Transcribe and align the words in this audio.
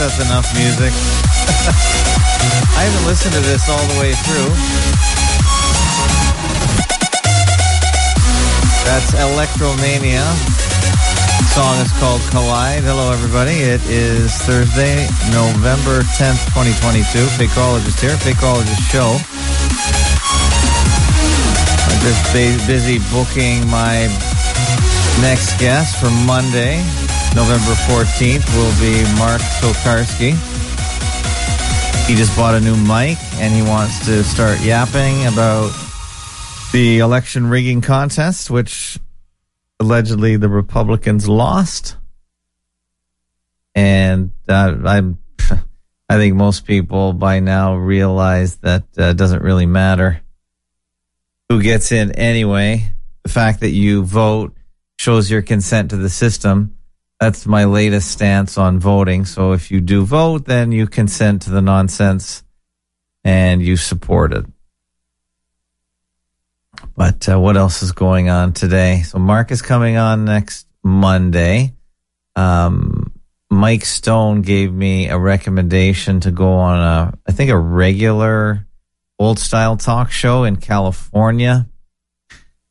that's 0.00 0.16
enough 0.24 0.48
music. 0.56 0.96
I 2.72 2.88
haven't 2.88 3.04
listened 3.04 3.34
to 3.36 3.40
this 3.44 3.68
all 3.68 3.84
the 3.92 4.00
way 4.00 4.16
through. 4.24 4.48
That's 8.88 9.12
Electromania. 9.12 10.24
The 11.36 11.48
song 11.52 11.76
is 11.84 11.92
called 12.00 12.24
Collide. 12.32 12.80
Hello, 12.80 13.12
everybody. 13.12 13.60
It 13.60 13.84
is 13.92 14.32
Thursday, 14.48 15.04
November 15.36 16.00
10th, 16.16 16.48
2022. 16.56 17.04
Fakeologist 17.36 18.00
here, 18.00 18.16
Fakeologist 18.24 18.80
Show. 18.88 19.20
I'm 21.84 22.00
just 22.00 22.24
busy 22.64 23.04
booking 23.12 23.68
my 23.68 24.08
next 25.20 25.60
guest 25.60 26.00
for 26.00 26.08
Monday, 26.24 26.80
November 27.34 27.72
14th, 27.86 28.46
will 28.56 28.74
be 28.80 29.02
Mark 29.18 29.40
Tokarski. 29.60 30.32
He 32.06 32.14
just 32.14 32.36
bought 32.36 32.54
a 32.54 32.60
new 32.60 32.76
mic 32.76 33.18
and 33.34 33.54
he 33.54 33.62
wants 33.62 34.04
to 34.06 34.24
start 34.24 34.60
yapping 34.60 35.26
about 35.26 35.70
the 36.72 36.98
election 36.98 37.46
rigging 37.46 37.80
contest, 37.80 38.50
which 38.50 38.98
allegedly 39.78 40.36
the 40.36 40.48
Republicans 40.48 41.28
lost. 41.28 41.96
And 43.74 44.32
uh, 44.48 44.76
I'm, 44.84 45.18
I 46.08 46.16
think 46.16 46.34
most 46.34 46.66
people 46.66 47.12
by 47.12 47.40
now 47.40 47.76
realize 47.76 48.56
that 48.56 48.84
uh, 48.98 49.12
doesn't 49.12 49.42
really 49.42 49.66
matter 49.66 50.20
who 51.50 51.60
gets 51.60 51.90
in 51.90 52.12
anyway. 52.12 52.94
The 53.24 53.28
fact 53.28 53.60
that 53.60 53.70
you 53.70 54.04
vote 54.04 54.56
shows 54.98 55.30
your 55.30 55.42
consent 55.42 55.90
to 55.90 55.96
the 55.96 56.08
system. 56.08 56.76
That's 57.20 57.46
my 57.46 57.66
latest 57.66 58.10
stance 58.10 58.56
on 58.56 58.80
voting. 58.80 59.26
So 59.26 59.52
if 59.52 59.70
you 59.70 59.82
do 59.82 60.06
vote, 60.06 60.46
then 60.46 60.72
you 60.72 60.86
consent 60.86 61.42
to 61.42 61.50
the 61.50 61.60
nonsense 61.60 62.42
and 63.22 63.62
you 63.62 63.76
support 63.76 64.32
it. 64.32 64.46
But 66.96 67.28
uh, 67.28 67.38
what 67.38 67.58
else 67.58 67.82
is 67.82 67.92
going 67.92 68.30
on 68.30 68.54
today? 68.54 69.02
So 69.02 69.18
Mark 69.18 69.50
is 69.50 69.60
coming 69.60 69.98
on 69.98 70.24
next 70.24 70.66
Monday. 70.82 71.74
Um, 72.36 73.12
Mike 73.50 73.84
Stone 73.84 74.42
gave 74.42 74.72
me 74.72 75.08
a 75.08 75.18
recommendation 75.18 76.20
to 76.20 76.30
go 76.30 76.54
on 76.54 76.78
a, 76.78 77.18
I 77.26 77.32
think 77.32 77.50
a 77.50 77.58
regular 77.58 78.66
old 79.18 79.38
style 79.38 79.76
talk 79.76 80.10
show 80.10 80.44
in 80.44 80.56
California. 80.56 81.66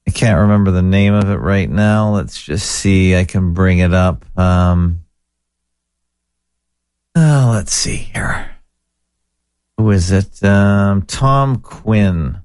I 0.09 0.11
can't 0.11 0.39
remember 0.39 0.71
the 0.71 0.81
name 0.81 1.13
of 1.13 1.29
it 1.29 1.35
right 1.35 1.69
now. 1.69 2.15
Let's 2.15 2.41
just 2.41 2.65
see. 2.65 3.15
I 3.15 3.25
can 3.25 3.53
bring 3.53 3.77
it 3.77 3.93
up. 3.93 4.25
Um, 4.35 5.03
oh, 7.15 7.51
let's 7.53 7.71
see 7.71 7.97
here. 7.97 8.49
Who 9.77 9.91
is 9.91 10.09
it? 10.09 10.43
Um, 10.43 11.03
Tom 11.03 11.57
Quinn. 11.57 12.39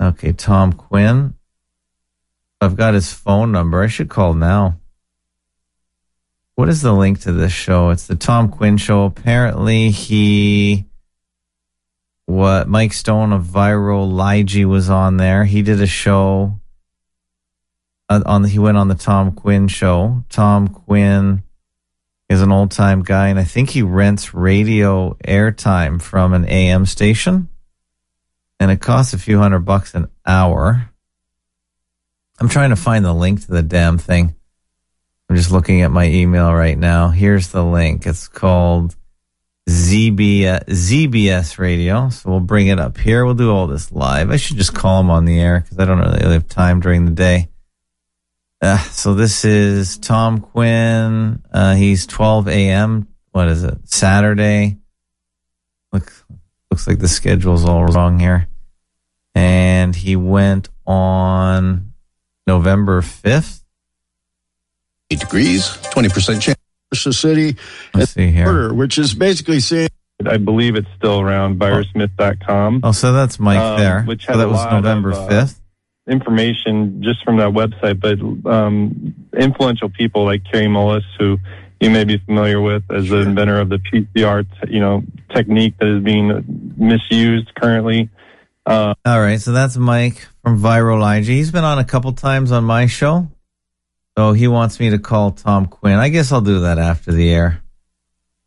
Okay, 0.00 0.30
Tom 0.30 0.72
Quinn. 0.74 1.34
I've 2.60 2.76
got 2.76 2.94
his 2.94 3.12
phone 3.12 3.50
number. 3.50 3.82
I 3.82 3.88
should 3.88 4.08
call 4.08 4.34
now. 4.34 4.78
What 6.54 6.68
is 6.68 6.80
the 6.80 6.92
link 6.92 7.22
to 7.22 7.32
this 7.32 7.52
show? 7.52 7.90
It's 7.90 8.06
the 8.06 8.14
Tom 8.14 8.50
Quinn 8.50 8.76
show. 8.76 9.02
Apparently, 9.02 9.90
he 9.90 10.84
what 12.26 12.68
Mike 12.68 12.92
Stone 12.92 13.32
of 13.32 13.44
ViroLIEgy 13.44 14.64
was 14.64 14.88
on 14.88 15.16
there. 15.16 15.44
He 15.44 15.62
did 15.62 15.80
a 15.80 15.86
show 15.86 16.58
uh, 18.08 18.22
on 18.26 18.42
the, 18.42 18.48
he 18.48 18.58
went 18.58 18.76
on 18.76 18.88
the 18.88 18.94
Tom 18.94 19.32
Quinn 19.32 19.68
show. 19.68 20.24
Tom 20.28 20.68
Quinn 20.68 21.42
is 22.28 22.42
an 22.42 22.52
old 22.52 22.70
time 22.70 23.02
guy, 23.02 23.28
and 23.28 23.38
I 23.38 23.44
think 23.44 23.70
he 23.70 23.82
rents 23.82 24.34
radio 24.34 25.14
airtime 25.26 26.00
from 26.00 26.32
an 26.32 26.46
AM 26.46 26.86
station, 26.86 27.48
and 28.58 28.70
it 28.70 28.80
costs 28.80 29.14
a 29.14 29.18
few 29.18 29.38
hundred 29.38 29.60
bucks 29.60 29.94
an 29.94 30.08
hour. 30.26 30.90
I'm 32.40 32.48
trying 32.48 32.70
to 32.70 32.76
find 32.76 33.04
the 33.04 33.14
link 33.14 33.42
to 33.42 33.50
the 33.50 33.62
damn 33.62 33.98
thing. 33.98 34.34
I'm 35.28 35.36
just 35.36 35.52
looking 35.52 35.82
at 35.82 35.90
my 35.90 36.06
email 36.06 36.52
right 36.52 36.76
now. 36.76 37.08
Here's 37.08 37.48
the 37.48 37.64
link. 37.64 38.06
It's 38.06 38.28
called 38.28 38.96
ZBS, 39.68 40.64
ZBS 40.66 41.58
radio. 41.58 42.10
So 42.10 42.30
we'll 42.30 42.40
bring 42.40 42.66
it 42.66 42.78
up 42.78 42.98
here. 42.98 43.24
We'll 43.24 43.34
do 43.34 43.50
all 43.50 43.66
this 43.66 43.90
live. 43.90 44.30
I 44.30 44.36
should 44.36 44.58
just 44.58 44.74
call 44.74 45.00
him 45.00 45.10
on 45.10 45.24
the 45.24 45.40
air 45.40 45.60
because 45.60 45.78
I 45.78 45.84
don't 45.86 45.98
really 45.98 46.32
have 46.32 46.48
time 46.48 46.80
during 46.80 47.04
the 47.06 47.10
day. 47.10 47.48
Uh, 48.60 48.78
so 48.78 49.14
this 49.14 49.44
is 49.44 49.98
Tom 49.98 50.40
Quinn. 50.40 51.42
Uh, 51.52 51.74
he's 51.74 52.06
12 52.06 52.48
a.m. 52.48 53.08
What 53.32 53.48
is 53.48 53.64
it? 53.64 53.78
Saturday. 53.84 54.78
Look, 55.92 56.12
looks 56.70 56.86
like 56.86 56.98
the 56.98 57.08
schedule's 57.08 57.64
all 57.64 57.84
wrong 57.84 58.18
here. 58.18 58.48
And 59.34 59.94
he 59.94 60.16
went 60.16 60.68
on 60.86 61.92
November 62.46 63.00
5th. 63.00 63.62
Eight 65.10 65.20
degrees, 65.20 65.68
20% 65.68 66.40
chance. 66.40 66.53
The 67.02 67.12
city 67.12 67.56
Let's 67.92 68.12
see 68.12 68.30
here. 68.30 68.46
order, 68.46 68.72
which 68.74 68.98
is 68.98 69.14
basically 69.14 69.58
saying 69.58 69.88
I 70.24 70.36
believe 70.36 70.76
it's 70.76 70.86
still 70.96 71.20
around 71.20 71.58
virusmyth.com. 71.58 72.80
Oh, 72.84 72.92
so 72.92 73.12
that's 73.12 73.40
Mike 73.40 73.58
Um, 73.58 73.78
there. 73.80 74.02
which 74.04 74.26
so 74.26 74.32
had 74.32 74.40
that 74.40 74.48
was 74.48 74.64
November 74.70 75.10
of, 75.10 75.16
uh, 75.18 75.28
5th. 75.28 75.60
Information 76.08 77.02
just 77.02 77.24
from 77.24 77.38
that 77.38 77.48
website, 77.50 77.98
but 77.98 78.50
um, 78.50 79.14
influential 79.36 79.88
people 79.88 80.24
like 80.24 80.42
Kary 80.50 80.66
Mullis, 80.66 81.02
who 81.18 81.38
you 81.80 81.90
may 81.90 82.04
be 82.04 82.18
familiar 82.18 82.60
with 82.60 82.82
as 82.90 83.08
the 83.08 83.18
inventor 83.20 83.58
of 83.58 83.68
the 83.70 83.78
PCR, 83.78 84.44
t- 84.44 84.72
you 84.74 84.80
know, 84.80 85.02
technique 85.34 85.74
that 85.80 85.88
is 85.88 86.02
being 86.04 86.74
misused 86.76 87.52
currently. 87.56 88.08
Uh, 88.66 88.94
All 89.04 89.20
right, 89.20 89.40
so 89.40 89.52
that's 89.52 89.76
Mike 89.76 90.26
from 90.42 90.60
Viral 90.60 91.02
IG. 91.18 91.24
He's 91.26 91.50
been 91.50 91.64
on 91.64 91.78
a 91.78 91.84
couple 91.84 92.12
times 92.12 92.52
on 92.52 92.64
my 92.64 92.86
show. 92.86 93.28
So 94.16 94.32
he 94.32 94.46
wants 94.46 94.78
me 94.78 94.90
to 94.90 94.98
call 94.98 95.32
Tom 95.32 95.66
Quinn. 95.66 95.98
I 95.98 96.08
guess 96.08 96.30
I'll 96.30 96.40
do 96.40 96.60
that 96.60 96.78
after 96.78 97.12
the 97.12 97.30
air. 97.30 97.62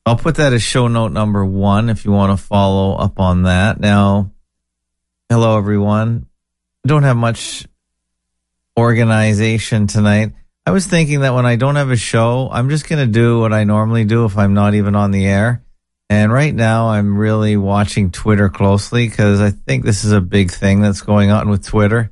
I'll 0.05 0.15
put 0.15 0.35
that 0.35 0.53
as 0.53 0.63
show 0.63 0.87
note 0.87 1.11
number 1.11 1.45
one 1.45 1.89
if 1.89 2.05
you 2.05 2.11
want 2.11 2.37
to 2.37 2.41
follow 2.41 2.95
up 2.95 3.19
on 3.19 3.43
that. 3.43 3.79
Now, 3.79 4.31
hello 5.29 5.57
everyone. 5.57 6.27
I 6.85 6.87
don't 6.87 7.03
have 7.03 7.17
much 7.17 7.67
organization 8.79 9.87
tonight. 9.87 10.31
I 10.65 10.71
was 10.71 10.85
thinking 10.85 11.21
that 11.21 11.33
when 11.33 11.45
I 11.45 11.57
don't 11.57 11.75
have 11.75 11.91
a 11.91 11.97
show, 11.97 12.49
I'm 12.51 12.69
just 12.69 12.87
going 12.87 13.05
to 13.05 13.11
do 13.11 13.39
what 13.39 13.51
I 13.51 13.65
normally 13.65 14.05
do 14.05 14.23
if 14.23 14.37
I'm 14.37 14.53
not 14.53 14.75
even 14.75 14.95
on 14.95 15.11
the 15.11 15.25
air. 15.25 15.63
And 16.09 16.31
right 16.31 16.55
now, 16.55 16.89
I'm 16.89 17.17
really 17.17 17.57
watching 17.57 18.11
Twitter 18.11 18.47
closely 18.47 19.09
because 19.09 19.41
I 19.41 19.51
think 19.51 19.83
this 19.83 20.05
is 20.05 20.13
a 20.13 20.21
big 20.21 20.51
thing 20.51 20.79
that's 20.79 21.01
going 21.01 21.31
on 21.31 21.49
with 21.49 21.65
Twitter. 21.65 22.11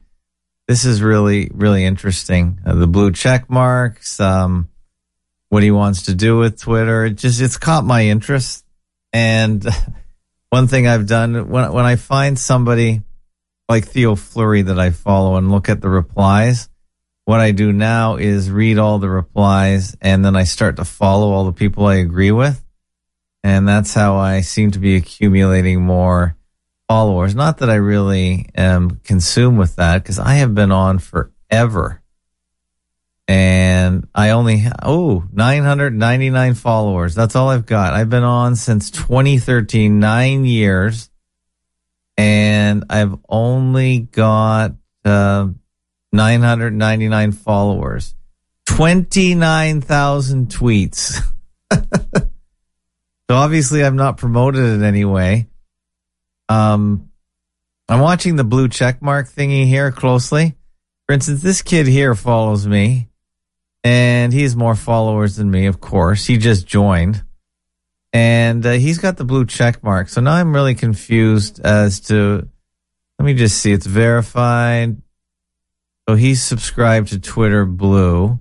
This 0.67 0.83
is 0.83 1.01
really, 1.01 1.51
really 1.53 1.85
interesting. 1.85 2.59
Uh, 2.65 2.73
the 2.73 2.87
blue 2.87 3.11
check 3.11 3.49
marks, 3.49 4.19
um, 4.19 4.69
what 5.49 5.61
he 5.61 5.69
wants 5.69 6.03
to 6.03 6.15
do 6.15 6.37
with 6.37 6.59
Twitter. 6.59 7.05
It 7.05 7.15
just, 7.15 7.39
it's 7.39 7.57
caught 7.57 7.85
my 7.85 8.05
interest. 8.05 8.65
And 9.13 9.63
one 10.49 10.67
thing 10.67 10.87
I've 10.87 11.05
done 11.05 11.49
when, 11.49 11.71
when 11.71 11.85
I 11.85 11.97
find 11.97 12.39
somebody 12.39 13.01
like 13.69 13.85
Theo 13.85 14.15
Fleury 14.15 14.63
that 14.63 14.79
I 14.79 14.89
follow 14.89 15.35
and 15.35 15.51
look 15.51 15.69
at 15.69 15.81
the 15.81 15.89
replies, 15.89 16.67
what 17.25 17.39
I 17.39 17.51
do 17.51 17.71
now 17.71 18.15
is 18.15 18.49
read 18.49 18.77
all 18.79 18.99
the 18.99 19.09
replies 19.09 19.95
and 20.01 20.25
then 20.25 20.35
I 20.35 20.43
start 20.45 20.77
to 20.77 20.85
follow 20.85 21.31
all 21.31 21.45
the 21.45 21.53
people 21.53 21.85
I 21.85 21.95
agree 21.95 22.31
with. 22.31 22.63
And 23.43 23.67
that's 23.67 23.93
how 23.93 24.15
I 24.15 24.41
seem 24.41 24.71
to 24.71 24.79
be 24.79 24.95
accumulating 24.95 25.81
more 25.81 26.35
followers. 26.87 27.35
Not 27.35 27.59
that 27.59 27.69
I 27.69 27.75
really 27.75 28.47
am 28.55 29.01
consumed 29.03 29.57
with 29.57 29.75
that 29.77 30.03
because 30.03 30.19
I 30.19 30.35
have 30.35 30.53
been 30.53 30.71
on 30.71 30.99
forever. 30.99 32.01
And 33.27 34.07
I 34.13 34.29
only, 34.31 34.65
oh, 34.83 35.23
999 35.31 36.53
followers. 36.53 37.15
That's 37.15 37.35
all 37.35 37.49
I've 37.49 37.65
got. 37.65 37.93
I've 37.93 38.09
been 38.09 38.23
on 38.23 38.55
since 38.55 38.91
2013, 38.91 39.99
nine 39.99 40.45
years. 40.45 41.09
And 42.17 42.85
I've 42.89 43.15
only 43.27 43.99
got, 43.99 44.73
uh, 45.03 45.47
999 46.13 47.31
followers, 47.33 48.15
29,000 48.67 50.47
tweets. 50.47 51.21
so 51.73 52.29
obviously 53.29 53.83
I'm 53.83 53.97
not 53.97 54.17
promoted 54.17 54.63
in 54.63 54.83
any 54.83 55.03
way. 55.03 55.47
Um, 56.49 57.09
I'm 57.87 57.99
watching 57.99 58.35
the 58.35 58.43
blue 58.43 58.67
check 58.67 59.01
mark 59.01 59.29
thingy 59.29 59.67
here 59.67 59.91
closely. 59.91 60.55
For 61.07 61.13
instance, 61.13 61.41
this 61.41 61.61
kid 61.61 61.87
here 61.87 62.15
follows 62.15 62.65
me 62.67 63.09
and 63.83 64.33
he 64.33 64.41
has 64.41 64.55
more 64.55 64.75
followers 64.75 65.35
than 65.35 65.51
me, 65.51 65.67
of 65.67 65.79
course. 65.79 66.25
He 66.25 66.37
just 66.37 66.65
joined 66.65 67.23
and 68.11 68.65
uh, 68.65 68.71
he's 68.71 68.97
got 68.97 69.17
the 69.17 69.25
blue 69.25 69.45
check 69.45 69.83
mark. 69.83 70.09
So 70.09 70.21
now 70.21 70.33
I'm 70.33 70.53
really 70.53 70.73
confused 70.73 71.59
as 71.59 71.99
to, 72.01 72.47
let 73.19 73.25
me 73.25 73.33
just 73.33 73.59
see. 73.59 73.71
It's 73.71 73.85
verified. 73.85 75.01
So 76.07 76.15
he's 76.15 76.43
subscribed 76.43 77.09
to 77.09 77.19
Twitter 77.19 77.65
Blue. 77.65 78.39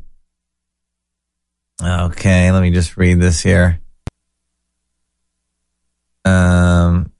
Okay, 1.82 2.52
let 2.52 2.62
me 2.62 2.70
just 2.70 2.96
read 2.96 3.20
this 3.20 3.42
here. 3.42 3.80
Um, 6.24 7.10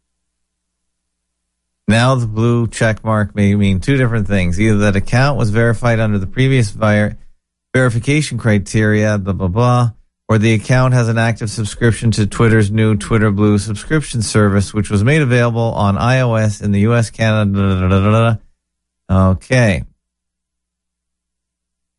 now 1.87 2.15
the 2.15 2.27
blue 2.27 2.67
check 2.67 3.05
mark 3.05 3.35
may 3.35 3.55
mean 3.55 3.81
two 3.81 3.97
different 3.97 4.27
things. 4.27 4.61
Either 4.61 4.79
that 4.79 4.97
account 4.97 5.39
was 5.39 5.51
verified 5.51 6.01
under 6.01 6.19
the 6.19 6.27
previous 6.27 6.71
ver- 6.71 7.17
verification 7.75 8.39
criteria, 8.39 9.19
blah, 9.19 9.33
blah, 9.33 9.49
blah, 9.49 9.91
or 10.29 10.39
the 10.39 10.55
account 10.55 10.95
has 10.95 11.09
an 11.09 11.19
active 11.19 11.51
subscription 11.51 12.11
to 12.13 12.27
Twitter's 12.27 12.71
new 12.71 12.97
Twitter 12.97 13.31
Blue 13.31 13.59
subscription 13.59 14.23
service, 14.23 14.73
which 14.73 14.91
was 14.91 15.05
made 15.05 15.21
available 15.21 15.61
on 15.61 15.97
iOS 15.97 16.63
in 16.63 16.73
the 16.73 16.81
US, 16.81 17.11
Canada. 17.11 17.53
Da, 17.53 17.89
da, 17.89 18.37
da, 19.09 19.31
okay. 19.33 19.85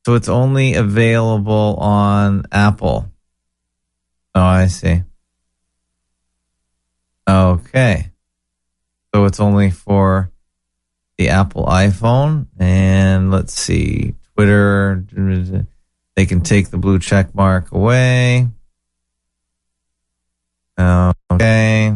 So 0.05 0.15
it's 0.15 0.29
only 0.29 0.75
available 0.75 1.75
on 1.79 2.45
Apple. 2.51 3.11
Oh, 4.33 4.41
I 4.41 4.67
see. 4.67 5.03
Okay. 7.27 8.11
So 9.15 9.23
it's 9.23 9.39
only 9.39 9.71
for 9.71 10.29
the 11.17 11.29
Apple 11.29 11.65
iPhone. 11.67 12.47
And 12.59 13.31
let's 13.31 13.53
see, 13.53 14.13
Twitter, 14.33 15.05
they 16.17 16.25
can 16.25 16.41
take 16.41 16.69
the 16.69 16.77
blue 16.77 16.99
check 16.99 17.33
mark 17.33 17.71
away. 17.71 18.49
Um, 20.77 21.13
okay. 21.31 21.95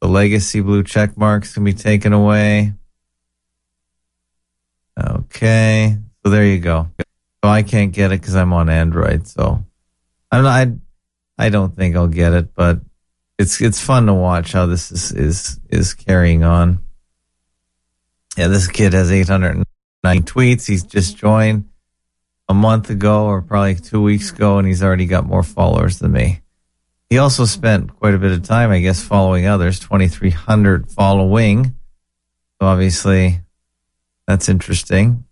The 0.00 0.06
legacy 0.06 0.60
blue 0.60 0.84
check 0.84 1.16
marks 1.16 1.54
can 1.54 1.64
be 1.64 1.72
taken 1.72 2.12
away. 2.12 2.74
Okay. 4.96 5.96
So 6.22 6.30
there 6.30 6.46
you 6.46 6.60
go. 6.60 6.88
So 7.42 7.50
I 7.50 7.64
can't 7.64 7.92
get 7.92 8.12
it 8.12 8.20
because 8.20 8.36
I'm 8.36 8.52
on 8.52 8.68
Android. 8.68 9.26
So 9.26 9.64
I'm 10.30 10.44
not, 10.44 10.68
I, 10.68 10.72
I 11.36 11.48
don't 11.48 11.74
think 11.74 11.96
I'll 11.96 12.06
get 12.06 12.32
it, 12.32 12.54
but 12.54 12.78
it's 13.40 13.58
it's 13.60 13.80
fun 13.80 14.06
to 14.06 14.14
watch 14.14 14.52
how 14.52 14.66
this 14.66 14.92
is 14.92 15.12
is 15.12 15.60
is 15.70 15.94
carrying 15.94 16.44
on. 16.44 16.80
Yeah, 18.36 18.48
this 18.48 18.68
kid 18.68 18.92
has 18.92 19.10
809 19.10 19.64
tweets. 20.24 20.66
He's 20.66 20.84
just 20.84 21.16
joined 21.16 21.68
a 22.48 22.54
month 22.54 22.90
ago 22.90 23.24
or 23.24 23.40
probably 23.40 23.76
two 23.76 24.02
weeks 24.02 24.30
ago, 24.30 24.58
and 24.58 24.68
he's 24.68 24.82
already 24.82 25.06
got 25.06 25.26
more 25.26 25.42
followers 25.42 25.98
than 25.98 26.12
me. 26.12 26.42
He 27.08 27.18
also 27.18 27.46
spent 27.46 27.96
quite 27.96 28.14
a 28.14 28.18
bit 28.18 28.30
of 28.30 28.42
time, 28.42 28.70
I 28.70 28.80
guess, 28.80 29.02
following 29.02 29.46
others, 29.46 29.80
2,300 29.80 30.90
following. 30.92 31.64
So 31.64 32.66
obviously, 32.66 33.40
that's 34.28 34.48
interesting. 34.48 35.24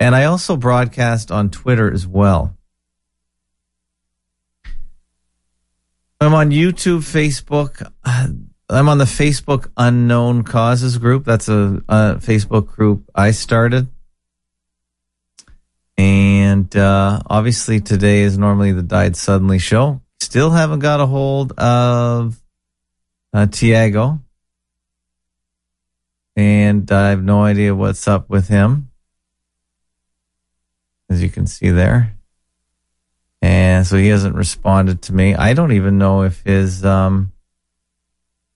And 0.00 0.14
I 0.14 0.24
also 0.24 0.56
broadcast 0.56 1.30
on 1.30 1.48
Twitter 1.48 1.90
as 1.90 2.06
well. 2.06 2.56
I'm 6.22 6.34
on 6.34 6.50
YouTube, 6.50 7.00
Facebook. 7.00 7.90
I'm 8.04 8.88
on 8.88 8.98
the 8.98 9.06
Facebook 9.06 9.70
Unknown 9.76 10.44
Causes 10.44 10.98
group. 10.98 11.24
That's 11.24 11.48
a, 11.48 11.82
a 11.88 12.14
Facebook 12.16 12.68
group 12.68 13.10
I 13.12 13.32
started. 13.32 13.88
And 15.98 16.74
uh, 16.76 17.20
obviously, 17.26 17.80
today 17.80 18.20
is 18.20 18.38
normally 18.38 18.70
the 18.70 18.84
Died 18.84 19.16
Suddenly 19.16 19.58
show. 19.58 20.00
Still 20.20 20.50
haven't 20.50 20.78
got 20.78 21.00
a 21.00 21.06
hold 21.06 21.52
of 21.58 22.40
uh, 23.32 23.46
Tiago. 23.46 24.20
And 26.36 26.90
I 26.92 27.10
have 27.10 27.22
no 27.22 27.42
idea 27.42 27.74
what's 27.74 28.06
up 28.06 28.30
with 28.30 28.46
him. 28.46 28.90
As 31.10 31.20
you 31.20 31.30
can 31.30 31.48
see 31.48 31.70
there. 31.70 32.14
And 33.42 33.84
so 33.84 33.96
he 33.96 34.06
hasn't 34.06 34.36
responded 34.36 35.02
to 35.02 35.12
me. 35.12 35.34
I 35.34 35.52
don't 35.52 35.72
even 35.72 35.98
know 35.98 36.22
if 36.22 36.42
his 36.42 36.84
um, 36.84 37.32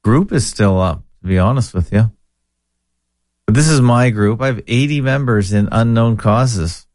group 0.05 0.31
is 0.33 0.47
still 0.47 0.81
up, 0.81 1.03
to 1.23 1.29
be 1.29 1.39
honest 1.39 1.75
with 1.75 1.93
you. 1.93 2.13
But 3.47 3.57
this 3.57 3.69
is 3.69 3.81
my 3.81 4.11
group. 4.11 4.41
I 4.41 4.47
have 4.47 4.63
80 4.65 5.01
members 5.01 5.53
in 5.53 5.69
unknown 5.73 6.17
causes. 6.17 6.87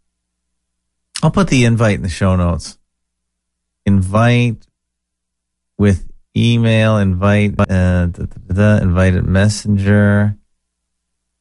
I'll 1.21 1.31
put 1.31 1.49
the 1.49 1.65
invite 1.65 1.95
in 1.95 2.01
the 2.01 2.09
show 2.09 2.37
notes. 2.37 2.77
Invite 3.85 4.65
with 5.77 6.09
email, 6.35 6.97
invite, 6.97 7.59
uh, 7.59 8.05
da, 8.05 8.07
da, 8.07 8.53
da, 8.53 8.77
invited 8.81 9.25
messenger. 9.25 10.37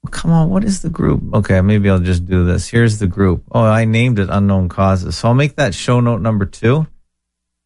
Come 0.09 0.31
on, 0.31 0.49
what 0.49 0.65
is 0.65 0.81
the 0.81 0.89
group? 0.89 1.23
Okay, 1.35 1.61
maybe 1.61 1.91
I'll 1.91 1.99
just 1.99 2.25
do 2.25 2.45
this. 2.45 2.69
Here's 2.69 2.99
the 2.99 3.07
group. 3.07 3.45
Oh, 3.53 3.63
I 3.63 3.85
named 3.85 4.19
it 4.19 4.29
Unknown 4.31 4.69
Causes. 4.71 5.17
So 5.17 5.29
I'll 5.29 5.35
make 5.35 5.57
that 5.57 5.75
show 5.75 6.01
note 6.01 6.23
number 6.23 6.47
two. 6.47 6.87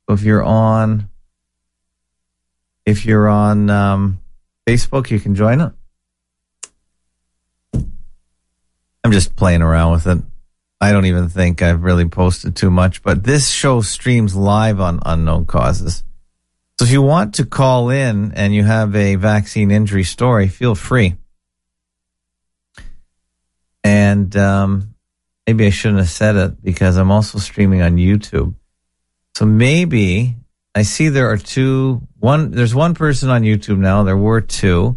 So 0.07 0.15
if 0.15 0.23
you're 0.23 0.43
on, 0.43 1.09
if 2.85 3.07
you're 3.07 3.29
on 3.29 3.71
um, 3.71 4.21
Facebook, 4.67 5.11
you 5.11 5.21
can 5.21 5.35
join 5.37 5.61
it. 5.61 5.73
I'm 9.05 9.13
just 9.13 9.37
playing 9.37 9.63
around 9.63 9.93
with 9.93 10.07
it. 10.07 10.19
I 10.81 10.91
don't 10.91 11.07
even 11.07 11.29
think 11.29 11.63
I've 11.63 11.85
really 11.85 12.09
posted 12.09 12.57
too 12.57 12.71
much, 12.71 13.03
but 13.03 13.25
this 13.25 13.49
show 13.49 13.81
streams 13.81 14.35
live 14.35 14.81
on 14.81 15.01
Unknown 15.07 15.47
Causes. 15.47 16.03
So 16.79 16.85
if 16.85 16.91
you 16.91 17.01
want 17.01 17.37
to 17.37 17.47
call 17.47 17.91
in 17.91 18.33
and 18.33 18.53
you 18.53 18.65
have 18.65 18.97
a 18.97 19.15
vaccine 19.15 19.71
injury 19.71 20.05
story, 20.05 20.49
feel 20.49 20.75
free. 20.75 21.17
And 23.85 24.35
um, 24.37 24.95
maybe 25.47 25.67
I 25.67 25.71
shouldn't 25.71 26.01
have 26.01 26.09
said 26.09 26.37
it 26.37 26.65
because 26.65 26.97
I'm 26.97 27.11
also 27.11 27.39
streaming 27.39 27.83
on 27.83 27.97
YouTube. 27.97 28.55
So 29.37 29.45
maybe 29.45 30.37
I 30.75 30.83
see 30.83 31.09
there 31.09 31.31
are 31.31 31.37
two. 31.37 32.03
One, 32.19 32.51
there's 32.51 32.75
one 32.75 32.95
person 32.95 33.29
on 33.29 33.43
YouTube 33.43 33.79
now. 33.79 34.03
There 34.03 34.17
were 34.17 34.41
two. 34.41 34.97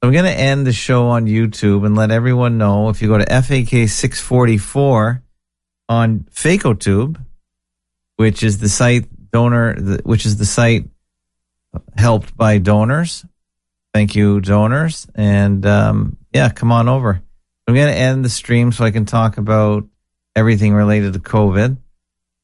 I'm 0.00 0.12
going 0.12 0.24
to 0.24 0.30
end 0.30 0.66
the 0.66 0.72
show 0.72 1.08
on 1.08 1.26
YouTube 1.26 1.84
and 1.84 1.96
let 1.96 2.12
everyone 2.12 2.56
know 2.56 2.88
if 2.88 3.02
you 3.02 3.08
go 3.08 3.18
to 3.18 3.26
FAK 3.26 3.88
644 3.88 5.22
on 5.88 6.20
FakeoTube, 6.32 7.20
which 8.16 8.44
is 8.44 8.58
the 8.58 8.68
site 8.68 9.06
donor, 9.32 9.74
which 10.04 10.24
is 10.24 10.36
the 10.36 10.46
site 10.46 10.88
helped 11.96 12.36
by 12.36 12.58
donors. 12.58 13.26
Thank 13.92 14.14
you, 14.14 14.40
donors. 14.40 15.08
And 15.16 15.66
um, 15.66 16.16
yeah, 16.32 16.50
come 16.50 16.70
on 16.70 16.88
over. 16.88 17.22
I'm 17.68 17.74
going 17.74 17.88
to 17.88 17.94
end 17.94 18.24
the 18.24 18.30
stream 18.30 18.72
so 18.72 18.82
I 18.82 18.90
can 18.90 19.04
talk 19.04 19.36
about 19.36 19.84
everything 20.34 20.72
related 20.72 21.12
to 21.12 21.18
COVID 21.18 21.76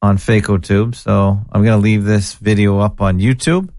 on 0.03 0.17
FakeoTube. 0.17 0.93
So 0.93 1.41
I'm 1.51 1.63
going 1.63 1.75
to 1.75 1.83
leave 1.83 2.03
this 2.03 2.35
video 2.35 2.77
up 2.77 3.01
on 3.01 3.17
YouTube. 3.17 3.69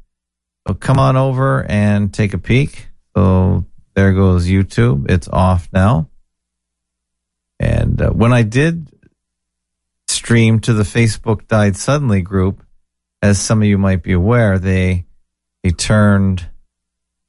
So 0.66 0.74
come 0.74 0.98
on 0.98 1.16
over 1.16 1.64
and 1.64 2.12
take 2.12 2.34
a 2.34 2.38
peek. 2.38 2.88
So 3.16 3.64
there 3.94 4.12
goes 4.12 4.48
YouTube. 4.48 5.08
It's 5.08 5.28
off 5.28 5.68
now. 5.72 6.08
And 7.60 8.02
uh, 8.02 8.10
when 8.10 8.32
I 8.32 8.42
did 8.42 8.88
stream 10.08 10.58
to 10.60 10.72
the 10.72 10.82
Facebook 10.82 11.46
Died 11.46 11.76
Suddenly 11.76 12.22
group, 12.22 12.64
as 13.22 13.40
some 13.40 13.62
of 13.62 13.68
you 13.68 13.78
might 13.78 14.02
be 14.02 14.12
aware, 14.12 14.58
they 14.58 15.06
they 15.62 15.70
turned 15.70 16.48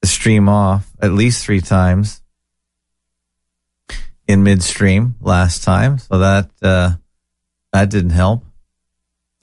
the 0.02 0.08
stream 0.08 0.50
off 0.50 0.90
at 1.00 1.12
least 1.12 1.46
three 1.46 1.62
times 1.62 2.24
in 4.28 4.44
midstream 4.44 5.16
last 5.22 5.64
time, 5.64 5.98
so 5.98 6.20
that 6.20 6.50
uh, 6.62 6.92
that 7.74 7.90
didn't 7.90 8.12
help 8.12 8.44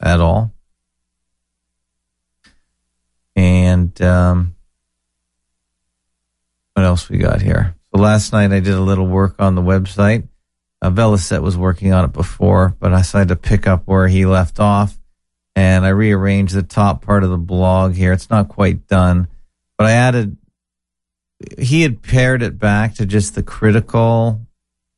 at 0.01 0.21
all. 0.21 0.53
And 3.35 4.01
um, 4.03 4.55
what 6.75 6.85
else 6.85 7.09
we 7.09 7.19
got 7.19 7.41
here? 7.41 7.75
So 7.95 8.01
last 8.01 8.33
night 8.33 8.53
I 8.53 8.61
did 8.61 8.75
a 8.75 8.81
little 8.81 9.07
work 9.07 9.37
on 9.39 9.55
the 9.55 9.63
website. 9.63 10.29
Uh, 10.83 10.91
was 10.91 11.57
working 11.57 11.95
on 11.95 12.05
it 12.05 12.13
before, 12.13 12.77
but 12.79 12.93
I 12.93 12.99
decided 12.99 13.29
to 13.29 13.37
pick 13.37 13.67
up 13.67 13.85
where 13.87 14.07
he 14.07 14.27
left 14.27 14.61
off, 14.61 14.99
and 15.57 15.87
I 15.87 15.89
rearranged 15.89 16.55
the 16.55 16.63
top 16.63 17.01
part 17.01 17.25
of 17.25 17.31
the 17.31 17.39
blog 17.39 17.95
here. 17.95 18.13
It's 18.13 18.29
not 18.29 18.49
quite 18.49 18.87
done, 18.87 19.29
but 19.79 19.87
I 19.87 19.93
added. 19.93 20.37
He 21.59 21.83
had 21.83 22.03
pared 22.03 22.43
it 22.43 22.59
back 22.59 22.97
to 22.97 23.07
just 23.07 23.35
the 23.35 23.43
critical 23.43 24.47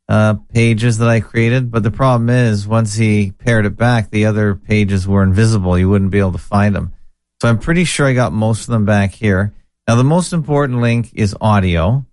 uh, 0.09 0.35
pages 0.53 0.99
that 0.99 1.09
I 1.09 1.21
created. 1.21 1.71
But 1.71 1.83
the 1.83 1.91
problem 1.91 2.31
is, 2.31 2.67
once 2.67 2.95
he 2.95 3.33
paired 3.33 3.67
it 3.67 3.77
back, 3.77 4.11
the 4.11 4.27
other 4.27 4.55
pages 4.55 5.07
were 5.07 5.23
invisible. 5.23 5.79
You 5.79 5.89
wouldn't 5.89 6.11
be 6.11 6.19
able 6.19 6.33
to 6.33 6.39
find 6.39 6.75
them. 6.75 6.93
So 7.41 7.49
I'm 7.49 7.59
pretty 7.59 7.85
sure 7.85 8.07
I 8.07 8.15
got 8.15 8.33
most 8.33 8.63
of 8.63 8.69
them 8.69 8.85
back 8.85 9.13
here. 9.13 9.53
Now, 9.87 9.97
the 9.97 10.05
most 10.05 10.33
important 10.33 10.81
link 10.81 11.11
is 11.15 11.37
audio. 11.41 12.07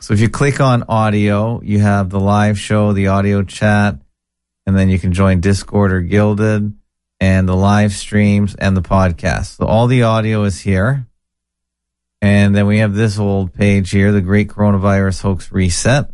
So 0.00 0.14
if 0.14 0.20
you 0.20 0.28
click 0.28 0.60
on 0.60 0.84
audio, 0.88 1.60
you 1.62 1.80
have 1.80 2.08
the 2.10 2.20
live 2.20 2.58
show, 2.58 2.92
the 2.92 3.08
audio 3.08 3.42
chat, 3.42 3.98
and 4.64 4.76
then 4.76 4.88
you 4.88 4.98
can 4.98 5.12
join 5.12 5.40
Discord 5.40 5.92
or 5.92 6.00
Guilded 6.02 6.72
and 7.20 7.48
the 7.48 7.56
live 7.56 7.92
streams 7.92 8.54
and 8.54 8.76
the 8.76 8.82
podcast. 8.82 9.56
So 9.56 9.66
all 9.66 9.88
the 9.88 10.04
audio 10.04 10.44
is 10.44 10.60
here. 10.60 11.06
And 12.22 12.54
then 12.54 12.66
we 12.66 12.78
have 12.78 12.94
this 12.94 13.18
old 13.18 13.54
page 13.54 13.90
here, 13.90 14.12
the 14.12 14.20
Great 14.20 14.48
Coronavirus 14.48 15.22
Hoax 15.22 15.50
Reset 15.50 16.10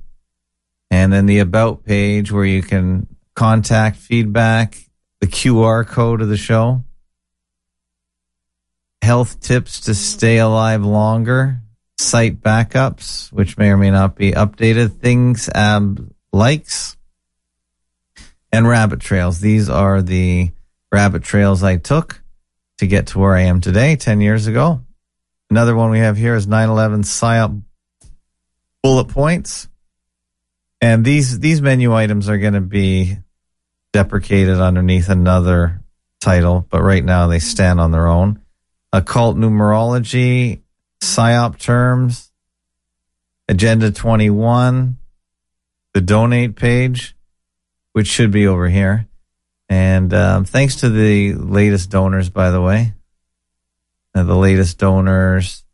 and 0.94 1.12
then 1.12 1.26
the 1.26 1.40
about 1.40 1.84
page 1.84 2.30
where 2.30 2.44
you 2.44 2.62
can 2.62 3.08
contact 3.34 3.96
feedback, 3.96 4.78
the 5.20 5.26
QR 5.26 5.84
code 5.84 6.22
of 6.22 6.28
the 6.28 6.36
show, 6.36 6.84
health 9.02 9.40
tips 9.40 9.80
to 9.80 9.94
stay 9.94 10.38
alive 10.38 10.84
longer. 10.84 11.60
site 11.98 12.40
backups, 12.40 13.32
which 13.32 13.56
may 13.56 13.70
or 13.70 13.76
may 13.76 13.90
not 13.90 14.16
be 14.16 14.32
updated, 14.32 14.98
things 15.00 15.48
ab 15.48 16.12
likes, 16.32 16.96
and 18.52 18.68
rabbit 18.68 19.00
trails. 19.00 19.40
These 19.40 19.68
are 19.70 20.02
the 20.02 20.50
rabbit 20.92 21.22
trails 21.22 21.62
I 21.62 21.76
took 21.76 22.22
to 22.78 22.86
get 22.86 23.08
to 23.08 23.18
where 23.18 23.34
I 23.34 23.42
am 23.42 23.60
today, 23.60 23.96
10 23.96 24.20
years 24.20 24.46
ago. 24.46 24.80
Another 25.50 25.76
one 25.76 25.90
we 25.90 26.00
have 26.00 26.16
here 26.16 26.34
is 26.34 26.46
9/11 26.46 27.04
PSYOP 27.04 27.62
bullet 28.82 29.08
points. 29.08 29.68
And 30.84 31.02
these 31.02 31.38
these 31.38 31.62
menu 31.62 31.94
items 31.94 32.28
are 32.28 32.36
going 32.36 32.52
to 32.52 32.60
be 32.60 33.16
deprecated 33.94 34.60
underneath 34.60 35.08
another 35.08 35.80
title, 36.20 36.66
but 36.68 36.82
right 36.82 37.02
now 37.02 37.26
they 37.26 37.38
stand 37.38 37.80
on 37.80 37.90
their 37.90 38.06
own. 38.06 38.42
Occult 38.92 39.38
numerology, 39.38 40.60
PSYOP 41.00 41.58
terms, 41.58 42.30
Agenda 43.48 43.92
21, 43.92 44.98
the 45.94 46.02
donate 46.02 46.54
page, 46.54 47.16
which 47.94 48.06
should 48.06 48.30
be 48.30 48.46
over 48.46 48.68
here. 48.68 49.08
And 49.70 50.12
um, 50.12 50.44
thanks 50.44 50.76
to 50.80 50.90
the 50.90 51.32
latest 51.32 51.88
donors, 51.88 52.28
by 52.28 52.50
the 52.50 52.60
way, 52.60 52.92
the 54.12 54.22
latest 54.22 54.76
donors, 54.76 55.64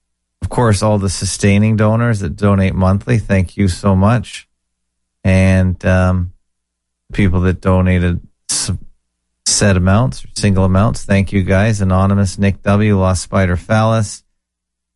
of 0.41 0.51
course, 0.51 0.85
all 0.85 0.99
the 0.99 1.11
sustaining 1.11 1.75
donors 1.75 2.21
that 2.21 2.37
donate 2.37 2.77
monthly. 2.77 3.19
Thank 3.19 3.57
you 3.57 3.67
so 3.67 3.97
much. 3.97 4.47
And 5.25 5.85
um, 5.85 6.33
people 7.13 7.41
that 7.43 7.61
donated 7.61 8.21
set 9.61 9.77
amounts 9.77 10.25
or 10.25 10.29
single 10.35 10.65
amounts. 10.65 11.05
Thank 11.05 11.33
you 11.33 11.43
guys. 11.43 11.81
Anonymous, 11.81 12.39
Nick 12.39 12.63
W, 12.63 12.99
Lost 12.99 13.23
Spider 13.23 13.57
Phallus, 13.57 14.25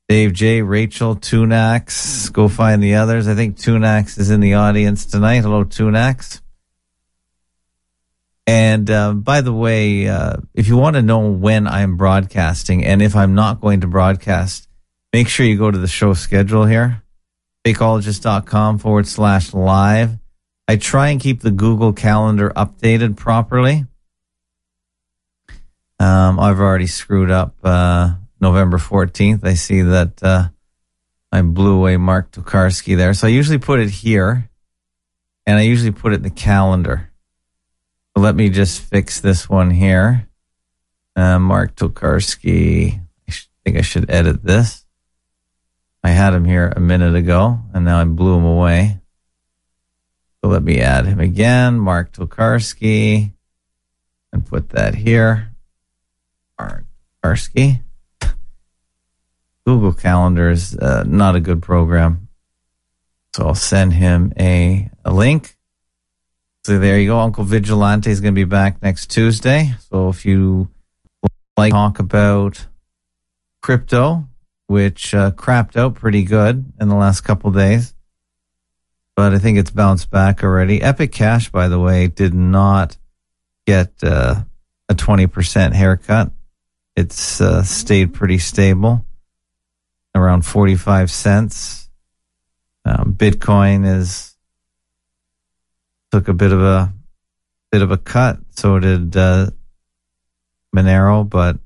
Dave 0.09 0.33
J, 0.33 0.63
Rachel, 0.63 1.17
Tunax. 1.17 2.33
Go 2.33 2.49
find 2.49 2.83
the 2.83 2.95
others. 2.95 3.29
I 3.29 3.35
think 3.35 3.57
Tunax 3.57 4.19
is 4.19 4.31
in 4.31 4.41
the 4.41 4.55
audience 4.55 5.05
tonight. 5.07 5.41
Hello, 5.41 5.65
Tunax. 5.65 6.41
And 8.47 8.91
uh, 8.91 9.13
by 9.13 9.41
the 9.41 9.53
way, 9.53 10.09
uh, 10.09 10.37
if 10.55 10.69
you 10.69 10.77
want 10.77 10.97
to 10.97 11.03
know 11.03 11.31
when 11.31 11.67
I'm 11.67 11.97
broadcasting 11.97 12.85
and 12.85 13.01
if 13.01 13.17
I'm 13.17 13.35
not 13.35 13.61
going 13.61 13.81
to 13.81 13.87
broadcast, 13.87 14.69
make 15.13 15.29
sure 15.29 15.47
you 15.47 15.57
go 15.57 15.71
to 15.71 15.79
the 15.79 15.89
show 15.89 16.13
schedule 16.13 16.67
here, 16.67 17.03
fakeologist.com 17.65 18.79
forward 18.79 19.07
slash 19.07 19.55
live. 19.55 20.19
I 20.69 20.77
try 20.77 21.09
and 21.09 21.21
keep 21.21 21.41
the 21.41 21.51
Google 21.51 21.93
Calendar 21.93 22.51
updated 22.57 23.17
properly. 23.17 23.87
Um, 25.99 26.39
I've 26.41 26.61
already 26.61 26.87
screwed 26.87 27.31
up 27.31 27.55
uh, 27.63 28.15
November 28.41 28.79
14th. 28.79 29.45
I 29.45 29.55
see 29.55 29.83
that 29.83 30.23
uh, 30.23 30.49
I 31.33 31.43
blew 31.43 31.77
away 31.77 31.97
Mark 31.97 32.31
Tokarski 32.33 32.97
there. 32.97 33.15
So 33.15 33.27
I 33.27 33.31
usually 33.31 33.59
put 33.59 33.81
it 33.81 33.91
here, 33.91 34.49
and 35.47 35.59
I 35.59 35.63
usually 35.63 35.93
put 35.93 36.13
it 36.13 36.17
in 36.17 36.23
the 36.23 36.31
calendar. 36.31 37.11
So 38.17 38.23
let 38.23 38.35
me 38.35 38.49
just 38.51 38.81
fix 38.81 39.21
this 39.21 39.49
one 39.49 39.71
here. 39.71 40.29
Uh, 41.17 41.39
Mark 41.39 41.77
Tokarski. 41.77 43.01
I 43.29 43.33
think 43.65 43.79
I 43.79 43.83
should 43.83 44.11
edit 44.11 44.43
this. 44.45 44.84
I 46.05 46.11
had 46.11 46.35
him 46.35 46.45
here 46.45 46.71
a 46.77 46.81
minute 46.81 47.15
ago, 47.15 47.61
and 47.73 47.87
now 47.87 47.99
I 47.99 48.05
blew 48.05 48.37
him 48.37 48.45
away. 48.45 49.01
So 50.43 50.51
let 50.51 50.63
me 50.63 50.79
add 50.81 51.07
him 51.07 51.19
again, 51.19 51.79
Mark 51.79 52.13
Tokarski, 52.13 53.33
and 54.31 54.45
put 54.45 54.69
that 54.71 54.95
here. 54.95 55.55
Mark 56.61 56.85
Tokarski. 57.25 57.81
Google 59.67 59.95
Calendar 59.95 60.51
is 60.51 60.77
uh, 60.77 61.05
not 61.07 61.37
a 61.37 61.41
good 61.41 61.63
program. 61.63 62.29
So 63.35 63.47
I'll 63.47 63.55
send 63.55 63.95
him 63.95 64.35
a, 64.39 64.91
a 65.07 65.13
link. 65.13 65.57
So 66.65 66.79
there 66.79 66.99
you 66.99 67.09
go. 67.09 67.19
Uncle 67.19 67.45
Vigilante 67.45 68.11
is 68.11 68.21
going 68.21 68.35
to 68.35 68.39
be 68.39 68.45
back 68.45 68.83
next 68.83 69.11
Tuesday. 69.11 69.73
So 69.91 70.11
if 70.11 70.27
you 70.27 70.69
like 71.57 71.73
talk 71.73 71.99
about 71.99 72.67
crypto, 73.63 74.29
which 74.67 75.15
uh, 75.15 75.31
crapped 75.33 75.77
out 75.77 75.95
pretty 75.95 76.23
good 76.23 76.73
in 76.81 76.89
the 76.89 76.95
last 76.95 77.21
couple 77.23 77.51
days, 77.51 77.95
but 79.15 79.33
I 79.33 79.39
think 79.39 79.59
it's 79.59 79.71
bounced 79.71 80.11
back 80.11 80.43
already. 80.43 80.83
Epic 80.83 81.13
Cash, 81.13 81.51
by 81.51 81.69
the 81.69 81.79
way, 81.79 82.09
did 82.09 82.35
not 82.35 82.97
get 83.67 83.93
uh, 84.03 84.43
a 84.89 84.95
20% 84.95 85.73
haircut. 85.73 86.31
It's 86.97 87.41
uh, 87.41 87.63
stayed 87.63 88.15
pretty 88.15 88.39
stable 88.39 89.05
around 90.15 90.47
45 90.47 91.11
cents. 91.11 91.89
Um, 92.85 93.15
Bitcoin 93.15 93.87
is 93.87 94.37
took 96.13 96.29
a 96.29 96.35
bit 96.35 96.53
of 96.53 96.63
a 96.63 96.93
bit 97.73 97.83
of 97.83 97.91
a 97.91 97.99
cut. 97.99 98.39
So 98.51 98.79
did 98.79 99.17
uh, 99.17 99.51
Monero, 100.75 101.29
but 101.29 101.59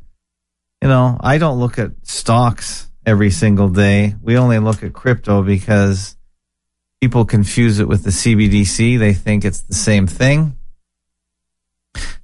you 0.81 0.88
know, 0.88 1.19
I 1.21 1.38
don't 1.38 1.59
look 1.59 1.78
at 1.78 1.90
stocks 2.05 2.88
every 3.08 3.30
single 3.30 3.70
day. 3.70 4.14
We 4.22 4.36
only 4.36 4.58
look 4.58 4.82
at 4.82 4.92
crypto 4.92 5.42
because 5.42 6.14
people 7.00 7.24
confuse 7.24 7.78
it 7.78 7.88
with 7.88 8.04
the 8.04 8.10
CBDC. 8.10 8.98
They 8.98 9.14
think 9.14 9.46
it's 9.46 9.62
the 9.62 9.74
same 9.74 10.06
thing. 10.06 10.58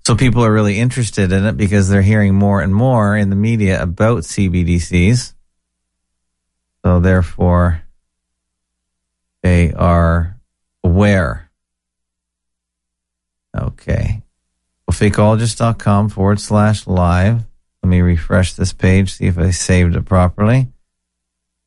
So 0.06 0.14
people 0.14 0.44
are 0.44 0.52
really 0.52 0.78
interested 0.78 1.32
in 1.32 1.46
it 1.46 1.56
because 1.56 1.88
they're 1.88 2.02
hearing 2.02 2.34
more 2.34 2.60
and 2.60 2.74
more 2.74 3.16
in 3.16 3.30
the 3.30 3.36
media 3.36 3.82
about 3.82 4.24
CBDCs. 4.24 5.32
So 6.84 7.00
therefore, 7.00 7.82
they 9.42 9.72
are 9.72 10.38
aware. 10.84 11.50
Okay. 13.56 14.20
Well, 14.86 14.94
fakeologist.com 14.94 16.10
forward 16.10 16.40
slash 16.40 16.86
live. 16.86 17.44
Let 17.82 17.88
me 17.88 18.02
refresh 18.02 18.52
this 18.52 18.74
page, 18.74 19.14
see 19.14 19.26
if 19.26 19.38
I 19.38 19.50
saved 19.50 19.96
it 19.96 20.04
properly. 20.04 20.68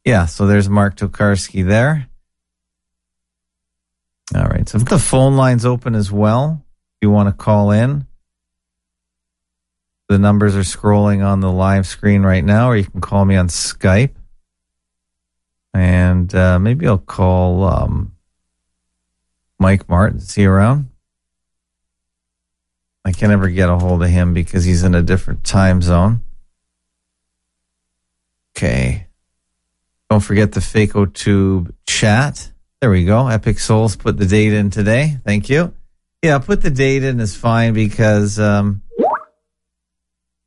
Yeah, 0.07 0.25
so 0.25 0.47
there's 0.47 0.69
Mark 0.69 0.95
Tokarski 0.95 1.67
there. 1.67 2.07
All 4.33 4.45
right. 4.45 4.67
So 4.69 4.77
the 4.77 4.99
phone 4.99 5.35
line's 5.35 5.65
open 5.65 5.95
as 5.95 6.09
well, 6.09 6.63
if 6.93 6.99
you 7.01 7.11
want 7.11 7.27
to 7.27 7.33
call 7.33 7.71
in, 7.71 8.07
the 10.07 10.17
numbers 10.17 10.55
are 10.55 10.61
scrolling 10.61 11.27
on 11.27 11.41
the 11.41 11.51
live 11.51 11.85
screen 11.85 12.23
right 12.23 12.41
now, 12.41 12.69
or 12.69 12.77
you 12.77 12.85
can 12.85 13.01
call 13.01 13.25
me 13.25 13.35
on 13.35 13.49
Skype. 13.49 14.13
And 15.73 16.33
uh, 16.33 16.57
maybe 16.57 16.87
I'll 16.87 16.99
call 16.99 17.65
um, 17.65 18.15
Mike 19.59 19.89
Martin. 19.89 20.19
Is 20.19 20.33
he 20.33 20.45
around? 20.45 20.89
I 23.03 23.11
can 23.11 23.29
never 23.29 23.49
get 23.49 23.67
a 23.67 23.77
hold 23.77 24.01
of 24.03 24.09
him 24.09 24.33
because 24.33 24.63
he's 24.63 24.83
in 24.83 24.95
a 24.95 25.03
different 25.03 25.43
time 25.43 25.81
zone. 25.81 26.21
Okay. 28.55 29.06
Don't 30.09 30.21
forget 30.21 30.53
the 30.53 30.59
FakeoTube 30.59 31.73
chat. 31.85 32.51
There 32.79 32.89
we 32.89 33.05
go. 33.05 33.27
Epic 33.27 33.59
Souls 33.59 33.95
put 33.95 34.17
the 34.17 34.25
date 34.25 34.53
in 34.53 34.69
today. 34.69 35.17
Thank 35.25 35.49
you. 35.49 35.73
Yeah, 36.23 36.39
put 36.39 36.61
the 36.61 36.69
date 36.69 37.03
in 37.03 37.19
is 37.19 37.35
fine 37.35 37.73
because 37.73 38.39
um 38.39 38.81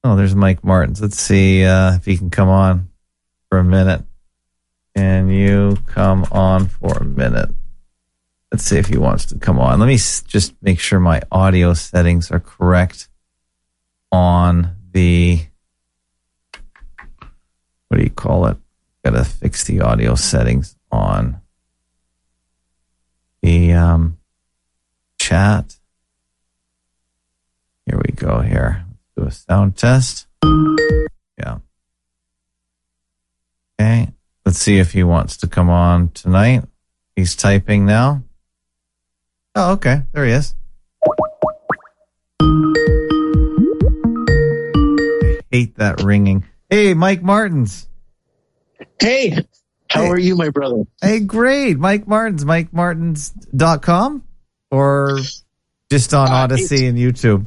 Oh, 0.02 0.16
there's 0.16 0.34
Mike 0.34 0.64
Martins. 0.64 1.02
Let's 1.02 1.20
see 1.20 1.62
uh, 1.62 1.96
if 1.96 2.06
he 2.06 2.16
can 2.16 2.30
come 2.30 2.48
on 2.48 2.88
for 3.50 3.58
a 3.58 3.64
minute. 3.64 4.02
Can 4.96 5.28
you 5.28 5.76
come 5.86 6.24
on 6.32 6.68
for 6.68 6.96
a 6.96 7.04
minute? 7.04 7.50
Let's 8.50 8.64
see 8.64 8.78
if 8.78 8.86
he 8.86 8.96
wants 8.96 9.26
to 9.26 9.38
come 9.38 9.60
on. 9.60 9.78
Let 9.78 9.86
me 9.86 9.96
just 9.96 10.54
make 10.62 10.80
sure 10.80 10.98
my 10.98 11.20
audio 11.30 11.74
settings 11.74 12.30
are 12.30 12.40
correct 12.40 13.08
on 14.10 14.74
the 14.92 15.40
what 17.88 17.98
do 17.98 18.02
you 18.02 18.10
call 18.10 18.46
it? 18.46 18.56
Got 19.10 19.24
to 19.24 19.24
fix 19.24 19.64
the 19.64 19.80
audio 19.80 20.14
settings 20.14 20.76
on 20.92 21.40
the 23.42 23.72
um, 23.72 24.18
chat. 25.18 25.80
Here 27.86 27.98
we 27.98 28.12
go. 28.14 28.40
Here, 28.40 28.84
Let's 29.16 29.16
do 29.16 29.24
a 29.24 29.32
sound 29.32 29.76
test. 29.76 30.28
Yeah. 30.44 31.58
Okay. 33.80 34.12
Let's 34.46 34.58
see 34.58 34.78
if 34.78 34.92
he 34.92 35.02
wants 35.02 35.38
to 35.38 35.48
come 35.48 35.70
on 35.70 36.10
tonight. 36.10 36.62
He's 37.16 37.34
typing 37.34 37.86
now. 37.86 38.22
Oh, 39.56 39.72
okay. 39.72 40.02
There 40.12 40.24
he 40.24 40.30
is. 40.30 40.54
I 42.40 45.40
hate 45.50 45.74
that 45.78 46.00
ringing. 46.04 46.44
Hey, 46.68 46.94
Mike 46.94 47.22
Martins. 47.22 47.88
Hey, 49.00 49.30
how 49.88 50.02
Hey. 50.02 50.08
are 50.08 50.18
you, 50.18 50.36
my 50.36 50.50
brother? 50.50 50.84
Hey, 51.02 51.20
great. 51.20 51.78
Mike 51.78 52.06
Martins, 52.06 52.44
MikeMartins.com 52.44 54.22
or 54.70 55.18
just 55.90 56.14
on 56.14 56.28
Uh, 56.30 56.44
Odysee 56.44 56.86
and 56.86 56.96
YouTube? 56.98 57.46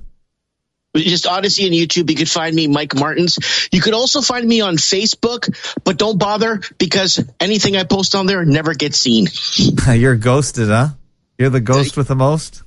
just 0.96 1.26
Odysee 1.26 1.66
and 1.66 1.74
YouTube. 1.74 2.10
You 2.10 2.16
could 2.16 2.30
find 2.30 2.56
me, 2.56 2.68
Mike 2.68 2.94
Martins. 2.96 3.40
You 3.72 3.82
could 3.82 3.94
also 3.94 4.22
find 4.22 4.48
me 4.48 4.62
on 4.62 4.78
Facebook, 4.78 5.50
but 5.84 5.98
don't 5.98 6.18
bother 6.20 6.62
because 6.78 7.20
anything 7.40 7.76
I 7.78 7.84
post 7.84 8.14
on 8.16 8.26
there 8.28 8.46
never 8.46 8.74
gets 8.76 9.00
seen. 9.00 9.28
You're 9.92 10.16
ghosted, 10.18 10.68
huh? 10.70 10.90
You're 11.40 11.50
the 11.50 11.62
ghost 11.62 11.98
with 11.98 12.08
the 12.08 12.16
most? 12.16 12.62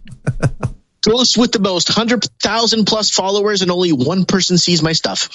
Ghost 1.02 1.38
with 1.38 1.52
the 1.52 1.60
most, 1.60 1.88
100,000 1.88 2.84
plus 2.84 3.10
followers, 3.10 3.62
and 3.62 3.70
only 3.70 3.92
one 3.92 4.24
person 4.24 4.58
sees 4.58 4.82
my 4.82 4.92
stuff. 4.92 5.28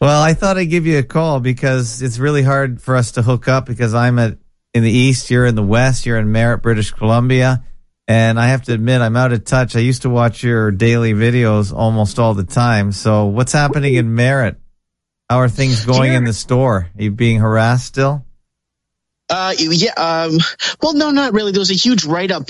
Well, 0.00 0.22
I 0.22 0.34
thought 0.34 0.56
I'd 0.56 0.66
give 0.66 0.86
you 0.86 0.98
a 0.98 1.02
call 1.02 1.40
because 1.40 2.02
it's 2.02 2.18
really 2.18 2.42
hard 2.42 2.80
for 2.80 2.94
us 2.94 3.12
to 3.12 3.22
hook 3.22 3.48
up 3.48 3.66
because 3.66 3.94
I'm 3.94 4.18
at 4.18 4.38
in 4.74 4.84
the 4.84 4.92
east, 4.92 5.30
you're 5.30 5.46
in 5.46 5.54
the 5.54 5.62
west, 5.62 6.06
you're 6.06 6.18
in 6.18 6.30
Merritt, 6.30 6.62
British 6.62 6.92
Columbia. 6.92 7.64
And 8.06 8.38
I 8.38 8.48
have 8.48 8.62
to 8.62 8.72
admit, 8.72 9.02
I'm 9.02 9.16
out 9.16 9.32
of 9.32 9.44
touch. 9.44 9.76
I 9.76 9.80
used 9.80 10.02
to 10.02 10.10
watch 10.10 10.42
your 10.42 10.70
daily 10.70 11.12
videos 11.14 11.74
almost 11.74 12.18
all 12.18 12.32
the 12.32 12.44
time. 12.44 12.92
So 12.92 13.26
what's 13.26 13.52
happening 13.52 13.94
in 13.94 14.14
Merritt? 14.14 14.56
How 15.28 15.38
are 15.38 15.48
things 15.48 15.84
going 15.84 16.14
in 16.14 16.24
the 16.24 16.32
store? 16.32 16.90
Are 16.96 17.02
you 17.02 17.10
being 17.10 17.40
harassed 17.40 17.86
still? 17.86 18.24
Uh, 19.30 19.54
yeah. 19.58 19.92
Um, 19.92 20.38
well, 20.80 20.94
no, 20.94 21.10
not 21.10 21.32
really. 21.32 21.52
There 21.52 21.60
was 21.60 21.70
a 21.70 21.74
huge 21.74 22.04
write 22.04 22.30
up 22.30 22.48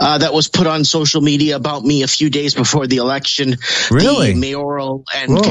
uh, 0.00 0.18
that 0.18 0.32
was 0.32 0.48
put 0.48 0.66
on 0.66 0.84
social 0.84 1.20
media 1.20 1.56
about 1.56 1.84
me 1.84 2.02
a 2.02 2.08
few 2.08 2.30
days 2.30 2.54
before 2.54 2.86
the 2.86 2.96
election. 2.96 3.56
Really? 3.90 4.32
The 4.32 4.40
mayoral 4.40 5.04
and 5.14 5.34
Whoa. 5.34 5.42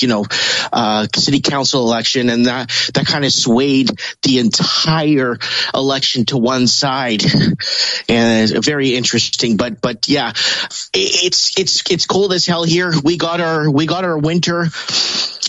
you 0.00 0.08
know, 0.08 0.24
uh, 0.72 1.06
city 1.14 1.40
council 1.40 1.82
election, 1.82 2.30
and 2.30 2.46
that 2.46 2.70
that 2.94 3.06
kind 3.06 3.24
of 3.24 3.32
swayed 3.32 3.90
the 4.22 4.38
entire 4.38 5.36
election 5.74 6.24
to 6.26 6.38
one 6.38 6.66
side, 6.66 7.22
and 7.24 7.58
it's 8.08 8.66
very 8.66 8.94
interesting. 8.94 9.56
But 9.56 9.80
but 9.80 10.08
yeah, 10.08 10.32
it's 10.94 11.58
it's 11.58 11.90
it's 11.90 12.06
cold 12.06 12.32
as 12.32 12.46
hell 12.46 12.64
here. 12.64 12.92
We 13.02 13.16
got 13.16 13.40
our 13.40 13.70
we 13.70 13.86
got 13.86 14.04
our 14.04 14.18
winter. 14.18 14.68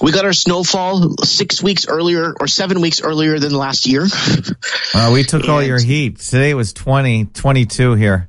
We 0.01 0.13
got 0.13 0.23
our 0.23 0.33
snowfall 0.33 1.17
six 1.25 1.61
weeks 1.61 1.85
earlier 1.87 2.33
or 2.39 2.47
seven 2.47 2.79
weeks 2.79 3.01
earlier 3.01 3.37
than 3.37 3.53
last 3.53 3.85
year. 3.85 4.07
Uh, 4.93 5.11
we 5.13 5.23
took 5.23 5.47
all 5.47 5.61
your 5.61 5.79
heat. 5.79 6.17
Today 6.19 6.53
was 6.55 6.73
20, 6.73 7.25
22 7.25 7.93
here. 7.93 8.27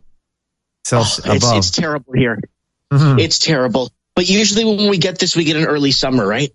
So 0.84 0.98
Oh, 0.98 1.00
it's, 1.02 1.18
above. 1.20 1.56
it's 1.56 1.70
terrible 1.70 2.12
here. 2.14 2.38
Mhm. 2.92 3.18
It's 3.20 3.38
terrible. 3.38 3.90
But 4.14 4.28
usually 4.28 4.64
when 4.64 4.90
we 4.90 4.98
get 4.98 5.18
this, 5.18 5.34
we 5.34 5.44
get 5.44 5.56
an 5.56 5.64
early 5.66 5.90
summer, 5.92 6.26
right? 6.26 6.50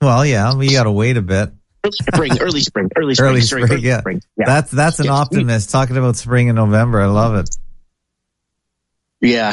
well, 0.00 0.26
yeah, 0.26 0.54
we 0.54 0.70
got 0.72 0.84
to 0.84 0.90
wait 0.90 1.16
a 1.16 1.22
bit. 1.22 1.50
Early 1.84 1.92
spring, 1.92 2.32
early 2.40 2.60
spring, 2.60 2.90
early 2.96 3.14
spring, 3.14 3.30
Early 3.30 3.40
sorry, 3.42 3.62
spring, 3.62 3.78
early 3.78 3.86
yeah. 3.88 4.00
spring. 4.00 4.22
Yeah. 4.36 4.46
That's 4.46 4.70
that's 4.70 4.98
an 5.00 5.08
optimist 5.08 5.70
talking 5.70 5.96
about 5.96 6.16
spring 6.16 6.48
in 6.48 6.56
November. 6.56 7.00
I 7.00 7.06
love 7.06 7.36
it. 7.36 7.54
Yeah, 9.24 9.52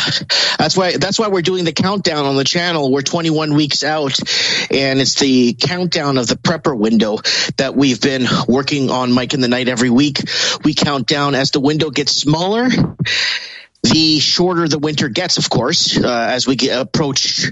that's 0.59 0.75
why 0.75 0.97
that's 0.97 1.17
why 1.17 1.29
we're 1.29 1.41
doing 1.41 1.63
the 1.63 1.71
countdown 1.71 2.25
on 2.25 2.35
the 2.35 2.43
channel. 2.43 2.91
We're 2.91 3.03
21 3.03 3.53
weeks 3.53 3.85
out, 3.85 4.19
and 4.69 4.99
it's 4.99 5.15
the 5.15 5.53
countdown 5.53 6.17
of 6.17 6.27
the 6.27 6.35
prepper 6.35 6.77
window 6.77 7.19
that 7.55 7.73
we've 7.73 8.01
been 8.01 8.27
working 8.49 8.89
on, 8.89 9.13
Mike 9.13 9.33
in 9.33 9.39
the 9.39 9.47
night 9.47 9.69
every 9.69 9.89
week. 9.89 10.19
We 10.65 10.73
count 10.73 11.07
down 11.07 11.35
as 11.35 11.51
the 11.51 11.61
window 11.61 11.89
gets 11.89 12.11
smaller. 12.11 12.67
The 13.83 14.19
shorter 14.19 14.67
the 14.67 14.77
winter 14.77 15.07
gets, 15.07 15.37
of 15.37 15.49
course, 15.49 15.97
uh, 15.97 16.27
as 16.31 16.45
we 16.45 16.57
get, 16.57 16.79
approach 16.79 17.49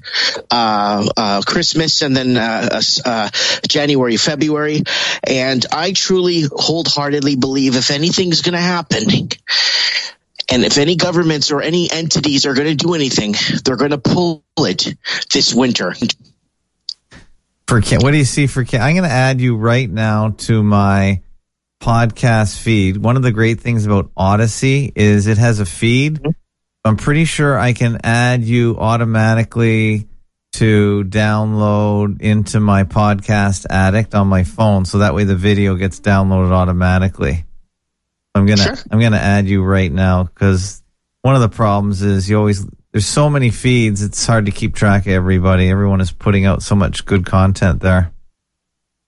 uh, 0.51 1.09
uh, 1.15 1.41
Christmas 1.41 2.01
and 2.01 2.15
then 2.15 2.35
uh, 2.35 2.81
uh, 3.05 3.29
January, 3.67 4.17
February. 4.17 4.83
And 5.23 5.65
I 5.71 5.93
truly, 5.93 6.41
wholeheartedly 6.41 7.37
believe 7.37 7.77
if 7.77 7.89
anything's 7.89 8.41
going 8.41 8.53
to 8.53 8.59
happen, 8.59 9.29
and 10.51 10.63
if 10.63 10.77
any 10.77 10.95
governments 10.95 11.51
or 11.51 11.61
any 11.61 11.89
entities 11.91 12.45
are 12.45 12.53
going 12.53 12.67
to 12.67 12.75
do 12.75 12.93
anything, 12.93 13.35
they're 13.63 13.75
going 13.75 13.91
to 13.91 13.97
pull 13.97 14.43
it 14.57 14.95
this 15.31 15.53
winter. 15.53 15.93
For 17.67 17.81
Ken, 17.81 18.01
what 18.01 18.11
do 18.11 18.17
you 18.17 18.25
see 18.25 18.47
for 18.47 18.63
Ken? 18.63 18.81
I'm 18.81 18.95
going 18.95 19.07
to 19.07 19.13
add 19.13 19.39
you 19.39 19.55
right 19.55 19.89
now 19.89 20.29
to 20.29 20.63
my 20.63 21.21
podcast 21.79 22.59
feed. 22.59 22.97
One 22.97 23.15
of 23.15 23.21
the 23.21 23.31
great 23.31 23.61
things 23.61 23.85
about 23.85 24.11
Odysee 24.17 24.91
is 24.95 25.27
it 25.27 25.37
has 25.37 25.59
a 25.59 25.65
feed. 25.65 26.15
Mm-hmm. 26.15 26.31
I'm 26.85 26.97
pretty 26.97 27.25
sure 27.25 27.59
I 27.59 27.73
can 27.73 27.99
add 28.03 28.43
you 28.43 28.77
automatically 28.77 30.07
to 30.53 31.03
download 31.03 32.21
into 32.21 32.59
my 32.59 32.85
podcast 32.85 33.65
addict 33.69 34.15
on 34.15 34.27
my 34.27 34.43
phone 34.43 34.85
so 34.85 34.99
that 34.99 35.13
way 35.13 35.23
the 35.23 35.35
video 35.35 35.75
gets 35.75 35.99
downloaded 35.99 36.51
automatically. 36.51 37.45
I'm 38.39 38.45
going 38.45 38.57
to 38.57 38.63
Sure. 38.63 38.75
I'm 38.91 38.99
to 39.11 39.19
add 39.19 39.47
you 39.47 39.63
right 39.63 39.91
now 39.91 40.25
cuz 40.35 40.81
one 41.21 41.35
of 41.35 41.41
the 41.41 41.49
problems 41.49 42.01
is 42.01 42.29
you 42.29 42.37
always 42.37 42.65
there's 42.91 43.05
so 43.05 43.29
many 43.29 43.51
feeds 43.51 44.01
it's 44.01 44.25
hard 44.25 44.45
to 44.47 44.51
keep 44.51 44.75
track 44.75 45.05
of 45.05 45.11
everybody. 45.11 45.69
Everyone 45.69 46.01
is 46.01 46.11
putting 46.11 46.45
out 46.45 46.63
so 46.63 46.75
much 46.75 47.05
good 47.05 47.25
content 47.25 47.81
there. 47.81 48.11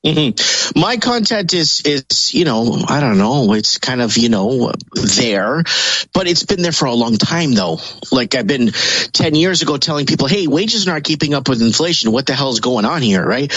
Hmm 0.04 0.30
My 0.76 0.98
content 0.98 1.54
is 1.54 1.82
is 1.86 2.34
you 2.34 2.44
know 2.44 2.84
I 2.88 3.00
don't 3.02 3.20
know 3.20 3.54
it's 3.54 3.78
kind 3.78 4.02
of 4.02 4.18
you 4.18 4.30
know 4.30 4.72
there, 4.96 5.64
but 6.12 6.28
it's 6.28 6.44
been 6.44 6.64
there 6.64 6.72
for 6.72 6.86
a 6.86 6.94
long 6.94 7.18
time 7.18 7.54
though. 7.54 7.80
Like 8.12 8.34
I've 8.34 8.48
been 8.48 8.72
ten 9.14 9.36
years 9.36 9.62
ago 9.62 9.78
telling 9.78 10.08
people, 10.08 10.28
hey, 10.28 10.48
wages 10.48 10.88
are 10.88 10.94
not 10.94 11.04
keeping 11.04 11.36
up 11.36 11.48
with 11.48 11.62
inflation. 11.62 12.12
What 12.12 12.26
the 12.26 12.34
hell 12.34 12.50
is 12.50 12.62
going 12.62 12.86
on 12.86 13.04
here, 13.04 13.24
right? 13.24 13.54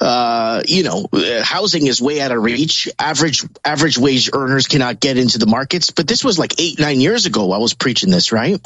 Uh, 0.00 0.62
you 0.66 0.82
know, 0.82 1.08
housing 1.42 1.86
is 1.86 2.00
way 2.00 2.22
out 2.22 2.32
of 2.32 2.42
reach. 2.42 2.88
Average 2.98 3.44
average 3.62 3.98
wage 3.98 4.30
earners 4.32 4.68
cannot 4.68 4.98
get 4.98 5.18
into 5.18 5.36
the 5.36 5.46
markets. 5.46 5.90
But 5.90 6.08
this 6.08 6.24
was 6.24 6.38
like 6.38 6.58
eight 6.58 6.78
nine 6.78 7.00
years 7.00 7.26
ago. 7.26 7.52
I 7.52 7.58
was 7.58 7.74
preaching 7.74 8.10
this, 8.10 8.32
right? 8.32 8.58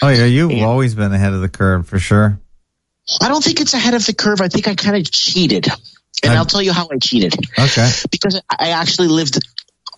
Oh 0.00 0.08
yeah, 0.08 0.24
you've 0.24 0.52
Yeah. 0.52 0.64
always 0.64 0.94
been 0.94 1.12
ahead 1.12 1.34
of 1.34 1.42
the 1.42 1.50
curve 1.50 1.86
for 1.86 1.98
sure. 1.98 2.40
I 3.20 3.28
don't 3.28 3.44
think 3.44 3.60
it's 3.60 3.74
ahead 3.74 3.92
of 3.94 4.04
the 4.06 4.14
curve. 4.14 4.40
I 4.40 4.48
think 4.48 4.66
I 4.68 4.74
kind 4.74 4.96
of 4.96 5.10
cheated. 5.10 5.68
And 6.22 6.32
I'm- 6.32 6.38
I'll 6.38 6.46
tell 6.46 6.62
you 6.62 6.72
how 6.72 6.88
I 6.90 6.98
cheated. 6.98 7.34
Okay. 7.58 7.90
Because 8.10 8.40
I 8.50 8.70
actually 8.70 9.08
lived 9.08 9.38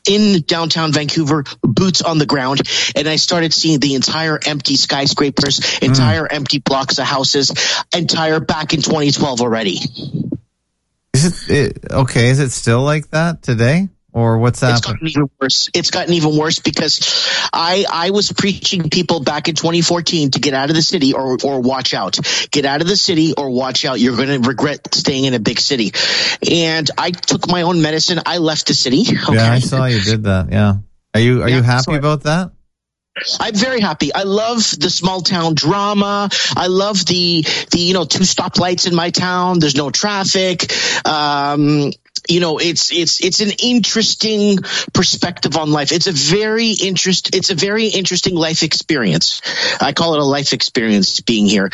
in 0.08 0.42
downtown 0.42 0.92
Vancouver, 0.92 1.44
boots 1.62 2.02
on 2.02 2.18
the 2.18 2.26
ground, 2.26 2.62
and 2.96 3.06
I 3.06 3.16
started 3.16 3.52
seeing 3.52 3.78
the 3.78 3.94
entire 3.94 4.38
empty 4.46 4.76
skyscrapers, 4.76 5.78
hmm. 5.78 5.84
entire 5.84 6.26
empty 6.26 6.58
blocks 6.58 6.98
of 6.98 7.04
houses, 7.04 7.52
entire 7.94 8.40
back 8.40 8.72
in 8.74 8.80
2012 8.80 9.40
already. 9.40 9.80
Is 11.12 11.48
it, 11.48 11.50
it 11.50 11.92
okay? 11.92 12.28
Is 12.30 12.38
it 12.38 12.50
still 12.50 12.82
like 12.82 13.10
that 13.10 13.42
today, 13.42 13.88
or 14.18 14.38
what's 14.38 14.60
that? 14.60 14.72
It's 14.78 14.80
gotten 14.86 15.06
even 15.08 15.30
worse. 15.40 15.70
It's 15.74 15.90
gotten 15.90 16.14
even 16.14 16.36
worse 16.36 16.58
because 16.58 17.00
I 17.52 17.84
I 17.90 18.10
was 18.10 18.32
preaching 18.32 18.90
people 18.90 19.20
back 19.20 19.48
in 19.48 19.54
2014 19.54 20.32
to 20.32 20.40
get 20.40 20.54
out 20.54 20.70
of 20.70 20.76
the 20.76 20.82
city 20.82 21.14
or 21.14 21.38
or 21.44 21.60
watch 21.60 21.94
out. 21.94 22.18
Get 22.50 22.64
out 22.66 22.80
of 22.82 22.88
the 22.88 22.96
city 22.96 23.32
or 23.36 23.50
watch 23.50 23.84
out. 23.84 24.00
You're 24.00 24.16
going 24.16 24.42
to 24.42 24.48
regret 24.48 24.94
staying 24.94 25.24
in 25.24 25.34
a 25.34 25.38
big 25.40 25.60
city. 25.60 25.92
And 26.50 26.90
I 26.98 27.10
took 27.12 27.48
my 27.48 27.62
own 27.62 27.80
medicine. 27.82 28.20
I 28.26 28.38
left 28.38 28.66
the 28.66 28.74
city. 28.74 29.04
Okay. 29.28 29.34
Yeah, 29.34 29.52
I 29.52 29.58
saw 29.60 29.84
you 29.86 30.00
did 30.00 30.24
that. 30.24 30.50
Yeah. 30.52 30.74
Are 31.14 31.20
you 31.20 31.42
are 31.42 31.48
Yeah, 31.48 31.56
you 31.56 31.62
happy 31.62 31.92
I- 31.92 31.96
about 31.96 32.22
that? 32.24 32.50
I'm 33.40 33.52
very 33.54 33.80
happy. 33.80 34.14
I 34.14 34.22
love 34.22 34.58
the 34.78 34.88
small 34.88 35.22
town 35.22 35.54
drama. 35.54 36.28
I 36.56 36.68
love 36.68 37.04
the 37.04 37.44
the 37.72 37.78
you 37.80 37.92
know 37.92 38.04
two 38.04 38.20
stoplights 38.22 38.86
in 38.86 38.94
my 38.94 39.10
town. 39.10 39.58
There's 39.58 39.74
no 39.74 39.90
traffic. 39.90 40.72
Um, 41.04 41.90
you 42.28 42.40
know, 42.40 42.58
it's 42.58 42.92
it's 42.92 43.22
it's 43.22 43.40
an 43.40 43.50
interesting 43.62 44.58
perspective 44.92 45.56
on 45.56 45.70
life. 45.70 45.92
It's 45.92 46.06
a 46.06 46.12
very 46.12 46.70
interest. 46.70 47.34
It's 47.34 47.50
a 47.50 47.54
very 47.54 47.86
interesting 47.86 48.34
life 48.34 48.62
experience. 48.62 49.42
I 49.80 49.92
call 49.92 50.14
it 50.14 50.20
a 50.20 50.24
life 50.24 50.52
experience 50.52 51.20
being 51.20 51.46
here. 51.46 51.70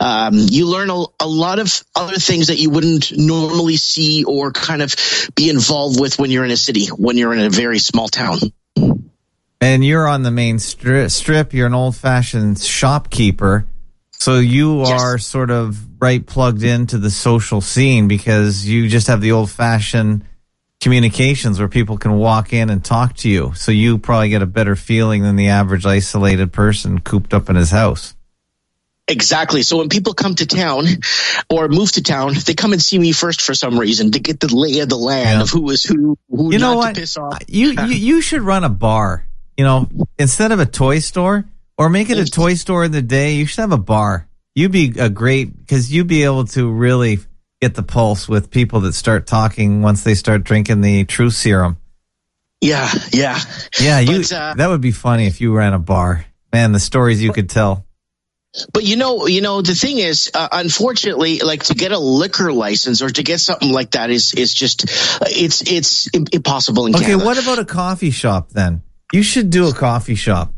Um, 0.00 0.34
you 0.34 0.66
learn 0.66 0.90
a, 0.90 1.04
a 1.20 1.26
lot 1.26 1.58
of 1.58 1.84
other 1.94 2.16
things 2.16 2.48
that 2.48 2.58
you 2.58 2.70
wouldn't 2.70 3.16
normally 3.16 3.76
see 3.76 4.24
or 4.24 4.52
kind 4.52 4.82
of 4.82 4.94
be 5.34 5.50
involved 5.50 6.00
with 6.00 6.18
when 6.18 6.30
you're 6.30 6.44
in 6.44 6.50
a 6.50 6.56
city. 6.56 6.86
When 6.86 7.16
you're 7.16 7.34
in 7.34 7.40
a 7.40 7.50
very 7.50 7.78
small 7.78 8.08
town. 8.08 8.38
And 9.60 9.84
you're 9.84 10.06
on 10.06 10.22
the 10.22 10.30
main 10.30 10.58
stri- 10.58 11.10
strip. 11.10 11.52
You're 11.52 11.66
an 11.66 11.74
old 11.74 11.96
fashioned 11.96 12.60
shopkeeper. 12.60 13.66
So 14.20 14.38
you 14.38 14.80
Yes. 14.82 15.00
are 15.00 15.18
sort 15.18 15.50
of 15.50 15.78
right 16.00 16.24
plugged 16.24 16.62
into 16.62 16.98
the 16.98 17.10
social 17.10 17.60
scene 17.60 18.08
because 18.08 18.66
you 18.66 18.88
just 18.88 19.06
have 19.06 19.20
the 19.20 19.32
old 19.32 19.50
fashioned 19.50 20.24
communications 20.80 21.58
where 21.58 21.68
people 21.68 21.98
can 21.98 22.12
walk 22.14 22.52
in 22.52 22.70
and 22.70 22.84
talk 22.84 23.16
to 23.18 23.28
you. 23.28 23.52
So 23.54 23.72
you 23.72 23.98
probably 23.98 24.28
get 24.28 24.42
a 24.42 24.46
better 24.46 24.76
feeling 24.76 25.22
than 25.22 25.36
the 25.36 25.48
average 25.48 25.86
isolated 25.86 26.52
person 26.52 27.00
cooped 27.00 27.32
up 27.34 27.48
in 27.48 27.56
his 27.56 27.70
house. 27.70 28.14
Exactly. 29.06 29.62
So 29.62 29.78
when 29.78 29.88
people 29.88 30.12
come 30.14 30.34
to 30.34 30.46
town 30.46 30.84
or 31.48 31.68
move 31.68 31.92
to 31.92 32.02
town, 32.02 32.34
they 32.44 32.54
come 32.54 32.72
and 32.72 32.82
see 32.82 32.98
me 32.98 33.12
first 33.12 33.40
for 33.40 33.54
some 33.54 33.78
reason 33.78 34.10
to 34.12 34.18
get 34.18 34.38
the 34.38 34.54
lay 34.54 34.80
of 34.80 34.88
the 34.88 34.98
land 34.98 35.38
Yeah. 35.38 35.42
of 35.42 35.50
who 35.50 35.70
is 35.70 35.82
who, 35.82 36.18
who 36.28 36.52
you 36.52 36.58
know 36.58 36.76
what? 36.76 36.94
to 36.94 37.00
piss 37.00 37.16
off. 37.16 37.38
You, 37.48 37.70
you 37.70 37.84
you 37.86 38.20
should 38.20 38.42
run 38.42 38.64
a 38.64 38.68
bar. 38.68 39.24
You 39.56 39.64
know, 39.64 39.88
instead 40.18 40.52
of 40.52 40.60
a 40.60 40.66
toy 40.66 40.98
store, 41.00 41.44
or 41.78 41.88
make 41.88 42.10
it 42.10 42.18
a 42.18 42.26
toy 42.26 42.54
store 42.54 42.84
in 42.84 42.92
the 42.92 43.00
day. 43.00 43.34
You 43.34 43.46
should 43.46 43.60
have 43.60 43.72
a 43.72 43.78
bar. 43.78 44.28
You'd 44.54 44.72
be 44.72 44.92
a 44.98 45.08
great 45.08 45.56
because 45.56 45.90
you'd 45.92 46.08
be 46.08 46.24
able 46.24 46.44
to 46.46 46.70
really 46.70 47.20
get 47.62 47.74
the 47.74 47.82
pulse 47.82 48.28
with 48.28 48.50
people 48.50 48.80
that 48.80 48.92
start 48.92 49.26
talking 49.26 49.80
once 49.80 50.02
they 50.04 50.14
start 50.14 50.44
drinking 50.44 50.80
the 50.80 51.04
true 51.04 51.30
serum. 51.30 51.78
Yeah, 52.60 52.90
yeah. 53.12 53.38
Yeah, 53.80 54.00
you 54.00 54.18
But, 54.18 54.32
uh, 54.32 54.54
that 54.56 54.68
would 54.68 54.80
be 54.80 54.90
funny 54.90 55.28
if 55.28 55.40
you 55.40 55.54
ran 55.54 55.74
a 55.74 55.78
bar. 55.78 56.24
Man, 56.52 56.72
the 56.72 56.80
stories 56.80 57.22
you 57.22 57.32
could 57.32 57.48
tell. 57.48 57.86
But 58.72 58.82
you 58.82 58.96
know, 58.96 59.26
you 59.26 59.42
know, 59.42 59.62
the 59.62 59.74
thing 59.74 59.98
is, 59.98 60.30
uh, 60.34 60.48
unfortunately, 60.50 61.38
like 61.40 61.64
to 61.64 61.74
get 61.74 61.92
a 61.92 61.98
liquor 61.98 62.52
license 62.52 63.02
or 63.02 63.10
to 63.10 63.22
get 63.22 63.38
something 63.40 63.70
like 63.70 63.92
that 63.92 64.10
is 64.10 64.34
is 64.34 64.52
just 64.54 64.86
it's 65.22 65.62
it's 65.70 66.08
impossible 66.08 66.86
in 66.86 66.96
okay, 66.96 67.04
Canada. 67.04 67.24
what 67.24 67.40
about 67.40 67.58
a 67.58 67.64
coffee 67.64 68.10
shop 68.10 68.50
then? 68.50 68.82
You 69.12 69.22
should 69.22 69.50
do 69.50 69.68
a 69.68 69.74
coffee 69.74 70.16
shop. 70.16 70.52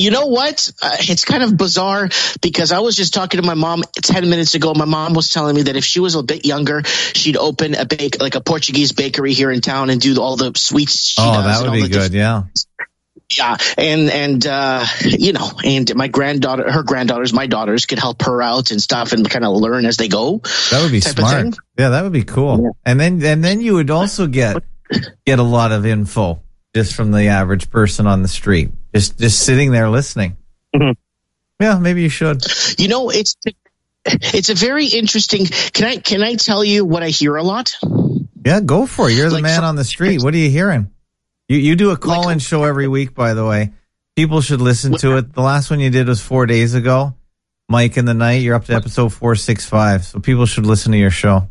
You 0.00 0.10
know 0.10 0.26
what? 0.26 0.70
Uh, 0.80 0.96
it's 1.00 1.24
kind 1.24 1.42
of 1.42 1.56
bizarre 1.56 2.08
because 2.40 2.72
I 2.72 2.78
was 2.78 2.96
just 2.96 3.12
talking 3.12 3.40
to 3.40 3.46
my 3.46 3.54
mom 3.54 3.82
10 3.94 4.30
minutes 4.30 4.54
ago. 4.54 4.72
My 4.74 4.86
mom 4.86 5.12
was 5.12 5.28
telling 5.28 5.54
me 5.54 5.62
that 5.62 5.76
if 5.76 5.84
she 5.84 6.00
was 6.00 6.14
a 6.14 6.22
bit 6.22 6.46
younger, 6.46 6.82
she'd 6.84 7.36
open 7.36 7.74
a 7.74 7.84
bake, 7.84 8.20
like 8.20 8.34
a 8.34 8.40
Portuguese 8.40 8.92
bakery 8.92 9.34
here 9.34 9.50
in 9.50 9.60
town 9.60 9.90
and 9.90 10.00
do 10.00 10.20
all 10.20 10.36
the 10.36 10.52
sweets 10.56 11.10
she 11.10 11.20
oh, 11.20 11.32
does. 11.32 11.62
that 11.62 11.70
would 11.70 11.82
be 11.82 11.88
good. 11.88 12.14
Yeah. 12.14 12.44
yeah 13.36 13.56
and 13.76 14.10
and 14.10 14.46
uh 14.46 14.84
you 15.02 15.32
know 15.32 15.50
and 15.62 15.94
my 15.94 16.08
granddaughter 16.08 16.70
her 16.70 16.82
granddaughters 16.82 17.32
my 17.32 17.46
daughters 17.46 17.86
could 17.86 17.98
help 17.98 18.22
her 18.22 18.42
out 18.42 18.72
and 18.72 18.82
stuff 18.82 19.12
and 19.12 19.28
kind 19.28 19.44
of 19.44 19.54
learn 19.54 19.86
as 19.86 19.96
they 19.98 20.08
go 20.08 20.38
That 20.70 20.82
would 20.82 20.90
be 20.90 21.00
smart. 21.00 21.56
Yeah, 21.78 21.90
that 21.90 22.02
would 22.02 22.12
be 22.12 22.24
cool. 22.24 22.76
And 22.84 22.98
then 22.98 23.22
and 23.24 23.44
then 23.44 23.60
you 23.60 23.74
would 23.74 23.90
also 23.90 24.26
get 24.26 24.62
get 25.26 25.38
a 25.38 25.44
lot 25.44 25.72
of 25.72 25.86
info 25.86 26.42
just 26.74 26.94
from 26.94 27.10
the 27.12 27.28
average 27.28 27.70
person 27.70 28.06
on 28.06 28.22
the 28.22 28.28
street. 28.28 28.70
Just 28.94 29.18
just 29.18 29.40
sitting 29.40 29.72
there 29.72 29.88
listening. 29.88 30.36
Mhm. 30.74 30.96
Yeah, 31.60 31.78
maybe 31.78 32.02
you 32.02 32.08
should. 32.08 32.42
you 32.78 32.88
know 32.88 33.10
it's 33.10 33.36
it's 34.06 34.48
a 34.48 34.54
very 34.54 34.86
interesting 34.86 35.44
can 35.46 35.84
i 35.86 35.96
can 35.98 36.22
i 36.22 36.34
tell 36.34 36.64
you 36.64 36.86
what 36.86 37.02
i 37.02 37.08
hear 37.10 37.36
a 37.36 37.42
lot 37.42 37.74
Yeah, 38.44 38.60
go 38.60 38.86
for 38.86 39.10
it. 39.10 39.14
You're 39.14 39.28
the 39.28 39.34
Like 39.34 39.42
man 39.42 39.62
on 39.64 39.76
the 39.76 39.84
street. 39.84 40.22
What 40.22 40.32
are 40.32 40.38
you 40.38 40.48
hearing? 40.48 40.90
You 41.48 41.58
you 41.58 41.76
do 41.76 41.90
a 41.90 41.96
call 41.98 42.30
in 42.30 42.38
show 42.38 42.64
every 42.64 42.88
week, 42.88 43.14
by 43.14 43.34
the 43.34 43.44
way. 43.44 43.72
People 44.16 44.40
should 44.40 44.60
listen 44.62 44.96
to 44.98 45.16
it. 45.18 45.34
The 45.34 45.42
last 45.42 45.70
one 45.70 45.80
you 45.80 45.90
did 45.90 46.08
was 46.08 46.20
four 46.22 46.46
days 46.46 46.72
ago. 46.74 47.14
Mike 47.68 47.96
in 47.98 48.04
the 48.06 48.14
night. 48.14 48.42
You're 48.42 48.54
up 48.54 48.64
to 48.66 48.72
episode 48.74 49.10
four 49.12 49.34
six 49.36 49.66
five. 49.66 50.04
So 50.04 50.18
people 50.20 50.46
should 50.46 50.64
listen 50.64 50.92
to 50.92 50.98
your 50.98 51.10
show. 51.10 51.50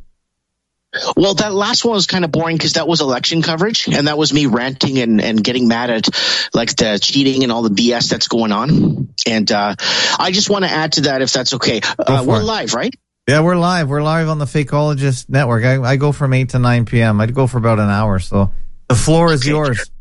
Well 1.15 1.35
that 1.35 1.53
last 1.53 1.85
one 1.85 1.93
was 1.93 2.07
kind 2.07 2.25
of 2.25 2.31
boring 2.31 2.57
because 2.57 2.73
that 2.73 2.87
was 2.87 2.99
election 3.01 3.41
coverage 3.41 3.87
and 3.87 4.07
that 4.07 4.17
was 4.17 4.33
me 4.33 4.47
ranting 4.47 4.97
and, 4.97 5.21
and 5.21 5.43
getting 5.43 5.67
mad 5.67 5.89
at 5.91 6.09
like 6.53 6.75
the 6.75 6.97
cheating 7.01 7.43
and 7.43 7.51
all 7.51 7.61
the 7.61 7.69
bs 7.69 8.09
that's 8.09 8.27
going 8.27 8.51
on 8.51 9.13
and 9.27 9.51
uh 9.51 9.75
i 10.17 10.31
just 10.31 10.49
want 10.49 10.65
to 10.65 10.71
add 10.71 10.93
to 10.93 11.01
that 11.01 11.21
if 11.21 11.31
that's 11.31 11.53
okay 11.53 11.81
uh, 11.99 12.23
we're 12.27 12.41
it. 12.41 12.43
live 12.43 12.73
right 12.73 12.95
Yeah, 13.27 13.41
we're 13.41 13.57
live. 13.57 13.89
We're 13.89 14.01
live 14.01 14.27
on 14.27 14.39
the 14.39 14.45
Fakeologist 14.45 15.29
Network. 15.29 15.63
I, 15.63 15.77
I 15.83 15.97
go 15.97 16.11
from 16.11 16.33
eight 16.33 16.49
to 16.49 16.59
nine 16.59 16.85
p.m. 16.85 17.21
I'd 17.21 17.35
go 17.35 17.45
for 17.45 17.59
about 17.59 17.77
an 17.77 17.87
hour. 17.89 18.17
So 18.17 18.51
the 18.87 18.95
floor 18.95 19.31
is 19.31 19.41
Okay. 19.41 19.51
yours. 19.51 19.91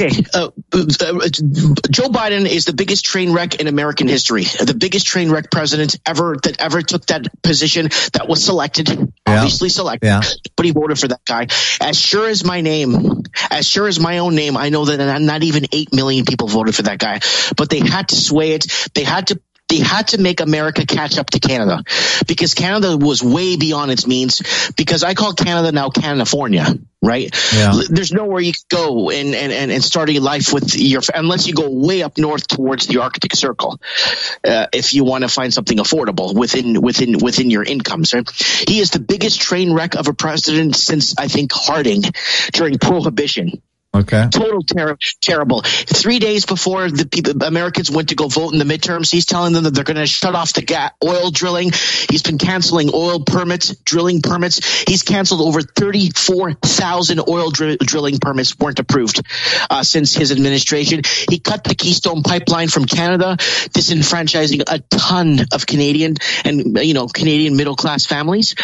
Okay, 0.00 0.22
uh, 0.32 0.50
uh, 0.72 0.84
Joe 1.90 2.08
Biden 2.08 2.46
is 2.48 2.66
the 2.66 2.72
biggest 2.72 3.04
train 3.04 3.32
wreck 3.32 3.56
in 3.56 3.66
American 3.66 4.06
history. 4.06 4.44
The 4.44 4.76
biggest 4.78 5.06
train 5.06 5.30
wreck 5.30 5.50
president 5.50 5.96
ever 6.06 6.36
that 6.44 6.60
ever 6.60 6.82
took 6.82 7.06
that 7.06 7.42
position 7.42 7.88
that 8.12 8.26
was 8.28 8.44
selected, 8.44 8.88
obviously 9.26 9.68
selected, 9.70 10.06
Yeah. 10.06 10.20
but 10.56 10.66
he 10.66 10.70
voted 10.72 11.00
for 11.00 11.08
that 11.08 11.24
guy. 11.26 11.48
As 11.80 11.98
sure 11.98 12.28
as 12.28 12.44
my 12.44 12.60
name, 12.60 13.22
as 13.50 13.66
sure 13.66 13.88
as 13.88 13.98
my 13.98 14.18
own 14.18 14.36
name, 14.36 14.56
I 14.56 14.68
know 14.68 14.84
that 14.84 14.98
not- 14.98 15.22
not 15.22 15.42
even 15.42 15.66
eight 15.72 15.92
million 15.92 16.24
people 16.24 16.46
voted 16.46 16.76
for 16.76 16.82
that 16.82 16.98
guy, 16.98 17.20
but 17.56 17.68
they 17.68 17.80
had 17.80 18.08
to 18.10 18.16
sway 18.16 18.52
it. 18.52 18.66
They 18.94 19.02
had 19.02 19.28
to. 19.28 19.40
They 19.68 19.78
had 19.78 20.08
to 20.08 20.18
make 20.18 20.40
America 20.40 20.86
catch 20.86 21.18
up 21.18 21.30
to 21.30 21.40
Canada 21.40 21.84
because 22.26 22.54
Canada 22.54 22.96
was 22.96 23.22
way 23.22 23.56
beyond 23.56 23.90
its 23.90 24.06
means. 24.06 24.42
Because 24.76 25.04
I 25.04 25.14
call 25.14 25.34
Canada 25.34 25.72
now 25.72 25.90
California, 25.90 26.64
right? 27.02 27.34
Yeah. 27.54 27.78
There's 27.88 28.12
nowhere 28.12 28.40
you 28.40 28.52
could 28.52 28.68
go 28.70 29.10
and, 29.10 29.34
and, 29.34 29.52
and, 29.52 29.70
and 29.70 29.84
start 29.84 30.08
a 30.10 30.20
life 30.20 30.52
with 30.52 30.74
your, 30.74 31.02
unless 31.14 31.46
you 31.46 31.54
go 31.54 31.68
way 31.70 32.02
up 32.02 32.16
north 32.16 32.48
towards 32.48 32.86
the 32.86 33.02
Arctic 33.02 33.34
Circle, 33.34 33.78
uh, 34.44 34.66
if 34.72 34.94
you 34.94 35.04
want 35.04 35.22
to 35.22 35.28
find 35.28 35.52
something 35.52 35.78
affordable 35.78 36.34
within, 36.34 36.80
within, 36.80 37.18
within 37.18 37.50
your 37.50 37.62
incomes. 37.62 38.14
Right? 38.14 38.28
He 38.66 38.80
is 38.80 38.90
the 38.90 39.00
biggest 39.00 39.40
train 39.40 39.72
wreck 39.72 39.96
of 39.96 40.08
a 40.08 40.14
president 40.14 40.76
since 40.76 41.14
I 41.18 41.28
think 41.28 41.52
Harding 41.52 42.02
during 42.52 42.78
Prohibition 42.78 43.62
Okay. 43.94 44.28
total 44.30 44.62
ter- 44.62 44.98
terrible. 45.22 45.62
Three 45.62 46.18
days 46.18 46.44
before 46.44 46.90
the 46.90 47.06
people, 47.06 47.42
Americans 47.42 47.90
went 47.90 48.10
to 48.10 48.14
go 48.14 48.28
vote 48.28 48.52
in 48.52 48.58
the 48.58 48.64
midterms, 48.64 49.10
he's 49.10 49.24
telling 49.24 49.54
them 49.54 49.64
that 49.64 49.74
they're 49.74 49.84
going 49.84 49.96
to 49.96 50.06
shut 50.06 50.34
off 50.34 50.52
the 50.52 50.62
ga- 50.62 50.90
oil 51.02 51.30
drilling. 51.30 51.70
He's 52.10 52.22
been 52.22 52.38
canceling 52.38 52.90
oil 52.92 53.24
permits, 53.24 53.74
drilling 53.76 54.20
permits. 54.20 54.82
He's 54.82 55.02
canceled 55.02 55.40
over 55.40 55.62
34,000 55.62 57.20
oil 57.28 57.50
dr- 57.50 57.78
drilling 57.78 58.18
permits 58.18 58.58
weren't 58.58 58.78
approved 58.78 59.22
uh, 59.70 59.82
since 59.82 60.14
his 60.14 60.32
administration. 60.32 61.02
He 61.30 61.38
cut 61.38 61.64
the 61.64 61.74
Keystone 61.74 62.22
pipeline 62.22 62.68
from 62.68 62.84
Canada, 62.84 63.36
disenfranchising 63.38 64.62
a 64.68 64.80
ton 64.80 65.40
of 65.52 65.66
Canadian 65.66 66.16
and 66.44 66.78
you 66.78 66.94
know 66.94 67.06
Canadian 67.06 67.56
middle 67.56 67.76
class 67.76 68.04
families. 68.04 68.54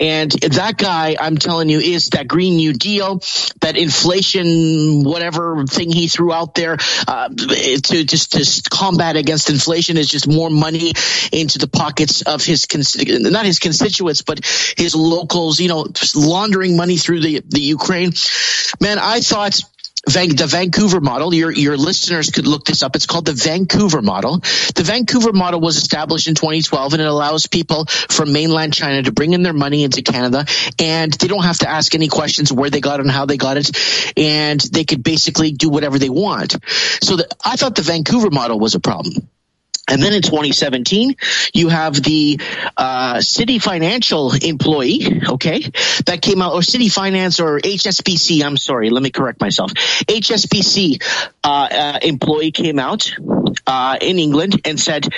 And 0.00 0.30
that 0.30 0.78
guy, 0.78 1.16
I'm 1.20 1.36
telling 1.36 1.68
you, 1.68 1.78
is 1.78 2.08
that 2.10 2.26
Green 2.26 2.56
New 2.56 2.72
Deal, 2.72 3.20
that 3.60 3.76
inflation, 3.76 4.61
whatever 5.04 5.64
thing 5.66 5.90
he 5.90 6.08
threw 6.08 6.32
out 6.32 6.54
there 6.54 6.76
uh, 7.06 7.28
to 7.28 8.04
just 8.04 8.32
to 8.32 8.70
combat 8.70 9.16
against 9.16 9.50
inflation 9.50 9.96
is 9.96 10.08
just 10.08 10.28
more 10.28 10.50
money 10.50 10.92
into 11.32 11.58
the 11.58 11.68
pockets 11.68 12.22
of 12.22 12.44
his 12.44 12.66
not 12.96 13.46
his 13.46 13.58
constituents, 13.58 14.22
but 14.22 14.44
his 14.76 14.94
locals. 14.94 15.60
You 15.60 15.68
know, 15.68 15.86
laundering 16.14 16.76
money 16.76 16.96
through 16.96 17.20
the 17.20 17.42
the 17.46 17.60
Ukraine. 17.60 18.12
Man, 18.80 18.98
I 18.98 19.20
thought. 19.20 19.60
The 20.04 20.48
Vancouver 20.48 21.00
model. 21.00 21.32
Your 21.32 21.52
your 21.52 21.76
listeners 21.76 22.30
could 22.30 22.46
look 22.46 22.64
this 22.64 22.82
up. 22.82 22.96
It's 22.96 23.06
called 23.06 23.24
the 23.24 23.34
Vancouver 23.34 24.02
model. 24.02 24.38
The 24.74 24.82
Vancouver 24.84 25.32
model 25.32 25.60
was 25.60 25.76
established 25.76 26.26
in 26.26 26.34
2012, 26.34 26.94
and 26.94 27.02
it 27.02 27.06
allows 27.06 27.46
people 27.46 27.86
from 27.86 28.32
mainland 28.32 28.74
China 28.74 29.02
to 29.04 29.12
bring 29.12 29.32
in 29.32 29.42
their 29.42 29.52
money 29.52 29.84
into 29.84 30.02
Canada, 30.02 30.44
and 30.78 31.12
they 31.12 31.28
don't 31.28 31.44
have 31.44 31.58
to 31.58 31.68
ask 31.68 31.94
any 31.94 32.08
questions 32.08 32.52
where 32.52 32.68
they 32.68 32.80
got 32.80 32.98
it 32.98 33.04
and 33.04 33.12
how 33.12 33.26
they 33.26 33.36
got 33.36 33.56
it, 33.56 33.70
and 34.18 34.60
they 34.60 34.84
could 34.84 35.04
basically 35.04 35.52
do 35.52 35.70
whatever 35.70 35.98
they 35.98 36.10
want. 36.10 36.56
So 37.02 37.16
the, 37.16 37.28
I 37.44 37.56
thought 37.56 37.76
the 37.76 37.82
Vancouver 37.82 38.30
model 38.30 38.58
was 38.58 38.74
a 38.74 38.80
problem. 38.80 39.28
And 39.92 40.02
then 40.02 40.14
in 40.14 40.22
2017, 40.22 41.16
you 41.52 41.68
have 41.68 42.02
the 42.02 42.40
uh, 42.78 43.20
city 43.20 43.58
financial 43.58 44.32
employee, 44.32 45.20
okay, 45.28 45.60
that 46.06 46.20
came 46.22 46.40
out, 46.40 46.54
or 46.54 46.62
city 46.62 46.88
finance 46.88 47.40
or 47.40 47.60
HSBC. 47.60 48.42
I'm 48.42 48.56
sorry, 48.56 48.88
let 48.88 49.02
me 49.02 49.10
correct 49.10 49.38
myself. 49.42 49.74
HSBC 49.74 51.02
uh, 51.44 51.68
uh, 51.70 51.98
employee 52.00 52.52
came 52.52 52.78
out 52.78 53.12
uh, 53.66 53.98
in 54.00 54.18
England 54.18 54.62
and 54.64 54.80
said, 54.80 55.08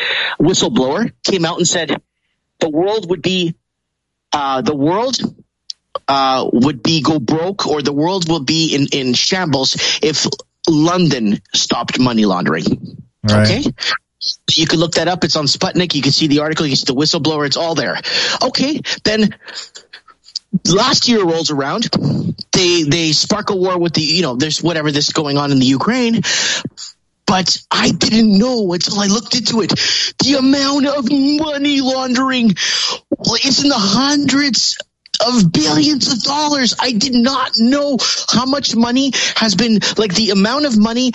whistleblower 0.40 1.12
came 1.22 1.44
out 1.44 1.58
and 1.58 1.68
said, 1.68 2.02
the 2.58 2.68
world 2.68 3.08
would 3.10 3.22
be, 3.22 3.54
uh, 4.32 4.60
the 4.62 4.74
world 4.74 5.20
uh, 6.08 6.50
would 6.52 6.82
be 6.82 7.00
go 7.00 7.20
broke, 7.20 7.68
or 7.68 7.80
the 7.80 7.92
world 7.92 8.28
will 8.28 8.42
be 8.42 8.74
in 8.74 8.88
in 8.92 9.14
shambles 9.14 9.76
if 10.02 10.26
London 10.68 11.40
stopped 11.54 12.00
money 12.00 12.24
laundering. 12.24 12.98
Right. 13.22 13.66
Okay. 13.66 13.72
You 14.50 14.66
can 14.66 14.78
look 14.78 14.92
that 14.94 15.08
up. 15.08 15.24
It's 15.24 15.36
on 15.36 15.46
Sputnik. 15.46 15.94
You 15.94 16.02
can 16.02 16.12
see 16.12 16.26
the 16.26 16.40
article. 16.40 16.66
You 16.66 16.76
see 16.76 16.86
the 16.86 16.94
whistleblower. 16.94 17.46
It's 17.46 17.56
all 17.56 17.74
there. 17.74 17.98
Okay. 18.42 18.80
Then 19.04 19.34
last 20.66 21.08
year 21.08 21.24
rolls 21.24 21.50
around. 21.50 21.88
They 22.52 22.82
they 22.84 23.12
spark 23.12 23.50
a 23.50 23.56
war 23.56 23.78
with 23.78 23.94
the 23.94 24.02
you 24.02 24.22
know 24.22 24.36
there's 24.36 24.62
whatever 24.62 24.92
this 24.92 25.12
going 25.12 25.38
on 25.38 25.50
in 25.52 25.58
the 25.58 25.66
Ukraine. 25.66 26.22
But 27.26 27.58
I 27.70 27.90
didn't 27.90 28.38
know 28.38 28.72
until 28.72 29.00
I 29.00 29.06
looked 29.06 29.34
into 29.34 29.62
it. 29.62 29.70
The 30.22 30.36
amount 30.38 30.86
of 30.86 31.10
money 31.10 31.80
laundering 31.80 32.50
is 32.50 33.62
in 33.62 33.70
the 33.70 33.78
hundreds 33.78 34.78
of 35.26 35.50
billions 35.50 36.12
of 36.12 36.22
dollars. 36.22 36.74
I 36.78 36.92
did 36.92 37.14
not 37.14 37.52
know 37.56 37.98
how 38.28 38.44
much 38.44 38.76
money 38.76 39.12
has 39.36 39.54
been 39.54 39.78
like 39.96 40.14
the 40.14 40.30
amount 40.30 40.66
of 40.66 40.78
money 40.78 41.12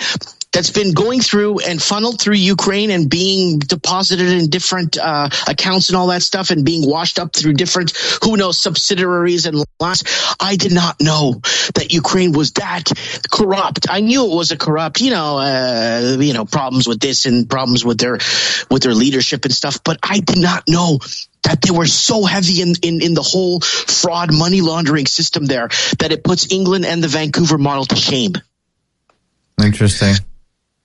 that's 0.52 0.70
been 0.70 0.92
going 0.92 1.20
through 1.20 1.60
and 1.60 1.80
funneled 1.80 2.20
through 2.20 2.34
Ukraine 2.34 2.90
and 2.90 3.08
being 3.08 3.58
deposited 3.58 4.28
in 4.28 4.50
different 4.50 4.98
uh, 4.98 5.28
accounts 5.46 5.88
and 5.88 5.96
all 5.96 6.08
that 6.08 6.22
stuff 6.22 6.50
and 6.50 6.64
being 6.64 6.88
washed 6.88 7.18
up 7.18 7.34
through 7.34 7.54
different 7.54 7.92
who 8.22 8.36
knows 8.36 8.58
subsidiaries 8.58 9.46
and 9.46 9.62
last 9.78 10.08
I 10.40 10.56
did 10.56 10.72
not 10.72 11.00
know 11.00 11.40
that 11.74 11.92
Ukraine 11.92 12.32
was 12.32 12.52
that 12.52 12.90
corrupt. 13.30 13.86
I 13.88 14.00
knew 14.00 14.30
it 14.30 14.34
was 14.34 14.50
a 14.50 14.56
corrupt, 14.56 15.00
you 15.00 15.10
know, 15.10 15.38
uh, 15.38 16.16
you 16.18 16.32
know, 16.32 16.44
problems 16.44 16.88
with 16.88 17.00
this 17.00 17.26
and 17.26 17.48
problems 17.48 17.84
with 17.84 17.98
their 17.98 18.18
with 18.70 18.82
their 18.82 18.94
leadership 18.94 19.44
and 19.44 19.54
stuff, 19.54 19.82
but 19.84 19.98
I 20.02 20.20
did 20.20 20.38
not 20.38 20.64
know 20.68 20.98
that 21.44 21.62
they 21.62 21.70
were 21.70 21.86
so 21.86 22.24
heavy 22.24 22.60
in, 22.60 22.74
in, 22.82 23.02
in 23.02 23.14
the 23.14 23.22
whole 23.22 23.60
fraud 23.60 24.32
money 24.32 24.60
laundering 24.60 25.06
system 25.06 25.46
there 25.46 25.68
that 25.98 26.12
it 26.12 26.22
puts 26.22 26.52
England 26.52 26.84
and 26.84 27.02
the 27.02 27.08
Vancouver 27.08 27.56
model 27.56 27.86
to 27.86 27.96
shame. 27.96 28.34
Interesting. 29.62 30.16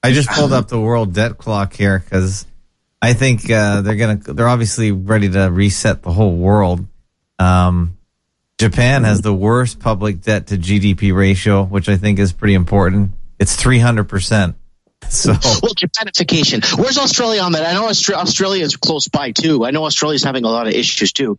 I 0.06 0.12
just 0.14 0.30
pulled 0.30 0.54
up 0.54 0.68
the 0.68 0.80
world 0.80 1.14
debt 1.14 1.38
clock 1.38 1.74
here 1.74 2.00
because 2.00 2.46
I 3.02 3.14
think 3.14 3.50
uh, 3.50 3.82
they're 3.82 3.96
gonna. 3.96 4.16
They're 4.18 4.48
obviously 4.48 4.92
ready 4.92 5.30
to 5.30 5.50
reset 5.52 6.02
the 6.04 6.12
whole 6.12 6.36
world. 6.36 6.86
Um, 7.40 7.98
Japan 8.58 9.04
has 9.04 9.22
the 9.22 9.34
worst 9.34 9.80
public 9.80 10.22
debt 10.22 10.48
to 10.48 10.58
GDP 10.58 11.14
ratio, 11.14 11.64
which 11.64 11.90
I 11.90 11.98
think 11.98 12.20
is 12.20 12.32
pretty 12.34 12.54
important. 12.54 13.12
It's 13.40 13.56
three 13.56 13.80
hundred 13.80 14.06
percent. 14.06 14.56
So 15.10 15.34
Well, 15.34 15.74
Japanification. 15.76 16.80
Where's 16.80 16.98
Australia 16.98 17.42
on 17.42 17.52
that? 17.52 17.64
I 17.64 17.74
know 17.74 17.84
Austra- 17.90 18.16
Australia 18.16 18.64
is 18.64 18.76
close 18.76 19.08
by 19.08 19.32
too. 19.32 19.64
I 19.64 19.70
know 19.70 19.86
Australia's 19.86 20.24
having 20.24 20.46
a 20.46 20.50
lot 20.50 20.66
of 20.66 20.74
issues 20.74 21.12
too. 21.12 21.38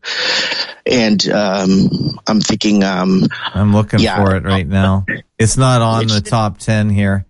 And 0.87 1.29
um, 1.31 2.21
I'm 2.29 2.41
thinking, 2.41 2.85
um, 2.85 3.25
I'm 3.33 3.73
looking 3.73 3.99
Yeah. 3.99 4.23
for 4.25 4.37
it 4.37 4.45
right 4.45 4.67
now. 4.69 5.05
It's 5.37 5.57
not 5.57 5.83
on 5.83 6.07
the 6.07 6.21
top 6.21 6.59
10 6.59 6.91
here, 6.91 7.27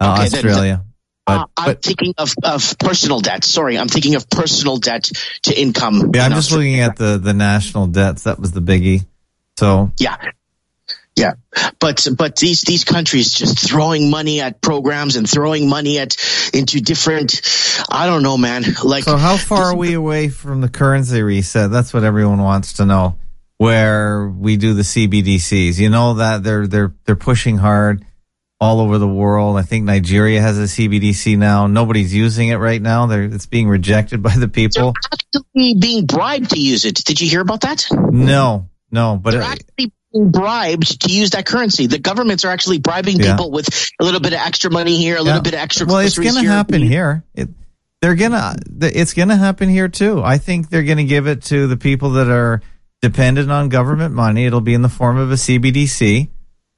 uh, 0.00 0.12
Okay, 0.20 0.28
then- 0.28 0.46
Australia. 0.46 0.84
uh, 1.26 1.32
But, 1.38 1.50
I'm 1.56 1.66
but 1.66 1.82
thinking 1.82 2.14
of, 2.18 2.34
of 2.42 2.78
personal 2.78 3.20
debt. 3.20 3.44
Sorry, 3.44 3.76
I'm 3.78 3.88
thinking 3.88 4.14
of 4.14 4.28
personal 4.30 4.76
debt 4.78 5.10
to 5.42 5.60
income. 5.60 6.12
yeah, 6.14 6.24
I'm 6.24 6.32
just 6.32 6.52
looking 6.52 6.80
at 6.80 6.96
the, 6.96 7.18
the 7.18 7.34
national 7.34 7.88
debts. 7.88 8.22
That 8.24 8.38
was 8.38 8.52
the 8.52 8.60
biggie. 8.62 9.04
So 9.58 9.90
Yeah. 9.98 10.16
Yeah. 11.16 11.32
But 11.80 12.06
but 12.16 12.36
these 12.36 12.60
these 12.60 12.84
countries 12.84 13.32
just 13.32 13.58
throwing 13.58 14.08
money 14.08 14.40
at 14.40 14.60
programs 14.62 15.16
and 15.16 15.28
throwing 15.28 15.68
money 15.68 15.98
at 15.98 16.16
into 16.54 16.80
different 16.80 17.40
I 17.90 18.06
don't 18.06 18.22
know, 18.22 18.38
man. 18.38 18.62
Like 18.84 19.02
So 19.02 19.16
how 19.16 19.36
far 19.36 19.64
are 19.64 19.76
we 19.76 19.94
away 19.94 20.28
from 20.28 20.60
the 20.60 20.68
currency 20.68 21.20
reset? 21.22 21.72
That's 21.72 21.92
what 21.92 22.04
everyone 22.04 22.38
wants 22.40 22.74
to 22.74 22.86
know. 22.86 23.18
Where 23.56 24.28
we 24.28 24.56
do 24.56 24.74
the 24.74 24.82
CBDCs, 24.84 25.80
you 25.80 25.90
know 25.90 26.14
that 26.14 26.44
they're 26.44 26.68
they're 26.68 26.94
they're 27.04 27.16
pushing 27.16 27.58
hard 27.58 28.04
all 28.60 28.80
over 28.80 28.98
the 28.98 29.08
world. 29.08 29.56
I 29.56 29.62
think 29.62 29.84
Nigeria 29.84 30.40
has 30.40 30.58
a 30.58 30.62
CBDC 30.62 31.38
now. 31.38 31.66
Nobody's 31.66 32.12
using 32.14 32.48
it 32.48 32.56
right 32.56 32.82
now. 32.82 33.06
They're, 33.06 33.22
it's 33.24 33.46
being 33.46 33.68
rejected 33.68 34.22
by 34.22 34.36
the 34.36 34.48
people. 34.48 34.94
they're 35.32 35.42
actually 35.54 35.74
being 35.80 36.06
bribed 36.06 36.50
to 36.50 36.60
use 36.60 36.84
it. 36.84 36.96
Did 37.04 37.20
you 37.20 37.28
hear 37.28 37.40
about 37.40 37.60
that? 37.62 37.86
No, 37.92 38.68
no, 38.90 39.16
but 39.16 39.32
They're 39.32 39.42
actually 39.42 39.92
being 40.12 40.30
bribed 40.32 41.02
to 41.02 41.12
use 41.12 41.30
that 41.30 41.46
currency. 41.46 41.86
The 41.86 41.98
governments 42.00 42.44
are 42.44 42.48
actually 42.48 42.78
bribing 42.78 43.18
Yeah. 43.20 43.32
people 43.36 43.52
with 43.52 43.68
a 44.00 44.04
little 44.04 44.20
bit 44.20 44.32
of 44.32 44.40
extra 44.40 44.70
money 44.70 44.96
here, 44.96 45.16
a 45.16 45.22
little 45.22 45.38
Yeah. 45.38 45.42
bit 45.42 45.54
of 45.54 45.60
extra. 45.60 45.86
Well, 45.86 45.98
it's 45.98 46.18
going 46.18 46.34
to 46.34 46.48
happen 46.48 46.82
here. 46.82 47.24
It, 47.34 47.48
they're 48.00 48.14
gonna. 48.14 48.56
It's 48.80 49.12
going 49.12 49.28
to 49.28 49.36
happen 49.36 49.68
here 49.68 49.88
too. 49.88 50.22
I 50.22 50.38
think 50.38 50.70
they're 50.70 50.84
going 50.84 50.98
to 50.98 51.04
give 51.04 51.26
it 51.26 51.42
to 51.44 51.66
the 51.66 51.76
people 51.76 52.10
that 52.10 52.28
are 52.28 52.60
dependent 53.02 53.50
on 53.50 53.68
government 53.68 54.14
money. 54.14 54.46
It'll 54.46 54.60
be 54.60 54.74
in 54.74 54.82
the 54.82 54.88
form 54.88 55.16
of 55.16 55.30
a 55.30 55.34
CBDC, 55.34 56.28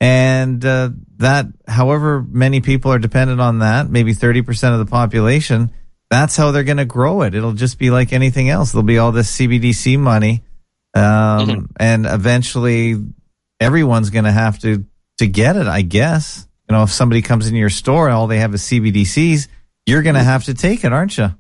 and 0.01 0.65
uh, 0.65 0.91
that, 1.19 1.47
however 1.69 2.23
many 2.27 2.61
people 2.61 2.93
are 2.93 2.99
dependent 2.99 3.41
on 3.41 3.59
that, 3.61 3.89
maybe 3.91 4.15
thirty 4.15 4.43
percent 4.43 4.73
of 4.75 4.79
the 4.81 4.91
population. 4.91 5.71
That's 6.11 6.37
how 6.37 6.51
they're 6.51 6.65
going 6.65 6.79
to 6.79 6.85
grow 6.85 7.23
it. 7.23 7.35
It'll 7.35 7.53
just 7.53 7.79
be 7.79 7.91
like 7.91 8.13
anything 8.13 8.49
else. 8.49 8.73
There'll 8.73 8.83
be 8.83 8.99
all 8.99 9.13
this 9.13 9.31
CBDC 9.31 9.97
money, 9.99 10.43
um, 10.95 11.03
Mhm. 11.03 11.67
and 11.79 12.07
eventually, 12.07 12.97
everyone's 13.61 14.11
going 14.11 14.25
to 14.25 14.33
have 14.33 14.59
to 14.61 14.85
to 15.19 15.27
get 15.27 15.57
it. 15.57 15.67
I 15.67 15.83
guess. 15.83 16.47
You 16.69 16.77
know, 16.77 16.83
if 16.85 16.93
somebody 16.93 17.21
comes 17.21 17.47
into 17.49 17.59
your 17.59 17.69
store 17.71 18.07
and 18.07 18.15
all 18.15 18.27
they 18.29 18.39
have 18.39 18.55
is 18.55 18.63
CBDCs, 18.63 19.49
you're 19.87 20.03
going 20.03 20.15
to 20.15 20.23
have 20.23 20.45
to 20.45 20.55
take 20.55 20.85
it, 20.85 20.93
aren't 20.93 21.19
you? 21.19 21.35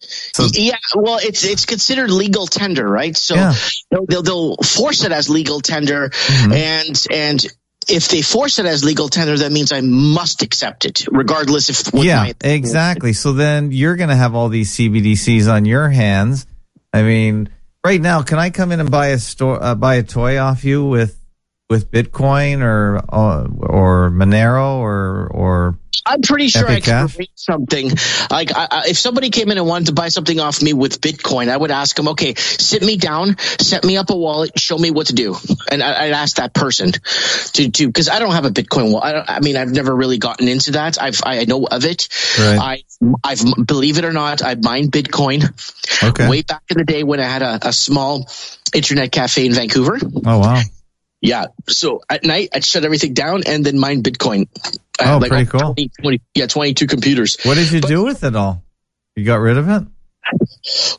So 0.00 0.46
yeah, 0.52 0.76
well, 0.94 1.18
it's 1.22 1.44
it's 1.44 1.64
considered 1.66 2.10
legal 2.10 2.46
tender, 2.46 2.88
right? 2.88 3.16
So 3.16 3.34
Yeah. 3.34 3.54
they'll, 3.90 4.06
they'll 4.06 4.22
they'll 4.22 4.56
force 4.58 5.04
it 5.04 5.10
as 5.12 5.28
legal 5.28 5.60
tender, 5.60 6.10
Mhm. 6.10 6.52
and 6.54 7.04
and 7.10 7.46
if 7.88 8.08
they 8.08 8.22
force 8.22 8.58
it 8.58 8.66
as 8.66 8.84
legal 8.84 9.08
tender, 9.08 9.36
that 9.38 9.50
means 9.50 9.72
I 9.72 9.80
must 9.80 10.42
accept 10.42 10.84
it, 10.84 11.06
regardless 11.10 11.70
if 11.70 11.92
what 11.92 12.04
yeah, 12.04 12.32
exactly. 12.42 13.12
So 13.12 13.32
then 13.32 13.72
you're 13.72 13.96
going 13.96 14.10
to 14.10 14.16
have 14.16 14.34
all 14.34 14.48
these 14.48 14.74
CBDCs 14.76 15.50
on 15.50 15.64
your 15.64 15.88
hands. 15.88 16.46
I 16.92 17.02
mean, 17.02 17.48
right 17.84 18.00
now, 18.00 18.22
can 18.22 18.38
I 18.38 18.50
come 18.50 18.72
in 18.72 18.80
and 18.80 18.90
buy 18.90 19.08
a 19.08 19.18
store, 19.18 19.62
uh, 19.62 19.74
buy 19.74 19.96
a 19.96 20.02
toy 20.02 20.38
off 20.38 20.64
you 20.64 20.84
with 20.84 21.18
with 21.70 21.90
Bitcoin 21.90 22.62
or 22.62 22.98
uh, 23.08 23.46
or 23.60 24.10
Monero 24.10 24.76
or 24.76 25.28
or 25.28 25.78
I'm 26.08 26.22
pretty 26.22 26.48
sure 26.48 26.66
I 26.66 26.72
Epic 26.72 26.84
could 26.84 26.90
Cash? 26.90 27.18
rate 27.18 27.30
something. 27.34 27.90
Like, 28.30 28.56
I, 28.56 28.68
I, 28.70 28.82
if 28.88 28.98
somebody 28.98 29.30
came 29.30 29.50
in 29.50 29.58
and 29.58 29.66
wanted 29.66 29.88
to 29.88 29.92
buy 29.92 30.08
something 30.08 30.40
off 30.40 30.62
me 30.62 30.72
with 30.72 31.00
Bitcoin, 31.00 31.48
I 31.48 31.56
would 31.56 31.70
ask 31.70 31.94
them, 31.94 32.08
okay, 32.08 32.34
sit 32.36 32.82
me 32.82 32.96
down, 32.96 33.36
set 33.38 33.84
me 33.84 33.96
up 33.96 34.10
a 34.10 34.16
wallet, 34.16 34.58
show 34.58 34.78
me 34.78 34.90
what 34.90 35.08
to 35.08 35.12
do. 35.12 35.36
And 35.70 35.82
I, 35.82 36.06
I'd 36.06 36.12
ask 36.12 36.36
that 36.36 36.54
person 36.54 36.92
to 36.92 37.68
do, 37.68 37.86
because 37.86 38.08
I 38.08 38.18
don't 38.18 38.32
have 38.32 38.46
a 38.46 38.50
Bitcoin 38.50 38.92
wallet. 38.92 39.24
I, 39.28 39.36
I 39.36 39.40
mean, 39.40 39.56
I've 39.56 39.70
never 39.70 39.94
really 39.94 40.18
gotten 40.18 40.48
into 40.48 40.72
that. 40.72 41.00
I've, 41.00 41.20
I 41.24 41.44
know 41.44 41.66
of 41.66 41.84
it. 41.84 42.08
Right. 42.38 42.58
I, 42.58 42.82
I've, 43.22 43.42
believe 43.66 43.98
it 43.98 44.04
or 44.04 44.12
not, 44.12 44.42
I 44.42 44.54
mined 44.54 44.90
Bitcoin 44.92 45.44
okay. 46.02 46.28
way 46.28 46.42
back 46.42 46.62
in 46.70 46.78
the 46.78 46.84
day 46.84 47.04
when 47.04 47.20
I 47.20 47.24
had 47.24 47.42
a, 47.42 47.68
a 47.68 47.72
small 47.72 48.28
internet 48.74 49.12
cafe 49.12 49.46
in 49.46 49.52
Vancouver. 49.52 49.98
Oh 50.02 50.38
wow. 50.38 50.62
Yeah. 51.20 51.46
So 51.68 52.02
at 52.08 52.24
night, 52.24 52.50
I'd 52.54 52.64
shut 52.64 52.84
everything 52.84 53.14
down 53.14 53.42
and 53.46 53.64
then 53.64 53.78
mine 53.78 54.02
Bitcoin. 54.02 54.48
I 55.00 55.14
Oh, 55.14 55.18
like 55.18 55.30
pretty 55.30 55.46
cool. 55.46 55.60
20, 55.74 55.90
20 56.00 56.20
yeah, 56.34 56.46
22 56.46 56.86
computers. 56.86 57.36
What 57.44 57.54
did 57.56 57.70
you 57.72 57.80
But- 57.80 57.88
do 57.88 58.04
with 58.04 58.24
it 58.24 58.36
all? 58.36 58.62
You 59.16 59.24
got 59.24 59.36
rid 59.40 59.58
of 59.58 59.68
it? 59.68 59.82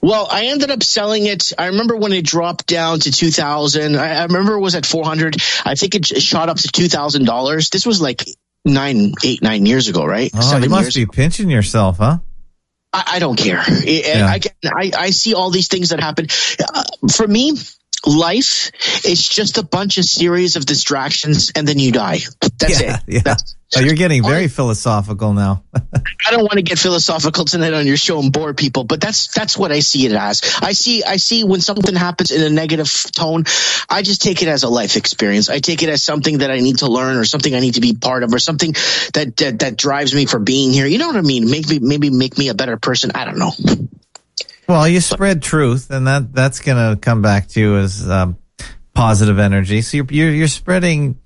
Well, 0.02 0.28
I 0.30 0.46
ended 0.48 0.72
up 0.72 0.82
selling 0.84 1.26
it. 1.26 1.52
I 1.58 1.68
remember 1.68 1.96
when 1.96 2.12
it 2.14 2.26
dropped 2.26 2.66
down 2.66 3.00
to 3.02 3.12
2000. 3.12 3.96
I, 3.96 4.16
I 4.20 4.24
remember 4.24 4.54
it 4.56 4.60
was 4.60 4.76
at 4.76 4.86
400. 4.86 5.36
I 5.66 5.76
think 5.76 5.96
it 5.96 6.06
shot 6.06 6.50
up 6.50 6.58
to 6.58 6.68
$2,000. 6.68 7.70
This 7.70 7.86
was 7.86 8.02
like 8.02 8.26
nine, 8.66 9.14
eight, 9.24 9.42
nine 9.44 9.66
years 9.66 9.88
ago, 9.88 10.04
right? 10.04 10.32
Oh, 10.34 10.42
Seven 10.42 10.64
you 10.64 10.70
must 10.70 10.96
be 10.96 11.06
pinching 11.06 11.50
yourself, 11.50 11.98
huh? 11.98 12.18
I, 12.92 13.04
I 13.08 13.20
don't 13.20 13.38
care. 13.38 13.60
I, 13.60 13.84
Yeah. 13.86 14.26
I, 14.26 14.40
I, 14.66 14.92
I 14.98 15.10
see 15.12 15.34
all 15.36 15.52
these 15.52 15.68
things 15.68 15.90
that 15.90 16.00
happen. 16.00 16.28
Uh, 16.74 16.84
for 17.12 17.28
me, 17.28 17.54
life 18.06 18.72
is 19.06 19.28
just 19.28 19.58
a 19.58 19.64
bunch 19.64 19.98
of 19.98 20.06
series 20.06 20.56
of 20.56 20.66
distractions 20.66 21.52
and 21.56 21.68
then 21.68 21.80
you 21.80 21.92
die. 21.92 22.20
That's 22.58 22.82
yeah, 22.82 22.96
it. 22.96 23.02
yeah. 23.08 23.22
That's- 23.22 23.56
Oh, 23.76 23.82
you're 23.82 23.94
getting 23.94 24.24
very 24.24 24.48
philosophical 24.48 25.34
now. 25.34 25.64
I 25.76 26.32
don't 26.32 26.42
want 26.42 26.54
to 26.54 26.64
get 26.64 26.80
philosophical 26.80 27.46
tonight 27.46 27.74
on 27.74 27.86
your 27.86 27.98
show 27.98 28.20
and 28.20 28.34
bore 28.34 28.56
people, 28.56 28.84
but 28.84 29.00
that's 29.00 29.28
that's 29.28 29.56
what 29.56 29.72
I 29.72 29.82
see 29.82 30.08
it 30.08 30.12
as. 30.12 30.42
I 30.60 30.74
see 30.74 31.04
I 31.04 31.18
see 31.18 31.44
when 31.44 31.62
something 31.62 31.96
happens 31.96 32.32
in 32.32 32.42
a 32.42 32.50
negative 32.50 32.92
tone, 33.12 33.44
I 33.88 34.02
just 34.02 34.24
take 34.24 34.42
it 34.42 34.48
as 34.48 34.64
a 34.64 34.70
life 34.70 34.98
experience. 34.98 35.50
I 35.50 35.60
take 35.60 35.84
it 35.84 35.90
as 35.90 36.04
something 36.04 36.40
that 36.40 36.50
I 36.50 36.62
need 36.62 36.80
to 36.80 36.88
learn 36.88 37.18
or 37.18 37.26
something 37.26 37.54
I 37.54 37.60
need 37.60 37.76
to 37.76 37.82
be 37.82 37.94
part 37.94 38.24
of 38.24 38.34
or 38.34 38.40
something 38.40 38.72
that 39.14 39.38
that, 39.38 39.60
that 39.60 39.78
drives 39.78 40.16
me 40.16 40.26
for 40.26 40.40
being 40.40 40.72
here. 40.72 40.88
You 40.88 40.98
know 40.98 41.08
what 41.08 41.18
I 41.18 41.22
mean? 41.22 41.48
Make 41.48 41.70
me 41.70 41.78
maybe 41.78 42.10
make 42.10 42.40
me 42.40 42.50
a 42.50 42.56
better 42.56 42.78
person. 42.78 43.12
I 43.14 43.26
don't 43.26 43.38
know. 43.38 43.52
Well, 44.70 44.88
you 44.88 45.02
spread 45.02 45.42
truth, 45.42 45.90
and 45.90 46.06
that 46.06 46.32
that's 46.32 46.60
going 46.60 46.78
to 46.78 47.02
come 47.02 47.24
back 47.24 47.48
to 47.48 47.60
you 47.60 47.78
as 47.78 48.08
um, 48.08 48.38
positive 48.94 49.40
energy. 49.40 49.82
So 49.82 49.98
you're 49.98 50.06
you're, 50.12 50.30
you're 50.30 50.48
spreading. 50.48 51.20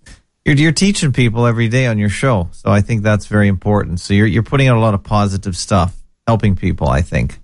You're, 0.46 0.56
you're 0.56 0.72
teaching 0.72 1.12
people 1.12 1.46
every 1.46 1.68
day 1.68 1.88
on 1.88 1.98
your 1.98 2.08
show, 2.08 2.48
so 2.54 2.72
I 2.72 2.80
think 2.80 3.04
that's 3.04 3.26
very 3.26 3.50
important. 3.50 4.00
So 4.00 4.14
you're 4.14 4.28
you're 4.28 4.44
putting 4.44 4.70
out 4.70 4.78
a 4.78 4.80
lot 4.80 4.94
of 4.94 5.04
positive 5.04 5.58
stuff, 5.58 5.94
helping 6.26 6.56
people. 6.56 6.88
I 6.88 7.02
think 7.02 7.38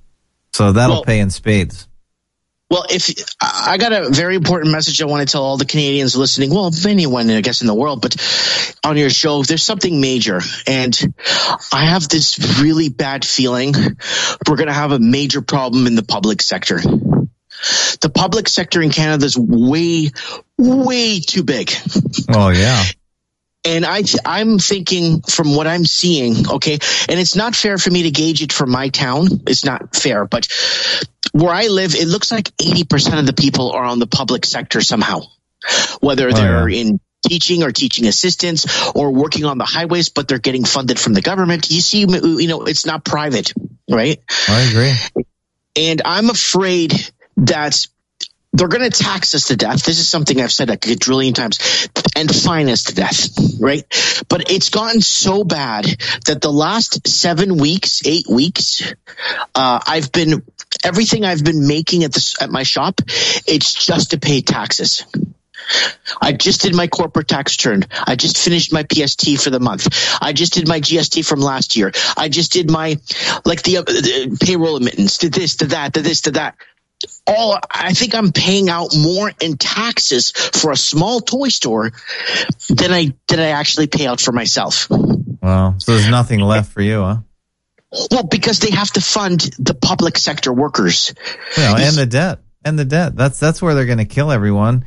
so 0.54 0.72
that'll 0.72 0.96
Well- 0.96 1.04
pay 1.04 1.20
in 1.20 1.32
spades. 1.32 1.89
Well, 2.70 2.86
if 2.88 3.36
I 3.42 3.78
got 3.78 3.94
a 3.94 4.10
very 4.10 4.36
important 4.36 4.72
message 4.72 5.02
I 5.02 5.06
want 5.06 5.28
to 5.28 5.32
tell 5.32 5.44
all 5.44 5.58
the 5.58 5.66
Canadians 5.66 6.16
listening, 6.16 6.52
well, 6.52 6.72
anyone 6.86 7.28
I 7.30 7.42
guess 7.42 7.62
in 7.62 7.68
the 7.68 7.74
world, 7.74 8.02
but 8.02 8.16
on 8.84 8.96
your 8.96 9.10
show, 9.10 9.42
there's 9.42 9.64
something 9.64 10.00
major, 10.00 10.40
and 10.68 11.14
I 11.74 11.86
have 11.86 12.08
this 12.08 12.60
really 12.62 12.90
bad 12.90 13.26
feeling 13.26 13.74
we're 14.48 14.56
going 14.56 14.68
to 14.68 14.74
have 14.74 14.92
a 14.92 15.00
major 15.00 15.42
problem 15.42 15.88
in 15.88 15.96
the 15.96 16.04
public 16.04 16.44
sector. 16.44 16.78
The 16.78 18.12
public 18.14 18.48
sector 18.48 18.82
in 18.82 18.92
Canada 18.92 19.26
is 19.26 19.36
way, 19.36 20.12
way 20.58 21.20
too 21.22 21.44
big. 21.44 21.72
Oh 22.30 22.50
yeah, 22.50 22.84
And 23.66 23.86
I 23.86 24.04
I'm 24.26 24.58
thinking 24.58 25.22
from 25.22 25.54
what 25.56 25.68
I'm 25.68 25.86
seeing, 25.86 26.50
okay, 26.50 26.80
and 27.10 27.20
it's 27.20 27.36
not 27.36 27.56
fair 27.56 27.78
for 27.78 27.92
me 27.92 28.04
to 28.04 28.12
gauge 28.12 28.42
it 28.42 28.54
from 28.54 28.72
my 28.72 28.90
town. 28.90 29.28
It's 29.48 29.66
not 29.66 29.96
fair, 29.96 30.26
but 30.26 30.48
where 31.34 31.54
I 31.54 31.68
live, 31.68 31.94
it 31.94 32.08
looks 32.08 32.32
like 32.32 32.46
80% 32.58 33.20
of 33.20 33.26
the 33.26 33.34
people 33.34 33.72
are 33.72 33.84
on 33.84 34.00
the 34.00 34.08
public 34.08 34.46
sector 34.46 34.82
somehow, 34.82 35.22
whether 36.00 36.30
oh, 36.30 36.32
they're 36.32 36.70
yeah. 36.70 36.82
in 36.82 37.00
teaching 37.28 37.64
or 37.64 37.72
teaching 37.72 38.08
assistants 38.08 38.92
or 38.96 39.12
working 39.12 39.46
on 39.46 39.58
the 39.58 39.66
highways, 39.66 40.10
but 40.10 40.28
they're 40.28 40.40
getting 40.40 40.64
funded 40.64 41.00
from 41.00 41.14
the 41.14 41.22
government. 41.22 41.70
You 41.70 41.82
see, 41.82 42.00
you 42.00 42.48
know, 42.48 42.64
it's 42.64 42.86
not 42.86 43.04
private, 43.04 43.54
right? 43.90 44.20
I 44.48 44.62
agree. 44.62 45.26
And 45.76 46.02
I'm 46.06 46.30
afraid 46.30 46.94
that 47.38 47.86
they're 48.54 48.68
going 48.68 48.90
to 48.90 49.04
tax 49.04 49.36
us 49.36 49.48
to 49.48 49.56
death. 49.56 49.84
This 49.84 50.00
is 50.00 50.10
something 50.10 50.42
I've 50.42 50.52
said 50.52 50.70
a 50.70 50.78
quadrillion 50.78 51.34
times 51.34 51.88
and 52.16 52.34
fine 52.34 52.70
us 52.70 52.86
to 52.86 52.96
death, 52.96 53.30
right? 53.60 53.84
But 54.28 54.52
it's 54.52 54.70
gotten 54.70 55.02
so 55.02 55.44
bad 55.44 55.86
that 56.26 56.40
the 56.42 56.52
last 56.52 57.08
seven 57.08 57.58
weeks, 57.58 58.02
eight 58.06 58.28
weeks, 58.28 58.94
uh, 59.54 59.80
I've 59.86 60.12
been, 60.12 60.44
everything 60.84 61.26
I've 61.26 61.44
been 61.44 61.68
making 61.68 62.04
at 62.04 62.12
this, 62.12 62.42
at 62.42 62.50
my 62.50 62.64
shop, 62.64 63.02
it's 63.46 63.74
just 63.74 64.12
to 64.12 64.20
pay 64.20 64.42
taxes. 64.42 65.06
I 66.20 66.32
just 66.32 66.62
did 66.62 66.74
my 66.74 66.88
corporate 66.88 67.28
tax 67.28 67.58
return. 67.58 67.86
I 68.08 68.16
just 68.16 68.38
finished 68.38 68.74
my 68.74 68.84
PST 68.92 69.38
for 69.38 69.52
the 69.52 69.60
month. 69.60 70.18
I 70.22 70.34
just 70.34 70.54
did 70.54 70.68
my 70.68 70.82
GST 70.82 71.24
from 71.26 71.40
last 71.40 71.76
year. 71.76 71.92
I 72.18 72.30
just 72.30 72.52
did 72.52 72.72
my, 72.72 72.98
like 73.46 73.62
the, 73.62 73.78
uh, 73.78 73.82
the 73.84 74.38
payroll 74.42 74.78
admittance, 74.78 75.20
to 75.20 75.30
this, 75.30 75.58
to 75.58 75.68
that, 75.68 75.94
to 75.94 76.02
this, 76.02 76.22
to 76.22 76.32
that. 76.32 76.56
All 77.26 77.58
I 77.72 77.94
think 77.94 78.14
I'm 78.14 78.32
paying 78.32 78.70
out 78.70 78.94
more 78.98 79.32
in 79.40 79.58
taxes 79.58 80.32
for 80.32 80.72
a 80.72 80.78
small 80.78 81.22
toy 81.22 81.48
store 81.48 81.92
than 82.70 82.92
I 82.92 83.14
than 83.28 83.40
I 83.40 83.50
actually 83.50 83.88
pay 83.88 84.06
out 84.06 84.20
for 84.20 84.32
myself. 84.32 84.90
Well, 84.90 85.20
Wow. 85.42 85.76
So 85.78 85.94
there's 85.94 86.10
nothing 86.10 86.40
left 86.40 86.72
for 86.72 86.82
you, 86.82 87.02
huh? 87.02 87.18
Well, 88.12 88.24
because 88.24 88.60
they 88.60 88.72
have 88.72 88.92
to 88.92 89.02
fund 89.02 89.42
the 89.58 89.74
public 89.74 90.18
sector 90.18 90.54
workers. 90.54 91.14
Know, 91.58 91.76
and 91.78 91.96
the 91.96 92.06
debt. 92.06 92.40
And 92.64 92.78
the 92.78 92.86
debt. 92.86 93.16
That's 93.16 93.40
that's 93.40 93.62
where 93.62 93.74
they're 93.74 93.86
going 93.86 94.00
to 94.00 94.06
kill 94.06 94.32
everyone, 94.32 94.86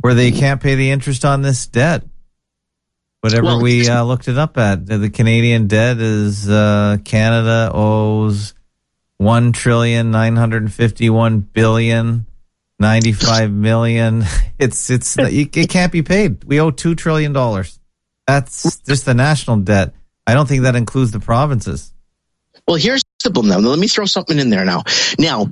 where 0.00 0.14
they 0.14 0.30
can't 0.30 0.62
pay 0.62 0.74
the 0.74 0.90
interest 0.90 1.24
on 1.24 1.42
this 1.42 1.66
debt. 1.66 2.04
Whatever 3.22 3.44
Well, 3.44 3.62
we 3.62 3.88
uh, 3.88 4.04
looked 4.04 4.28
it 4.28 4.36
up 4.36 4.58
at, 4.58 4.84
the 4.86 5.08
Canadian 5.08 5.66
debt 5.66 5.96
is 5.98 6.48
uh, 6.48 6.98
Canada 7.04 7.70
owes 7.72 8.52
one 9.18 9.52
trillion 9.52 10.10
nine 10.10 10.36
hundred 10.36 10.72
fifty-one 10.72 11.40
billion 11.40 12.26
ninety-five 12.78 13.52
million. 13.52 14.24
It's 14.56 14.88
it's 14.88 15.16
it 15.18 15.68
can't 15.68 15.90
be 15.90 16.02
paid. 16.02 16.44
We 16.44 16.60
owe 16.60 16.70
two 16.70 16.94
trillion 16.94 17.32
dollars. 17.32 17.80
That's 18.26 18.80
just 18.82 19.04
the 19.04 19.12
national 19.12 19.58
debt. 19.58 19.94
I 20.28 20.34
don't 20.34 20.48
think 20.48 20.62
that 20.62 20.76
includes 20.76 21.10
the 21.10 21.18
provinces. 21.18 21.92
Well, 22.66 22.76
here's 22.76 23.02
the 23.24 23.30
boom 23.30 23.48
now. 23.48 23.58
Let 23.58 23.78
me 23.78 23.88
throw 23.88 24.04
something 24.04 24.38
in 24.38 24.50
there 24.50 24.64
now. 24.64 24.84
Now, 25.18 25.46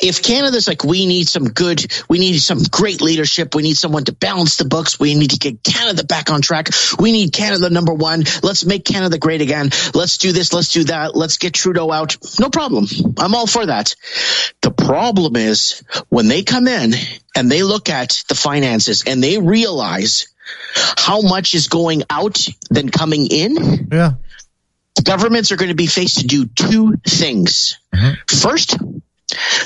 if 0.00 0.22
Canada's 0.22 0.68
like, 0.68 0.84
we 0.84 1.06
need 1.06 1.28
some 1.28 1.44
good, 1.48 1.84
we 2.08 2.18
need 2.18 2.38
some 2.38 2.62
great 2.70 3.00
leadership. 3.00 3.54
We 3.54 3.62
need 3.62 3.76
someone 3.76 4.04
to 4.04 4.12
balance 4.12 4.56
the 4.56 4.64
books. 4.64 5.00
We 5.00 5.14
need 5.14 5.30
to 5.30 5.38
get 5.38 5.62
Canada 5.62 6.04
back 6.04 6.30
on 6.30 6.42
track. 6.42 6.68
We 6.98 7.12
need 7.12 7.32
Canada 7.32 7.70
number 7.70 7.92
one. 7.92 8.24
Let's 8.42 8.64
make 8.64 8.84
Canada 8.84 9.18
great 9.18 9.40
again. 9.40 9.70
Let's 9.94 10.18
do 10.18 10.32
this. 10.32 10.52
Let's 10.52 10.72
do 10.72 10.84
that. 10.84 11.16
Let's 11.16 11.38
get 11.38 11.54
Trudeau 11.54 11.90
out. 11.90 12.16
No 12.38 12.50
problem. 12.50 12.86
I'm 13.18 13.34
all 13.34 13.46
for 13.46 13.66
that. 13.66 13.94
The 14.62 14.70
problem 14.70 15.36
is 15.36 15.82
when 16.08 16.28
they 16.28 16.42
come 16.42 16.68
in 16.68 16.94
and 17.34 17.50
they 17.50 17.62
look 17.62 17.88
at 17.88 18.22
the 18.28 18.34
finances 18.34 19.04
and 19.06 19.22
they 19.22 19.38
realize 19.38 20.28
how 20.96 21.22
much 21.22 21.54
is 21.54 21.68
going 21.68 22.02
out 22.10 22.46
than 22.70 22.88
coming 22.88 23.26
in 23.26 23.88
Yeah. 23.90 24.12
Governments 25.04 25.52
are 25.52 25.56
going 25.56 25.70
to 25.70 25.74
be 25.74 25.86
faced 25.86 26.18
to 26.18 26.26
do 26.26 26.46
two 26.46 26.94
things. 27.06 27.78
Mm-hmm. 27.94 28.14
First, 28.36 28.76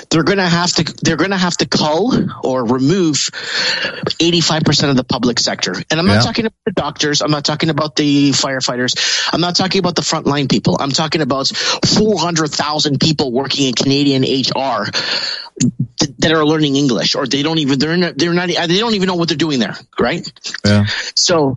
they're 0.08 0.24
going 0.24 0.38
to 0.38 0.48
have 0.48 0.72
to 0.72 0.84
they're 1.02 1.16
going 1.18 1.30
to 1.30 1.36
have 1.36 1.56
to 1.58 1.66
cull 1.66 2.12
or 2.42 2.64
remove 2.64 3.16
85% 3.16 4.90
of 4.90 4.96
the 4.96 5.04
public 5.04 5.38
sector. 5.38 5.74
And 5.90 6.00
I'm 6.00 6.06
not 6.06 6.14
Yeah. 6.14 6.20
talking 6.22 6.46
about 6.46 6.64
the 6.64 6.72
doctors, 6.72 7.20
I'm 7.20 7.30
not 7.30 7.44
talking 7.44 7.68
about 7.68 7.94
the 7.94 8.30
firefighters, 8.30 9.28
I'm 9.32 9.40
not 9.40 9.56
talking 9.56 9.78
about 9.78 9.94
the 9.96 10.02
frontline 10.02 10.50
people. 10.50 10.76
I'm 10.80 10.90
talking 10.90 11.20
about 11.20 11.48
400,000 11.48 12.98
people 12.98 13.32
working 13.32 13.66
in 13.66 13.74
Canadian 13.74 14.22
HR 14.22 14.86
th- 14.90 16.12
that 16.18 16.32
are 16.32 16.44
learning 16.44 16.76
English 16.76 17.14
or 17.14 17.26
they 17.26 17.42
don't 17.42 17.58
even 17.58 17.78
they're 17.78 17.96
not, 17.96 18.16
they're 18.16 18.32
not 18.32 18.48
they 18.48 18.78
don't 18.78 18.94
even 18.94 19.06
know 19.08 19.16
what 19.16 19.28
they're 19.28 19.36
doing 19.36 19.60
there, 19.60 19.76
right? 19.98 20.26
Yeah. 20.64 20.86
So 21.14 21.54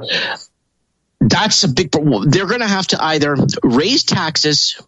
that's 1.30 1.63
a 1.63 1.67
big 1.67 1.91
problem. 1.91 2.30
They're 2.30 2.47
going 2.47 2.61
to 2.61 2.67
have 2.67 2.88
to 2.88 3.03
either 3.03 3.36
raise 3.63 4.03
taxes 4.03 4.82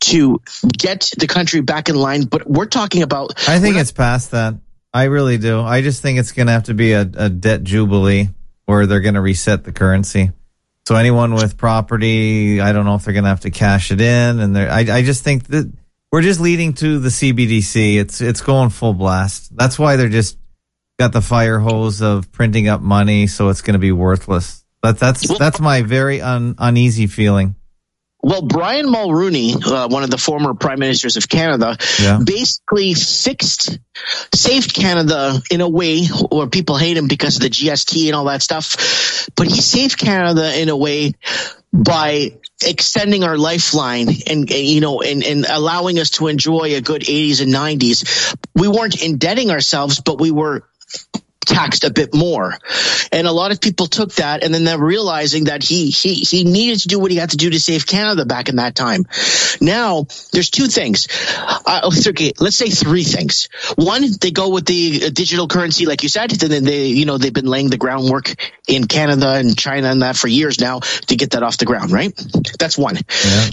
to 0.00 0.40
get 0.76 1.10
the 1.16 1.26
country 1.26 1.60
back 1.60 1.88
in 1.88 1.96
line, 1.96 2.24
but 2.24 2.48
we're 2.48 2.66
talking 2.66 3.02
about. 3.02 3.48
I 3.48 3.58
think 3.58 3.76
it's 3.76 3.92
past 3.92 4.32
that. 4.32 4.54
I 4.92 5.04
really 5.04 5.38
do. 5.38 5.60
I 5.60 5.82
just 5.82 6.02
think 6.02 6.18
it's 6.18 6.32
going 6.32 6.46
to 6.46 6.52
have 6.52 6.64
to 6.64 6.74
be 6.74 6.92
a, 6.92 7.00
a 7.00 7.28
debt 7.28 7.64
jubilee 7.64 8.28
where 8.66 8.86
they're 8.86 9.00
going 9.00 9.14
to 9.14 9.20
reset 9.20 9.64
the 9.64 9.72
currency. 9.72 10.30
So 10.86 10.96
anyone 10.96 11.34
with 11.34 11.56
property, 11.56 12.60
I 12.60 12.72
don't 12.72 12.84
know 12.84 12.94
if 12.94 13.04
they're 13.04 13.14
going 13.14 13.24
to 13.24 13.30
have 13.30 13.40
to 13.40 13.50
cash 13.50 13.90
it 13.90 14.00
in, 14.00 14.38
and 14.38 14.54
they're, 14.54 14.70
I, 14.70 14.80
I 14.80 15.02
just 15.02 15.24
think 15.24 15.48
that 15.48 15.72
we're 16.12 16.22
just 16.22 16.40
leading 16.40 16.74
to 16.74 16.98
the 16.98 17.08
CBDC. 17.08 17.96
It's 17.96 18.20
it's 18.20 18.40
going 18.40 18.70
full 18.70 18.92
blast. 18.92 19.56
That's 19.56 19.78
why 19.78 19.96
they're 19.96 20.08
just 20.08 20.38
got 20.98 21.12
the 21.12 21.22
fire 21.22 21.58
hose 21.58 22.02
of 22.02 22.30
printing 22.30 22.68
up 22.68 22.80
money, 22.80 23.26
so 23.26 23.48
it's 23.48 23.62
going 23.62 23.72
to 23.72 23.80
be 23.80 23.92
worthless. 23.92 24.63
But 24.84 24.98
that's 24.98 25.38
that's 25.38 25.60
my 25.60 25.80
very 25.80 26.20
un, 26.20 26.56
uneasy 26.58 27.06
feeling. 27.06 27.54
Well, 28.22 28.42
Brian 28.42 28.84
Mulroney, 28.84 29.54
uh, 29.66 29.88
one 29.88 30.02
of 30.02 30.10
the 30.10 30.18
former 30.18 30.52
prime 30.52 30.78
ministers 30.78 31.16
of 31.16 31.26
Canada, 31.26 31.78
Yeah. 31.98 32.20
basically 32.22 32.92
fixed, 32.92 33.78
saved 34.34 34.74
Canada 34.74 35.40
in 35.50 35.62
a 35.62 35.68
way 35.70 36.04
where 36.04 36.48
people 36.48 36.76
hate 36.76 36.98
him 36.98 37.08
because 37.08 37.36
of 37.36 37.42
the 37.42 37.48
GST 37.48 38.08
and 38.08 38.14
all 38.14 38.26
that 38.26 38.42
stuff. 38.42 39.26
But 39.34 39.46
he 39.46 39.58
saved 39.62 39.96
Canada 39.96 40.60
in 40.60 40.68
a 40.68 40.76
way 40.76 41.14
by 41.72 42.36
extending 42.62 43.24
our 43.24 43.38
lifeline 43.38 44.08
and, 44.08 44.50
and, 44.50 44.50
you 44.50 44.82
know 44.82 45.00
and, 45.00 45.24
and 45.24 45.46
allowing 45.48 45.98
us 45.98 46.10
to 46.10 46.26
enjoy 46.26 46.74
a 46.76 46.82
good 46.82 47.02
80s 47.02 47.40
and 47.42 47.52
90s 47.52 48.36
we 48.54 48.68
weren't 48.68 49.02
indebting 49.02 49.50
ourselves 49.50 50.00
but 50.00 50.20
we 50.20 50.30
were 50.30 50.68
taxed 51.44 51.84
a 51.84 51.90
bit 51.90 52.14
more. 52.14 52.56
And 53.12 53.26
a 53.26 53.32
lot 53.32 53.52
of 53.52 53.60
people 53.60 53.86
took 53.86 54.12
that 54.14 54.42
and 54.42 54.52
then 54.52 54.64
they're 54.64 54.78
realizing 54.78 55.44
that 55.44 55.62
he, 55.62 55.90
he, 55.90 56.14
he 56.14 56.44
needed 56.44 56.80
to 56.80 56.88
do 56.88 56.98
what 56.98 57.10
he 57.10 57.16
had 57.16 57.30
to 57.30 57.36
do 57.36 57.50
to 57.50 57.60
save 57.60 57.86
Canada 57.86 58.24
back 58.24 58.48
in 58.48 58.56
that 58.56 58.74
time. 58.74 59.06
Now, 59.60 60.06
there's 60.32 60.50
two 60.50 60.66
things. 60.66 61.08
Uh, 61.38 61.90
okay, 62.08 62.32
let's 62.40 62.56
say 62.56 62.70
three 62.70 63.04
things. 63.04 63.48
One, 63.76 64.02
they 64.20 64.30
go 64.30 64.50
with 64.50 64.66
the 64.66 65.04
uh, 65.06 65.10
digital 65.10 65.48
currency, 65.48 65.86
like 65.86 66.02
you 66.02 66.08
said, 66.08 66.30
and 66.42 66.52
then 66.52 66.64
they, 66.64 66.86
you 66.86 67.06
know, 67.06 67.18
they've 67.18 67.32
been 67.32 67.46
laying 67.46 67.70
the 67.70 67.76
groundwork 67.76 68.34
in 68.68 68.86
Canada 68.86 69.34
and 69.34 69.56
China 69.56 69.88
and 69.88 70.02
that 70.02 70.16
for 70.16 70.28
years 70.28 70.60
now 70.60 70.80
to 70.80 71.16
get 71.16 71.32
that 71.32 71.42
off 71.42 71.58
the 71.58 71.64
ground, 71.66 71.92
right? 71.92 72.12
That's 72.58 72.78
one. 72.78 72.96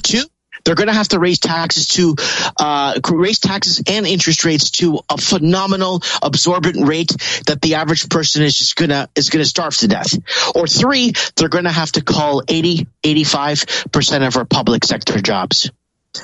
Two, 0.04 0.24
they're 0.64 0.76
going 0.76 0.88
to 0.88 0.93
have 0.93 1.09
to 1.09 1.20
raise 1.20 1.39
taxes 1.39 1.88
to 1.89 2.16
uh, 2.57 2.99
raise 3.12 3.39
taxes 3.39 3.82
and 3.88 4.05
interest 4.07 4.45
rates 4.45 4.72
to 4.72 4.99
a 5.09 5.18
phenomenal 5.18 6.01
absorbent 6.22 6.88
rate 6.88 7.12
that 7.47 7.62
the 7.62 7.76
average 7.76 8.09
person 8.09 8.43
is 8.43 8.57
just 8.57 8.76
gonna 8.76 9.09
is 9.16 9.30
gonna 9.30 9.45
starve 9.45 9.76
to 9.78 9.88
death. 9.88 10.18
Or 10.55 10.68
three, 10.68 11.14
they're 11.36 11.49
going 11.49 11.66
to 11.66 11.72
have 11.72 11.91
to 11.93 12.01
call 12.01 12.43
80, 12.47 12.88
85 13.03 13.66
percent 13.91 14.24
of 14.24 14.38
our 14.38 14.45
public 14.45 14.84
sector 14.84 15.20
jobs, 15.22 15.72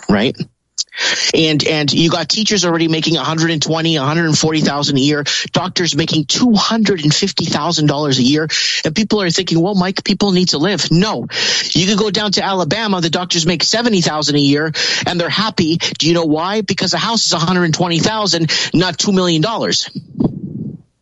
right? 0.09 0.35
And 1.33 1.63
and 1.65 1.91
you 1.91 2.09
got 2.09 2.29
teachers 2.29 2.65
already 2.65 2.87
making 2.87 3.15
120, 3.15 3.97
140,000 3.97 4.97
a 4.97 4.99
year, 4.99 5.23
doctors 5.51 5.95
making 5.95 6.25
250,000 6.25 7.85
dollars 7.85 8.19
a 8.19 8.23
year, 8.23 8.47
and 8.83 8.95
people 8.95 9.21
are 9.21 9.29
thinking, 9.29 9.61
well, 9.61 9.75
Mike, 9.75 10.03
people 10.03 10.31
need 10.31 10.49
to 10.49 10.57
live. 10.57 10.89
No, 10.91 11.27
you 11.71 11.85
could 11.87 11.97
go 11.97 12.09
down 12.09 12.31
to 12.33 12.43
Alabama, 12.43 13.01
the 13.01 13.09
doctors 13.09 13.45
make 13.45 13.63
70,000 13.63 14.35
a 14.35 14.39
year, 14.39 14.71
and 15.05 15.19
they're 15.19 15.29
happy. 15.29 15.77
Do 15.77 16.07
you 16.07 16.13
know 16.13 16.25
why? 16.25 16.61
Because 16.61 16.93
a 16.93 16.97
house 16.97 17.25
is 17.27 17.33
120,000, 17.33 18.51
not 18.73 18.97
two 18.97 19.11
million 19.11 19.41
dollars. 19.41 19.89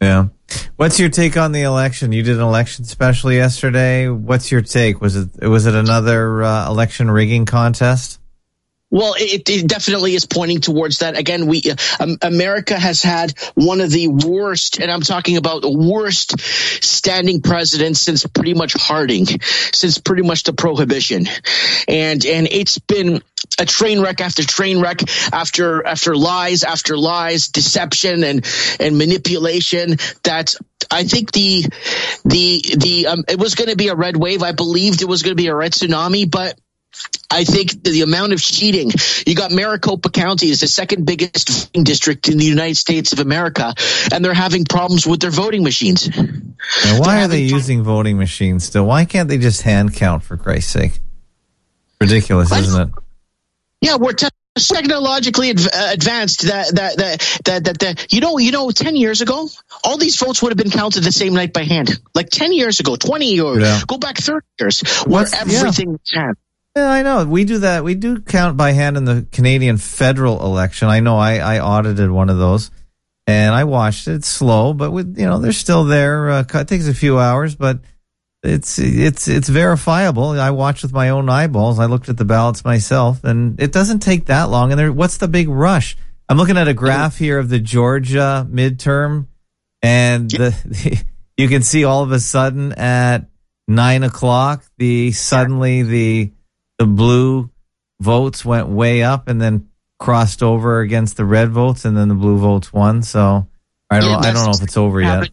Yeah. 0.02 0.28
What's 0.76 1.00
your 1.00 1.10
take 1.10 1.38
on 1.38 1.52
the 1.52 1.62
election? 1.62 2.12
You 2.12 2.22
did 2.22 2.36
an 2.36 2.44
election 2.44 2.86
special 2.86 3.32
yesterday. 3.32 4.10
What's 4.10 4.52
your 4.52 4.62
take? 4.62 5.02
Was 5.02 5.16
it 5.16 5.48
was 5.48 5.66
it 5.66 5.74
another 5.74 6.44
uh, 6.44 6.70
election 6.70 7.10
rigging 7.10 7.46
contest? 7.46 8.20
Well, 8.92 9.16
it, 9.18 9.50
it 9.50 9.68
definitely 9.68 10.14
is 10.14 10.26
pointing 10.26 10.62
towards 10.62 11.00
that. 11.00 11.18
Again, 11.18 11.48
we 11.48 11.64
um, 12.00 12.18
America 12.22 12.78
has 12.78 13.02
had 13.02 13.34
one 13.56 13.82
of 13.82 13.90
the 13.90 14.08
worst, 14.08 14.80
and 14.80 14.92
I'm 14.92 15.02
talking 15.02 15.38
about 15.38 15.64
the 15.64 15.72
worst 15.72 16.40
standing 16.40 17.42
presidents 17.42 18.00
since 18.00 18.26
pretty 18.26 18.54
much 18.54 18.74
Harding, 18.74 19.26
since 19.26 19.98
pretty 19.98 20.22
much 20.22 20.44
the 20.44 20.54
Prohibition, 20.54 21.26
and 21.88 22.24
and 22.26 22.48
it's 22.50 22.78
been 22.78 23.22
a 23.60 23.66
train 23.66 24.02
wreck 24.02 24.22
after 24.22 24.44
train 24.44 24.80
wreck 24.80 25.02
after 25.34 25.86
after 25.86 26.16
lies 26.16 26.64
after 26.64 26.96
lies, 26.96 27.48
deception 27.48 28.24
and 28.24 28.46
and 28.80 28.98
manipulation. 28.98 29.98
That 30.24 30.56
I 30.92 31.04
think 31.06 31.32
the 31.32 31.64
the 32.24 32.62
the 32.78 33.08
um, 33.08 33.24
it 33.28 33.40
was 33.40 33.56
going 33.56 33.70
to 33.70 33.76
be 33.76 33.88
a 33.88 33.96
red 33.96 34.16
wave. 34.16 34.44
I 34.44 34.52
believed 34.52 35.02
it 35.02 35.08
was 35.08 35.24
going 35.24 35.36
to 35.36 35.42
be 35.42 35.48
a 35.48 35.56
red 35.56 35.72
tsunami, 35.72 36.30
but 36.30 36.60
I 37.30 37.44
think 37.44 37.84
the 37.84 38.02
amount 38.02 38.34
of 38.34 38.42
cheating. 38.42 38.92
You 39.26 39.36
got 39.36 39.52
Maricopa 39.52 40.10
County 40.10 40.50
is 40.50 40.60
the 40.62 40.68
second 40.68 41.06
biggest 41.06 41.50
voting 41.68 41.84
district 41.84 42.28
in 42.30 42.38
the 42.38 42.46
United 42.46 42.76
States 42.78 43.14
of 43.14 43.20
America, 43.20 43.74
and 44.14 44.24
they're 44.24 44.34
having 44.34 44.64
problems 44.66 45.06
with 45.08 45.20
their 45.20 45.32
voting 45.32 45.64
machines. 45.64 46.08
Now, 46.16 47.00
why 47.00 47.24
are 47.24 47.28
they 47.28 47.42
using 47.42 47.84
voting 47.84 48.18
machines 48.18 48.64
still? 48.66 48.86
Why 48.86 49.06
can't 49.06 49.28
they 49.28 49.38
just 49.38 49.62
hand 49.64 49.94
count 49.96 50.24
for 50.24 50.38
Christ's 50.38 50.72
sake? 50.72 51.00
Ridiculous, 52.00 52.52
isn't 52.52 52.82
it? 52.90 52.90
Yeah, 53.82 53.96
we're 53.98 54.14
te- 54.14 54.28
technologically 54.58 55.52
uh, 55.52 55.92
advanced. 55.92 56.44
That 56.44 56.76
that 56.76 56.98
that 56.98 57.40
that 57.46 57.64
that 57.66 57.80
that 57.80 58.14
you 58.14 58.22
know 58.22 58.38
you 58.38 58.52
know 58.52 58.72
ten 58.72 58.96
years 58.96 59.22
ago, 59.22 59.48
all 59.84 59.98
these 59.98 60.16
votes 60.18 60.42
would 60.42 60.50
have 60.52 60.58
been 60.58 60.72
counted 60.72 61.02
the 61.04 61.12
same 61.12 61.34
night 61.34 61.54
by 61.54 61.64
hand. 61.64 62.00
Like 62.14 62.30
ten 62.30 62.52
years 62.54 62.80
ago, 62.80 62.96
twenty 62.96 63.34
years, 63.34 63.60
Yeah. 63.62 63.82
go 63.88 63.98
back 63.98 64.18
thirty 64.18 64.46
years, 64.60 64.82
where 65.06 65.24
What's- 65.24 65.34
yeah. 65.34 65.42
everything 65.60 65.92
was 65.94 66.02
hand. 66.14 66.36
Yeah, 66.76 66.90
I 66.92 67.04
know. 67.04 67.24
We 67.26 67.46
do 67.46 67.60
that. 67.60 67.86
We 67.86 67.96
do 67.96 68.20
count 68.20 68.58
by 68.58 68.72
hand 68.72 68.98
in 68.98 69.06
the 69.06 69.26
Canadian 69.32 69.78
federal 69.78 70.44
election. 70.44 70.90
I 70.90 71.00
know. 71.00 71.18
I, 71.18 71.38
I 71.38 71.60
audited 71.62 72.12
one 72.12 72.30
of 72.30 72.38
those, 72.38 72.70
and 73.28 73.56
I 73.56 73.64
watched 73.64 74.10
it. 74.10 74.16
It's 74.16 74.28
slow, 74.28 74.74
but 74.74 74.92
with 74.92 75.18
you 75.18 75.26
know, 75.26 75.40
they're 75.40 75.54
still 75.54 75.86
there. 75.86 76.30
Uh, 76.30 76.44
it 76.54 76.68
takes 76.68 76.88
a 76.90 76.94
few 76.94 77.18
hours, 77.18 77.56
but 77.56 77.80
it's 78.44 78.78
it's 78.78 79.30
it's 79.30 79.48
verifiable. 79.48 80.32
I 80.32 80.52
watched 80.52 80.84
with 80.84 80.92
my 80.92 81.10
own 81.10 81.30
eyeballs. 81.30 81.80
I 81.80 81.86
looked 81.86 82.10
at 82.10 82.18
the 82.18 82.26
ballots 82.26 82.66
myself, 82.66 83.24
and 83.24 83.58
it 83.62 83.72
doesn't 83.72 84.00
take 84.00 84.26
that 84.26 84.50
long. 84.50 84.72
And 84.72 84.80
there, 84.80 84.92
what's 84.92 85.16
the 85.16 85.30
big 85.30 85.48
rush? 85.48 85.96
I'm 86.28 86.38
looking 86.38 86.58
at 86.58 86.68
a 86.68 86.74
graph 86.74 87.18
here 87.18 87.40
of 87.40 87.48
the 87.48 87.60
Georgia 87.60 88.46
midterm, 88.52 89.28
and 89.82 90.30
the, 90.30 91.04
you 91.38 91.48
can 91.48 91.62
see 91.62 91.86
all 91.86 92.04
of 92.04 92.12
a 92.12 92.20
sudden 92.20 92.74
at 92.74 93.30
nine 93.66 94.04
o'clock, 94.04 94.66
the 94.78 95.14
suddenly 95.14 95.82
the 95.84 96.32
the 96.78 96.86
blue 96.86 97.50
votes 98.00 98.44
went 98.44 98.68
way 98.68 99.04
up 99.04 99.28
and 99.28 99.42
then 99.42 99.70
crossed 99.98 100.44
over 100.44 100.82
against 100.82 101.18
the 101.18 101.26
red 101.26 101.50
votes, 101.50 101.86
and 101.86 101.96
then 101.96 102.08
the 102.10 102.16
blue 102.16 102.38
votes 102.38 102.74
won. 102.74 103.02
So 103.02 103.48
I 103.90 104.00
don't 104.00 104.10
Yeah, 104.10 104.18
I 104.18 104.34
don't 104.34 104.46
know 104.46 104.52
if 104.52 104.62
it's 104.62 104.78
over 104.78 105.02
yet. 105.02 105.30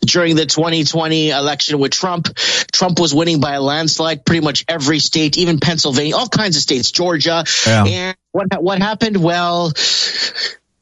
During 0.00 0.34
the 0.34 0.46
2020 0.46 1.30
election 1.30 1.78
with 1.78 1.92
Trump, 1.92 2.34
Trump 2.72 2.98
was 2.98 3.14
winning 3.14 3.40
by 3.40 3.52
a 3.54 3.60
landslide 3.60 4.24
pretty 4.24 4.44
much 4.44 4.64
every 4.66 4.98
state, 4.98 5.38
even 5.38 5.60
Pennsylvania, 5.60 6.16
all 6.16 6.28
kinds 6.28 6.56
of 6.56 6.62
states, 6.62 6.90
Georgia. 6.90 7.44
Yeah. 7.64 7.84
And 7.84 8.16
what 8.32 8.60
what 8.60 8.80
happened? 8.80 9.22
Well, 9.22 9.72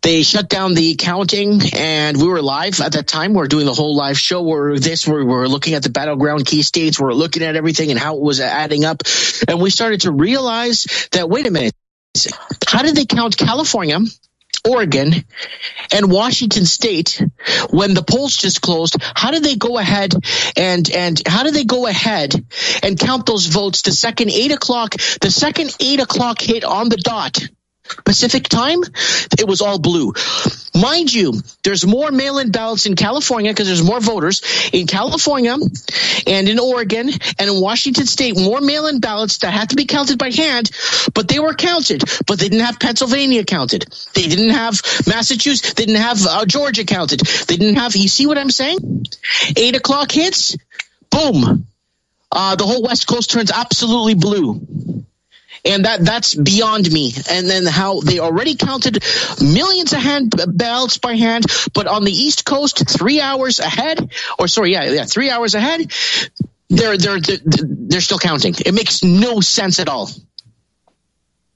they 0.06 0.22
shut 0.22 0.48
down 0.48 0.74
the 0.74 0.94
counting, 0.94 1.60
and 1.74 2.16
we 2.16 2.28
were 2.28 2.40
live 2.40 2.80
at 2.80 2.92
that 2.92 3.08
time. 3.08 3.34
We 3.34 3.42
are 3.42 3.48
doing 3.48 3.66
the 3.66 3.74
whole 3.74 3.96
live 3.96 4.16
show. 4.16 4.40
We're 4.40 4.78
this. 4.78 5.04
We 5.04 5.24
were 5.24 5.48
looking 5.48 5.74
at 5.74 5.82
the 5.82 5.90
battleground 5.90 6.46
key 6.46 6.62
states. 6.62 7.00
We're 7.00 7.12
looking 7.12 7.42
at 7.42 7.56
everything 7.56 7.90
and 7.90 7.98
how 7.98 8.14
it 8.14 8.22
was 8.22 8.38
adding 8.38 8.84
up, 8.84 9.02
and 9.48 9.60
we 9.60 9.70
started 9.70 10.02
to 10.02 10.12
realize 10.12 11.08
that 11.10 11.28
wait 11.28 11.48
a 11.48 11.50
minute, 11.50 11.74
how 12.68 12.82
did 12.82 12.94
they 12.94 13.04
count 13.04 13.36
California? 13.36 13.98
Oregon 14.64 15.12
and 15.92 16.10
Washington 16.10 16.66
State 16.66 17.20
when 17.70 17.94
the 17.94 18.02
polls 18.02 18.36
just 18.36 18.60
closed. 18.60 18.96
How 19.00 19.32
did 19.32 19.42
they 19.42 19.56
go 19.56 19.76
ahead 19.76 20.14
and 20.56 20.88
and 20.88 21.20
how 21.26 21.42
did 21.42 21.54
they 21.54 21.64
go 21.64 21.86
ahead 21.86 22.32
and 22.82 22.98
count 22.98 23.26
those 23.26 23.46
votes? 23.46 23.82
The 23.82 23.92
second 23.92 24.30
eight 24.30 24.52
o'clock, 24.52 24.94
the 25.20 25.32
second 25.32 25.74
eight 25.80 25.98
o'clock 25.98 26.40
hit 26.40 26.62
on 26.62 26.88
the 26.88 26.96
dot. 26.96 27.40
Pacific 28.04 28.48
time, 28.48 28.80
it 29.38 29.46
was 29.46 29.60
all 29.60 29.78
blue. 29.78 30.12
Mind 30.74 31.12
you, 31.12 31.32
there's 31.62 31.86
more 31.86 32.10
mail-in 32.10 32.50
ballots 32.50 32.86
in 32.86 32.96
California 32.96 33.50
because 33.50 33.66
there's 33.66 33.82
more 33.82 34.00
voters 34.00 34.42
in 34.72 34.86
California 34.86 35.56
and 36.26 36.48
in 36.48 36.58
Oregon 36.58 37.08
and 37.38 37.50
in 37.50 37.60
Washington 37.60 38.06
State. 38.06 38.36
More 38.36 38.60
mail-in 38.60 39.00
ballots 39.00 39.38
that 39.38 39.52
had 39.52 39.70
to 39.70 39.76
be 39.76 39.86
counted 39.86 40.18
by 40.18 40.30
hand, 40.30 40.70
but 41.14 41.28
they 41.28 41.38
were 41.38 41.54
counted. 41.54 42.02
But 42.26 42.38
they 42.38 42.48
didn't 42.48 42.66
have 42.66 42.78
Pennsylvania 42.78 43.44
counted. 43.44 43.86
They 44.14 44.26
didn't 44.26 44.50
have 44.50 44.80
Massachusetts. 45.06 45.74
They 45.74 45.86
didn't 45.86 46.02
have 46.02 46.26
uh, 46.26 46.44
Georgia 46.44 46.84
counted. 46.84 47.20
They 47.20 47.56
didn't 47.56 47.76
have. 47.76 47.96
You 47.96 48.08
see 48.08 48.26
what 48.26 48.38
I'm 48.38 48.50
saying? 48.50 49.06
Eight 49.56 49.76
o'clock 49.76 50.12
hits, 50.12 50.56
boom. 51.10 51.66
Uh, 52.30 52.56
the 52.56 52.66
whole 52.66 52.82
West 52.82 53.06
Coast 53.06 53.30
turns 53.30 53.50
absolutely 53.50 54.14
blue 54.14 55.04
and 55.66 55.84
that 55.84 56.04
that's 56.04 56.34
beyond 56.34 56.90
me. 56.90 57.12
And 57.28 57.48
then 57.48 57.66
how 57.66 58.00
they 58.00 58.18
already 58.18 58.54
counted 58.56 59.02
millions 59.40 59.92
of 59.92 60.00
hand 60.00 60.34
ballots 60.48 60.98
by 60.98 61.14
hand, 61.14 61.46
but 61.74 61.86
on 61.86 62.04
the 62.04 62.12
East 62.12 62.44
Coast, 62.44 62.88
three 62.88 63.20
hours 63.20 63.58
ahead, 63.58 64.10
or 64.38 64.48
sorry, 64.48 64.72
yeah, 64.72 64.84
yeah, 64.84 65.04
three 65.04 65.30
hours 65.30 65.54
ahead, 65.54 65.90
they're 66.68 66.96
they're 66.96 67.20
they're, 67.20 67.38
they're 67.44 68.00
still 68.00 68.18
counting. 68.18 68.54
It 68.64 68.74
makes 68.74 69.02
no 69.02 69.40
sense 69.40 69.80
at 69.80 69.88
all. 69.88 70.10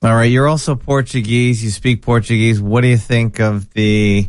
All 0.02 0.14
right, 0.14 0.30
you're 0.30 0.48
also 0.48 0.76
Portuguese. 0.76 1.62
You 1.62 1.70
speak 1.70 2.02
Portuguese. 2.02 2.60
What 2.60 2.80
do 2.80 2.88
you 2.88 2.96
think 2.96 3.38
of 3.38 3.70
the 3.70 4.28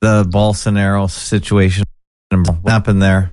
the 0.00 0.24
Bolsonaro 0.24 1.10
situation? 1.10 1.84
What 2.30 2.70
happened 2.70 3.02
there? 3.02 3.32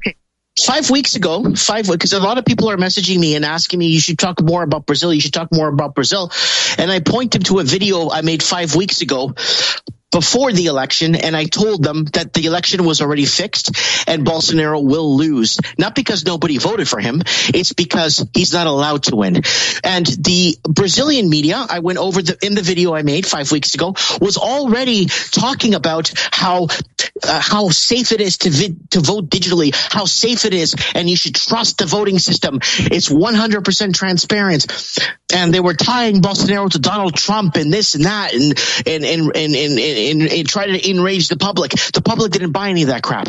Five 0.59 0.91
weeks 0.91 1.15
ago, 1.15 1.55
five 1.55 1.87
because 1.87 2.13
a 2.13 2.19
lot 2.19 2.37
of 2.37 2.45
people 2.45 2.69
are 2.69 2.77
messaging 2.77 3.19
me 3.19 3.35
and 3.35 3.43
asking 3.43 3.79
me, 3.79 3.87
you 3.87 3.99
should 3.99 4.19
talk 4.19 4.39
more 4.41 4.61
about 4.61 4.85
Brazil. 4.85 5.11
You 5.11 5.19
should 5.19 5.33
talk 5.33 5.51
more 5.51 5.67
about 5.67 5.95
Brazil. 5.95 6.31
And 6.77 6.91
I 6.91 6.99
point 6.99 7.31
them 7.31 7.41
to 7.43 7.59
a 7.59 7.63
video 7.63 8.11
I 8.11 8.21
made 8.21 8.43
five 8.43 8.75
weeks 8.75 9.01
ago 9.01 9.33
before 10.13 10.53
the 10.53 10.67
election, 10.67 11.15
and 11.15 11.35
I 11.35 11.45
told 11.45 11.83
them 11.83 12.05
that 12.13 12.33
the 12.33 12.45
election 12.45 12.85
was 12.85 13.01
already 13.01 13.25
fixed 13.25 13.75
and 14.07 14.25
Bolsonaro 14.25 14.81
will 14.81 15.17
lose. 15.17 15.59
Not 15.77 15.95
because 15.95 16.23
nobody 16.23 16.57
voted 16.57 16.87
for 16.87 16.99
him, 16.99 17.21
it's 17.53 17.73
because 17.73 18.25
he's 18.33 18.53
not 18.53 18.67
allowed 18.67 19.03
to 19.03 19.15
win. 19.15 19.41
And 19.83 20.05
the 20.05 20.57
Brazilian 20.63 21.29
media, 21.29 21.65
I 21.67 21.79
went 21.79 21.97
over 21.97 22.21
the, 22.21 22.37
in 22.45 22.53
the 22.53 22.61
video 22.61 22.93
I 22.93 23.01
made 23.01 23.25
five 23.25 23.51
weeks 23.51 23.73
ago, 23.73 23.95
was 24.21 24.37
already 24.37 25.05
talking 25.05 25.73
about 25.73 26.13
how 26.31 26.67
uh, 27.23 27.41
how 27.41 27.69
safe 27.69 28.11
it 28.11 28.21
is 28.21 28.37
to 28.39 28.49
vi- 28.49 28.75
to 28.91 28.99
vote 28.99 29.29
digitally, 29.29 29.73
how 29.91 30.05
safe 30.05 30.45
it 30.45 30.53
is, 30.53 30.75
and 30.93 31.09
you 31.09 31.15
should 31.15 31.35
trust 31.35 31.77
the 31.79 31.85
voting 31.85 32.19
system. 32.19 32.59
It's 32.61 33.09
100% 33.09 33.93
transparent. 33.93 34.65
And 35.33 35.53
they 35.53 35.59
were 35.59 35.73
tying 35.73 36.21
Bolsonaro 36.21 36.69
to 36.71 36.79
Donald 36.79 37.15
Trump 37.15 37.55
and 37.55 37.73
this 37.73 37.95
and 37.95 38.05
that, 38.05 38.33
and 38.33 38.53
and 38.85 39.03
and 39.03 39.35
and 39.35 39.55
and, 39.55 39.79
and, 39.79 39.97
and 40.09 40.47
try 40.47 40.67
to 40.67 40.89
enrage 40.89 41.27
the 41.27 41.37
public. 41.37 41.71
The 41.71 42.01
public 42.01 42.31
didn't 42.31 42.51
buy 42.51 42.69
any 42.69 42.83
of 42.83 42.87
that 42.89 43.03
crap. 43.03 43.27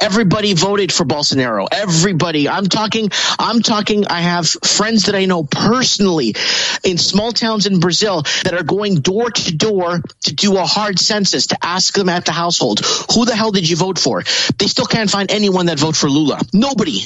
Everybody 0.00 0.54
voted 0.54 0.92
for 0.92 1.04
Bolsonaro. 1.04 1.66
Everybody. 1.72 2.48
I'm 2.48 2.66
talking. 2.66 3.10
I'm 3.38 3.60
talking. 3.60 4.06
I 4.06 4.20
have 4.20 4.48
friends 4.48 5.06
that 5.06 5.16
I 5.16 5.24
know 5.24 5.42
personally 5.42 6.36
in 6.84 6.96
small 6.96 7.32
towns 7.32 7.66
in 7.66 7.80
Brazil 7.80 8.22
that 8.44 8.54
are 8.54 8.62
going 8.62 9.00
door 9.00 9.30
to 9.30 9.56
door 9.56 10.00
to 10.24 10.34
do 10.34 10.56
a 10.56 10.64
hard 10.64 10.98
census 10.98 11.48
to 11.48 11.58
ask 11.60 11.94
them 11.94 12.08
at 12.08 12.24
the 12.24 12.32
household, 12.32 12.80
who 13.12 13.24
the 13.24 13.34
hell 13.34 13.50
did 13.50 13.68
you 13.68 13.76
vote 13.76 13.98
for? 13.98 14.22
They 14.58 14.66
still 14.66 14.86
can't 14.86 15.10
find 15.10 15.30
anyone 15.30 15.66
that 15.66 15.78
vote 15.78 15.96
for 15.96 16.08
Lula. 16.08 16.40
Nobody. 16.52 17.02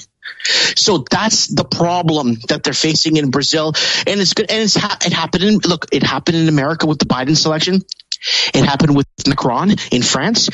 So 0.76 1.04
that's 1.10 1.46
the 1.48 1.64
problem 1.64 2.36
that 2.48 2.64
they're 2.64 2.72
facing 2.72 3.16
in 3.16 3.30
Brazil, 3.30 3.74
and 4.06 4.20
it's 4.20 4.34
good. 4.34 4.50
And 4.50 4.62
it's 4.62 4.74
ha- 4.74 4.98
it 5.04 5.12
happened 5.12 5.44
in 5.44 5.58
look. 5.58 5.86
It 5.92 6.02
happened 6.02 6.36
in 6.36 6.48
America 6.48 6.86
with 6.86 6.98
the 6.98 7.06
Biden 7.06 7.36
selection. 7.36 7.82
It 8.54 8.64
happened 8.64 8.96
with 8.96 9.06
Macron 9.26 9.70
in 9.90 10.02
France. 10.02 10.48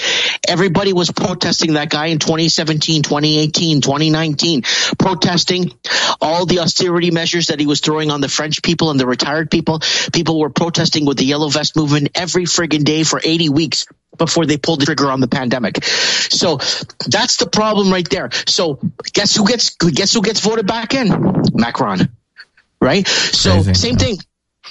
Everybody 0.46 0.92
was 0.92 1.10
protesting 1.10 1.74
that 1.74 1.90
guy 1.90 2.06
in 2.06 2.18
2017, 2.18 3.02
2018, 3.02 3.80
2019, 3.80 4.62
protesting 4.98 5.72
all 6.20 6.46
the 6.46 6.60
austerity 6.60 7.10
measures 7.10 7.48
that 7.48 7.60
he 7.60 7.66
was 7.66 7.80
throwing 7.80 8.10
on 8.10 8.20
the 8.20 8.28
French 8.28 8.62
people 8.62 8.90
and 8.90 8.98
the 8.98 9.06
retired 9.06 9.50
people. 9.50 9.80
People 10.12 10.38
were 10.38 10.50
protesting 10.50 11.04
with 11.04 11.18
the 11.18 11.24
yellow 11.24 11.48
vest 11.48 11.76
movement 11.76 12.10
every 12.14 12.44
friggin' 12.44 12.84
day 12.84 13.04
for 13.04 13.20
80 13.22 13.48
weeks 13.50 13.86
before 14.16 14.46
they 14.46 14.58
pulled 14.58 14.80
the 14.80 14.86
trigger 14.86 15.10
on 15.10 15.20
the 15.20 15.28
pandemic. 15.28 15.82
So 15.84 16.56
that's 17.06 17.36
the 17.36 17.48
problem 17.50 17.90
right 17.90 18.08
there. 18.08 18.30
So 18.46 18.80
guess 19.12 19.34
who 19.34 19.46
gets 19.46 19.76
guess 19.76 20.12
who 20.12 20.22
gets 20.22 20.40
voted 20.40 20.66
back 20.66 20.94
in? 20.94 21.08
Macron. 21.54 22.08
Right? 22.80 23.06
So 23.06 23.52
Crazy. 23.52 23.74
same 23.74 23.96
thing. 23.96 24.18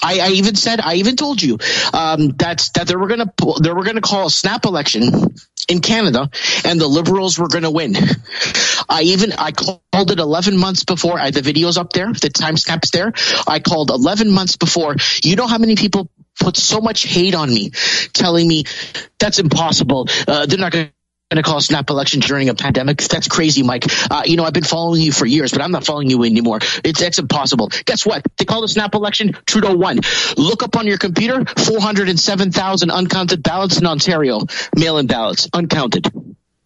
I, 0.02 0.20
I 0.20 0.30
even 0.30 0.56
said 0.56 0.80
I 0.80 0.96
even 0.96 1.16
told 1.16 1.42
you 1.42 1.58
um, 1.94 2.30
that 2.38 2.70
that 2.76 2.88
they 2.88 2.96
were 2.96 3.08
gonna 3.08 3.32
they 3.62 3.72
were 3.72 3.84
gonna 3.84 4.02
call 4.02 4.28
a 4.28 4.32
snap 4.32 4.66
election 4.66 5.36
in 5.70 5.82
Canada 5.82 6.30
and 6.64 6.80
the 6.80 6.88
Liberals 6.88 7.38
were 7.38 7.48
gonna 7.48 7.72
win. 7.72 7.96
I 8.90 9.02
even 9.04 9.34
I 9.34 9.52
called 9.52 10.12
it 10.12 10.20
11 10.20 10.58
months 10.58 10.84
before. 10.84 11.20
I 11.20 11.26
had 11.26 11.34
the 11.34 11.42
videos 11.42 11.78
up 11.78 11.94
there, 11.94 12.08
the 12.08 12.30
timestamps 12.30 12.92
there. 12.92 13.14
I 13.48 13.60
called 13.60 13.90
11 13.90 14.32
months 14.32 14.56
before. 14.56 14.96
You 15.24 15.36
know 15.36 15.48
how 15.48 15.58
many 15.58 15.76
people 15.76 16.10
put 16.40 16.56
so 16.58 16.80
much 16.82 17.04
hate 17.04 17.36
on 17.36 17.50
me, 17.50 17.72
telling 18.14 18.48
me 18.48 18.64
that's 19.20 19.40
impossible. 19.40 20.08
Uh, 20.28 20.46
they're 20.46 20.60
not 20.60 20.72
gonna 20.72 20.92
going 21.30 21.44
to 21.44 21.48
call 21.48 21.58
a 21.58 21.62
snap 21.62 21.90
election 21.90 22.22
during 22.22 22.48
a 22.48 22.56
pandemic. 22.56 23.00
That's 23.02 23.28
crazy, 23.28 23.62
Mike. 23.64 23.84
Uh, 24.10 24.24
you 24.26 24.38
know, 24.38 24.46
I've 24.46 24.54
been 24.54 24.64
following 24.64 25.02
you 25.02 25.12
for 25.12 25.26
years, 25.26 25.52
but 25.52 25.62
I'm 25.62 25.72
not 25.72 25.86
following 25.86 26.10
you 26.10 26.24
anymore. 26.24 26.60
It's 26.86 27.00
that's 27.02 27.20
impossible. 27.20 27.70
Guess 27.86 28.06
what? 28.06 28.26
They 28.38 28.46
called 28.46 28.64
a 28.64 28.68
snap 28.70 28.96
election. 28.96 29.34
Trudeau 29.46 29.76
won. 29.76 30.00
Look 30.38 30.64
up 30.64 30.78
on 30.78 30.88
your 30.88 30.98
computer. 30.98 31.44
407,000 31.46 32.90
uncounted 32.92 33.44
ballots 33.44 33.78
in 33.78 33.86
Ontario. 33.86 34.40
Mail-in 34.76 35.08
ballots, 35.08 35.50
uncounted. 35.54 36.08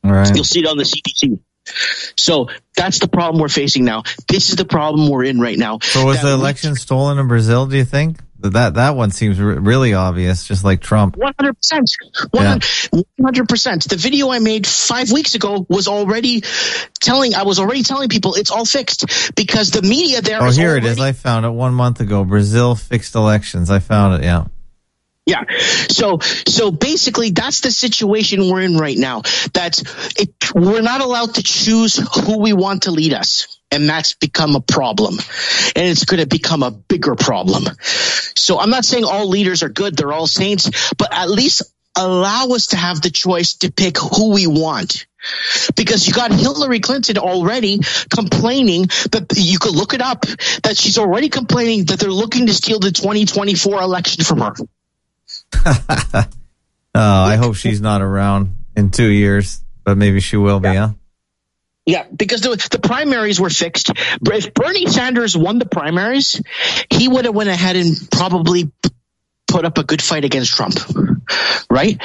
All 0.03 0.11
right. 0.11 0.33
You'll 0.35 0.43
see 0.43 0.59
it 0.59 0.67
on 0.67 0.77
the 0.77 0.83
CBC. 0.83 1.39
So 2.17 2.49
that's 2.75 2.99
the 2.99 3.07
problem 3.07 3.41
we're 3.41 3.47
facing 3.47 3.85
now. 3.85 4.03
This 4.27 4.49
is 4.49 4.55
the 4.55 4.65
problem 4.65 5.09
we're 5.09 5.23
in 5.23 5.39
right 5.39 5.57
now. 5.57 5.79
So 5.81 6.05
was 6.05 6.17
That 6.17 6.23
the 6.29 6.35
we- 6.35 6.41
election 6.41 6.75
stolen 6.75 7.17
in 7.17 7.27
Brazil? 7.27 7.65
Do 7.65 7.77
you 7.77 7.85
think 7.85 8.17
that 8.43 8.75
that 8.75 8.95
one 8.95 9.11
seems 9.11 9.39
re- 9.39 9.55
really 9.55 9.93
obvious, 9.93 10.45
just 10.47 10.63
like 10.63 10.81
Trump? 10.81 11.17
One 11.17 11.33
hundred 11.39 11.55
percent, 11.57 11.89
one 12.31 12.59
hundred 13.21 13.47
percent. 13.49 13.89
The 13.89 13.95
video 13.95 14.29
I 14.29 14.39
made 14.39 14.67
five 14.67 15.11
weeks 15.11 15.35
ago 15.35 15.65
was 15.69 15.87
already 15.87 16.41
telling. 16.99 17.35
I 17.35 17.43
was 17.43 17.59
already 17.59 17.83
telling 17.83 18.09
people 18.09 18.35
it's 18.35 18.51
all 18.51 18.65
fixed 18.65 19.35
because 19.35 19.71
the 19.71 19.81
media 19.81 20.21
there. 20.21 20.41
Oh, 20.41 20.51
here 20.51 20.75
it 20.75 20.85
is. 20.85 20.99
I 20.99 21.11
found 21.13 21.45
it 21.45 21.51
one 21.51 21.73
month 21.73 21.99
ago. 21.99 22.23
Brazil 22.23 22.75
fixed 22.75 23.15
elections. 23.15 23.69
I 23.69 23.79
found 23.79 24.21
it. 24.21 24.25
Yeah. 24.25 24.45
Yeah. 25.31 25.45
So 25.87 26.19
so 26.19 26.71
basically 26.71 27.31
that's 27.31 27.61
the 27.61 27.71
situation 27.71 28.49
we're 28.49 28.63
in 28.63 28.75
right 28.75 28.97
now. 28.97 29.21
That 29.53 29.81
it, 30.17 30.33
we're 30.53 30.81
not 30.81 30.99
allowed 30.99 31.35
to 31.35 31.43
choose 31.43 31.95
who 31.95 32.39
we 32.39 32.51
want 32.51 32.83
to 32.83 32.91
lead 32.91 33.13
us. 33.13 33.47
And 33.73 33.87
that's 33.87 34.13
become 34.13 34.57
a 34.57 34.59
problem. 34.59 35.13
And 35.77 35.87
it's 35.87 36.03
going 36.03 36.19
to 36.19 36.27
become 36.27 36.61
a 36.61 36.71
bigger 36.71 37.15
problem. 37.15 37.63
So 38.35 38.59
I'm 38.59 38.69
not 38.69 38.83
saying 38.83 39.05
all 39.05 39.29
leaders 39.29 39.63
are 39.63 39.69
good. 39.69 39.95
They're 39.95 40.11
all 40.11 40.27
saints, 40.27 40.69
but 40.97 41.13
at 41.13 41.29
least 41.29 41.61
allow 41.95 42.47
us 42.47 42.67
to 42.67 42.75
have 42.75 43.01
the 43.01 43.09
choice 43.09 43.53
to 43.59 43.71
pick 43.71 43.97
who 43.97 44.33
we 44.33 44.47
want. 44.47 45.05
Because 45.77 46.05
you 46.05 46.13
got 46.13 46.33
Hillary 46.33 46.81
Clinton 46.81 47.17
already 47.17 47.79
complaining 48.13 48.87
that 49.11 49.33
you 49.37 49.59
could 49.59 49.75
look 49.75 49.93
it 49.93 50.01
up 50.01 50.25
that 50.63 50.75
she's 50.75 50.97
already 50.97 51.29
complaining 51.29 51.85
that 51.85 51.99
they're 51.99 52.11
looking 52.11 52.47
to 52.47 52.53
steal 52.53 52.79
the 52.79 52.91
2024 52.91 53.81
election 53.81 54.25
from 54.25 54.41
her. 54.41 54.53
Oh, 56.93 57.23
I 57.23 57.37
hope 57.37 57.55
she's 57.55 57.79
not 57.79 58.01
around 58.01 58.57
in 58.75 58.89
two 58.89 59.09
years, 59.09 59.63
but 59.83 59.97
maybe 59.97 60.19
she 60.19 60.35
will 60.35 60.59
be. 60.59 60.75
Huh? 60.75 60.89
Yeah, 61.85 62.05
because 62.13 62.41
the, 62.41 62.67
the 62.69 62.79
primaries 62.79 63.39
were 63.39 63.49
fixed. 63.49 63.91
If 63.95 64.53
Bernie 64.53 64.87
Sanders 64.87 65.35
won 65.35 65.57
the 65.57 65.65
primaries, 65.65 66.41
he 66.89 67.07
would 67.07 67.25
have 67.25 67.33
went 67.33 67.49
ahead 67.49 67.75
and 67.75 67.95
probably 68.11 68.71
put 69.51 69.65
up 69.65 69.77
a 69.77 69.83
good 69.83 70.01
fight 70.01 70.25
against 70.25 70.53
Trump, 70.53 70.75
right? 71.69 72.01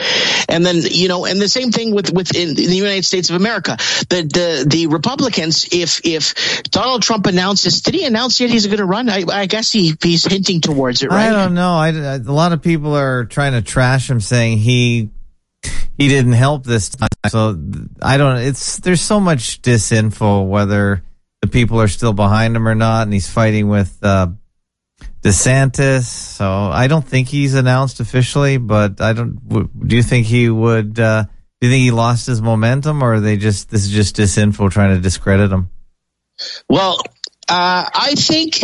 And 0.48 0.64
then 0.64 0.76
you 0.82 1.08
know, 1.08 1.24
and 1.26 1.40
the 1.40 1.48
same 1.48 1.70
thing 1.72 1.94
with 1.94 2.12
within 2.12 2.54
the 2.54 2.62
United 2.62 3.04
States 3.04 3.30
of 3.30 3.36
America. 3.36 3.76
The 4.08 4.22
the 4.22 4.64
the 4.68 4.86
Republicans, 4.88 5.68
if 5.72 6.00
if 6.04 6.62
Donald 6.64 7.02
Trump 7.02 7.26
announces, 7.26 7.80
did 7.82 7.94
he 7.94 8.04
announce 8.04 8.40
yet 8.40 8.50
he's 8.50 8.66
going 8.66 8.78
to 8.78 8.84
run? 8.84 9.08
I, 9.08 9.24
I 9.30 9.46
guess 9.46 9.72
he 9.72 9.94
he's 10.02 10.24
hinting 10.24 10.60
towards 10.60 11.02
it, 11.02 11.10
right? 11.10 11.28
I 11.28 11.32
don't 11.32 11.54
know. 11.54 11.74
I, 11.74 11.88
I- 11.88 12.14
a 12.16 12.32
lot 12.32 12.52
of 12.52 12.62
people 12.62 12.94
are 12.96 13.24
trying 13.26 13.52
to 13.52 13.62
trash 13.62 14.10
him, 14.10 14.20
saying 14.20 14.58
he 14.58 15.10
he 15.96 16.08
didn't 16.08 16.32
help 16.32 16.64
this 16.64 16.88
time. 16.90 17.08
So 17.28 17.58
I 18.02 18.16
don't. 18.16 18.38
It's 18.38 18.78
there's 18.78 19.00
so 19.00 19.20
much 19.20 19.62
disinfo 19.62 20.46
whether 20.48 21.02
the 21.42 21.48
people 21.48 21.80
are 21.80 21.88
still 21.88 22.12
behind 22.12 22.56
him 22.56 22.66
or 22.68 22.74
not, 22.74 23.02
and 23.02 23.12
he's 23.12 23.28
fighting 23.28 23.68
with 23.68 23.98
uh, 24.02 24.28
DeSantis. 25.26 26.04
So 26.04 26.48
I 26.50 26.86
don't 26.86 27.06
think 27.06 27.28
he's 27.28 27.54
announced 27.54 28.00
officially, 28.00 28.58
but 28.58 29.00
I 29.00 29.12
don't. 29.12 29.36
Do 29.88 29.96
you 29.96 30.02
think 30.02 30.26
he 30.26 30.48
would? 30.48 30.98
Uh, 30.98 31.24
do 31.60 31.66
you 31.66 31.72
think 31.72 31.82
he 31.82 31.90
lost 31.90 32.26
his 32.26 32.42
momentum, 32.42 33.02
or 33.02 33.14
are 33.14 33.20
they 33.20 33.36
just 33.36 33.70
this 33.70 33.84
is 33.84 33.90
just 33.90 34.16
disinfo 34.16 34.70
trying 34.70 34.94
to 34.94 35.00
discredit 35.00 35.50
him? 35.50 35.70
Well, 36.68 36.98
uh, 37.48 37.88
I 37.94 38.14
think 38.14 38.60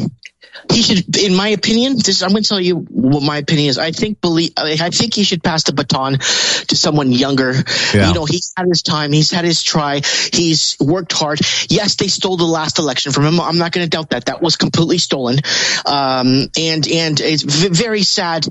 he 0.70 0.82
should, 0.82 1.16
in 1.16 1.34
my 1.34 1.48
opinion, 1.48 1.96
this 1.96 2.22
I'm 2.22 2.30
going 2.30 2.42
to 2.42 2.48
tell 2.48 2.60
you 2.60 2.76
what 2.76 3.22
my 3.22 3.38
opinion 3.38 3.70
is. 3.70 3.78
I 3.78 3.92
think 3.92 4.20
believe 4.20 4.52
I 4.56 4.90
think 4.90 5.14
he 5.14 5.24
should 5.24 5.42
pass 5.42 5.64
the 5.64 5.72
baton 5.72 6.18
to 6.18 6.76
someone 6.76 7.12
younger. 7.12 7.54
Yeah. 7.94 8.08
You 8.08 8.14
know, 8.14 8.24
he's 8.24 8.52
had 8.56 8.66
his 8.66 8.82
time, 8.82 9.12
he's 9.12 9.30
had 9.30 9.44
his 9.44 9.62
try, 9.62 10.02
he's 10.32 10.76
worked 10.78 11.12
hard. 11.12 11.40
Yes, 11.68 11.96
they 11.96 12.08
stole 12.08 12.36
the 12.36 12.44
last 12.44 12.78
election 12.78 13.12
from 13.12 13.24
him. 13.24 13.40
I'm 13.40 13.58
not 13.58 13.72
going 13.72 13.84
to 13.84 13.90
doubt 13.90 14.10
that. 14.10 14.26
That 14.26 14.42
was 14.42 14.56
completely 14.56 14.98
stolen. 14.98 15.38
Um, 15.86 16.48
and 16.58 16.88
and 16.88 17.20
it's 17.20 17.42
v- 17.42 17.68
very 17.68 18.02
sad. 18.02 18.46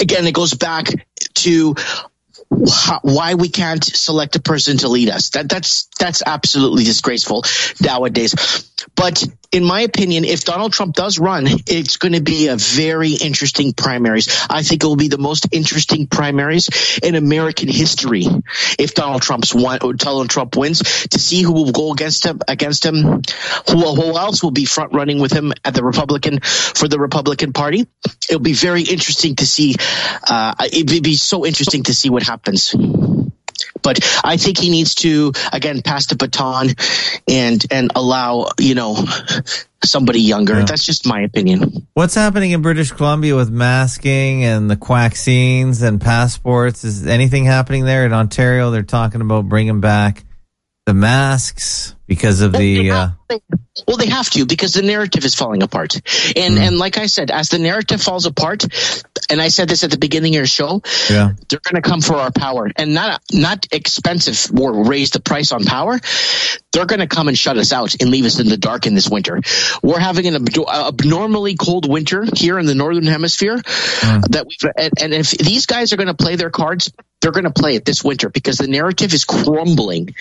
Again, 0.00 0.26
it 0.26 0.34
goes 0.34 0.54
back 0.54 0.86
to 1.34 1.74
why 3.02 3.34
we 3.34 3.48
can't 3.48 3.84
select 3.84 4.36
a 4.36 4.40
person 4.40 4.78
to 4.78 4.88
lead 4.88 5.10
us. 5.10 5.30
That 5.30 5.48
that's 5.48 5.88
that's 5.98 6.22
absolutely 6.24 6.84
disgraceful 6.84 7.44
nowadays. 7.80 8.34
But 8.94 9.24
in 9.52 9.64
my 9.64 9.82
opinion, 9.82 10.24
if 10.24 10.44
Donald 10.44 10.72
Trump 10.72 10.94
does 10.94 11.18
run, 11.18 11.46
it's 11.66 11.96
going 11.96 12.12
to 12.12 12.20
be 12.20 12.48
a 12.48 12.56
very 12.56 13.12
interesting 13.12 13.72
primaries. 13.72 14.46
I 14.50 14.62
think 14.62 14.82
it 14.82 14.86
will 14.86 14.96
be 14.96 15.08
the 15.08 15.18
most 15.18 15.46
interesting 15.52 16.06
primaries 16.06 16.98
in 17.02 17.14
American 17.14 17.68
history 17.68 18.24
if 18.78 18.94
Donald 18.94 19.22
Trump's 19.22 19.54
won, 19.54 19.78
Donald 19.96 20.28
Trump 20.28 20.56
wins 20.56 20.80
to 21.08 21.18
see 21.18 21.42
who 21.42 21.52
will 21.52 21.72
go 21.72 21.92
against 21.92 22.26
him 22.26 22.40
against 22.48 22.84
him, 22.84 23.22
who, 23.70 23.94
who 23.94 24.18
else 24.18 24.42
will 24.42 24.50
be 24.50 24.64
front 24.64 24.92
running 24.92 25.20
with 25.20 25.32
him 25.32 25.52
at 25.64 25.74
the 25.74 25.84
Republican 25.84 26.40
for 26.40 26.88
the 26.88 26.98
Republican 26.98 27.52
Party. 27.52 27.86
It'll 28.28 28.40
be 28.40 28.54
very 28.54 28.82
interesting 28.82 29.36
to 29.36 29.46
see. 29.46 29.76
Uh, 30.28 30.54
it'd 30.72 31.02
be 31.02 31.14
so 31.14 31.46
interesting 31.46 31.84
to 31.84 31.94
see 31.94 32.10
what 32.10 32.22
happens. 32.22 32.74
But 33.82 33.98
I 34.24 34.36
think 34.36 34.58
he 34.58 34.70
needs 34.70 34.94
to 34.96 35.32
again 35.52 35.82
pass 35.82 36.06
the 36.06 36.16
baton 36.16 36.70
and 37.28 37.64
and 37.70 37.92
allow 37.94 38.48
you 38.58 38.74
know 38.74 39.04
somebody 39.84 40.20
younger. 40.20 40.58
Yeah. 40.58 40.64
That's 40.64 40.84
just 40.84 41.06
my 41.06 41.20
opinion. 41.20 41.86
What's 41.94 42.14
happening 42.14 42.52
in 42.52 42.62
British 42.62 42.90
Columbia 42.90 43.36
with 43.36 43.50
masking 43.50 44.44
and 44.44 44.70
the 44.70 44.76
vaccines 44.76 45.82
and 45.82 46.00
passports? 46.00 46.84
Is 46.84 47.06
anything 47.06 47.44
happening 47.44 47.84
there 47.84 48.06
in 48.06 48.12
Ontario? 48.12 48.70
They're 48.70 48.82
talking 48.82 49.20
about 49.20 49.48
bringing 49.48 49.80
back 49.80 50.24
the 50.86 50.94
masks 50.94 51.94
because 52.06 52.42
of 52.42 52.52
the. 52.52 52.90
Uh, 52.90 53.08
Well, 53.88 53.96
they 53.96 54.06
have 54.06 54.30
to 54.30 54.46
because 54.46 54.72
the 54.74 54.82
narrative 54.82 55.24
is 55.24 55.34
falling 55.34 55.62
apart. 55.62 55.96
And 56.36 56.58
and 56.58 56.78
like 56.78 56.96
I 56.96 57.06
said, 57.06 57.30
as 57.30 57.48
the 57.48 57.58
narrative 57.58 58.00
falls 58.00 58.26
apart, 58.26 58.64
and 59.30 59.40
I 59.42 59.48
said 59.48 59.68
this 59.68 59.82
at 59.82 59.90
the 59.90 59.98
beginning 59.98 60.34
of 60.34 60.36
your 60.36 60.46
show, 60.46 60.82
yeah, 61.10 61.32
they're 61.48 61.60
going 61.60 61.82
to 61.82 61.88
come 61.88 62.00
for 62.00 62.14
our 62.14 62.30
power 62.30 62.70
and 62.76 62.94
not 62.94 63.22
not 63.32 63.66
expensive 63.72 64.56
or 64.56 64.84
raise 64.84 65.10
the 65.10 65.20
price 65.20 65.50
on 65.50 65.64
power. 65.64 65.98
They're 66.72 66.86
going 66.86 67.00
to 67.00 67.08
come 67.08 67.28
and 67.28 67.36
shut 67.36 67.56
us 67.56 67.72
out 67.72 68.00
and 68.00 68.10
leave 68.10 68.26
us 68.26 68.38
in 68.38 68.48
the 68.48 68.56
dark 68.56 68.86
in 68.86 68.94
this 68.94 69.08
winter. 69.08 69.40
We're 69.82 69.98
having 69.98 70.26
an 70.26 70.34
abdo- 70.34 70.68
abnormally 70.68 71.56
cold 71.56 71.88
winter 71.88 72.26
here 72.36 72.58
in 72.58 72.66
the 72.66 72.74
northern 72.74 73.06
hemisphere. 73.06 73.56
That 73.56 74.46
we 74.46 74.70
and, 74.76 74.92
and 75.00 75.14
if 75.14 75.30
these 75.32 75.66
guys 75.66 75.92
are 75.92 75.96
going 75.96 76.08
to 76.08 76.14
play 76.14 76.36
their 76.36 76.50
cards, 76.50 76.92
they're 77.20 77.32
going 77.32 77.44
to 77.44 77.50
play 77.52 77.74
it 77.74 77.84
this 77.84 78.04
winter 78.04 78.28
because 78.28 78.58
the 78.58 78.68
narrative 78.68 79.14
is 79.14 79.24
crumbling. 79.24 80.14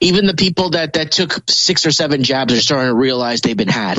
Even 0.00 0.26
the 0.26 0.34
people 0.34 0.70
that, 0.70 0.94
that 0.94 1.12
took 1.12 1.48
six 1.48 1.86
or 1.86 1.90
seven 1.90 2.22
jabs 2.22 2.54
are 2.54 2.60
starting 2.60 2.90
to 2.90 2.94
realize 2.94 3.40
they've 3.40 3.56
been 3.56 3.68
had. 3.68 3.98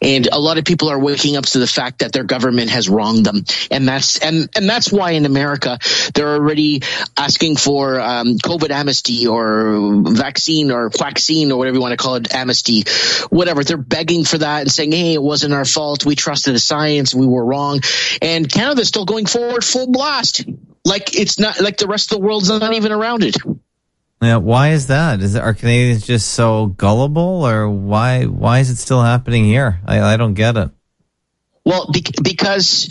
And 0.00 0.28
a 0.30 0.38
lot 0.38 0.58
of 0.58 0.64
people 0.64 0.88
are 0.88 0.98
waking 0.98 1.36
up 1.36 1.44
to 1.46 1.58
the 1.58 1.66
fact 1.66 2.00
that 2.00 2.12
their 2.12 2.24
government 2.24 2.70
has 2.70 2.88
wronged 2.88 3.26
them. 3.26 3.44
And 3.70 3.86
that's, 3.86 4.18
and, 4.18 4.48
and 4.56 4.68
that's 4.68 4.92
why 4.92 5.12
in 5.12 5.26
America, 5.26 5.78
they're 6.14 6.34
already 6.34 6.82
asking 7.16 7.56
for, 7.56 8.00
um, 8.00 8.38
COVID 8.38 8.70
amnesty 8.70 9.26
or 9.26 10.02
vaccine 10.04 10.70
or 10.70 10.90
vaccine 10.90 11.52
or 11.52 11.58
whatever 11.58 11.76
you 11.76 11.82
want 11.82 11.92
to 11.92 11.96
call 11.96 12.16
it, 12.16 12.34
amnesty, 12.34 12.84
whatever. 13.30 13.64
They're 13.64 13.76
begging 13.76 14.24
for 14.24 14.38
that 14.38 14.62
and 14.62 14.70
saying, 14.70 14.92
Hey, 14.92 15.14
it 15.14 15.22
wasn't 15.22 15.54
our 15.54 15.64
fault. 15.64 16.04
We 16.04 16.16
trusted 16.16 16.54
the 16.54 16.60
science. 16.60 17.14
We 17.14 17.26
were 17.26 17.44
wrong. 17.44 17.80
And 18.22 18.50
Canada's 18.50 18.88
still 18.88 19.04
going 19.04 19.26
forward 19.26 19.64
full 19.64 19.90
blast. 19.90 20.44
Like 20.84 21.18
it's 21.18 21.38
not 21.38 21.60
like 21.60 21.78
the 21.78 21.86
rest 21.86 22.12
of 22.12 22.18
the 22.18 22.24
world's 22.24 22.48
not 22.48 22.74
even 22.74 22.92
around 22.92 23.24
it. 23.24 23.36
Yeah. 24.20 24.36
Why 24.36 24.70
is 24.70 24.88
that? 24.88 25.20
Is 25.20 25.36
are 25.36 25.54
Canadians 25.54 26.06
just 26.06 26.30
so 26.32 26.66
gullible, 26.66 27.46
or 27.46 27.68
why? 27.68 28.24
Why 28.24 28.60
is 28.60 28.70
it 28.70 28.76
still 28.76 29.02
happening 29.02 29.44
here? 29.44 29.80
I, 29.86 30.00
I 30.00 30.16
don't 30.16 30.34
get 30.34 30.56
it. 30.56 30.70
Well, 31.64 31.88
be- 31.92 32.04
because 32.22 32.88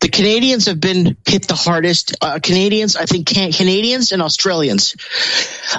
the 0.00 0.08
Canadians 0.08 0.66
have 0.66 0.80
been 0.80 1.16
hit 1.26 1.48
the 1.48 1.54
hardest. 1.54 2.16
Uh, 2.20 2.38
Canadians, 2.42 2.96
I 2.96 3.06
think 3.06 3.26
can- 3.26 3.52
Canadians 3.52 4.12
and 4.12 4.22
Australians 4.22 4.94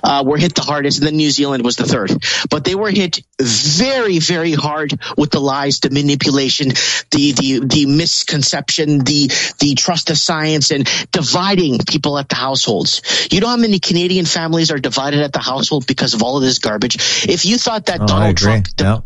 uh, 0.04 0.24
were 0.26 0.38
hit 0.38 0.56
the 0.56 0.62
hardest, 0.62 0.99
and 0.99 1.08
then 1.08 1.16
New 1.16 1.30
Zealand 1.32 1.64
was 1.64 1.76
the 1.76 1.86
third. 1.86 2.12
But 2.49 2.64
they 2.66 2.76
were 2.76 2.89
hit 2.89 3.22
very, 3.39 4.20
very 4.20 4.54
hard 4.54 4.93
with 5.18 5.32
the 5.32 5.39
lies, 5.39 5.80
the 5.80 5.89
manipulation, 5.89 6.70
the 7.12 7.32
the 7.32 7.60
the 7.66 7.86
misconception, 7.86 8.99
the 8.99 9.32
the 9.60 9.76
trust 9.76 10.10
of 10.10 10.18
science, 10.18 10.72
and 10.72 10.88
dividing 11.12 11.80
people 11.80 12.18
at 12.18 12.30
the 12.30 12.36
households. 12.36 13.01
You 13.32 13.39
know 13.39 13.47
how 13.47 13.58
many 13.58 13.80
Canadian 13.80 14.26
families 14.26 14.72
are 14.72 14.80
divided 14.80 15.22
at 15.22 15.34
the 15.34 15.39
household 15.39 15.88
because 15.88 16.14
of 16.14 16.24
all 16.24 16.38
of 16.38 16.43
this 16.43 16.60
garbage? 16.60 16.95
If 17.28 17.45
you 17.45 17.58
thought 17.58 17.86
that 17.88 18.01
Oh, 18.01 18.08
Donald. 18.08 18.38
Trump 18.38 18.68
Yeah. 18.80 18.99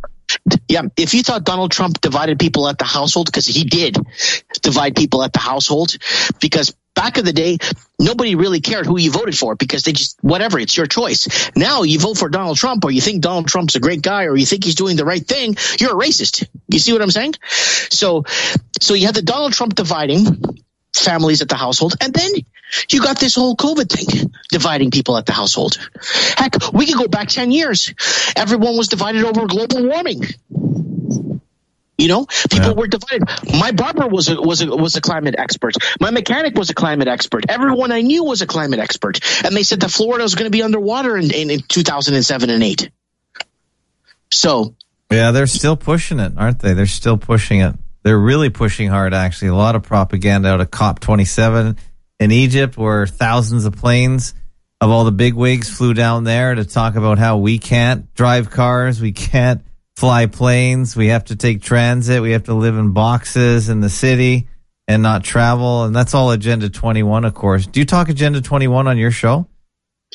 Yeah, 0.67 0.83
if 0.97 1.13
you 1.13 1.23
thought 1.23 1.43
Donald 1.43 1.71
Trump 1.71 2.01
divided 2.01 2.39
people 2.39 2.67
at 2.67 2.77
the 2.77 2.85
household, 2.85 3.27
because 3.27 3.45
he 3.45 3.63
did 3.63 3.97
divide 4.61 4.95
people 4.95 5.23
at 5.23 5.33
the 5.33 5.39
household, 5.39 5.95
because 6.39 6.75
back 6.95 7.17
in 7.17 7.25
the 7.25 7.33
day, 7.33 7.57
nobody 7.99 8.35
really 8.35 8.59
cared 8.59 8.85
who 8.85 8.97
you 8.97 9.11
voted 9.11 9.37
for 9.37 9.55
because 9.55 9.83
they 9.83 9.91
just, 9.91 10.17
whatever, 10.21 10.59
it's 10.59 10.75
your 10.75 10.87
choice. 10.87 11.51
Now 11.55 11.83
you 11.83 11.99
vote 11.99 12.17
for 12.17 12.27
Donald 12.27 12.57
Trump 12.57 12.83
or 12.83 12.91
you 12.91 13.01
think 13.01 13.21
Donald 13.21 13.47
Trump's 13.47 13.75
a 13.75 13.79
great 13.79 14.01
guy 14.01 14.25
or 14.25 14.35
you 14.35 14.45
think 14.45 14.63
he's 14.63 14.75
doing 14.75 14.97
the 14.97 15.05
right 15.05 15.25
thing, 15.25 15.55
you're 15.79 15.91
a 15.91 16.05
racist. 16.05 16.47
You 16.67 16.79
see 16.79 16.93
what 16.93 17.03
I'm 17.03 17.11
saying? 17.11 17.35
So, 17.91 18.23
so 18.81 18.95
you 18.95 19.05
had 19.05 19.15
the 19.15 19.21
Donald 19.21 19.53
Trump 19.53 19.75
dividing 19.75 20.25
families 20.95 21.43
at 21.43 21.49
the 21.49 21.55
household 21.55 21.93
and 22.01 22.13
then 22.13 22.31
you 22.89 23.01
got 23.01 23.19
this 23.19 23.35
whole 23.35 23.55
COVID 23.55 23.89
thing 23.89 24.31
dividing 24.49 24.91
people 24.91 25.17
at 25.17 25.25
the 25.25 25.31
household. 25.33 25.77
Heck, 26.37 26.53
we 26.73 26.85
could 26.85 26.97
go 26.97 27.07
back 27.07 27.29
10 27.29 27.51
years. 27.51 27.93
Everyone 28.35 28.75
was 28.77 28.87
divided 28.87 29.23
over 29.23 29.45
global 29.47 29.85
warming. 29.87 30.23
You 31.99 32.07
know, 32.09 32.27
people 32.51 32.67
Yeah. 32.67 32.73
were 32.73 32.87
divided. 32.87 33.23
My 33.59 33.71
barber 33.71 34.07
was 34.07 34.29
a, 34.29 34.39
was 34.39 34.61
a, 34.61 34.67
was 34.67 34.95
a 34.95 35.01
climate 35.01 35.33
expert. 35.37 35.73
My 35.99 36.11
mechanic 36.11 36.55
was 36.55 36.69
a 36.69 36.75
climate 36.75 37.07
expert. 37.07 37.45
Everyone 37.49 37.91
I 37.91 38.01
knew 38.01 38.23
was 38.23 38.43
a 38.43 38.47
climate 38.47 38.79
expert. 38.79 39.19
And 39.43 39.55
they 39.55 39.63
said 39.63 39.79
that 39.79 39.89
Florida 39.89 40.21
was 40.23 40.35
going 40.35 40.45
to 40.45 40.51
be 40.51 40.61
underwater 40.61 41.17
in, 41.17 41.31
in, 41.33 41.49
in 41.49 41.61
2007 41.67 42.49
and 42.51 42.63
8. 42.63 42.91
So, 44.29 44.75
Yeah, 45.11 45.31
they're 45.31 45.47
still 45.47 45.75
pushing 45.75 46.19
it, 46.19 46.33
aren't 46.37 46.59
they? 46.59 46.73
They're 46.73 46.85
still 46.85 47.17
pushing 47.17 47.61
it. 47.61 47.73
They're 48.03 48.19
really 48.19 48.49
pushing 48.51 48.89
hard, 48.89 49.15
actually. 49.15 49.47
A 49.49 49.55
lot 49.55 49.75
of 49.75 49.81
propaganda 49.83 50.49
out 50.49 50.61
of 50.61 50.69
COP27 50.69 51.77
in 52.19 52.31
Egypt, 52.31 52.77
where 52.77 53.07
thousands 53.07 53.65
of 53.65 53.75
planes 53.75 54.33
of 54.79 54.89
all 54.91 55.05
the 55.05 55.11
big 55.11 55.33
wigs 55.33 55.69
flew 55.69 55.93
down 55.93 56.23
there 56.23 56.53
to 56.53 56.63
talk 56.65 56.95
about 56.95 57.17
how 57.17 57.37
we 57.37 57.57
can't 57.57 58.13
drive 58.13 58.49
cars, 58.49 59.01
we 59.01 59.11
can't 59.11 59.63
fly 59.95 60.27
planes, 60.27 60.95
we 60.95 61.07
have 61.07 61.25
to 61.25 61.35
take 61.35 61.61
transit, 61.61 62.21
we 62.21 62.31
have 62.31 62.43
to 62.43 62.53
live 62.53 62.77
in 62.77 62.91
boxes 62.91 63.69
in 63.69 63.79
the 63.79 63.89
city 63.89 64.47
and 64.87 65.01
not 65.01 65.23
travel. 65.23 65.83
And 65.83 65.95
that's 65.95 66.13
all 66.13 66.31
Agenda 66.31 66.69
21, 66.69 67.25
of 67.25 67.33
course. 67.33 67.65
Do 67.65 67.79
you 67.79 67.85
talk 67.85 68.09
Agenda 68.09 68.41
21 68.41 68.87
on 68.87 68.97
your 68.97 69.11
show? 69.11 69.47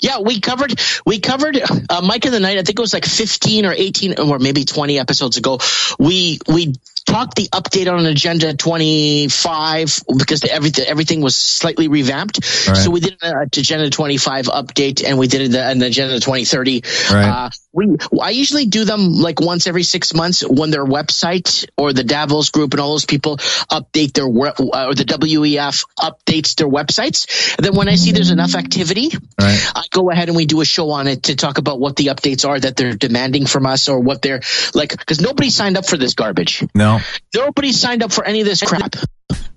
Yeah, 0.01 0.21
we 0.21 0.41
covered 0.41 0.81
we 1.05 1.21
covered 1.21 1.61
uh, 1.61 2.01
Mike 2.03 2.25
in 2.25 2.33
the 2.33 2.41
Night. 2.41 2.57
I 2.57 2.63
think 2.63 2.79
it 2.79 2.81
was 2.81 2.95
like 2.95 3.05
fifteen 3.05 3.67
or 3.67 3.73
eighteen 3.73 4.19
or 4.19 4.39
maybe 4.39 4.65
twenty 4.65 4.99
episodes 4.99 5.37
ago. 5.37 5.59
We 5.99 6.39
we 6.49 6.75
talk 7.07 7.35
the 7.35 7.49
update 7.49 7.93
on 7.93 8.05
Agenda 8.07 8.55
25 8.55 10.05
because 10.17 10.45
everything 10.45 10.85
everything 10.87 11.21
was 11.21 11.37
slightly 11.37 11.89
revamped. 11.89 12.69
Right. 12.69 12.77
So 12.77 12.91
we 12.91 13.01
did 13.01 13.17
an 13.23 13.37
Agenda 13.43 13.91
25 13.91 14.47
update 14.47 15.05
and 15.05 15.19
we 15.19 15.27
did 15.27 15.55
an 15.55 15.83
Agenda 15.83 16.15
2030. 16.21 16.83
Right. 17.11 17.29
Uh, 17.29 17.51
we 17.73 17.97
I 18.21 18.31
usually 18.31 18.67
do 18.67 18.85
them 18.85 19.15
like 19.15 19.41
once 19.41 19.67
every 19.67 19.83
six 19.83 20.15
months 20.15 20.47
when 20.47 20.71
their 20.71 20.85
website 20.85 21.69
or 21.77 21.93
the 21.93 22.05
Davos 22.05 22.51
group 22.51 22.73
and 22.73 22.81
all 22.81 22.93
those 22.93 23.07
people 23.07 23.37
update 23.37 24.13
their 24.13 24.27
uh, 24.27 24.89
or 24.89 24.95
the 24.95 25.05
WEF 25.05 25.87
updates 25.99 26.57
their 26.57 26.69
websites. 26.69 27.57
And 27.57 27.65
then 27.65 27.75
when 27.75 27.89
I 27.89 27.97
see 27.97 28.13
there's 28.13 28.31
enough 28.31 28.55
activity, 28.55 29.11
Right. 29.41 29.73
I 29.75 29.83
go 29.91 30.11
ahead 30.11 30.29
and 30.29 30.37
we 30.37 30.47
do 30.47 30.61
a 30.61 30.65
show 30.65 30.91
on 30.91 31.09
it 31.09 31.25
to 31.25 31.37
talk 31.37 31.59
about 31.59 31.81
what 31.81 31.97
the 31.97 32.07
updates 32.07 32.47
are 32.49 32.59
that 32.59 32.77
they're 32.77 32.95
demanding 32.95 33.47
from 33.47 33.67
us 33.67 33.89
or 33.89 33.99
what 33.99 34.23
they're 34.23 34.41
like 34.75 34.91
because 34.91 35.21
nobody 35.21 35.51
signed 35.51 35.77
up 35.77 35.87
for 35.87 35.97
this 35.97 36.15
garbage. 36.15 36.65
No. 36.75 36.92
Nobody 37.35 37.73
signed 37.73 38.03
up 38.03 38.13
for 38.13 38.25
any 38.25 38.41
of 38.41 38.47
this 38.47 38.61
crap. 38.63 38.97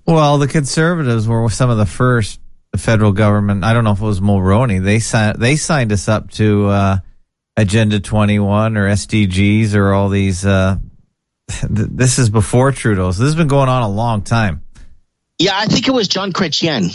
Well, 0.06 0.38
the 0.38 0.46
conservatives 0.48 1.26
were 1.26 1.48
some 1.50 1.70
of 1.70 1.78
the 1.78 1.86
first. 1.86 2.40
The 2.72 2.78
federal 2.78 3.12
government. 3.12 3.64
I 3.64 3.72
don't 3.72 3.84
know 3.84 3.92
if 3.92 4.00
it 4.00 4.04
was 4.04 4.20
Mulroney. 4.20 4.82
They 4.82 4.98
signed. 4.98 5.38
They 5.38 5.56
signed 5.56 5.92
us 5.92 6.08
up 6.08 6.30
to 6.32 6.66
uh, 6.66 6.98
Agenda 7.56 8.00
21 8.00 8.76
or 8.76 8.88
SDGs 8.88 9.74
or 9.74 9.94
all 9.94 10.08
these. 10.08 10.44
Uh, 10.44 10.78
th- 11.48 11.70
this 11.70 12.18
is 12.18 12.28
before 12.28 12.72
Trudeau's. 12.72 13.18
This 13.18 13.26
has 13.26 13.34
been 13.36 13.48
going 13.48 13.68
on 13.68 13.82
a 13.82 13.88
long 13.88 14.22
time. 14.22 14.62
Yeah, 15.38 15.52
I 15.54 15.66
think 15.66 15.86
it 15.86 15.92
was 15.92 16.08
John 16.08 16.32
Chrétien. 16.32 16.90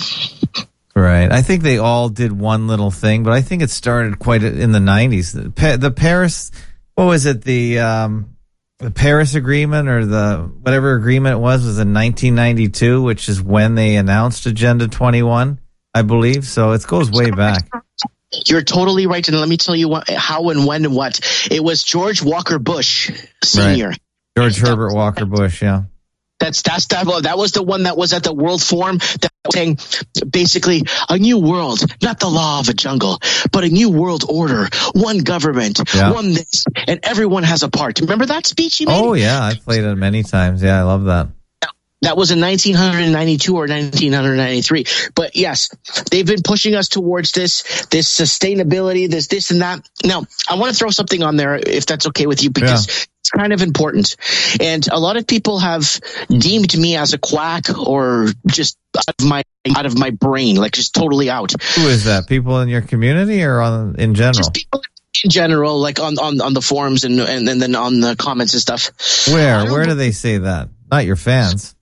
Right. 0.95 1.31
I 1.31 1.41
think 1.41 1.63
they 1.63 1.77
all 1.77 2.09
did 2.09 2.31
one 2.31 2.67
little 2.67 2.91
thing, 2.91 3.23
but 3.23 3.33
I 3.33 3.41
think 3.41 3.61
it 3.61 3.69
started 3.69 4.19
quite 4.19 4.43
in 4.43 4.71
the 4.71 4.79
90s. 4.79 5.33
The, 5.33 5.51
Pa- 5.51 5.77
the 5.77 5.91
Paris, 5.91 6.51
what 6.95 7.05
was 7.05 7.25
it? 7.25 7.43
The, 7.43 7.79
um, 7.79 8.35
the 8.81 8.91
Paris 8.91 9.35
Agreement 9.35 9.87
or 9.87 10.05
the 10.05 10.51
whatever 10.61 10.95
agreement 10.95 11.35
it 11.35 11.39
was 11.39 11.65
was 11.65 11.79
in 11.79 11.93
1992, 11.93 13.01
which 13.01 13.29
is 13.29 13.41
when 13.41 13.75
they 13.75 13.95
announced 13.95 14.45
Agenda 14.45 14.87
21, 14.87 15.59
I 15.93 16.01
believe. 16.01 16.45
So 16.45 16.71
it 16.71 16.85
goes 16.87 17.11
way 17.11 17.31
back. 17.31 17.69
You're 18.47 18.61
totally 18.61 19.07
right, 19.07 19.27
and 19.27 19.37
let 19.37 19.49
me 19.49 19.57
tell 19.57 19.75
you 19.75 19.89
what, 19.89 20.09
how 20.09 20.49
and 20.49 20.65
when 20.65 20.85
and 20.85 20.95
what. 20.95 21.19
It 21.51 21.63
was 21.63 21.83
George 21.83 22.23
Walker 22.23 22.59
Bush 22.59 23.11
Senior. 23.43 23.93
George 24.37 24.57
Herbert 24.57 24.93
Walker 24.93 25.25
Bush, 25.25 25.61
yeah. 25.61 25.83
That's 26.41 26.63
that's 26.63 26.87
that. 26.87 27.05
That 27.23 27.37
was 27.37 27.51
the 27.51 27.61
one 27.61 27.83
that 27.83 27.95
was 27.95 28.13
at 28.13 28.23
the 28.23 28.33
World 28.33 28.63
Forum 28.63 28.97
that 28.97 29.31
was 29.45 29.53
saying 29.53 29.77
basically 30.27 30.83
a 31.07 31.17
new 31.17 31.37
world, 31.37 31.79
not 32.01 32.19
the 32.19 32.29
law 32.29 32.59
of 32.59 32.67
a 32.67 32.73
jungle, 32.73 33.19
but 33.51 33.63
a 33.63 33.69
new 33.69 33.91
world 33.91 34.23
order, 34.27 34.67
one 34.93 35.19
government, 35.19 35.79
Yeah. 35.93 36.11
one 36.11 36.33
this, 36.33 36.65
and 36.87 36.99
everyone 37.03 37.43
has 37.43 37.61
a 37.61 37.69
part. 37.69 37.99
Remember 38.01 38.25
that 38.25 38.47
speech 38.47 38.77
he 38.77 38.87
made? 38.87 38.99
Oh, 38.99 39.13
yeah. 39.13 39.39
I 39.43 39.53
played 39.53 39.83
it 39.83 39.95
many 39.95 40.23
times. 40.23 40.63
Yeah, 40.63 40.79
I 40.79 40.83
love 40.83 41.05
that. 41.05 41.27
That 42.03 42.17
was 42.17 42.31
in 42.31 42.41
1992 42.41 43.53
or 43.53 43.67
1993. 43.67 44.85
But 45.13 45.35
yes, 45.35 45.69
they've 46.09 46.25
been 46.25 46.41
pushing 46.43 46.73
us 46.73 46.89
towards 46.89 47.31
this, 47.31 47.85
this 47.91 48.11
sustainability, 48.11 49.07
this, 49.07 49.27
this 49.27 49.51
and 49.51 49.61
that. 49.61 49.87
Now, 50.03 50.23
I 50.49 50.55
want 50.55 50.73
to 50.73 50.77
throw 50.77 50.89
something 50.89 51.21
on 51.21 51.35
there 51.35 51.55
if 51.55 51.85
that's 51.85 52.07
okay 52.07 52.25
with 52.25 52.41
you 52.43 52.49
because 52.49 53.07
kind 53.35 53.53
of 53.53 53.61
important. 53.61 54.15
And 54.59 54.87
a 54.91 54.99
lot 54.99 55.17
of 55.17 55.25
people 55.25 55.59
have 55.59 55.99
deemed 56.29 56.77
me 56.77 56.97
as 56.97 57.13
a 57.13 57.17
quack 57.17 57.65
or 57.77 58.27
just 58.47 58.77
out 58.97 59.15
of 59.19 59.25
my, 59.25 59.43
out 59.75 59.85
of 59.85 59.97
my 59.97 60.09
brain, 60.11 60.55
like 60.57 60.73
just 60.73 60.93
totally 60.93 61.29
out. 61.29 61.53
Who 61.75 61.87
is 61.87 62.05
that? 62.05 62.27
People 62.27 62.59
in 62.59 62.69
your 62.69 62.81
community 62.81 63.43
or 63.43 63.61
on, 63.61 63.95
in 63.97 64.15
general? 64.15 64.33
Just 64.33 64.53
people 64.53 64.81
in 65.23 65.29
general, 65.29 65.79
like 65.79 65.99
on, 65.99 66.17
on, 66.19 66.41
on 66.41 66.53
the 66.53 66.61
forums 66.61 67.03
and, 67.03 67.19
and, 67.19 67.47
and 67.47 67.61
then 67.61 67.75
on 67.75 67.99
the 67.99 68.15
comments 68.15 68.53
and 68.53 68.61
stuff. 68.61 68.91
Where? 69.27 69.71
Where 69.71 69.85
do 69.85 69.93
they 69.93 70.11
say 70.11 70.39
that? 70.39 70.69
Not 70.89 71.05
your 71.05 71.15
fans. 71.15 71.75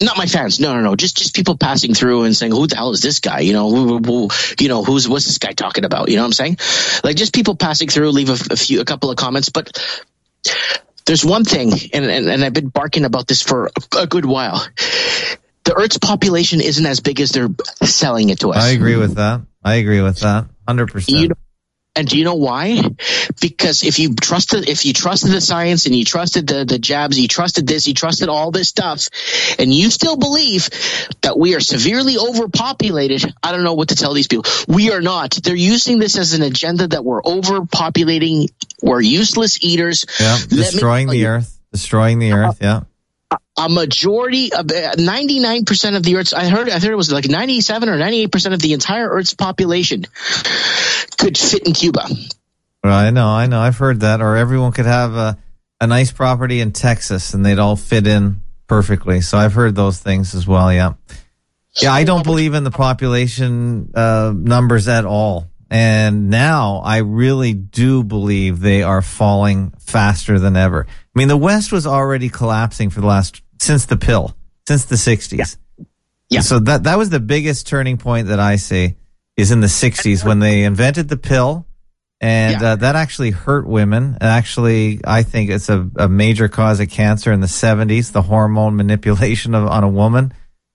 not 0.00 0.16
my 0.16 0.26
fans. 0.26 0.60
No, 0.60 0.74
no, 0.74 0.80
no. 0.80 0.94
Just 0.96 1.16
just 1.16 1.34
people 1.34 1.56
passing 1.56 1.94
through 1.94 2.22
and 2.24 2.36
saying, 2.36 2.52
"Who 2.52 2.66
the 2.66 2.76
hell 2.76 2.90
is 2.92 3.00
this 3.00 3.18
guy?" 3.20 3.40
You 3.40 3.52
know, 3.52 3.70
who, 3.70 3.98
who, 3.98 4.28
you 4.60 4.68
know, 4.68 4.84
who's 4.84 5.08
what's 5.08 5.24
this 5.24 5.38
guy 5.38 5.52
talking 5.52 5.84
about? 5.84 6.08
You 6.08 6.16
know 6.16 6.22
what 6.22 6.26
I'm 6.26 6.32
saying? 6.34 6.58
Like 7.02 7.16
just 7.16 7.34
people 7.34 7.56
passing 7.56 7.88
through, 7.88 8.10
leave 8.10 8.30
a, 8.30 8.52
a 8.52 8.56
few, 8.56 8.80
a 8.80 8.84
couple 8.84 9.10
of 9.10 9.16
comments. 9.16 9.48
But 9.48 9.76
there's 11.06 11.24
one 11.24 11.44
thing, 11.44 11.72
and, 11.92 12.04
and 12.04 12.28
and 12.28 12.44
I've 12.44 12.52
been 12.52 12.68
barking 12.68 13.04
about 13.04 13.26
this 13.26 13.42
for 13.42 13.66
a, 13.66 14.00
a 14.00 14.06
good 14.06 14.24
while. 14.24 14.66
The 15.64 15.74
Earth's 15.74 15.98
population 15.98 16.60
isn't 16.60 16.84
as 16.84 17.00
big 17.00 17.20
as 17.20 17.30
they're 17.30 17.50
selling 17.82 18.30
it 18.30 18.40
to 18.40 18.50
us. 18.50 18.62
I 18.62 18.70
agree 18.70 18.96
with 18.96 19.16
that. 19.16 19.42
I 19.62 19.74
agree 19.76 20.00
with 20.00 20.20
that. 20.20 20.46
100%. 20.66 21.08
You 21.08 21.28
know, 21.28 21.34
and 21.98 22.06
do 22.06 22.16
you 22.16 22.24
know 22.24 22.36
why? 22.36 22.80
Because 23.40 23.82
if 23.82 23.98
you 23.98 24.14
trusted, 24.14 24.68
if 24.68 24.86
you 24.86 24.92
trusted 24.92 25.32
the 25.32 25.40
science 25.40 25.86
and 25.86 25.96
you 25.96 26.04
trusted 26.04 26.46
the, 26.46 26.64
the 26.64 26.78
jabs, 26.78 27.18
you 27.18 27.26
trusted 27.26 27.66
this, 27.66 27.88
you 27.88 27.94
trusted 27.94 28.28
all 28.28 28.52
this 28.52 28.68
stuff, 28.68 29.08
and 29.58 29.74
you 29.74 29.90
still 29.90 30.16
believe 30.16 30.70
that 31.22 31.36
we 31.36 31.56
are 31.56 31.60
severely 31.60 32.16
overpopulated, 32.16 33.34
I 33.42 33.50
don't 33.50 33.64
know 33.64 33.74
what 33.74 33.88
to 33.88 33.96
tell 33.96 34.14
these 34.14 34.28
people. 34.28 34.44
We 34.68 34.92
are 34.92 35.00
not. 35.00 35.32
They're 35.42 35.56
using 35.56 35.98
this 35.98 36.16
as 36.16 36.34
an 36.34 36.42
agenda 36.42 36.86
that 36.86 37.04
we're 37.04 37.22
overpopulating. 37.22 38.52
We're 38.80 39.00
useless 39.00 39.64
eaters. 39.64 40.06
Yeah, 40.20 40.34
Let 40.34 40.50
me 40.52 40.56
destroying 40.58 41.08
the 41.08 41.26
earth, 41.26 41.58
destroying 41.72 42.20
the 42.20 42.32
earth. 42.32 42.58
Yeah, 42.60 42.82
a 43.56 43.68
majority 43.68 44.52
of 44.52 44.60
uh, 44.70 44.94
99% 44.96 45.96
of 45.96 46.02
the 46.02 46.16
earth's 46.16 46.32
i 46.32 46.48
heard 46.48 46.70
i 46.70 46.78
heard 46.78 46.92
it 46.92 46.96
was 46.96 47.12
like 47.12 47.28
97 47.28 47.88
or 47.88 47.98
98% 47.98 48.52
of 48.54 48.60
the 48.60 48.72
entire 48.72 49.08
earth's 49.08 49.34
population 49.34 50.06
could 51.18 51.36
fit 51.36 51.66
in 51.66 51.74
cuba 51.74 52.06
I 52.84 53.10
know, 53.10 53.26
I 53.26 53.46
know. 53.46 53.60
I've 53.60 53.76
heard 53.76 54.00
that. 54.00 54.20
Or 54.20 54.36
everyone 54.36 54.72
could 54.72 54.86
have 54.86 55.14
a 55.14 55.38
a 55.80 55.86
nice 55.86 56.10
property 56.10 56.60
in 56.60 56.72
Texas, 56.72 57.34
and 57.34 57.46
they'd 57.46 57.58
all 57.58 57.76
fit 57.76 58.06
in 58.06 58.40
perfectly. 58.66 59.20
So 59.20 59.38
I've 59.38 59.52
heard 59.52 59.74
those 59.74 60.00
things 60.00 60.34
as 60.34 60.46
well. 60.46 60.72
Yeah, 60.72 60.94
yeah. 61.80 61.92
I 61.92 62.04
don't 62.04 62.24
believe 62.24 62.54
in 62.54 62.64
the 62.64 62.70
population 62.70 63.92
uh, 63.94 64.32
numbers 64.34 64.88
at 64.88 65.04
all. 65.04 65.47
And 65.70 66.30
now 66.30 66.78
I 66.84 66.98
really 66.98 67.52
do 67.52 68.02
believe 68.02 68.60
they 68.60 68.82
are 68.82 69.02
falling 69.02 69.72
faster 69.78 70.38
than 70.38 70.56
ever. 70.56 70.86
I 70.88 71.18
mean, 71.18 71.28
the 71.28 71.36
West 71.36 71.72
was 71.72 71.86
already 71.86 72.28
collapsing 72.30 72.90
for 72.90 73.00
the 73.02 73.06
last 73.06 73.42
since 73.60 73.84
the 73.84 73.96
pill, 73.98 74.34
since 74.66 74.86
the 74.86 74.96
'60s. 74.96 75.56
Yeah. 75.78 75.84
yeah. 76.30 76.40
So 76.40 76.58
that 76.60 76.84
that 76.84 76.96
was 76.96 77.10
the 77.10 77.20
biggest 77.20 77.66
turning 77.66 77.98
point 77.98 78.28
that 78.28 78.40
I 78.40 78.56
see 78.56 78.94
is 79.36 79.50
in 79.50 79.60
the 79.60 79.66
'60s 79.66 80.24
when 80.24 80.38
they 80.38 80.64
invented 80.64 81.08
the 81.08 81.18
pill, 81.18 81.66
and 82.20 82.60
Yeah. 82.62 82.72
uh, 82.72 82.76
that 82.76 82.96
actually 82.96 83.30
hurt 83.32 83.66
women. 83.66 84.16
And 84.20 84.22
actually, 84.22 85.00
I 85.04 85.22
think 85.22 85.50
it's 85.50 85.68
a, 85.68 85.86
a 85.96 86.08
major 86.08 86.48
cause 86.48 86.80
of 86.80 86.88
cancer 86.88 87.30
in 87.30 87.40
the 87.40 87.46
'70s. 87.46 88.12
The 88.12 88.22
hormone 88.22 88.74
manipulation 88.76 89.54
of 89.54 89.66
on 89.68 89.84
a 89.84 89.88
woman, 89.88 90.32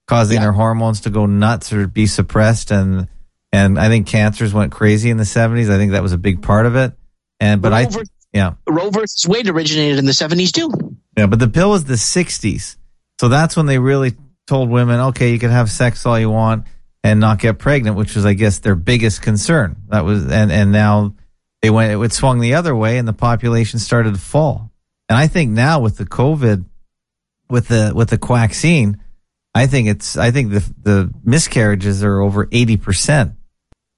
causing 0.07 0.37
Yeah. 0.37 0.45
her 0.47 0.51
hormones 0.51 1.01
to 1.01 1.09
go 1.09 1.25
nuts 1.25 1.73
or 1.73 1.87
be 1.87 2.05
suppressed, 2.05 2.69
and 2.69 3.07
and 3.53 3.79
I 3.79 3.87
think 3.87 4.07
cancers 4.07 4.53
went 4.53 4.73
crazy 4.73 5.09
in 5.09 5.15
the 5.15 5.23
'70s. 5.23 5.69
I 5.69 5.77
think 5.77 5.93
that 5.93 6.03
was 6.03 6.11
a 6.11 6.17
big 6.17 6.41
part 6.41 6.65
of 6.65 6.75
it. 6.75 6.91
And 7.39 7.61
but 7.61 7.71
I, 7.71 7.83
Roe 7.83 7.89
ver- 7.89 8.03
yeah. 8.33 8.53
Roe 8.67 8.89
versus 8.89 9.27
Wade 9.27 9.47
originated 9.47 9.99
in 9.99 10.05
the 10.05 10.11
70s 10.11 10.51
too. 10.51 10.97
Yeah, 11.15 11.27
but 11.27 11.39
the 11.39 11.47
pill 11.47 11.69
was 11.69 11.85
the 11.85 11.93
60s. 11.93 12.77
So 13.21 13.29
that's 13.29 13.55
when 13.55 13.67
they 13.67 13.77
really 13.77 14.15
told 14.47 14.69
women, 14.69 14.99
okay, 14.99 15.31
you 15.31 15.39
can 15.39 15.51
have 15.51 15.69
sex 15.69 16.05
all 16.05 16.19
you 16.19 16.29
want 16.29 16.65
and 17.03 17.19
not 17.19 17.39
get 17.39 17.59
pregnant, 17.59 17.95
which 17.95 18.15
was, 18.15 18.25
I 18.25 18.33
guess, 18.33 18.59
their 18.59 18.75
biggest 18.75 19.21
concern. 19.21 19.75
That 19.89 20.03
was, 20.03 20.23
and, 20.25 20.51
and 20.51 20.71
now 20.71 21.13
they 21.61 21.69
went, 21.69 22.01
it 22.03 22.13
swung 22.13 22.39
the 22.39 22.55
other 22.55 22.75
way 22.75 22.97
and 22.97 23.07
the 23.07 23.13
population 23.13 23.79
started 23.79 24.15
to 24.15 24.19
fall. 24.19 24.71
And 25.07 25.17
I 25.17 25.27
think 25.27 25.51
now 25.51 25.79
with 25.79 25.97
the 25.97 26.05
COVID, 26.05 26.65
with 27.49 27.67
the, 27.67 27.93
with 27.93 28.09
the 28.09 28.17
quaxine, 28.17 28.99
I 29.53 29.67
think 29.67 29.87
it's, 29.87 30.17
I 30.17 30.31
think 30.31 30.51
the, 30.51 30.73
the 30.81 31.13
miscarriages 31.23 32.03
are 32.03 32.19
over 32.19 32.47
80%. 32.47 33.35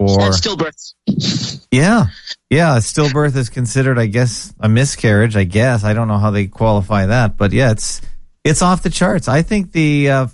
Or, 0.10 0.26
and 0.26 0.34
stillbirths. 0.34 1.68
yeah. 1.72 2.08
Yeah. 2.49 2.78
Stillbirth 2.78 3.36
is 3.36 3.49
considered, 3.49 3.99
I 3.99 4.06
guess, 4.08 4.53
a 4.60 4.70
miscarriage. 4.70 5.36
I 5.36 5.43
guess. 5.43 5.84
I 5.84 5.93
don't 5.93 6.08
know 6.08 6.18
how 6.18 6.32
they 6.32 6.47
qualify 6.47 7.08
that, 7.08 7.38
but 7.38 7.51
yeah, 7.51 7.72
it's, 7.72 8.01
it's 8.43 8.62
off 8.62 8.84
the 8.84 8.89
charts. 8.89 9.28
I 9.28 9.41
think 9.41 9.72
the, 9.72 10.10
uh, 10.10 10.28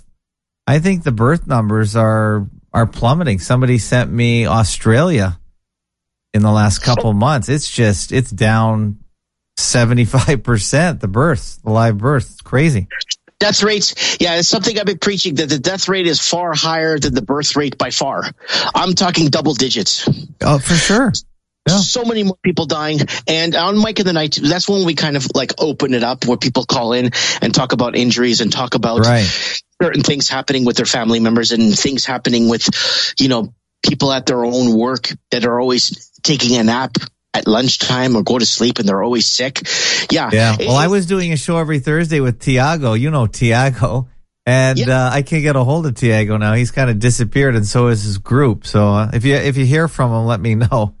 I 0.66 0.78
think 0.78 1.02
the 1.02 1.12
birth 1.12 1.46
numbers 1.46 1.96
are, 1.96 2.46
are 2.72 2.86
plummeting. 2.86 3.38
Somebody 3.38 3.78
sent 3.78 4.10
me 4.10 4.46
Australia 4.46 5.38
in 6.32 6.42
the 6.42 6.52
last 6.52 6.78
couple 6.80 7.12
months. 7.12 7.48
It's 7.48 7.70
just, 7.70 8.12
it's 8.12 8.30
down 8.30 8.98
75%. 9.58 11.00
The 11.00 11.08
births, 11.08 11.56
the 11.58 11.70
live 11.70 11.98
births. 11.98 12.30
It's 12.32 12.40
crazy. 12.40 12.88
Death 13.42 13.62
rates, 13.64 14.16
yeah, 14.20 14.36
it's 14.36 14.48
something 14.48 14.78
I've 14.78 14.86
been 14.86 14.98
preaching 14.98 15.34
that 15.34 15.48
the 15.48 15.58
death 15.58 15.88
rate 15.88 16.06
is 16.06 16.20
far 16.20 16.54
higher 16.54 16.96
than 16.96 17.12
the 17.12 17.22
birth 17.22 17.56
rate 17.56 17.76
by 17.76 17.90
far. 17.90 18.30
I'm 18.72 18.94
talking 18.94 19.30
double 19.30 19.54
digits. 19.54 20.08
Oh, 20.40 20.60
for 20.60 20.74
sure. 20.74 21.12
Yeah. 21.68 21.78
So 21.78 22.04
many 22.04 22.22
more 22.22 22.36
people 22.44 22.66
dying. 22.66 23.00
And 23.26 23.56
on 23.56 23.78
Mike 23.78 23.98
in 23.98 24.06
the 24.06 24.12
Night, 24.12 24.38
that's 24.40 24.68
when 24.68 24.84
we 24.86 24.94
kind 24.94 25.16
of 25.16 25.26
like 25.34 25.54
open 25.58 25.92
it 25.92 26.04
up 26.04 26.24
where 26.24 26.36
people 26.36 26.64
call 26.64 26.92
in 26.92 27.10
and 27.40 27.52
talk 27.52 27.72
about 27.72 27.96
injuries 27.96 28.40
and 28.40 28.52
talk 28.52 28.74
about 28.74 29.00
Right. 29.00 29.26
certain 29.82 30.02
things 30.02 30.28
happening 30.28 30.64
with 30.64 30.76
their 30.76 30.86
family 30.86 31.18
members 31.18 31.50
and 31.50 31.76
things 31.76 32.04
happening 32.04 32.48
with, 32.48 32.68
you 33.18 33.28
know, 33.28 33.52
people 33.84 34.12
at 34.12 34.26
their 34.26 34.44
own 34.44 34.76
work 34.76 35.12
that 35.32 35.44
are 35.44 35.60
always 35.60 36.10
taking 36.22 36.56
a 36.58 36.62
nap 36.62 36.96
at 37.34 37.46
lunchtime 37.46 38.14
or 38.16 38.22
go 38.22 38.38
to 38.38 38.46
sleep 38.46 38.78
and 38.78 38.88
they're 38.88 39.02
always 39.02 39.26
sick. 39.26 39.62
Yeah. 40.10 40.30
Yeah. 40.32 40.56
Well, 40.58 40.76
I 40.76 40.88
was 40.88 41.06
doing 41.06 41.32
a 41.32 41.36
show 41.36 41.56
every 41.58 41.78
Thursday 41.78 42.20
with 42.20 42.40
Tiago. 42.40 42.92
You 42.94 43.10
know 43.10 43.26
Tiago. 43.26 44.08
And 44.44 44.78
Yeah. 44.78 45.06
uh, 45.06 45.10
I 45.12 45.22
can't 45.22 45.42
get 45.42 45.54
a 45.56 45.62
hold 45.62 45.86
of 45.86 45.94
Tiago 45.94 46.36
now. 46.36 46.54
He's 46.54 46.72
kind 46.72 46.90
of 46.90 46.98
disappeared, 46.98 47.54
and 47.54 47.64
so 47.64 47.86
is 47.86 48.02
his 48.02 48.18
group. 48.18 48.66
So 48.66 48.88
uh, 48.88 49.10
if 49.14 49.24
you 49.24 49.36
if 49.36 49.56
you 49.56 49.64
hear 49.64 49.86
from 49.86 50.10
him, 50.12 50.26
let 50.26 50.40
me 50.40 50.56
know. 50.56 50.94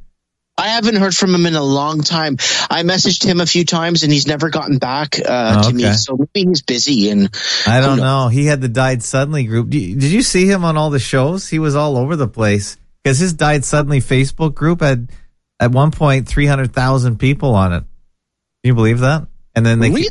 I 0.56 0.68
haven't 0.68 0.96
heard 0.96 1.14
from 1.16 1.34
him 1.34 1.46
in 1.46 1.54
a 1.56 1.62
long 1.62 2.02
time. 2.02 2.34
I 2.70 2.82
messaged 2.84 3.24
him 3.24 3.40
a 3.40 3.46
few 3.46 3.64
times 3.64 4.02
and 4.04 4.12
he's 4.12 4.26
never 4.28 4.48
gotten 4.50 4.78
back 4.78 5.18
uh, 5.18 5.62
Oh, 5.64 5.68
to 5.70 5.74
me. 5.74 5.90
So 5.94 6.16
maybe 6.16 6.48
he's 6.50 6.62
busy 6.62 7.08
and 7.10 7.30
I 7.66 7.80
don't 7.80 7.96
Who 7.98 8.04
know. 8.04 8.28
He 8.28 8.44
had 8.46 8.60
the 8.60 8.68
Died 8.68 9.02
Suddenly 9.02 9.44
group. 9.44 9.70
Did 9.70 10.02
you 10.04 10.22
see 10.22 10.46
him 10.46 10.62
on 10.64 10.76
all 10.76 10.90
the 10.90 10.98
shows? 11.00 11.48
He 11.48 11.58
was 11.58 11.74
all 11.74 11.96
over 11.96 12.16
the 12.16 12.28
place 12.28 12.76
because 13.02 13.18
his 13.18 13.32
Died 13.32 13.64
Suddenly 13.64 14.00
Facebook 14.00 14.54
group 14.54 14.82
had 14.82 15.08
at 15.60 15.70
one 15.70 15.90
point 15.90 16.28
three 16.28 16.46
hundred 16.46 16.72
thousand 16.72 17.18
people 17.18 17.54
on 17.54 17.72
it. 17.72 17.80
Can 17.80 17.88
you 18.64 18.74
believe 18.74 19.00
that? 19.00 19.26
And 19.54 19.64
then 19.66 19.80
they, 19.80 19.90
Really? 19.90 20.08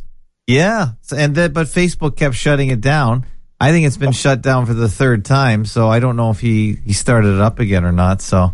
yeah, 0.48 0.89
and 1.16 1.36
that, 1.36 1.54
but 1.54 1.68
Facebook 1.68 2.16
kept 2.16 2.36
shutting 2.36 2.70
it 2.70 2.82
down. 2.82 3.26
I 3.60 3.72
think 3.72 3.86
it's 3.86 3.98
been 3.98 4.12
shut 4.12 4.42
down 4.42 4.66
for 4.66 4.74
the 4.74 4.89
third 4.89 5.24
time. 5.26 5.66
So 5.66 5.88
I 5.89 6.00
don't 6.00 6.16
know 6.16 6.32
if 6.32 6.39
he 6.39 6.74
he 6.74 6.94
started 6.94 7.36
it 7.36 7.42
up 7.42 7.60
again 7.60 7.86
or 7.86 7.92
not. 7.92 8.22
So. 8.22 8.54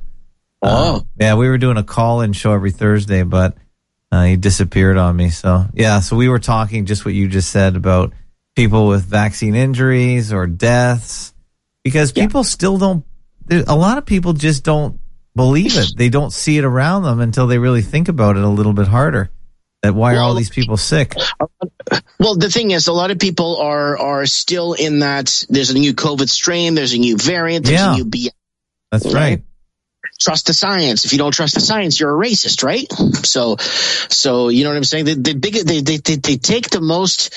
Oh. 0.60 1.06
yeah, 1.20 1.36
we 1.36 1.48
were 1.48 1.60
doing 1.60 1.78
a 1.78 1.84
call-in 1.84 2.34
show 2.34 2.52
every 2.52 2.72
Thursday, 2.72 3.22
but 3.22 3.56
uh, 4.12 4.24
he 4.24 4.38
disappeared 4.38 4.98
on 4.98 5.16
me. 5.16 5.30
So 5.30 5.66
yeah, 5.74 6.00
so 6.00 6.16
we 6.16 6.30
were 6.30 6.40
talking 6.40 6.86
just 6.88 7.06
what 7.06 7.14
you 7.14 7.28
just 7.28 7.52
said 7.52 7.76
about 7.76 8.12
people 8.56 8.88
with 8.88 9.04
vaccine 9.06 9.54
injuries 9.54 10.34
or 10.34 10.48
deaths, 10.48 11.32
because 11.84 12.12
Yeah. 12.16 12.26
people 12.26 12.44
still 12.44 12.80
don't. 12.80 13.06
A 13.52 13.76
lot 13.76 14.00
of 14.00 14.06
people 14.08 14.34
just 14.34 14.64
don't 14.64 15.00
believe 15.38 15.78
it. 15.78 15.94
They 15.96 16.10
don't 16.10 16.34
see 16.34 16.58
it 16.58 16.66
around 16.66 17.04
them 17.04 17.22
until 17.22 17.48
they 17.48 17.58
really 17.58 17.82
think 17.82 18.10
about 18.10 18.36
it 18.36 18.44
a 18.44 18.50
little 18.50 18.74
bit 18.74 18.88
harder. 18.88 19.30
That 19.84 19.96
why 19.96 20.16
are 20.16 20.20
all 20.22 20.34
these 20.34 20.50
people 20.50 20.76
sick? 20.76 21.14
Well, 22.20 22.36
the 22.36 22.50
thing 22.50 22.72
is, 22.72 22.88
a 22.88 22.94
lot 22.94 23.12
of 23.12 23.20
people 23.20 23.58
are 23.58 23.98
are 23.98 24.26
still 24.26 24.74
in 24.74 25.00
that. 25.00 25.46
There's 25.50 25.70
a 25.70 25.76
new 25.78 25.94
COVID 25.94 26.28
strain. 26.28 26.74
There's 26.74 26.94
a 26.94 26.98
new 26.98 27.16
variant. 27.16 27.66
There's 27.66 27.80
Yeah. 27.80 27.94
a 27.94 27.98
new 27.98 28.06
B. 28.06 28.32
That's 28.92 29.14
right. 29.14 29.44
Trust 30.20 30.48
the 30.48 30.54
science. 30.54 31.06
If 31.06 31.12
you 31.12 31.20
don't 31.20 31.32
trust 31.32 31.54
the 31.54 31.60
science, 31.62 32.00
you're 32.00 32.12
a 32.12 32.28
racist, 32.28 32.64
right? 32.64 32.92
So, 33.24 33.58
so 33.60 34.50
you 34.50 34.64
know 34.64 34.72
what 34.72 34.78
I'm 34.78 34.84
saying. 34.84 35.06
The, 35.06 35.14
the 35.14 35.34
big 35.36 35.54
they, 35.54 35.82
they 35.82 35.98
they 35.98 36.16
they 36.16 36.38
take 36.38 36.70
the 36.72 36.82
most 36.82 37.36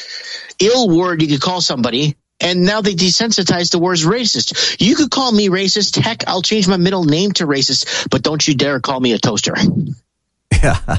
ill 0.60 0.88
word 0.88 1.20
you 1.20 1.28
could 1.28 1.42
call 1.42 1.60
somebody. 1.60 2.16
And 2.40 2.64
now 2.64 2.80
they 2.80 2.94
desensitize 2.94 3.70
the 3.70 3.78
words 3.78 4.04
racist. 4.04 4.80
You 4.80 4.96
could 4.96 5.10
call 5.10 5.30
me 5.30 5.48
racist. 5.48 5.98
Heck, 6.00 6.26
I'll 6.26 6.42
change 6.42 6.66
my 6.68 6.78
middle 6.78 7.04
name 7.04 7.32
to 7.32 7.46
racist, 7.46 8.08
but 8.10 8.22
don't 8.22 8.46
you 8.46 8.54
dare 8.54 8.80
call 8.80 8.98
me 8.98 9.12
a 9.12 9.18
toaster. 9.18 9.54
Yeah. 10.62 10.98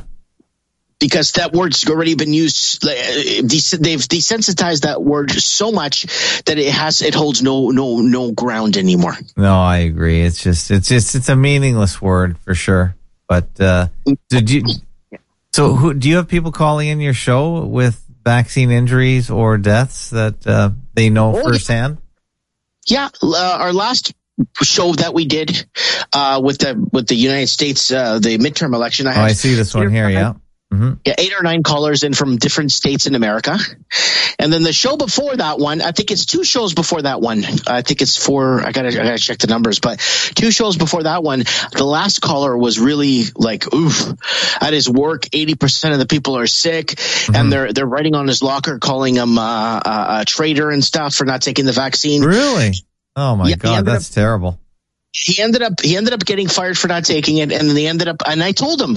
because 1.00 1.34
that 1.34 1.52
word's 1.52 1.88
already 1.90 2.16
been 2.16 2.32
used. 2.34 2.86
uh, 2.86 2.90
They've 2.90 4.00
desensitized 4.08 4.82
that 4.82 5.02
word 5.04 5.32
so 5.32 5.72
much 5.72 6.04
that 6.46 6.58
it 6.58 6.72
has 6.72 7.02
it 7.02 7.16
holds 7.16 7.42
no 7.42 7.70
no 7.72 8.00
no 8.02 8.32
ground 8.32 8.78
anymore. 8.78 9.18
No, 9.36 9.60
I 9.60 9.78
agree. 9.80 10.22
It's 10.22 10.42
just 10.42 10.72
it's 10.72 10.88
just 10.88 11.16
it's 11.16 11.28
a 11.30 11.36
meaningless 11.36 12.02
word 12.02 12.38
for 12.40 12.54
sure. 12.54 12.96
But 13.28 13.60
uh 13.60 13.88
did 14.30 14.50
you 14.50 14.64
So 15.54 15.74
who 15.74 15.94
do 15.94 16.08
you 16.08 16.18
have 16.18 16.28
people 16.28 16.52
calling 16.52 16.88
in 16.88 17.00
your 17.00 17.14
show 17.16 17.66
with 17.66 18.04
vaccine 18.24 18.72
injuries 18.72 19.30
or 19.30 19.58
deaths 19.58 20.10
that 20.12 20.46
uh 20.48 20.72
they 20.94 21.10
know 21.10 21.36
Oh, 21.38 21.44
firsthand? 21.44 21.98
Yeah, 22.88 23.10
uh, 23.22 23.58
our 23.60 23.74
last 23.74 24.14
show 24.64 24.94
that 24.94 25.14
we 25.14 25.26
did 25.26 25.66
uh, 26.14 26.42
with 26.44 26.58
the 26.60 26.88
with 26.92 27.08
the 27.08 27.16
United 27.16 27.48
States 27.48 27.92
uh, 27.92 28.20
the 28.20 28.38
midterm 28.38 28.74
election, 28.74 29.08
I 29.08 29.16
Oh, 29.18 29.22
I 29.22 29.34
see 29.34 29.54
this 29.54 29.74
one 29.74 29.92
here, 29.92 30.10
yeah. 30.10 30.34
Hmm 30.72 30.94
yeah, 31.06 31.16
eight 31.18 31.34
or 31.38 31.44
nine 31.44 31.64
callers 31.64 32.04
in 32.04 32.14
from 32.14 32.38
different 32.38 32.72
states 32.72 33.06
in 33.08 33.16
America. 33.16 33.58
And 34.40 34.52
then 34.52 34.64
the 34.64 34.74
show 34.74 34.98
before 34.98 35.36
that 35.36 35.60
one, 35.60 35.82
I 35.82 35.92
think 35.92 36.10
it's 36.12 36.26
two 36.26 36.44
shows 36.44 36.74
before 36.74 37.02
that 37.02 37.22
one. 37.22 37.44
I 37.68 37.82
think 37.82 38.02
it's 38.02 38.18
four. 38.18 38.62
I 38.62 38.72
gotta, 38.72 38.88
I 38.90 39.04
gotta 39.04 39.18
check 39.20 39.38
the 39.40 39.48
numbers, 39.48 39.80
but 39.80 40.00
two 40.00 40.50
shows 40.52 40.78
before 40.78 41.04
that 41.04 41.24
one, 41.24 41.44
the 41.74 41.84
last 41.84 42.22
caller 42.22 42.58
was 42.58 42.80
really 42.80 43.24
like, 43.36 43.72
oof, 43.74 44.14
at 44.62 44.74
his 44.74 44.90
work, 44.90 45.24
80% 45.24 45.94
of 45.94 46.00
the 46.00 46.08
people 46.08 46.38
are 46.38 46.48
sick 46.48 47.00
and 47.34 47.52
they're, 47.52 47.74
they're 47.74 47.86
writing 47.86 48.16
on 48.16 48.28
his 48.28 48.42
locker, 48.42 48.80
calling 48.80 49.16
him, 49.16 49.38
uh, 49.38 49.80
a, 49.86 50.08
a 50.22 50.26
traitor 50.26 50.70
and 50.70 50.84
stuff 50.84 51.14
for 51.14 51.26
not 51.26 51.42
taking 51.42 51.66
the 51.66 51.74
vaccine. 51.74 52.24
Really? 52.24 52.74
Oh 53.16 53.36
my 53.36 53.50
Yeah, 53.50 53.56
god, 53.58 53.86
that's 53.86 54.10
terrible. 54.10 54.60
he 55.14 55.42
ended 55.42 55.62
up 55.62 55.82
he 55.82 55.98
ended 55.98 56.14
up 56.14 56.24
getting 56.26 56.48
fired 56.48 56.78
for 56.78 56.88
not 56.88 57.04
taking 57.04 57.38
it 57.38 57.52
and 57.52 57.68
then 57.68 57.76
they 57.76 57.86
ended 57.88 58.08
up 58.08 58.22
and 58.26 58.42
i 58.42 58.54
told 58.54 58.82
him 58.82 58.96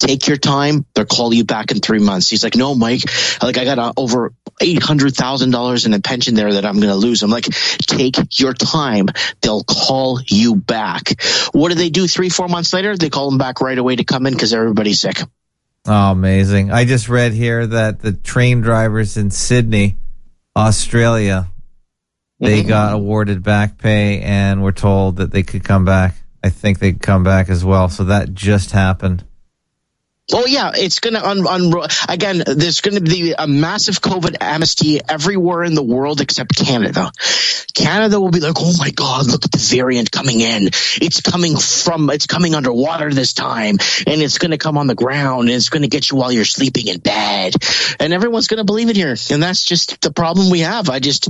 take 0.00 0.26
your 0.26 0.36
time 0.36 0.84
they'll 0.94 1.04
call 1.04 1.32
you 1.32 1.44
back 1.44 1.70
in 1.70 1.78
three 1.78 1.98
months 2.00 2.28
he's 2.28 2.42
like 2.42 2.56
no 2.56 2.74
mike 2.74 3.02
like 3.42 3.58
i 3.58 3.64
got 3.64 3.78
uh, 3.78 3.92
over 3.96 4.32
$800000 4.60 5.86
in 5.86 5.94
a 5.94 6.00
pension 6.00 6.34
there 6.34 6.52
that 6.54 6.64
i'm 6.64 6.76
going 6.76 6.88
to 6.88 6.94
lose 6.96 7.22
i'm 7.22 7.30
like 7.30 7.44
take 7.44 8.16
your 8.40 8.52
time 8.54 9.06
they'll 9.42 9.62
call 9.62 10.20
you 10.26 10.56
back 10.56 11.20
what 11.52 11.68
do 11.68 11.74
they 11.74 11.90
do 11.90 12.06
three 12.08 12.28
four 12.30 12.48
months 12.48 12.72
later 12.72 12.96
they 12.96 13.10
call 13.10 13.30
them 13.30 13.38
back 13.38 13.60
right 13.60 13.78
away 13.78 13.96
to 13.96 14.04
come 14.04 14.26
in 14.26 14.32
because 14.32 14.52
everybody's 14.52 15.00
sick 15.00 15.18
Oh, 15.86 16.10
amazing. 16.10 16.70
I 16.70 16.84
just 16.84 17.08
read 17.08 17.32
here 17.32 17.66
that 17.66 18.00
the 18.00 18.12
train 18.12 18.60
drivers 18.60 19.16
in 19.16 19.30
Sydney, 19.30 19.96
Australia, 20.54 21.48
they 22.38 22.62
Mhm. 22.62 22.68
got 22.68 22.92
awarded 22.92 23.42
back 23.42 23.78
pay 23.78 24.20
and 24.20 24.62
were 24.62 24.72
told 24.72 25.16
that 25.16 25.30
they 25.30 25.42
could 25.42 25.64
come 25.64 25.86
back. 25.86 26.16
I 26.44 26.50
think 26.50 26.80
they 26.80 26.92
could 26.92 27.00
come 27.00 27.22
back 27.24 27.48
as 27.48 27.64
well. 27.64 27.88
So 27.88 28.04
that 28.04 28.34
just 28.34 28.72
happened. 28.72 29.24
Oh 30.32 30.46
yeah, 30.46 30.72
it's 30.74 31.00
gonna 31.00 31.20
un, 31.20 31.46
un 31.46 31.72
again. 32.08 32.42
There's 32.46 32.80
gonna 32.80 33.00
be 33.00 33.34
a 33.36 33.46
massive 33.46 34.00
COVID 34.00 34.36
amnesty 34.40 35.00
everywhere 35.08 35.64
in 35.64 35.74
the 35.74 35.82
world 35.82 36.20
except 36.20 36.54
Canada. 36.56 37.10
Canada 37.74 38.20
will 38.20 38.30
be 38.30 38.40
like, 38.40 38.56
oh 38.58 38.72
my 38.78 38.90
god, 38.90 39.26
look 39.26 39.44
at 39.44 39.52
the 39.52 39.58
variant 39.58 40.10
coming 40.10 40.40
in. 40.40 40.66
It's 40.66 41.20
coming 41.20 41.56
from, 41.56 42.10
it's 42.10 42.26
coming 42.26 42.54
underwater 42.54 43.12
this 43.12 43.32
time, 43.32 43.78
and 44.06 44.22
it's 44.22 44.38
gonna 44.38 44.58
come 44.58 44.78
on 44.78 44.86
the 44.86 44.94
ground, 44.94 45.48
and 45.48 45.50
it's 45.50 45.68
gonna 45.68 45.88
get 45.88 46.10
you 46.10 46.16
while 46.16 46.32
you're 46.32 46.44
sleeping 46.44 46.88
in 46.88 46.98
bed, 47.00 47.54
and 47.98 48.12
everyone's 48.12 48.48
gonna 48.48 48.64
believe 48.64 48.88
it 48.88 48.96
here, 48.96 49.14
and 49.30 49.42
that's 49.42 49.64
just 49.64 50.00
the 50.00 50.12
problem 50.12 50.50
we 50.50 50.60
have. 50.60 50.90
I 50.90 51.00
just, 51.00 51.28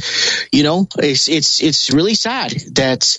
you 0.53 0.62
know, 0.62 0.88
it's 0.98 1.28
it's 1.28 1.62
it's 1.62 1.92
really 1.92 2.14
sad 2.14 2.53
that, 2.72 3.16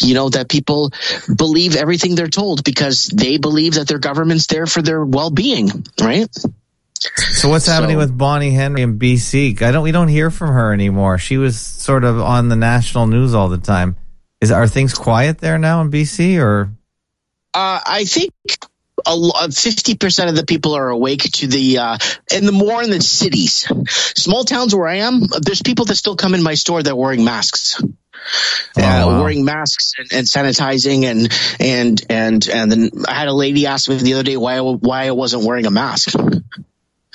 you 0.00 0.14
know, 0.14 0.28
that 0.28 0.48
people 0.48 0.92
believe 1.34 1.76
everything 1.76 2.14
they're 2.14 2.28
told 2.28 2.64
because 2.64 3.06
they 3.06 3.38
believe 3.38 3.74
that 3.74 3.88
their 3.88 3.98
government's 3.98 4.46
there 4.46 4.66
for 4.66 4.82
their 4.82 5.04
well-being, 5.16 5.68
right? 6.00 6.28
So 7.32 7.48
what's 7.48 7.66
happening 7.66 7.96
So- 7.96 8.00
with 8.04 8.16
Bonnie 8.16 8.50
Henry 8.52 8.82
in 8.82 8.98
BC? 8.98 9.60
I 9.62 9.70
don't. 9.72 9.82
We 9.82 9.92
don't 9.92 10.08
hear 10.08 10.30
from 10.30 10.50
her 10.52 10.72
anymore. 10.72 11.18
She 11.18 11.36
was 11.38 11.58
sort 11.58 12.04
of 12.04 12.20
on 12.20 12.48
the 12.48 12.56
national 12.56 13.06
news 13.06 13.34
all 13.34 13.48
the 13.48 13.58
time. 13.74 13.96
Is 14.40 14.50
are 14.50 14.68
things 14.68 14.92
quiet 14.94 15.38
there 15.38 15.58
now 15.58 15.80
in 15.82 15.90
BC 15.90 16.38
or? 16.38 16.70
Uh, 17.54 17.80
I 17.86 18.04
think 18.04 18.32
fifty 19.52 19.94
percent 19.94 20.28
of 20.30 20.36
the 20.36 20.44
people 20.44 20.74
are 20.74 20.88
awake 20.88 21.22
to 21.22 21.46
the, 21.46 21.78
uh, 21.78 21.98
and 22.34 22.46
the 22.46 22.52
more 22.52 22.82
in 22.82 22.90
the 22.90 23.00
cities, 23.00 23.64
small 24.16 24.44
towns 24.44 24.74
where 24.74 24.88
I 24.88 24.96
am, 24.96 25.22
there's 25.40 25.62
people 25.62 25.84
that 25.86 25.94
still 25.96 26.16
come 26.16 26.34
in 26.34 26.42
my 26.42 26.54
store 26.54 26.82
that 26.82 26.92
are 26.92 26.96
wearing 26.96 27.24
masks. 27.24 27.80
Oh, 28.76 28.82
uh, 28.82 29.06
wow. 29.06 29.22
wearing 29.22 29.44
masks 29.44 29.92
and, 29.98 30.08
and 30.12 30.26
sanitizing 30.26 31.04
and 31.04 31.32
and 31.60 32.04
and 32.10 32.48
and 32.48 32.72
then 32.72 32.90
I 33.08 33.14
had 33.14 33.28
a 33.28 33.32
lady 33.32 33.66
ask 33.66 33.88
me 33.88 33.96
the 33.96 34.14
other 34.14 34.22
day 34.22 34.36
why 34.36 34.56
I, 34.56 34.60
why 34.60 35.06
I 35.06 35.12
wasn't 35.12 35.44
wearing 35.44 35.66
a 35.66 35.70
mask. 35.70 36.14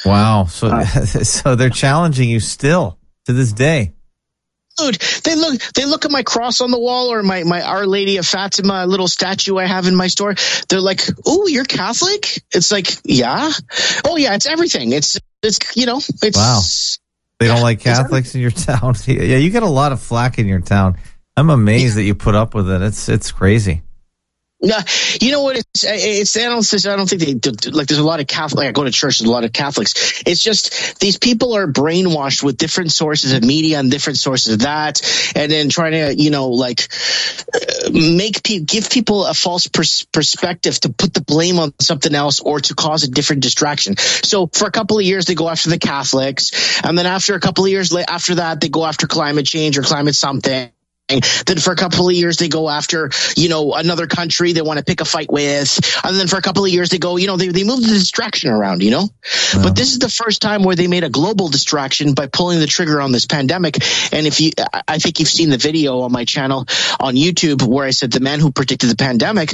Wow. 0.06 0.46
So 0.46 0.68
Uh, 0.68 0.86
so 1.06 1.56
they're 1.56 1.70
challenging 1.70 2.30
you 2.30 2.40
still 2.40 2.98
to 3.26 3.34
this 3.34 3.54
day. 3.54 3.94
Dude, 4.78 4.96
they 5.24 5.36
look 5.36 5.62
they 5.76 5.86
look 5.86 6.06
at 6.06 6.12
my 6.12 6.24
cross 6.24 6.62
on 6.62 6.72
the 6.72 6.80
wall 6.80 7.12
or 7.12 7.22
my, 7.24 7.44
my 7.44 7.62
Our 7.62 7.86
Lady 7.86 8.18
of 8.18 8.26
Fatima 8.26 8.86
little 8.86 9.08
statue 9.08 9.58
I 9.58 9.66
have 9.66 9.86
in 9.86 9.96
my 9.96 10.08
store. 10.08 10.34
They're 10.70 10.82
like, 10.82 11.02
"Oh, 11.26 11.48
you're 11.48 11.66
Catholic?" 11.66 12.42
It's 12.52 12.72
like, 12.72 12.88
"Yeah." 13.04 13.52
Oh 14.06 14.16
yeah, 14.16 14.34
it's 14.34 14.46
everything. 14.46 14.94
It's 14.94 15.20
it's 15.44 15.76
you 15.76 15.86
know, 15.86 15.98
it's 15.98 16.38
Wow. 16.38 16.62
They 17.42 17.48
don't 17.48 17.62
like 17.62 17.80
Catholics 17.84 18.36
in 18.36 18.42
your 18.42 18.52
town. 18.52 18.94
yeah, 19.08 19.38
you 19.38 19.50
get 19.50 19.64
a 19.64 19.70
lot 19.70 19.92
of 19.92 20.00
flack 20.00 20.38
in 20.38 20.48
your 20.48 20.62
town. 20.62 20.96
I'm 21.36 21.50
amazed 21.50 21.98
that 21.98 22.04
you 22.04 22.14
put 22.14 22.36
up 22.36 22.54
with 22.54 22.70
it. 22.70 22.84
It's 22.84 23.10
it's 23.10 23.32
crazy. 23.32 23.82
No, 24.64 24.78
you 25.20 25.32
know 25.32 25.42
what? 25.42 25.58
It's 25.58 25.84
it's 25.84 26.38
I 26.38 26.42
don't 26.42 26.86
I 26.86 26.96
don't 26.96 27.10
think 27.10 27.22
they 27.42 27.72
like. 27.72 27.88
There's 27.88 28.00
a 28.00 28.04
lot 28.04 28.20
of 28.20 28.28
Catholic. 28.28 28.68
I 28.68 28.72
go 28.72 28.84
to 28.84 28.92
church. 28.92 29.18
There's 29.18 29.28
a 29.28 29.32
lot 29.32 29.44
of 29.44 29.52
Catholics. 29.52 30.22
It's 30.26 30.44
just 30.44 31.00
these 31.00 31.18
people 31.18 31.54
are 31.56 31.66
brainwashed 31.66 32.44
with 32.44 32.58
different 32.58 32.92
sources 32.92 33.34
of 33.34 33.44
media 33.44 33.80
and 33.80 33.90
different 33.90 34.20
sources 34.20 34.54
of 34.54 34.60
that, 34.60 35.02
and 35.36 35.52
then 35.52 35.70
trying 35.70 35.94
to 35.94 36.16
you 36.16 36.30
know 36.30 36.50
like 36.50 36.90
uh, 37.56 37.90
make 37.92 38.44
people 38.44 38.66
give 38.68 38.90
people 38.92 39.26
a 39.26 39.34
false 39.34 39.66
pers- 39.66 40.06
perspective 40.12 40.80
to 40.82 40.90
put 40.90 41.16
the 41.16 41.22
blame 41.22 41.58
on 41.58 41.74
something 41.80 42.14
else 42.14 42.40
or 42.40 42.60
to 42.60 42.76
cause 42.76 43.04
a 43.04 43.10
different 43.10 43.42
distraction. 43.42 43.98
So 43.98 44.46
for 44.46 44.68
a 44.68 44.72
couple 44.72 45.00
of 45.00 45.04
years 45.04 45.26
they 45.26 45.36
go 45.36 45.50
after 45.50 45.72
the 45.72 45.80
Catholics, 45.80 46.84
and 46.84 46.96
then 46.96 47.08
after 47.08 47.34
a 47.34 47.40
couple 47.40 47.66
of 47.66 47.72
years 47.72 47.96
after 47.96 48.36
that 48.36 48.62
they 48.62 48.70
go 48.70 48.86
after 48.86 49.08
climate 49.08 49.48
change 49.48 49.80
or 49.80 49.82
climate 49.82 50.14
something. 50.14 50.70
Then 51.10 51.58
for 51.58 51.74
a 51.74 51.76
couple 51.76 52.08
of 52.08 52.14
years, 52.16 52.38
they 52.38 52.48
go 52.48 52.70
after, 52.70 53.10
you 53.36 53.50
know, 53.50 53.74
another 53.74 54.08
country 54.08 54.54
they 54.54 54.62
want 54.62 54.80
to 54.80 54.86
pick 54.86 55.02
a 55.02 55.06
fight 55.06 55.30
with. 55.30 55.80
And 56.06 56.18
then 56.18 56.28
for 56.28 56.38
a 56.38 56.42
couple 56.42 56.64
of 56.64 56.72
years, 56.72 56.90
they 56.90 57.00
go, 57.00 57.18
you 57.18 57.28
know, 57.28 57.36
they, 57.38 57.50
they 57.50 57.64
move 57.66 57.82
the 57.82 57.88
distraction 57.88 58.50
around, 58.52 58.82
you 58.82 58.92
know? 58.92 59.10
But 59.54 59.76
this 59.76 59.92
is 59.92 60.00
the 60.00 60.10
first 60.10 60.42
time 60.42 60.64
where 60.64 60.76
they 60.76 60.88
made 60.88 61.04
a 61.04 61.10
global 61.10 61.50
distraction 61.50 62.14
by 62.14 62.28
pulling 62.28 62.60
the 62.60 62.68
trigger 62.68 63.02
on 63.02 63.12
this 63.12 63.26
pandemic. 63.26 63.76
And 64.14 64.26
if 64.26 64.40
you, 64.40 64.52
I- 64.74 64.82
I 64.88 64.98
think 65.00 65.20
you've 65.20 65.30
seen 65.30 65.50
the 65.50 65.58
video 65.58 66.02
on 66.02 66.12
my 66.12 66.26
channel 66.26 66.66
on 67.00 67.16
YouTube 67.16 67.62
where 67.62 67.86
I 67.86 67.92
said 67.92 68.12
the 68.12 68.20
man 68.20 68.40
who 68.40 68.52
predicted 68.52 68.90
the 68.90 68.96
pandemic, 68.96 69.54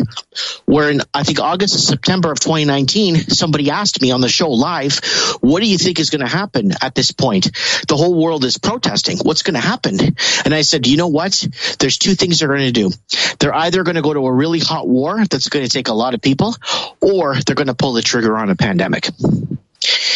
where 0.66 0.90
in, 0.90 1.02
I 1.14 1.24
think 1.24 1.40
August 1.40 1.76
and 1.76 1.84
September 1.84 2.32
of 2.32 2.40
2019, 2.40 3.18
somebody 3.30 3.70
asked 3.70 4.02
me 4.02 4.12
on 4.12 4.22
the 4.22 4.30
show 4.30 4.50
live, 4.50 5.00
what 5.42 5.62
do 5.62 5.68
you 5.70 5.78
think 5.78 6.00
is 6.00 6.10
going 6.10 6.26
to 6.26 6.32
happen 6.32 6.72
at 6.82 6.96
this 6.96 7.12
point? 7.12 7.52
The 7.88 7.96
whole 7.96 8.16
world 8.16 8.46
is 8.46 8.58
protesting. 8.58 9.18
What's 9.20 9.44
going 9.44 9.56
to 9.56 9.60
happen? 9.68 10.00
And 10.46 10.54
I 10.54 10.62
said, 10.62 10.88
you 10.88 10.98
know 10.98 11.08
what? 11.08 11.37
There's 11.80 11.98
two 11.98 12.16
things 12.16 12.40
they're 12.40 12.48
going 12.48 12.62
to 12.62 12.72
do. 12.72 12.92
They're 13.40 13.54
either 13.56 13.84
going 13.84 13.96
to 13.96 14.02
go 14.02 14.14
to 14.14 14.26
a 14.26 14.32
really 14.32 14.60
hot 14.60 14.88
war 14.88 15.24
that's 15.30 15.50
going 15.50 15.66
to 15.66 15.70
take 15.72 15.88
a 15.90 15.94
lot 15.94 16.14
of 16.14 16.22
people, 16.22 16.56
or 17.02 17.36
they're 17.46 17.56
going 17.56 17.68
to 17.68 17.76
pull 17.76 17.94
the 17.94 18.02
trigger 18.02 18.38
on 18.38 18.50
a 18.50 18.56
pandemic. 18.56 19.10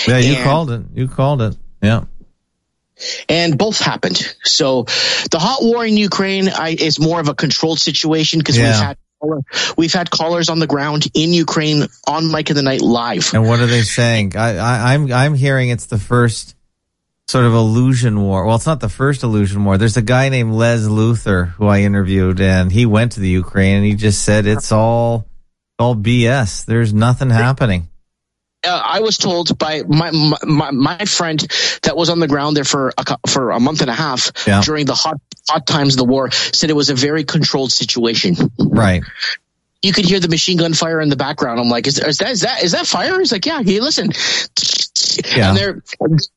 Yeah, 0.08 0.18
you 0.18 0.36
And- 0.36 0.44
called 0.44 0.72
it. 0.72 0.82
You 0.94 1.08
called 1.08 1.42
it. 1.42 1.56
Yeah. 1.82 2.04
and 3.28 3.58
both 3.58 3.80
happened. 3.80 4.18
So 4.44 4.84
the 5.32 5.40
hot 5.40 5.64
war 5.64 5.84
in 5.86 5.98
Ukraine 5.98 6.50
I, 6.50 6.70
is 6.80 7.00
more 7.00 7.20
of 7.20 7.28
a 7.30 7.34
controlled 7.34 7.80
situation 7.80 8.38
because 8.40 8.58
Yeah. 8.58 8.68
we've 8.68 8.80
had 8.88 8.98
we've 9.78 9.94
had 9.94 10.10
callers 10.12 10.50
on 10.50 10.60
the 10.60 10.68
ground 10.68 11.08
in 11.16 11.34
Ukraine 11.34 11.88
on 12.08 12.32
Mike 12.32 12.50
of 12.52 12.56
the 12.56 12.62
Night 12.64 12.82
live. 12.82 13.34
And 13.34 13.48
what 13.48 13.60
are 13.60 13.66
they 13.68 13.82
saying? 13.84 14.36
I, 14.36 14.58
I, 14.58 14.94
I'm 14.94 15.12
I'm 15.12 15.34
hearing 15.34 15.70
it's 15.70 15.88
the 15.88 15.98
first 16.00 16.56
sort 17.28 17.46
of 17.46 17.54
illusion 17.54 18.22
war. 18.22 18.46
Well, 18.46 18.56
it's 18.58 18.66
not 18.66 18.80
the 18.80 18.90
first 18.90 19.24
illusion 19.24 19.64
war. 19.64 19.78
There's 19.78 19.98
a 19.98 20.02
guy 20.02 20.30
named 20.30 20.54
Les 20.54 20.86
Luther 20.86 21.46
who 21.46 21.68
I 21.68 21.82
interviewed, 21.82 22.42
and 22.42 22.72
he 22.72 22.86
went 22.86 23.14
to 23.14 23.20
the 23.20 23.30
Ukraine, 23.30 23.78
and 23.78 23.86
he 23.86 23.96
just 23.96 24.24
said 24.24 24.46
it's 24.46 24.72
all 24.72 25.26
all 25.80 25.96
BS. 25.96 26.66
There's 26.66 26.94
nothing 26.94 27.30
happening. 27.30 27.88
Uh, 28.64 28.80
I 28.86 29.00
was 29.00 29.18
told 29.18 29.58
by 29.58 29.82
my, 29.88 30.12
my 30.44 30.70
my 30.70 31.06
friend 31.06 31.40
that 31.82 31.98
was 31.98 32.10
on 32.10 32.20
the 32.20 32.28
ground 32.28 32.56
there 32.56 32.64
for 32.64 32.94
a, 32.96 33.18
for 33.28 33.50
a 33.52 33.60
month 33.60 33.82
and 33.82 33.90
a 33.90 33.94
half 33.94 34.32
Yeah. 34.46 34.62
during 34.64 34.86
the 34.86 34.94
hot 34.94 35.20
hot 35.50 35.66
times 35.66 35.96
of 35.96 35.98
the 35.98 36.06
war 36.06 36.30
said 36.30 36.70
it 36.70 36.76
was 36.76 36.92
a 36.92 36.96
very 36.96 37.24
controlled 37.24 37.72
situation. 37.72 38.36
Right. 38.60 39.02
You 39.82 39.94
could 39.94 40.06
hear 40.06 40.20
the 40.20 40.28
machine 40.28 40.58
gun 40.58 40.76
fire 40.76 41.02
in 41.02 41.10
the 41.10 41.16
background. 41.16 41.60
I'm 41.60 41.70
like, 41.70 41.88
is, 41.88 41.98
is 41.98 42.20
that 42.20 42.30
is 42.30 42.42
that 42.42 42.62
is 42.62 42.74
that 42.74 42.86
fire? 42.86 43.18
He's 43.18 43.32
like, 43.32 43.48
yeah. 43.48 43.64
He 43.64 43.80
listen. 43.82 44.12
Yeah. 45.36 45.50
And 45.50 45.58
there, 45.58 45.84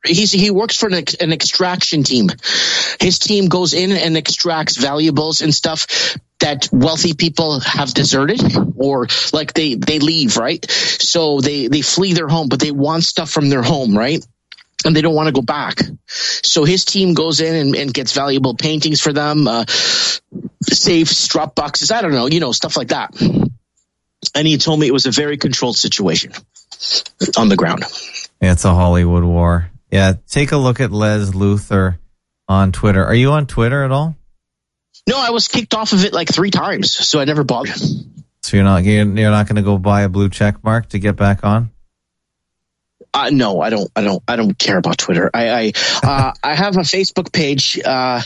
he's 0.05 0.33
he 0.33 0.51
works 0.51 0.77
for 0.77 0.87
an, 0.89 1.05
an 1.21 1.33
extraction 1.33 2.03
team. 2.03 2.29
His 3.01 3.19
team 3.19 3.49
goes 3.49 3.75
in 3.75 3.93
and 3.93 4.17
extracts 4.17 4.77
valuables 4.77 5.41
and 5.41 5.55
stuff 5.55 6.17
that 6.41 6.69
wealthy 6.73 7.15
people 7.15 7.61
have 7.61 7.95
deserted 7.95 8.41
or 8.77 9.09
like 9.33 9.55
they 9.55 9.75
they 9.75 9.99
leave 9.99 10.37
right. 10.37 10.65
So 10.71 11.41
they 11.41 11.69
they 11.69 11.81
flee 11.81 12.13
their 12.13 12.29
home, 12.29 12.49
but 12.49 12.61
they 12.61 12.71
want 12.71 13.05
stuff 13.05 13.31
from 13.31 13.49
their 13.49 13.63
home, 13.63 13.97
right? 13.97 14.25
And 14.85 14.95
they 14.95 15.01
don't 15.01 15.15
want 15.15 15.29
to 15.29 15.33
go 15.33 15.41
back. 15.41 15.81
So 16.07 16.65
his 16.65 16.85
team 16.85 17.15
goes 17.15 17.41
in 17.41 17.55
and, 17.55 17.75
and 17.75 17.95
gets 17.95 18.13
valuable 18.13 18.55
paintings 18.55 19.01
for 19.01 19.15
them, 19.15 19.49
uh, 19.49 19.65
safes, 20.63 21.27
drop 21.29 21.55
boxes. 21.55 21.91
I 21.91 22.03
don't 22.03 22.13
know, 22.13 22.27
you 22.27 22.41
know, 22.41 22.53
stuff 22.53 22.77
like 22.77 22.89
that. 22.89 23.15
And 24.35 24.47
he 24.47 24.59
told 24.59 24.81
me 24.81 24.87
it 24.87 24.93
was 24.93 25.07
a 25.07 25.11
very 25.11 25.39
controlled 25.39 25.77
situation 25.77 26.33
on 27.39 27.49
the 27.49 27.57
ground. 27.57 27.85
It's 28.49 28.65
a 28.65 28.75
Hollywood 28.75 29.25
war. 29.25 29.71
Yeah. 29.91 30.15
Take 30.29 30.53
a 30.53 30.57
look 30.57 30.81
at 30.81 30.91
Les 30.91 31.35
Luther 31.35 31.99
on 32.49 32.73
Twitter. 32.73 33.05
Are 33.05 33.15
you 33.15 33.33
on 33.33 33.47
Twitter 33.47 33.85
at 33.85 33.93
all? 33.93 34.17
No, 35.09 35.19
I 35.19 35.31
was 35.31 35.49
kicked 35.49 35.75
off 35.75 35.93
of 35.93 36.05
it 36.05 36.13
like 36.13 36.33
three 36.33 36.51
times, 36.51 36.91
so 36.93 37.21
I 37.21 37.25
never 37.25 37.45
bothered. 37.45 37.77
So 38.43 38.57
you're 38.57 38.65
not 38.65 38.85
you're 38.85 39.05
not 39.05 39.47
going 39.47 39.57
to 39.57 39.63
go 39.63 39.79
buy 39.79 40.03
a 40.03 40.09
blue 40.09 40.29
check 40.29 40.63
mark 40.63 40.91
to 40.91 40.99
get 40.99 41.17
back 41.17 41.45
on? 41.45 41.71
Uh, 43.15 43.31
no, 43.31 43.61
I 43.61 43.71
don't. 43.71 43.89
I 43.95 44.03
don't. 44.03 44.23
I 44.27 44.35
don't 44.35 44.59
care 44.59 44.77
about 44.77 44.99
Twitter. 44.99 45.31
I 45.33 45.49
I, 45.49 45.73
uh, 46.03 46.33
I 46.43 46.55
have 46.57 46.77
a 46.77 46.81
Facebook 46.81 47.33
page, 47.33 47.81
uh, 47.85 48.21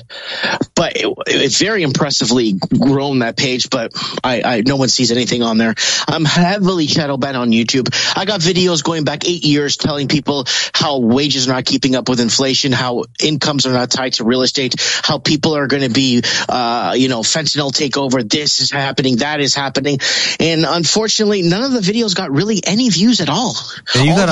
but 0.75 0.97
it, 0.97 1.07
it's 1.27 1.59
very 1.59 1.83
impressively 1.83 2.55
grown 2.55 3.19
that 3.19 3.37
page. 3.37 3.69
But 3.69 3.93
I, 4.25 4.43
I 4.43 4.63
no 4.65 4.77
one 4.77 4.89
sees 4.89 5.13
anything 5.13 5.43
on 5.43 5.59
there. 5.59 5.75
I'm 6.09 6.25
heavily 6.25 6.87
shadow 6.87 7.19
banned 7.19 7.37
on 7.37 7.51
YouTube. 7.51 7.89
I 8.17 8.25
got 8.25 8.41
videos 8.41 8.83
going 8.83 9.05
back 9.05 9.29
eight 9.29 9.45
years 9.45 9.77
telling 9.77 10.09
people 10.09 10.47
how 10.73 11.01
wages 11.01 11.49
are 11.49 11.53
not 11.53 11.67
keeping 11.67 11.95
up 11.95 12.09
with 12.09 12.21
inflation, 12.21 12.73
how 12.73 13.05
incomes 13.23 13.67
are 13.67 13.75
not 13.75 13.91
tied 13.91 14.15
to 14.15 14.25
real 14.25 14.41
estate, 14.41 14.75
how 15.03 15.19
people 15.19 15.55
are 15.55 15.67
going 15.67 15.83
to 15.83 15.91
be, 15.91 16.23
uh, 16.49 16.95
you 16.97 17.09
know, 17.09 17.21
fentanyl 17.21 17.73
takeover. 17.73 18.27
This 18.27 18.61
is 18.61 18.71
happening. 18.71 19.17
That 19.17 19.41
is 19.41 19.55
happening. 19.55 19.99
And 20.41 20.65
unfortunately, 20.67 21.43
none 21.43 21.63
of 21.63 21.73
the 21.73 21.81
videos 21.81 22.17
got 22.17 22.31
really 22.31 22.61
any 22.65 22.89
views 22.89 23.21
at 23.21 23.29
all. 23.29 23.55
Yeah, 23.95 24.03
you 24.03 24.11
All 24.13 24.17
got 24.17 24.29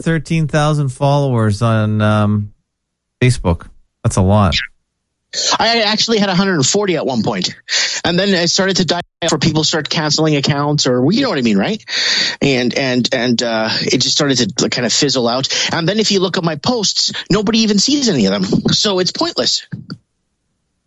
years. 0.00 0.06
113,000 0.06 0.88
followers 0.88 1.62
on 1.62 2.00
um, 2.00 2.54
Facebook. 3.20 3.68
That's 4.02 4.16
a 4.16 4.22
lot. 4.22 4.54
I 5.58 5.82
actually 5.82 6.18
had 6.18 6.28
140 6.28 6.96
at 6.96 7.06
one 7.06 7.22
point. 7.22 7.54
and 8.04 8.18
then 8.18 8.34
I 8.34 8.46
started 8.46 8.76
to 8.78 8.84
die 8.84 9.00
for 9.28 9.38
people 9.38 9.62
start 9.64 9.88
canceling 9.88 10.36
accounts, 10.36 10.86
or 10.86 11.10
you 11.12 11.22
know 11.22 11.28
what 11.28 11.38
I 11.38 11.42
mean, 11.42 11.58
right? 11.58 11.84
And 12.40 12.74
and 12.74 13.08
and 13.12 13.42
uh, 13.42 13.68
it 13.70 13.98
just 13.98 14.12
started 14.12 14.56
to 14.58 14.68
kind 14.70 14.86
of 14.86 14.92
fizzle 14.92 15.28
out. 15.28 15.48
And 15.72 15.88
then 15.88 16.00
if 16.00 16.10
you 16.10 16.20
look 16.20 16.36
at 16.36 16.44
my 16.44 16.56
posts, 16.56 17.12
nobody 17.30 17.60
even 17.60 17.78
sees 17.78 18.08
any 18.08 18.26
of 18.26 18.32
them, 18.32 18.44
so 18.72 18.98
it's 18.98 19.12
pointless. 19.12 19.68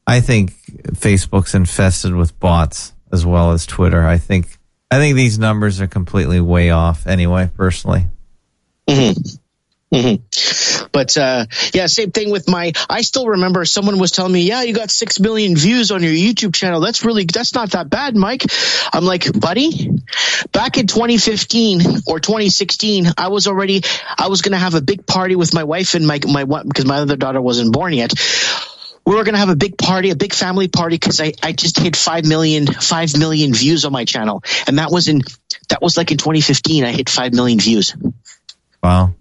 I 0.06 0.20
think 0.20 0.54
Facebook's 0.92 1.56
infested 1.56 2.14
with 2.14 2.38
bots 2.40 2.94
as 3.12 3.26
well 3.26 3.52
as 3.52 3.66
Twitter. 3.66 4.06
I 4.06 4.18
think 4.18 4.58
I 4.92 4.98
think 4.98 5.16
these 5.16 5.40
numbers 5.40 5.80
are 5.80 5.88
completely 5.88 6.42
way 6.42 6.72
off 6.72 7.08
anyway, 7.08 7.50
personally. 7.56 8.08
But 10.92 11.18
uh, 11.18 11.46
yeah, 11.74 11.86
same 11.86 12.12
thing 12.12 12.32
with 12.32 12.50
my. 12.50 12.74
I 12.90 13.02
still 13.02 13.28
remember 13.28 13.64
someone 13.66 14.00
was 14.00 14.12
telling 14.12 14.32
me, 14.32 14.42
"Yeah, 14.42 14.64
you 14.64 14.74
got 14.74 14.90
six 14.90 15.20
million 15.20 15.56
views 15.56 15.92
on 15.92 16.02
your 16.02 16.12
YouTube 16.12 16.54
channel. 16.54 16.82
That's 16.82 17.06
really 17.06 17.26
that's 17.26 17.54
not 17.54 17.72
that 17.72 17.90
bad, 17.90 18.16
Mike." 18.16 18.44
I'm 18.92 19.06
like, 19.06 19.32
buddy, 19.40 19.92
back 20.52 20.78
in 20.78 20.88
2015 20.88 21.82
or 22.08 22.20
2016, 22.20 23.06
I 23.18 23.28
was 23.28 23.48
already 23.48 23.82
I 24.18 24.30
was 24.30 24.42
gonna 24.42 24.58
have 24.58 24.74
a 24.74 24.82
big 24.82 25.06
party 25.06 25.36
with 25.36 25.54
my 25.54 25.64
wife 25.64 25.94
and 25.94 26.08
my 26.08 26.20
my 26.26 26.44
because 26.64 26.86
my 26.86 26.98
other 26.98 27.16
daughter 27.16 27.42
wasn't 27.42 27.72
born 27.72 27.94
yet. 27.94 28.14
We 29.06 29.16
were 29.16 29.24
gonna 29.26 29.38
have 29.38 29.50
a 29.50 29.56
big 29.56 29.78
party, 29.78 30.12
a 30.12 30.16
big 30.16 30.34
family 30.34 30.70
party, 30.70 30.96
because 30.96 31.20
I, 31.20 31.34
I 31.44 31.52
just 31.52 31.78
hit 31.78 31.96
five 31.96 32.26
million 32.26 32.66
five 32.66 33.18
million 33.18 33.54
views 33.54 33.86
on 33.86 33.92
my 33.92 34.06
channel, 34.06 34.44
and 34.66 34.80
that 34.80 34.92
was 34.92 35.08
in 35.08 35.22
that 35.70 35.82
was 35.82 35.98
like 35.98 36.12
in 36.12 36.18
2015. 36.18 36.84
I 36.84 36.92
hit 36.92 37.10
five 37.10 37.34
million 37.34 37.60
views, 37.60 37.96
Wow. 38.84 39.16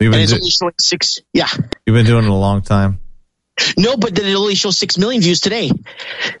You've 0.00 0.12
been, 0.12 0.26
do- 0.26 0.34
only 0.34 0.50
showing 0.50 0.74
six. 0.78 1.20
Yeah, 1.32 1.48
you've 1.86 1.94
been 1.94 2.04
doing 2.04 2.24
it 2.24 2.30
a 2.30 2.34
long 2.34 2.60
time. 2.62 3.00
No, 3.78 3.96
but 3.96 4.14
then 4.14 4.26
it 4.26 4.34
only 4.34 4.54
shows 4.54 4.76
six 4.76 4.98
million 4.98 5.22
views 5.22 5.40
today. 5.40 5.70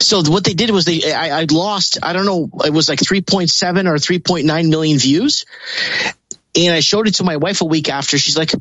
So 0.00 0.22
what 0.30 0.44
they 0.44 0.52
did 0.52 0.70
was 0.70 0.84
they, 0.84 1.12
I, 1.12 1.40
I 1.40 1.46
lost, 1.50 1.98
I 2.02 2.12
don't 2.12 2.26
know, 2.26 2.50
it 2.64 2.72
was 2.72 2.90
like 2.90 2.98
3.7 2.98 3.86
or 3.86 3.94
3.9 3.94 4.68
million 4.68 4.98
views. 4.98 5.46
And 6.54 6.74
I 6.74 6.80
showed 6.80 7.08
it 7.08 7.14
to 7.16 7.24
my 7.24 7.38
wife 7.38 7.62
a 7.62 7.64
week 7.64 7.88
after. 7.88 8.18
She's 8.18 8.36
like, 8.36 8.52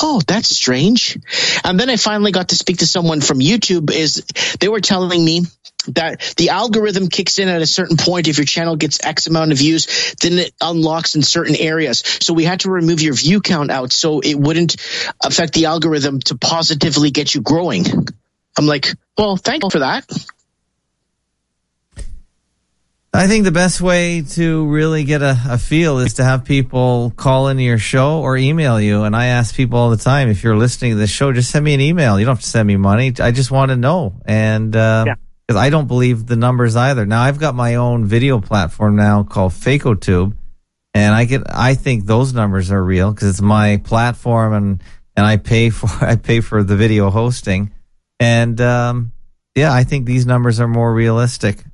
Oh, 0.00 0.20
that's 0.26 0.48
strange. 0.48 1.18
And 1.62 1.78
then 1.78 1.90
I 1.90 1.96
finally 1.96 2.32
got 2.32 2.48
to 2.48 2.56
speak 2.56 2.78
to 2.78 2.86
someone 2.86 3.20
from 3.20 3.38
YouTube 3.38 3.90
is 3.92 4.24
they 4.58 4.68
were 4.68 4.80
telling 4.80 5.24
me 5.24 5.42
that 5.88 6.34
the 6.36 6.50
algorithm 6.50 7.08
kicks 7.08 7.38
in 7.38 7.48
at 7.48 7.62
a 7.62 7.66
certain 7.66 7.96
point. 7.96 8.28
If 8.28 8.38
your 8.38 8.44
channel 8.44 8.76
gets 8.76 9.04
X 9.04 9.26
amount 9.26 9.52
of 9.52 9.58
views, 9.58 10.14
then 10.20 10.38
it 10.38 10.52
unlocks 10.60 11.14
in 11.14 11.22
certain 11.22 11.56
areas. 11.56 12.02
So 12.20 12.34
we 12.34 12.44
had 12.44 12.60
to 12.60 12.70
remove 12.70 13.00
your 13.00 13.14
view 13.14 13.40
count 13.40 13.70
out 13.70 13.92
so 13.92 14.20
it 14.20 14.34
wouldn't 14.34 14.76
affect 15.22 15.54
the 15.54 15.66
algorithm 15.66 16.20
to 16.20 16.36
positively 16.36 17.10
get 17.10 17.34
you 17.34 17.40
growing. 17.40 17.84
I'm 18.58 18.66
like, 18.66 18.88
well, 19.16 19.36
thank 19.36 19.64
you 19.64 19.70
for 19.70 19.80
that. 19.80 20.06
I 23.14 23.26
think 23.26 23.44
the 23.44 23.52
best 23.52 23.82
way 23.82 24.22
to 24.22 24.66
really 24.68 25.04
get 25.04 25.20
a, 25.20 25.38
a 25.50 25.58
feel 25.58 25.98
is 25.98 26.14
to 26.14 26.24
have 26.24 26.46
people 26.46 27.12
call 27.14 27.48
into 27.48 27.62
your 27.62 27.76
show 27.76 28.20
or 28.22 28.38
email 28.38 28.80
you. 28.80 29.02
And 29.02 29.14
I 29.14 29.26
ask 29.26 29.54
people 29.54 29.78
all 29.78 29.90
the 29.90 29.98
time, 29.98 30.30
if 30.30 30.42
you're 30.42 30.56
listening 30.56 30.92
to 30.92 30.96
this 30.96 31.10
show, 31.10 31.30
just 31.30 31.50
send 31.50 31.62
me 31.62 31.74
an 31.74 31.82
email. 31.82 32.18
You 32.18 32.24
don't 32.24 32.36
have 32.36 32.42
to 32.42 32.48
send 32.48 32.66
me 32.66 32.78
money. 32.78 33.12
I 33.20 33.30
just 33.30 33.50
want 33.50 33.68
to 33.68 33.76
know. 33.76 34.14
And, 34.24 34.74
uh, 34.74 35.04
Yeah. 35.08 35.14
Cause 35.48 35.56
I 35.56 35.70
don't 35.70 35.88
believe 35.88 36.26
the 36.26 36.36
numbers 36.36 36.76
either. 36.76 37.04
Now 37.04 37.22
I've 37.22 37.38
got 37.38 37.54
my 37.54 37.74
own 37.74 38.06
video 38.06 38.40
platform 38.40 38.96
now 38.96 39.22
called 39.22 39.52
FakeoTube. 39.52 40.34
And 40.94 41.14
I 41.14 41.24
get, 41.24 41.42
I 41.46 41.74
think 41.74 42.04
those 42.04 42.34
numbers 42.34 42.70
are 42.70 42.82
real 42.82 43.12
because 43.12 43.28
it's 43.28 43.40
my 43.40 43.78
platform 43.78 44.52
and, 44.52 44.82
and 45.16 45.26
I 45.26 45.36
pay 45.38 45.70
for, 45.70 45.88
I 46.04 46.16
pay 46.16 46.40
for 46.40 46.62
the 46.62 46.76
video 46.76 47.10
hosting. 47.10 47.72
And, 48.20 48.60
um, 48.60 49.12
yeah, 49.54 49.72
I 49.72 49.84
think 49.84 50.06
these 50.06 50.26
numbers 50.26 50.60
are 50.60 50.68
more 50.68 50.94
realistic. 50.94 51.64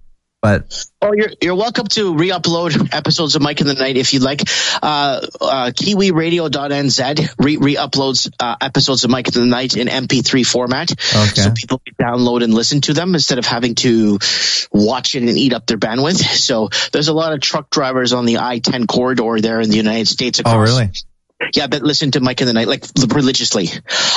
But 0.41 0.87
Oh, 1.03 1.13
you're 1.13 1.31
you're 1.43 1.55
welcome 1.57 1.87
to 1.89 2.15
re-upload 2.15 2.93
episodes 2.95 3.35
of 3.35 3.43
Mike 3.43 3.61
in 3.61 3.67
the 3.67 3.75
Night 3.75 3.97
if 3.97 4.13
you'd 4.15 4.23
like. 4.23 4.43
Uh, 4.83 5.21
uh, 5.41 5.71
KiwiRadio.nz 5.75 7.35
re- 7.39 7.57
re-uploads 7.57 8.31
uh, 8.39 8.57
episodes 8.61 9.03
of 9.05 9.11
Mike 9.11 9.29
in 9.29 9.35
the 9.35 9.47
Night 9.47 9.77
in 9.77 9.89
MP3 9.89 10.47
format, 10.47 10.93
Okay. 10.93 11.41
so 11.43 11.51
people 11.51 11.81
can 11.85 11.95
download 12.01 12.45
and 12.45 12.55
listen 12.55 12.81
to 12.83 12.93
them 12.93 13.15
instead 13.15 13.39
of 13.39 13.47
having 13.47 13.75
to 13.77 14.19
watch 14.73 15.15
it 15.17 15.23
and 15.25 15.37
eat 15.37 15.53
up 15.53 15.67
their 15.67 15.79
bandwidth. 15.79 16.19
So 16.37 16.69
there's 16.93 17.09
a 17.09 17.15
lot 17.15 17.33
of 17.33 17.41
truck 17.41 17.71
drivers 17.71 18.13
on 18.13 18.25
the 18.25 18.39
I-10 18.39 18.87
corridor 18.87 19.41
there 19.41 19.61
in 19.61 19.71
the 19.71 19.77
United 19.77 20.07
States. 20.09 20.41
oh, 20.45 20.59
really? 20.59 20.91
Yeah, 21.55 21.69
but 21.69 21.83
listen 21.83 22.11
to 22.13 22.21
Mike 22.21 22.41
in 22.41 22.47
the 22.47 22.53
Night 22.53 22.67
like 22.69 22.85
religiously. 23.15 23.69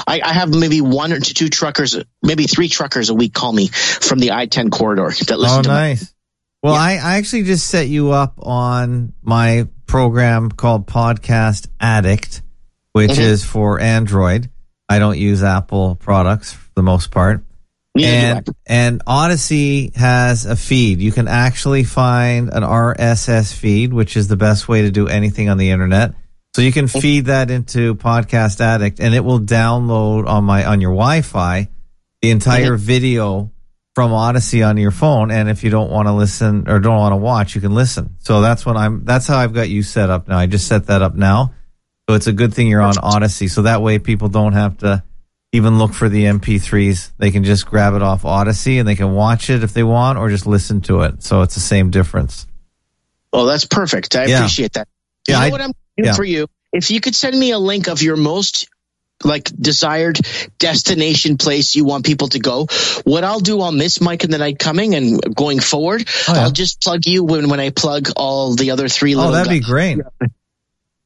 I, 0.08 0.22
I 0.24 0.34
have 0.34 0.50
maybe 0.50 0.82
one 0.82 1.14
or 1.14 1.20
two 1.20 1.50
truckers, 1.50 1.96
maybe 2.24 2.46
three 2.48 2.68
truckers 2.68 3.10
a 3.10 3.14
week 3.14 3.34
call 3.34 3.54
me 3.54 3.68
from 3.68 4.20
the 4.20 4.32
I-10 4.32 4.72
corridor 4.72 5.12
that 5.28 5.40
listen 5.40 5.60
Oh, 5.60 5.62
to 5.64 5.68
nice. 5.70 6.14
Well, 6.64 6.74
I, 6.76 6.94
I 6.94 7.18
actually 7.18 7.44
just 7.44 7.68
set 7.68 7.88
you 7.88 8.12
up 8.12 8.36
on 8.40 9.14
my 9.22 9.68
program 9.88 10.50
called 10.50 10.88
Podcast 10.88 11.68
Addict, 11.80 12.42
which 12.94 13.12
Mhm. 13.12 13.20
is 13.20 13.44
for 13.44 13.80
Android. 13.80 14.50
I 14.90 15.00
don't 15.00 15.18
use 15.18 15.44
Apple 15.44 15.96
products 15.96 16.54
for 16.54 16.70
the 16.76 16.84
most 16.84 17.12
part. 17.12 17.44
I. 17.98 18.02
and 18.04 18.50
and 18.66 19.02
Odysee 19.08 19.92
has 19.96 20.46
a 20.46 20.56
feed. 20.56 21.00
You 21.02 21.12
can 21.12 21.28
actually 21.28 21.84
find 21.84 22.50
an 22.50 22.64
RSS 22.64 23.54
feed, 23.54 23.92
which 23.94 24.16
is 24.16 24.28
the 24.28 24.38
best 24.38 24.68
way 24.70 24.84
to 24.84 24.92
do 24.92 25.08
anything 25.08 25.50
on 25.50 25.58
the 25.58 25.72
internet. 25.72 26.14
So 26.54 26.62
you 26.62 26.72
can 26.74 26.88
feed 26.88 27.26
that 27.26 27.50
into 27.50 27.96
Podcast 27.96 28.60
Addict, 28.60 29.00
and 29.00 29.16
it 29.16 29.22
will 29.24 29.40
download 29.40 30.28
on 30.28 30.44
my 30.44 30.66
on 30.66 30.82
your 30.82 30.92
Wi-Fi 30.92 31.70
the 32.22 32.30
entire 32.30 32.76
video 32.76 33.52
from 33.96 34.12
Odysee 34.12 34.62
on 34.62 34.76
your 34.78 34.92
phone. 34.92 35.32
And 35.32 35.50
if 35.50 35.64
you 35.64 35.70
don't 35.70 35.90
want 35.90 36.08
to 36.10 36.12
listen 36.14 36.68
or 36.70 36.80
don't 36.80 36.98
want 36.98 37.14
to 37.14 37.18
watch, 37.18 37.56
you 37.56 37.62
can 37.62 37.74
listen. 37.74 38.16
So 38.20 38.42
that's 38.42 38.66
what 38.66 38.76
I'm. 38.76 39.06
That's 39.06 39.28
how 39.28 39.38
I've 39.38 39.54
got 39.54 39.70
you 39.70 39.82
set 39.82 40.10
up 40.10 40.28
now. 40.28 40.38
I 40.38 40.46
just 40.46 40.68
set 40.68 40.88
that 40.88 41.02
up 41.02 41.16
now. 41.16 41.54
So 42.10 42.16
it's 42.16 42.28
a 42.28 42.34
good 42.34 42.54
thing 42.54 42.68
you're 42.68 42.82
on 42.82 42.96
Odysee. 43.02 43.48
So 43.48 43.62
that 43.62 43.82
way 43.82 43.98
people 43.98 44.28
don't 44.28 44.54
have 44.54 44.78
to 44.80 45.04
even 45.54 45.78
look 45.80 45.94
for 45.94 46.10
the 46.10 46.26
MP3s. 46.26 47.12
They 47.18 47.32
can 47.32 47.46
just 47.46 47.66
grab 47.66 47.94
it 47.94 48.02
off 48.02 48.26
Odysee 48.26 48.78
and 48.80 48.88
they 48.88 48.96
can 48.96 49.14
watch 49.14 49.50
it 49.50 49.64
if 49.64 49.72
they 49.72 49.84
want 49.84 50.18
or 50.18 50.28
just 50.30 50.46
listen 50.46 50.82
to 50.82 51.02
it. 51.04 51.24
So 51.24 51.44
it's 51.44 51.56
the 51.56 51.62
same 51.62 51.92
difference. 51.92 52.46
Well, 53.32 53.46
that's 53.46 53.64
perfect. 53.66 54.18
I 54.18 54.26
Yeah. 54.26 54.40
appreciate 54.40 54.74
that. 54.74 54.90
Yeah, 55.30 55.40
know 55.40 55.46
I- 55.46 55.50
what 55.52 55.62
I'm 55.62 55.72
yeah. 56.06 56.14
for 56.14 56.24
you? 56.24 56.48
If 56.74 56.92
you 56.92 57.02
could 57.02 57.16
send 57.16 57.38
me 57.38 57.52
a 57.52 57.60
link 57.60 57.88
of 57.88 58.02
your 58.02 58.16
most 58.16 58.68
like 59.24 59.44
desired 59.44 60.20
destination 60.58 61.38
place 61.38 61.76
you 61.76 61.86
want 61.86 62.06
people 62.06 62.30
to 62.30 62.40
go, 62.40 62.66
what 63.04 63.24
I'll 63.24 63.40
do 63.40 63.62
on 63.62 63.78
this 63.78 64.02
Mike 64.02 64.24
in 64.24 64.32
the 64.32 64.38
Night 64.40 64.58
coming 64.58 64.96
and 64.96 65.36
going 65.36 65.60
forward, 65.60 66.08
Oh, 66.28 66.34
yeah. 66.34 66.42
I'll 66.42 66.52
just 66.52 66.82
plug 66.82 67.02
you 67.06 67.24
when 67.24 67.50
when 67.50 67.60
I 67.60 67.70
plug 67.70 68.10
all 68.16 68.56
the 68.56 68.72
other 68.72 68.88
three 68.88 69.16
Oh, 69.16 69.32
that'd 69.32 69.50
be 69.50 69.60
great. 69.60 70.00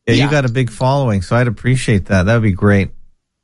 Yeah, 0.07 0.13
you 0.13 0.13
Yeah. 0.23 0.31
got 0.31 0.45
a 0.45 0.49
big 0.49 0.69
following, 0.69 1.21
so 1.23 1.35
I'd 1.35 1.47
appreciate 1.47 2.05
that. 2.05 2.27
That 2.27 2.35
would 2.35 2.43
be 2.43 2.51
great. 2.51 2.91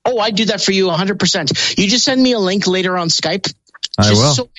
Oh, 0.06 0.20
I'd 0.20 0.36
do 0.36 0.46
that 0.46 0.62
for 0.62 0.72
you 0.72 0.88
100%. 0.88 1.78
You 1.78 1.88
just 1.90 2.06
send 2.06 2.22
me 2.22 2.32
a 2.34 2.40
link 2.40 2.66
later 2.68 2.98
on 2.98 3.10
Skype. 3.10 3.52
I 3.98 4.12
will. 4.12 4.34
So 4.34 4.50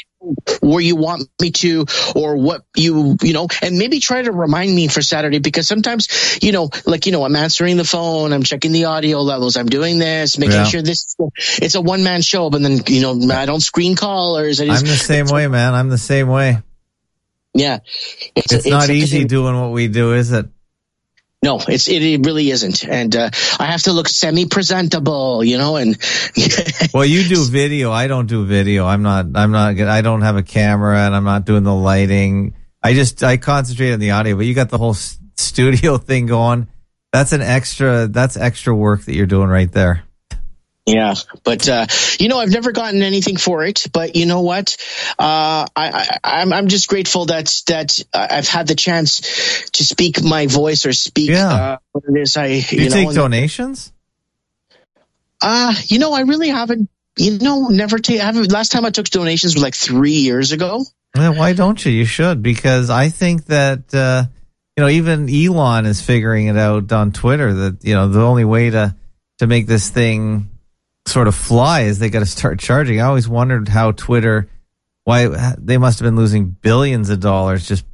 where 0.60 0.80
you 0.80 0.94
want 0.96 1.28
me 1.40 1.50
to 1.50 1.84
or 2.14 2.36
what 2.36 2.62
you 2.76 3.16
you 3.22 3.32
know 3.32 3.48
and 3.60 3.76
maybe 3.76 3.98
try 3.98 4.22
to 4.22 4.30
remind 4.30 4.72
me 4.74 4.86
for 4.86 5.02
saturday 5.02 5.40
because 5.40 5.66
sometimes 5.66 6.38
you 6.42 6.52
know 6.52 6.70
like 6.86 7.06
you 7.06 7.12
know 7.12 7.24
i'm 7.24 7.34
answering 7.34 7.76
the 7.76 7.84
phone 7.84 8.32
i'm 8.32 8.42
checking 8.44 8.70
the 8.72 8.84
audio 8.84 9.20
levels 9.20 9.56
i'm 9.56 9.66
doing 9.66 9.98
this 9.98 10.38
making 10.38 10.56
Yeah. 10.56 10.64
sure 10.64 10.82
this 10.82 11.16
it's 11.60 11.74
a 11.74 11.80
one-man 11.80 12.22
show 12.22 12.50
but 12.50 12.62
then 12.62 12.80
you 12.86 13.02
know 13.02 13.34
i 13.34 13.46
don't 13.46 13.60
screen 13.60 13.96
callers 13.96 14.60
I 14.60 14.66
I'm 14.66 14.82
the 14.84 14.96
same 14.96 15.26
way, 15.26 15.48
man. 15.48 15.74
I'm 15.74 15.88
the 15.88 15.98
same 15.98 16.28
way. 16.28 16.58
yeah 17.54 17.80
it's, 18.36 18.52
It's 18.52 18.66
not 18.66 18.90
easy 18.90 19.24
doing 19.24 19.60
what 19.60 19.72
we 19.72 19.88
do, 19.88 20.12
is 20.14 20.32
it? 20.32 20.46
No 21.42 21.60
it's 21.68 21.88
it, 21.88 22.24
really 22.24 22.50
isn't 22.50 22.84
and 22.84 23.16
uh, 23.16 23.30
i 23.58 23.66
have 23.66 23.82
to 23.82 23.92
look 23.92 24.08
semi-presentable 24.08 25.42
you 25.44 25.58
know 25.58 25.76
and 25.76 25.98
Well, 26.94 27.04
you 27.04 27.24
do 27.24 27.44
video. 27.44 27.90
I 27.90 28.06
don't 28.06 28.26
do 28.26 28.44
video. 28.44 28.86
I'm 28.86 29.02
not, 29.02 29.26
I'm 29.34 29.50
not, 29.50 29.78
I 29.80 30.02
don't 30.02 30.22
have 30.22 30.36
a 30.36 30.42
camera 30.42 30.98
and 31.00 31.14
I'm 31.14 31.24
not 31.24 31.44
doing 31.44 31.62
the 31.62 31.74
lighting. 31.74 32.54
I 32.82 32.94
just, 32.94 33.22
I 33.22 33.36
concentrate 33.36 33.92
on 33.92 34.00
the 34.00 34.10
audio, 34.10 34.36
but 34.36 34.46
you 34.46 34.54
got 34.54 34.68
the 34.70 34.78
whole 34.78 34.94
studio 34.94 35.96
thing 35.98 36.26
going. 36.26 36.68
That's 37.12 37.32
an 37.32 37.42
extra, 37.42 38.08
that's 38.08 38.36
extra 38.36 38.74
work 38.74 39.02
that 39.02 39.14
you're 39.14 39.26
doing 39.26 39.48
right 39.48 39.70
there. 39.70 40.04
Yeah, 40.84 41.14
but 41.44 41.68
uh, 41.68 41.86
you 42.18 42.26
know, 42.28 42.38
I've 42.38 42.50
never 42.50 42.72
gotten 42.72 43.02
anything 43.02 43.36
for 43.36 43.64
it. 43.64 43.86
But 43.92 44.16
you 44.16 44.26
know 44.26 44.40
what? 44.40 44.76
Uh, 45.16 45.64
I, 45.66 45.68
I, 45.76 46.18
I'm 46.24 46.52
I'm 46.52 46.66
just 46.66 46.88
grateful 46.88 47.26
that 47.26 47.54
that 47.68 48.00
I've 48.12 48.48
had 48.48 48.66
the 48.66 48.74
chance 48.74 49.20
to 49.70 49.84
speak 49.84 50.22
my 50.24 50.48
voice 50.48 50.84
or 50.84 50.92
speak 50.92 51.30
Yeah. 51.30 51.48
uh, 51.54 51.76
what 51.92 52.04
it 52.08 52.20
is 52.20 52.36
I 52.36 52.46
you, 52.46 52.62
You, 52.82 52.88
know. 52.90 52.94
take 52.96 53.12
donations? 53.14 53.92
uh, 55.40 55.72
you 55.86 55.98
know, 55.98 56.12
I 56.12 56.22
really 56.22 56.48
haven't. 56.48 56.88
You 57.16 57.38
know, 57.38 57.68
never 57.68 57.98
take. 57.98 58.20
I 58.20 58.24
haven't. 58.24 58.50
Last 58.50 58.72
time 58.72 58.84
I 58.86 58.90
took 58.90 59.06
donations 59.06 59.54
was 59.54 59.62
like 59.62 59.74
three 59.74 60.12
years 60.12 60.50
ago. 60.52 60.82
Well, 61.14 61.34
why 61.34 61.52
don't 61.52 61.84
you? 61.84 61.92
You 61.92 62.06
should 62.06 62.42
because 62.42 62.88
I 62.88 63.10
think 63.10 63.44
that 63.46 63.94
uh, 63.94 64.24
you 64.76 64.82
know 64.82 64.88
even 64.88 65.28
Elon 65.28 65.84
is 65.84 66.00
figuring 66.00 66.46
it 66.46 66.56
out 66.56 66.90
on 66.90 67.12
Twitter 67.12 67.52
that 67.52 67.84
you 67.84 67.94
know 67.94 68.08
the 68.08 68.22
only 68.22 68.46
way 68.46 68.70
to 68.70 68.96
to 69.40 69.46
make 69.46 69.66
this 69.66 69.90
thing 69.90 70.48
sort 71.06 71.28
of 71.28 71.34
fly 71.34 71.82
is 71.82 71.98
they 71.98 72.10
got 72.10 72.20
to 72.20 72.26
start 72.26 72.58
charging. 72.60 73.00
I 73.00 73.04
always 73.04 73.28
wondered 73.28 73.68
how 73.68 73.92
Twitter 73.92 74.48
why 75.04 75.26
they 75.58 75.78
must 75.78 75.98
have 75.98 76.06
been 76.06 76.14
losing 76.16 76.46
billions 76.50 77.10
of 77.10 77.18
dollars 77.18 77.66
just 77.66 77.84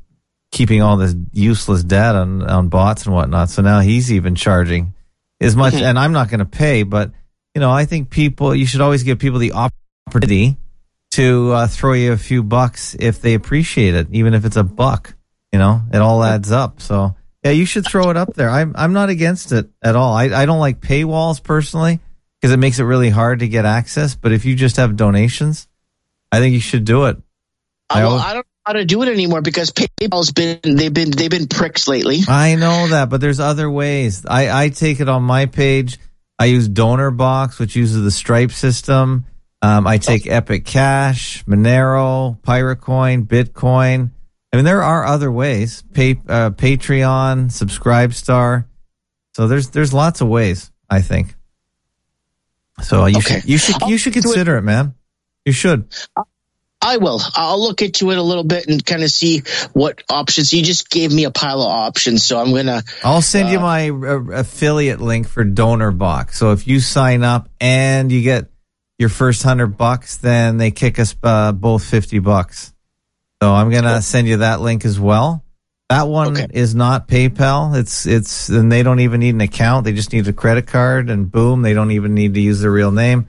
keeping 0.53 0.83
all 0.83 0.99
this 0.99 1.15
useless 1.33 1.83
data 1.83 2.19
on, 2.19 2.43
on 2.43 2.69
bots 2.69 3.07
and 3.07 3.15
whatnot. 3.15 3.49
So 3.49 3.63
now 3.63 3.81
he's 3.81 4.13
even 4.13 4.35
charging 4.35 4.93
as 5.41 5.57
much, 5.57 5.73
Mhm. 5.75 5.83
and 5.83 5.99
I'm 5.99 6.13
not 6.13 6.29
going 6.29 6.41
to 6.41 6.45
pay, 6.47 6.83
but 6.83 7.13
you 7.55 7.61
know 7.61 7.71
I 7.71 7.87
think 7.87 8.11
people 8.11 8.55
you 8.55 8.67
should 8.67 8.81
always 8.83 9.03
give 9.05 9.19
people 9.19 9.39
the 9.39 9.53
opportunity 9.53 10.57
to 11.13 11.53
uh, 11.53 11.67
throw 11.67 11.95
you 11.95 12.13
a 12.13 12.17
few 12.19 12.43
bucks 12.43 12.95
if 13.01 13.23
they 13.23 13.33
appreciate 13.35 13.95
it, 13.95 14.09
even 14.13 14.35
if 14.35 14.45
it's 14.45 14.57
a 14.57 14.65
buck. 14.65 15.15
You 15.53 15.59
know, 15.59 15.81
it 15.93 15.97
all 15.99 16.23
adds 16.23 16.53
up. 16.53 16.83
So 16.83 17.17
yeah, 17.43 17.53
you 17.53 17.65
should 17.65 17.87
throw 17.87 18.11
it 18.11 18.19
up 18.19 18.35
there. 18.35 18.51
I'm 18.51 18.75
I'm 18.77 18.93
not 18.93 19.09
against 19.09 19.51
it 19.53 19.71
at 19.83 19.97
all. 19.97 20.13
I 20.15 20.25
I 20.25 20.45
don't 20.45 20.59
like 20.61 20.81
paywalls 20.83 21.43
personally 21.43 22.01
because 22.41 22.53
it 22.53 22.59
makes 22.59 22.79
it 22.79 22.85
really 22.85 23.11
hard 23.11 23.41
to 23.41 23.49
get 23.49 23.65
access. 23.65 24.15
But 24.15 24.33
if 24.33 24.45
you 24.45 24.55
just 24.55 24.77
have 24.77 24.97
donations, 24.97 25.69
I 26.33 26.39
think 26.41 26.55
you 26.55 26.61
should 26.61 26.85
do 26.85 27.07
it. 27.07 27.17
I 27.91 28.01
I, 28.01 28.03
always- 28.05 28.23
I 28.23 28.27
don't 28.35 28.37
know 28.47 28.63
how 28.67 28.73
to 28.75 28.85
do 28.85 29.03
it 29.03 29.09
anymore 29.09 29.41
because 29.41 29.71
PayPal's 29.71 30.31
been 30.33 30.61
they've 30.63 30.93
been 30.93 31.11
they've 31.11 31.31
been 31.31 31.47
pricks 31.49 31.89
lately. 31.89 32.21
I 32.29 32.55
know 32.57 32.89
that, 32.89 33.09
but 33.09 33.21
there's 33.21 33.41
other 33.41 33.71
ways. 33.71 34.25
I, 34.27 34.65
I 34.65 34.69
take 34.69 35.01
it 35.01 35.09
on 35.09 35.23
my 35.23 35.47
page. 35.47 35.99
I 36.39 36.47
use 36.47 36.69
DonorBox, 36.69 37.59
which 37.59 37.75
uses 37.75 38.03
the 38.05 38.11
Stripe 38.11 38.53
system. 38.53 39.25
Um, 39.61 39.87
I 39.89 39.99
take 39.99 40.27
Epic 40.29 40.65
Cash, 40.65 41.45
Monero, 41.47 42.39
Piratecoin, 42.43 43.27
Bitcoin. 43.27 44.13
I 44.53 44.57
mean, 44.57 44.65
there 44.65 44.83
are 44.85 45.05
other 45.05 45.33
ways. 45.33 45.83
Pay, 45.93 46.13
uh, 46.29 46.51
Patreon, 46.51 47.47
Subscribestar. 47.51 48.67
So 49.35 49.49
there's 49.49 49.71
there's 49.71 49.93
lots 49.93 50.21
of 50.21 50.29
ways. 50.29 50.71
I 50.91 51.01
think. 51.03 51.35
So 52.83 53.07
you 53.07 53.19
Okay. 53.19 53.41
should 53.41 53.49
you 53.49 53.59
should 53.59 53.83
you 53.89 53.99
should 53.99 54.17
I'll 54.17 54.23
do 54.23 54.29
it. 54.31 54.33
consider 54.35 54.57
it, 54.57 54.63
man. 54.63 54.95
You 55.45 55.53
should. 55.53 55.87
I 56.81 56.99
will. 56.99 57.21
I'll 57.35 57.61
look 57.61 57.83
into 57.83 58.13
it 58.13 58.19
a 58.19 58.23
little 58.23 58.45
bit 58.45 58.69
and 58.69 58.85
kind 58.85 59.03
of 59.03 59.11
see 59.11 59.43
what 59.73 60.03
options. 60.09 60.53
You 60.53 60.63
just 60.63 60.89
gave 60.91 61.13
me 61.13 61.25
a 61.25 61.31
pile 61.33 61.61
of 61.61 61.67
options, 61.69 62.25
so 62.25 62.39
I'm 62.41 62.55
gonna. 62.55 62.83
I'll 63.03 63.21
send 63.23 63.49
you 63.49 63.59
my 63.59 63.91
uh, 63.91 64.21
affiliate 64.33 65.01
link 65.01 65.29
for 65.29 65.45
DonorBox. 65.45 66.35
So 66.35 66.53
if 66.53 66.69
you 66.69 66.79
sign 66.79 67.25
up 67.25 67.49
and 67.61 68.13
you 68.13 68.23
get 68.23 68.47
your 68.97 69.09
first 69.09 69.43
hundred 69.43 69.77
bucks, 69.77 70.19
then 70.19 70.57
they 70.57 70.71
kick 70.71 71.01
us 71.01 71.17
uh, 71.23 71.51
both 71.51 71.83
fifty 71.85 72.21
bucks. 72.21 72.73
So 73.43 73.53
I'm 73.53 73.71
gonna 73.71 74.01
send 74.01 74.29
you 74.29 74.39
that 74.39 74.61
link 74.61 74.85
as 74.85 75.01
well. 75.01 75.45
That 75.89 76.07
one 76.09 76.37
Okay. 76.37 76.47
is 76.51 76.75
not 76.75 77.09
PayPal. 77.09 77.75
It's 77.75 78.05
it's 78.07 78.51
and 78.51 78.71
they 78.71 78.83
don't 78.83 79.01
even 79.01 79.21
need 79.21 79.35
an 79.35 79.41
account. 79.41 79.85
They 79.85 79.93
just 79.95 80.13
need 80.13 80.29
a 80.29 80.33
credit 80.35 80.67
card 80.67 81.09
and 81.09 81.31
boom, 81.31 81.63
they 81.63 81.73
don't 81.73 81.93
even 81.93 82.15
need 82.15 82.35
to 82.35 82.41
use 82.41 82.61
their 82.61 82.71
real 82.71 82.93
name. 82.93 83.29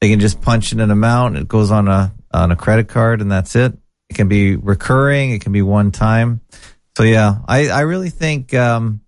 They 0.00 0.08
can 0.10 0.18
just 0.18 0.40
punch 0.40 0.72
in 0.72 0.80
an 0.80 0.90
amount. 0.90 1.36
It 1.36 1.46
goes 1.46 1.70
on 1.70 1.86
a 1.86 2.12
on 2.32 2.50
a 2.50 2.56
credit 2.56 2.88
card 2.88 3.20
and 3.20 3.30
that's 3.30 3.54
it. 3.54 3.76
It 4.08 4.14
can 4.14 4.26
be 4.28 4.56
recurring. 4.56 5.30
It 5.30 5.40
can 5.40 5.52
be 5.52 5.62
one 5.62 5.92
time. 5.92 6.40
So 6.96 7.04
yeah, 7.04 7.38
I 7.46 7.68
I 7.68 7.80
really 7.82 8.10
think 8.10 8.52
um, 8.54 9.02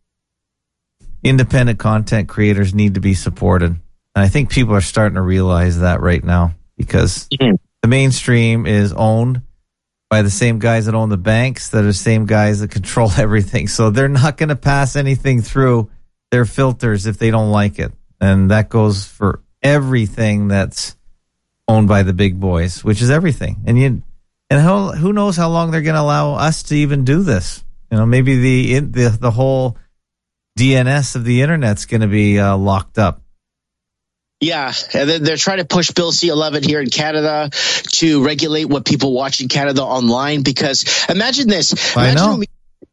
independent 1.24 1.80
content 1.80 2.28
creators 2.28 2.72
need 2.74 2.94
to 2.94 3.00
be 3.00 3.14
supported. 3.14 3.70
And 4.14 4.24
I 4.24 4.28
think 4.28 4.50
people 4.50 4.74
are 4.74 4.80
starting 4.80 5.16
to 5.16 5.22
realize 5.22 5.80
that 5.80 6.00
right 6.00 6.22
now 6.22 6.54
because 6.76 7.28
Mhm. 7.40 7.58
the 7.82 7.88
mainstream 7.88 8.66
is 8.66 8.92
owned 8.92 9.42
by 10.12 10.20
the 10.20 10.28
same 10.28 10.58
guys 10.58 10.84
that 10.84 10.94
own 10.94 11.08
the 11.08 11.16
banks 11.16 11.70
that 11.70 11.84
are 11.84 11.86
the 11.86 11.94
same 11.94 12.26
guys 12.26 12.60
that 12.60 12.70
control 12.70 13.10
everything. 13.16 13.66
So 13.66 13.88
they're 13.88 14.10
not 14.10 14.36
going 14.36 14.50
to 14.50 14.56
pass 14.56 14.94
anything 14.94 15.40
through 15.40 15.88
their 16.30 16.44
filters 16.44 17.06
if 17.06 17.16
they 17.16 17.30
don't 17.30 17.50
like 17.50 17.78
it. 17.78 17.92
And 18.20 18.50
that 18.50 18.68
goes 18.68 19.06
for 19.06 19.40
everything 19.62 20.48
that's 20.48 20.98
owned 21.66 21.88
by 21.88 22.02
the 22.02 22.12
big 22.12 22.38
boys, 22.38 22.84
which 22.84 23.00
is 23.00 23.10
everything. 23.10 23.62
And 23.64 23.78
you 23.78 24.02
and 24.50 24.60
how, 24.60 24.92
who 24.92 25.14
knows 25.14 25.38
how 25.38 25.48
long 25.48 25.70
they're 25.70 25.80
going 25.80 25.94
to 25.94 26.02
allow 26.02 26.34
us 26.34 26.64
to 26.64 26.76
even 26.76 27.06
do 27.06 27.22
this? 27.22 27.64
You 27.90 27.96
know, 27.96 28.04
maybe 28.04 28.36
the 28.36 28.80
the 28.80 29.08
the 29.18 29.30
whole 29.30 29.78
DNS 30.58 31.16
of 31.16 31.24
the 31.24 31.40
internet's 31.40 31.86
going 31.86 32.02
to 32.02 32.06
be 32.06 32.38
uh, 32.38 32.58
locked 32.58 32.98
up. 32.98 33.22
Yeah, 34.42 34.72
and 34.92 35.08
then 35.08 35.22
they're 35.22 35.36
trying 35.36 35.58
to 35.58 35.64
push 35.64 35.92
Bill 35.92 36.10
C11 36.10 36.66
here 36.66 36.80
in 36.80 36.90
Canada 36.90 37.48
to 37.92 38.24
regulate 38.24 38.64
what 38.64 38.84
people 38.84 39.12
watch 39.12 39.40
in 39.40 39.46
Canada 39.46 39.82
online. 39.84 40.42
Because 40.42 41.06
imagine 41.08 41.46
this. 41.48 41.96
I 41.96 42.10
Imagine 42.10 42.16
know. 42.30 42.36
we- 42.38 42.46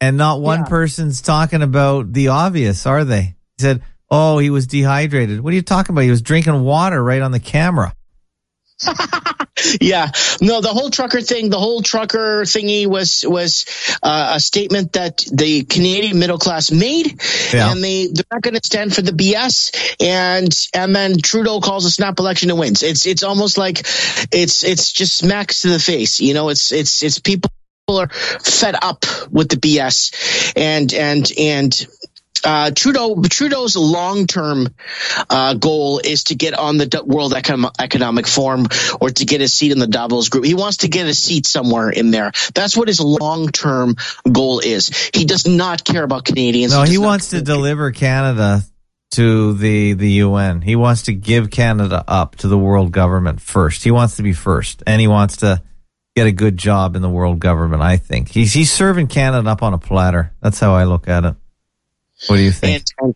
and 0.00 0.16
not 0.16 0.40
one 0.40 0.60
Yeah. 0.60 0.66
person's 0.66 1.22
talking 1.22 1.62
about 1.62 2.12
the 2.12 2.28
obvious, 2.28 2.86
are 2.86 3.02
they? 3.04 3.34
He 3.58 3.62
said, 3.62 3.82
"Oh, 4.12 4.38
he 4.38 4.50
was 4.50 4.68
dehydrated." 4.68 5.40
What 5.40 5.52
are 5.52 5.56
you 5.56 5.62
talking 5.62 5.92
about? 5.92 6.02
He 6.02 6.10
was 6.10 6.22
drinking 6.22 6.62
water 6.62 7.02
right 7.02 7.20
on 7.22 7.32
the 7.32 7.40
camera. 7.40 7.94
Yeah, 9.80 10.10
no, 10.40 10.60
the 10.60 10.68
whole 10.68 10.90
trucker 10.90 11.20
thing, 11.20 11.48
the 11.48 11.58
whole 11.58 11.80
trucker 11.80 12.42
thingy 12.42 12.86
was 12.86 13.24
was 13.26 13.64
uh, 14.02 14.32
a 14.34 14.40
statement 14.40 14.92
that 14.94 15.24
the 15.32 15.62
Canadian 15.64 16.18
middle 16.18 16.38
class 16.38 16.70
made, 16.70 17.22
Yeah. 17.52 17.70
and 17.70 17.82
they 17.82 18.08
they're 18.08 18.24
not 18.32 18.42
going 18.42 18.54
to 18.54 18.60
stand 18.62 18.94
for 18.94 19.00
the 19.02 19.12
BS. 19.12 19.96
And 20.04 20.52
and 20.74 20.94
then 20.94 21.18
Trudeau 21.18 21.60
calls 21.60 21.86
a 21.86 21.90
snap 21.90 22.18
election 22.18 22.50
and 22.50 22.58
wins. 22.58 22.82
It's 22.82 23.06
it's 23.06 23.22
almost 23.22 23.56
like 23.56 23.78
it's 24.32 24.64
it's 24.64 24.92
just 24.92 25.16
smacks 25.16 25.62
to 25.62 25.68
the 25.70 25.78
face. 25.78 26.20
You 26.20 26.34
know, 26.34 26.48
it's 26.48 26.72
it's 26.72 27.02
it's 27.02 27.20
people 27.20 27.50
are 27.88 28.08
fed 28.08 28.74
up 28.80 29.04
with 29.30 29.48
the 29.50 29.56
BS, 29.56 30.52
and 30.56 30.92
and 30.92 31.30
and. 31.38 31.86
Uh, 32.42 32.70
Trudeau 32.70 33.22
Trudeau's 33.22 33.76
long 33.76 34.26
term 34.26 34.74
uh, 35.30 35.54
goal 35.54 35.98
is 35.98 36.24
to 36.24 36.34
get 36.34 36.54
on 36.54 36.76
the 36.76 37.02
World 37.04 37.32
Econ- 37.32 37.70
Economic 37.78 38.26
Forum 38.26 38.66
or 39.00 39.10
to 39.10 39.24
get 39.24 39.40
a 39.40 39.48
seat 39.48 39.72
in 39.72 39.78
the 39.78 39.86
Davos 39.86 40.28
group. 40.28 40.44
He 40.44 40.54
wants 40.54 40.78
to 40.78 40.88
get 40.88 41.06
a 41.06 41.14
seat 41.14 41.46
somewhere 41.46 41.90
in 41.90 42.10
there. 42.10 42.32
That's 42.54 42.76
what 42.76 42.88
his 42.88 43.00
long 43.00 43.48
term 43.48 43.96
goal 44.30 44.60
is. 44.60 44.88
He 45.14 45.24
does 45.24 45.46
not 45.46 45.84
care 45.84 46.02
about 46.02 46.24
Canadians. 46.24 46.72
No, 46.72 46.80
does 46.80 46.90
he 46.90 46.98
wants 46.98 47.30
to 47.30 47.40
deliver 47.40 47.92
Canada 47.92 48.62
to 49.14 49.52
the 49.54 49.92
the 49.92 50.10
UN. 50.10 50.60
He 50.60 50.74
wants 50.74 51.02
to 51.02 51.12
give 51.12 51.50
Canada 51.50 52.04
up 52.06 52.36
to 52.36 52.48
the 52.48 52.58
world 52.58 52.90
government 52.90 53.40
first. 53.40 53.84
He 53.84 53.90
wants 53.92 54.16
to 54.16 54.22
be 54.22 54.32
first, 54.32 54.82
and 54.86 55.00
he 55.00 55.06
wants 55.06 55.38
to 55.38 55.62
get 56.16 56.26
a 56.26 56.32
good 56.32 56.56
job 56.56 56.96
in 56.96 57.02
the 57.02 57.08
world 57.08 57.38
government. 57.38 57.80
I 57.80 57.96
think 57.96 58.28
he's 58.28 58.52
he's 58.52 58.72
serving 58.72 59.06
Canada 59.06 59.48
up 59.48 59.62
on 59.62 59.72
a 59.72 59.78
platter. 59.78 60.32
That's 60.40 60.58
how 60.58 60.74
I 60.74 60.84
look 60.84 61.08
at 61.08 61.24
it. 61.24 61.36
What 62.28 62.36
do 62.36 62.42
you 62.42 62.52
think? 62.52 62.84
And, 63.00 63.14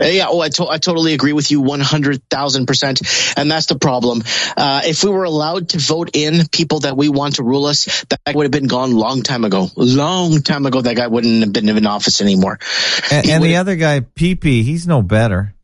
uh, 0.00 0.04
yeah, 0.06 0.26
oh, 0.28 0.40
I, 0.40 0.48
to- 0.48 0.68
I 0.68 0.78
totally 0.78 1.12
agree 1.12 1.34
with 1.34 1.50
you 1.50 1.60
100,000%. 1.62 3.34
And 3.36 3.50
that's 3.50 3.66
the 3.66 3.78
problem. 3.78 4.22
Uh, 4.56 4.80
if 4.84 5.04
we 5.04 5.10
were 5.10 5.24
allowed 5.24 5.70
to 5.70 5.78
vote 5.78 6.10
in 6.14 6.48
people 6.48 6.80
that 6.80 6.96
we 6.96 7.08
want 7.10 7.36
to 7.36 7.42
rule 7.42 7.66
us, 7.66 8.04
that 8.08 8.34
would 8.34 8.44
have 8.44 8.50
been 8.50 8.66
gone 8.66 8.92
long 8.92 9.22
time 9.22 9.44
ago. 9.44 9.68
Long 9.76 10.40
time 10.42 10.64
ago, 10.64 10.80
that 10.80 10.96
guy 10.96 11.06
wouldn't 11.06 11.40
have 11.42 11.52
been 11.52 11.68
in 11.68 11.86
office 11.86 12.20
anymore. 12.22 12.58
and 13.10 13.28
and 13.28 13.44
the 13.44 13.56
other 13.56 13.76
guy, 13.76 14.00
PP, 14.00 14.62
he's 14.64 14.86
no 14.86 15.02
better. 15.02 15.54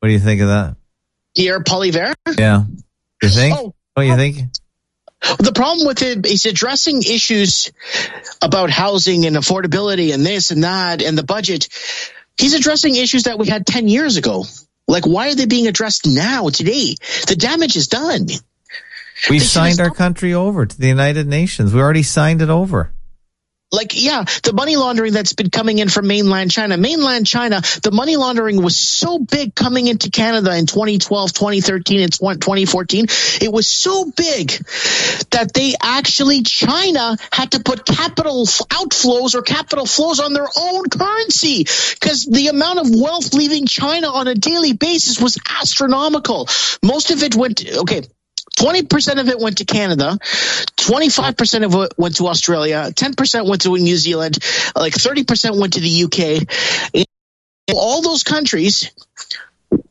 What 0.00 0.08
do 0.08 0.12
you 0.12 0.20
think 0.20 0.40
of 0.40 0.48
that? 0.48 0.76
Pierre 1.36 1.60
Poilievre? 1.60 2.14
Yeah, 2.36 2.64
you 3.22 3.28
think? 3.28 3.56
Oh, 3.56 3.74
What 3.94 4.02
do 4.02 4.08
you 4.08 4.16
think? 4.16 4.38
The 5.38 5.52
problem 5.52 5.86
with 5.86 6.02
it 6.02 6.26
is 6.26 6.46
addressing 6.46 7.02
issues 7.02 7.72
about 8.40 8.70
housing 8.70 9.26
and 9.26 9.36
affordability 9.36 10.14
and 10.14 10.24
this 10.24 10.52
and 10.52 10.62
that 10.64 11.02
and 11.02 11.18
the 11.18 11.24
budget. 11.24 11.68
He's 12.38 12.54
addressing 12.54 12.94
issues 12.94 13.24
that 13.24 13.38
we 13.38 13.48
had 13.48 13.66
10 13.66 13.88
years 13.88 14.16
ago. 14.16 14.44
Like, 14.86 15.06
why 15.06 15.28
are 15.28 15.34
they 15.34 15.46
being 15.46 15.66
addressed 15.66 16.06
now, 16.06 16.48
today? 16.48 16.94
The 17.26 17.36
damage 17.36 17.76
is 17.76 17.88
done. 17.88 18.26
We 18.26 19.38
They 19.38 19.38
should've 19.38 19.50
signed 19.50 19.80
our 19.80 19.90
country 19.90 20.32
over 20.32 20.64
to 20.64 20.80
the 20.80 20.86
United 20.86 21.26
Nations. 21.26 21.74
We 21.74 21.80
already 21.80 22.04
signed 22.04 22.40
it 22.40 22.48
over. 22.48 22.92
Like, 23.70 23.92
yeah, 23.94 24.24
the 24.44 24.54
money 24.54 24.76
laundering 24.76 25.12
that's 25.12 25.34
been 25.34 25.50
coming 25.50 25.78
in 25.78 25.90
from 25.90 26.06
mainland 26.06 26.50
China. 26.50 26.78
Mainland 26.78 27.26
China, 27.26 27.60
the 27.82 27.90
money 27.92 28.16
laundering 28.16 28.62
was 28.62 28.78
so 28.78 29.18
big 29.18 29.54
coming 29.54 29.88
into 29.88 30.10
Canada 30.10 30.56
in 30.56 30.64
2012, 30.64 31.32
2013, 31.34 32.00
and 32.00 32.12
2014. 32.12 33.06
It 33.42 33.52
was 33.52 33.68
so 33.68 34.10
big 34.16 34.52
that 35.32 35.50
they 35.52 35.74
actually, 35.82 36.42
China 36.42 37.18
had 37.30 37.52
to 37.52 37.60
put 37.60 37.84
capital 37.84 38.46
outflows 38.46 39.34
or 39.34 39.42
capital 39.42 39.84
flows 39.84 40.18
on 40.18 40.32
their 40.32 40.48
own 40.58 40.84
currency 40.88 41.64
because 41.64 42.24
the 42.24 42.48
amount 42.48 42.78
of 42.78 42.86
wealth 42.90 43.34
leaving 43.34 43.66
China 43.66 44.08
on 44.08 44.28
a 44.28 44.34
daily 44.34 44.72
basis 44.72 45.20
was 45.20 45.36
astronomical. 45.60 46.48
Most 46.82 47.10
of 47.10 47.22
it 47.22 47.36
went, 47.36 47.62
okay, 47.70 48.02
20% 48.58 49.20
of 49.20 49.28
it 49.28 49.38
went 49.38 49.58
to 49.58 49.64
Canada, 49.64 50.18
25% 50.20 51.64
of 51.64 51.74
it 51.74 51.92
went 51.96 52.16
to 52.16 52.26
Australia, 52.26 52.90
10% 52.90 53.48
went 53.48 53.62
to 53.62 53.70
New 53.70 53.96
Zealand, 53.96 54.38
like 54.74 54.94
30% 54.94 55.60
went 55.60 55.74
to 55.74 55.80
the 55.80 56.04
UK. 56.04 56.42
In 56.92 57.74
all 57.76 58.02
those 58.02 58.24
countries 58.24 58.90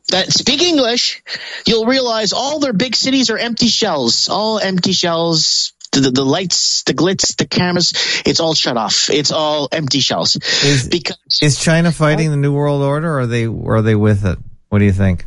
that 0.08 0.30
speak 0.30 0.60
English, 0.60 1.22
you'll 1.66 1.86
realize 1.86 2.34
all 2.34 2.58
their 2.58 2.74
big 2.74 2.94
cities 2.94 3.30
are 3.30 3.38
empty 3.38 3.68
shells, 3.68 4.28
all 4.28 4.58
empty 4.58 4.92
shells. 4.92 5.72
The, 5.90 6.00
the, 6.00 6.10
the 6.10 6.24
lights, 6.24 6.82
the 6.82 6.92
glitz, 6.92 7.34
the 7.36 7.46
cameras, 7.46 7.94
it's 8.26 8.40
all 8.40 8.52
shut 8.52 8.76
off. 8.76 9.08
It's 9.08 9.32
all 9.32 9.70
empty 9.72 10.00
shells. 10.00 10.36
Is 10.62 10.86
Because 10.86 11.16
is 11.40 11.58
China 11.58 11.90
fighting 11.92 12.28
the 12.30 12.36
New 12.36 12.52
World 12.52 12.82
Order, 12.82 13.08
or 13.08 13.20
are 13.20 13.26
they 13.26 13.46
or 13.46 13.76
are 13.76 13.82
they 13.82 13.94
with 13.94 14.26
it? 14.26 14.38
What 14.68 14.80
do 14.80 14.84
you 14.84 14.92
think? 14.92 15.24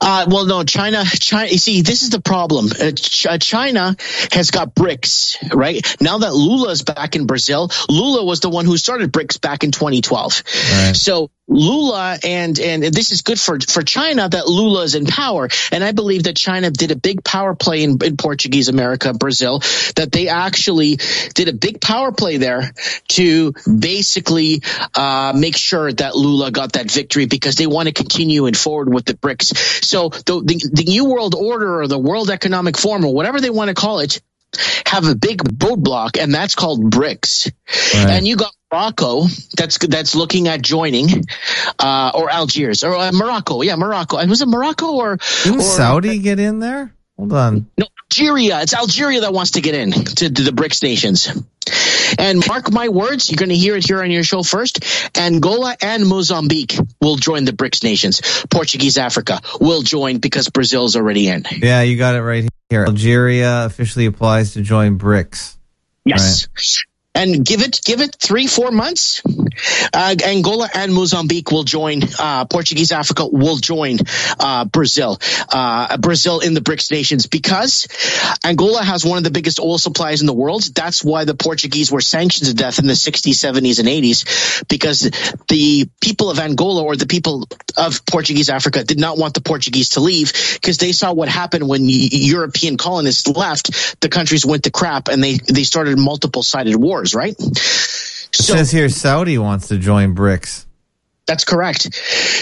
Uh, 0.00 0.26
well, 0.28 0.46
no, 0.46 0.64
China, 0.64 1.04
China, 1.04 1.50
you 1.50 1.58
see, 1.58 1.82
this 1.82 2.02
is 2.02 2.10
the 2.10 2.20
problem. 2.20 2.66
Uh, 2.66 2.92
Ch- 2.92 3.26
uh, 3.26 3.38
China 3.38 3.96
has 4.32 4.50
got 4.50 4.74
BRICS, 4.74 5.54
right? 5.54 5.84
Now 6.00 6.18
that 6.18 6.34
Lula 6.34 6.70
is 6.70 6.82
back 6.82 7.16
in 7.16 7.26
Brazil, 7.26 7.70
Lula 7.88 8.24
was 8.24 8.40
the 8.40 8.50
one 8.50 8.64
who 8.64 8.76
started 8.76 9.12
BRICS 9.12 9.40
back 9.40 9.64
in 9.64 9.72
2012. 9.72 10.42
Right. 10.72 10.96
So 10.96 11.30
Lula 11.48 12.18
and, 12.22 12.58
and 12.60 12.82
this 12.82 13.10
is 13.10 13.22
good 13.22 13.40
for, 13.40 13.58
for 13.58 13.82
China 13.82 14.28
that 14.28 14.46
Lula 14.46 14.82
is 14.82 14.94
in 14.94 15.06
power. 15.06 15.48
And 15.72 15.82
I 15.82 15.92
believe 15.92 16.24
that 16.24 16.36
China 16.36 16.70
did 16.70 16.90
a 16.90 16.96
big 16.96 17.24
power 17.24 17.54
play 17.54 17.82
in, 17.82 17.98
in 18.04 18.16
Portuguese 18.16 18.68
America, 18.68 19.14
Brazil, 19.14 19.60
that 19.96 20.10
they 20.12 20.28
actually 20.28 20.98
did 21.34 21.48
a 21.48 21.52
big 21.54 21.80
power 21.80 22.12
play 22.12 22.36
there 22.36 22.72
to 23.08 23.54
basically, 23.66 24.62
uh, 24.94 25.32
make 25.34 25.56
sure 25.56 25.90
that 25.92 26.14
Lula 26.14 26.50
got 26.50 26.74
that 26.74 26.90
victory 26.90 27.26
because 27.26 27.56
they 27.56 27.66
want 27.66 27.88
to 27.88 27.94
continue 27.94 28.46
and 28.46 28.56
forward 28.56 28.92
with 28.92 29.06
the 29.06 29.14
BRICS. 29.14 29.84
So 29.84 30.10
the, 30.10 30.42
the, 30.44 30.70
the 30.72 30.84
New 30.84 31.06
World 31.06 31.34
Order 31.34 31.80
or 31.80 31.88
the 31.88 31.98
World 31.98 32.30
Economic 32.30 32.76
Forum 32.76 33.04
or 33.04 33.14
whatever 33.14 33.40
they 33.40 33.50
want 33.50 33.68
to 33.68 33.74
call 33.74 34.00
it 34.00 34.20
have 34.86 35.06
a 35.06 35.14
big 35.14 35.42
roadblock 35.42 36.18
and 36.18 36.32
that's 36.34 36.54
called 36.54 36.90
BRICS. 36.90 37.52
Right. 37.94 38.16
And 38.16 38.26
you 38.26 38.36
got 38.36 38.52
Morocco 38.70 39.24
that's 39.56 39.78
that's 39.78 40.14
looking 40.14 40.48
at 40.48 40.60
joining, 40.60 41.24
uh, 41.78 42.12
or 42.14 42.30
Algiers 42.30 42.84
or 42.84 42.94
uh, 42.94 43.12
Morocco. 43.12 43.62
Yeah, 43.62 43.76
Morocco. 43.76 44.24
Was 44.26 44.42
it 44.42 44.48
Morocco 44.48 44.92
or, 44.92 45.18
Didn't 45.44 45.60
or 45.60 45.62
Saudi 45.62 46.18
get 46.18 46.38
in 46.38 46.58
there? 46.58 46.92
Hold 47.16 47.32
on. 47.32 47.70
no 47.76 47.86
Algeria? 48.10 48.60
It's 48.60 48.74
Algeria 48.74 49.20
that 49.22 49.32
wants 49.32 49.52
to 49.52 49.60
get 49.60 49.74
in 49.74 49.90
to, 49.90 50.30
to 50.32 50.42
the 50.42 50.50
BRICS 50.50 50.82
nations. 50.82 51.42
And 52.18 52.46
mark 52.46 52.72
my 52.72 52.88
words, 52.88 53.28
you're 53.30 53.36
going 53.36 53.50
to 53.50 53.56
hear 53.56 53.76
it 53.76 53.86
here 53.86 54.02
on 54.02 54.10
your 54.10 54.22
show 54.22 54.42
first. 54.42 54.84
Angola 55.16 55.76
and 55.82 56.06
Mozambique 56.06 56.78
will 57.00 57.16
join 57.16 57.44
the 57.44 57.52
BRICS 57.52 57.84
nations. 57.84 58.44
Portuguese 58.50 58.98
Africa 58.98 59.40
will 59.60 59.82
join 59.82 60.18
because 60.18 60.48
Brazil's 60.48 60.96
already 60.96 61.28
in. 61.28 61.44
Yeah, 61.50 61.82
you 61.82 61.98
got 61.98 62.14
it 62.14 62.22
right 62.22 62.48
here. 62.70 62.84
Algeria 62.84 63.66
officially 63.66 64.06
applies 64.06 64.54
to 64.54 64.62
join 64.62 64.98
BRICS. 64.98 65.56
Yes. 66.04 66.48
And 67.18 67.44
give 67.44 67.62
it, 67.62 67.80
give 67.84 68.00
it 68.00 68.14
three, 68.14 68.46
four 68.46 68.70
months. 68.70 69.22
Uh, 69.92 70.14
Angola 70.24 70.68
and 70.72 70.94
Mozambique 70.94 71.50
will 71.50 71.64
join. 71.64 72.02
Uh, 72.16 72.44
Portuguese 72.44 72.92
Africa 72.92 73.26
will 73.26 73.56
join 73.56 73.98
uh, 74.38 74.64
Brazil. 74.66 75.18
Uh, 75.52 75.96
Brazil 75.96 76.38
in 76.38 76.54
the 76.54 76.60
BRICS 76.60 76.92
nations 76.92 77.26
because 77.26 77.88
Angola 78.44 78.84
has 78.84 79.04
one 79.04 79.18
of 79.18 79.24
the 79.24 79.32
biggest 79.32 79.58
oil 79.58 79.78
supplies 79.78 80.20
in 80.20 80.28
the 80.28 80.32
world. 80.32 80.62
That's 80.74 81.02
why 81.02 81.24
the 81.24 81.34
Portuguese 81.34 81.90
were 81.90 82.00
sanctioned 82.00 82.48
to 82.50 82.54
death 82.54 82.78
in 82.78 82.86
the 82.86 82.92
60s, 82.92 83.32
70s, 83.32 83.80
and 83.80 83.88
80s 83.88 84.68
because 84.68 85.10
the 85.48 85.88
people 86.00 86.30
of 86.30 86.38
Angola 86.38 86.84
or 86.84 86.94
the 86.94 87.06
people 87.06 87.48
of 87.76 88.06
Portuguese 88.06 88.48
Africa 88.48 88.84
did 88.84 88.98
not 89.00 89.18
want 89.18 89.34
the 89.34 89.40
Portuguese 89.40 89.90
to 89.90 90.00
leave 90.00 90.32
because 90.54 90.78
they 90.78 90.92
saw 90.92 91.12
what 91.12 91.28
happened 91.28 91.68
when 91.68 91.82
European 91.84 92.76
colonists 92.76 93.26
left. 93.26 94.00
The 94.00 94.08
countries 94.08 94.46
went 94.46 94.64
to 94.64 94.70
crap 94.70 95.08
and 95.08 95.22
they 95.22 95.34
they 95.34 95.64
started 95.64 95.98
multiple 95.98 96.42
sided 96.42 96.76
wars 96.76 97.07
right? 97.14 97.36
It 97.38 97.56
so, 98.32 98.54
says 98.54 98.70
here 98.70 98.88
Saudi 98.88 99.38
wants 99.38 99.68
to 99.68 99.78
join 99.78 100.14
BRICS. 100.14 100.66
That's 101.26 101.44
correct. 101.44 101.94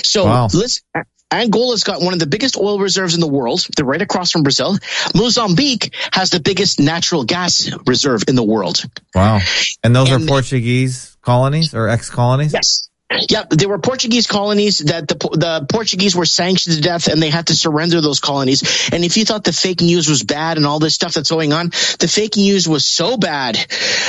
So 0.06 0.24
wow. 0.24 0.48
listen, 0.52 0.84
Angola's 1.30 1.82
got 1.82 2.00
one 2.00 2.12
of 2.12 2.20
the 2.20 2.26
biggest 2.26 2.56
oil 2.56 2.78
reserves 2.78 3.14
in 3.14 3.20
the 3.20 3.26
world. 3.26 3.66
They're 3.76 3.84
right 3.84 4.00
across 4.00 4.30
from 4.30 4.42
Brazil. 4.42 4.78
Mozambique 5.14 5.92
has 6.12 6.30
the 6.30 6.40
biggest 6.40 6.78
natural 6.78 7.24
gas 7.24 7.68
reserve 7.86 8.22
in 8.28 8.36
the 8.36 8.44
world. 8.44 8.84
Wow. 9.14 9.40
And 9.82 9.94
those 9.94 10.10
and, 10.10 10.22
are 10.22 10.26
Portuguese 10.26 11.16
colonies 11.22 11.74
or 11.74 11.88
ex 11.88 12.10
colonies? 12.10 12.52
Yes. 12.52 12.88
Yeah, 13.08 13.44
there 13.48 13.68
were 13.68 13.78
Portuguese 13.78 14.26
colonies 14.26 14.78
that 14.78 15.06
the 15.06 15.14
the 15.14 15.66
Portuguese 15.70 16.16
were 16.16 16.24
sanctioned 16.24 16.74
to 16.74 16.82
death, 16.82 17.06
and 17.06 17.22
they 17.22 17.30
had 17.30 17.46
to 17.46 17.54
surrender 17.54 18.00
those 18.00 18.18
colonies. 18.18 18.90
And 18.92 19.04
if 19.04 19.16
you 19.16 19.24
thought 19.24 19.44
the 19.44 19.52
fake 19.52 19.80
news 19.80 20.08
was 20.08 20.24
bad 20.24 20.56
and 20.56 20.66
all 20.66 20.80
this 20.80 20.96
stuff 20.96 21.14
that's 21.14 21.30
going 21.30 21.52
on, 21.52 21.68
the 22.00 22.10
fake 22.12 22.36
news 22.36 22.68
was 22.68 22.84
so 22.84 23.16
bad 23.16 23.58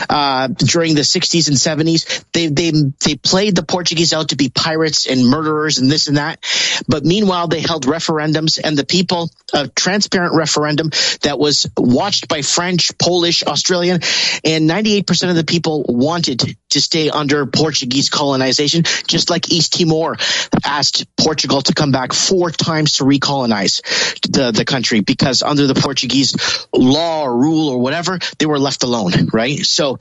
uh, 0.10 0.48
during 0.48 0.96
the 0.96 1.02
'60s 1.02 1.48
and 1.48 1.58
'70s. 1.58 2.26
They 2.32 2.48
they 2.48 2.72
they 2.72 3.16
played 3.16 3.56
the 3.56 3.62
Portuguese 3.62 4.14
out 4.14 4.30
to 4.30 4.36
be 4.36 4.50
pirates 4.50 5.06
and 5.06 5.28
murderers 5.28 5.78
and 5.78 5.92
this 5.92 6.08
and 6.08 6.18
that. 6.18 6.44
But 6.88 7.06
meanwhile, 7.06 7.48
they 7.48 7.62
held 7.62 7.86
referendums, 7.86 8.60
and 8.64 8.76
the 8.76 8.86
people 8.86 9.30
a 9.54 9.68
transparent 9.68 10.36
referendum 10.36 10.90
that 11.22 11.38
was 11.38 11.68
watched 11.78 12.28
by 12.28 12.42
French, 12.42 12.98
Polish, 12.98 13.44
Australian, 13.44 14.02
and 14.44 14.70
98% 14.70 15.30
of 15.30 15.36
the 15.36 15.46
people 15.46 15.86
wanted 15.88 16.58
to 16.72 16.82
stay 16.82 17.10
under 17.10 17.46
Portuguese 17.46 18.10
colonization 18.10 18.84
just 19.08 19.30
like 19.30 19.52
East 19.52 19.74
Timor 19.74 20.18
asked 20.64 21.06
Portugal 21.18 21.62
to 21.62 21.74
come 21.74 21.92
back 21.92 22.14
four 22.14 22.52
times 22.52 22.94
to 22.94 23.04
recolonize 23.04 23.82
the, 24.22 24.52
the 24.52 24.66
country 24.66 25.02
because 25.02 25.42
under 25.42 25.68
the 25.68 25.76
Portuguese 25.76 26.68
law 26.74 27.24
or 27.24 27.38
rule 27.38 27.70
or 27.70 27.80
whatever, 27.80 28.20
they 28.38 28.46
were 28.46 28.60
left 28.60 28.84
alone, 28.84 29.12
right? 29.34 29.60
So, 29.60 29.98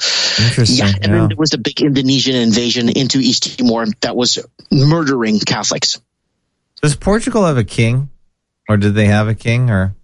yeah, 0.56 0.86
and 0.86 0.96
yeah. 1.02 1.08
then 1.08 1.28
there 1.28 1.36
was 1.36 1.54
a 1.54 1.58
big 1.58 1.80
Indonesian 1.80 2.36
invasion 2.36 2.88
into 2.88 3.18
East 3.18 3.58
Timor 3.58 3.86
that 4.00 4.14
was 4.14 4.38
murdering 4.70 5.40
Catholics. 5.40 6.00
Does 6.82 6.94
Portugal 6.94 7.44
have 7.46 7.56
a 7.56 7.64
king? 7.64 8.10
Or 8.68 8.76
did 8.76 8.94
they 8.94 9.06
have 9.06 9.28
a 9.28 9.34
king 9.34 9.70
or? 9.70 9.95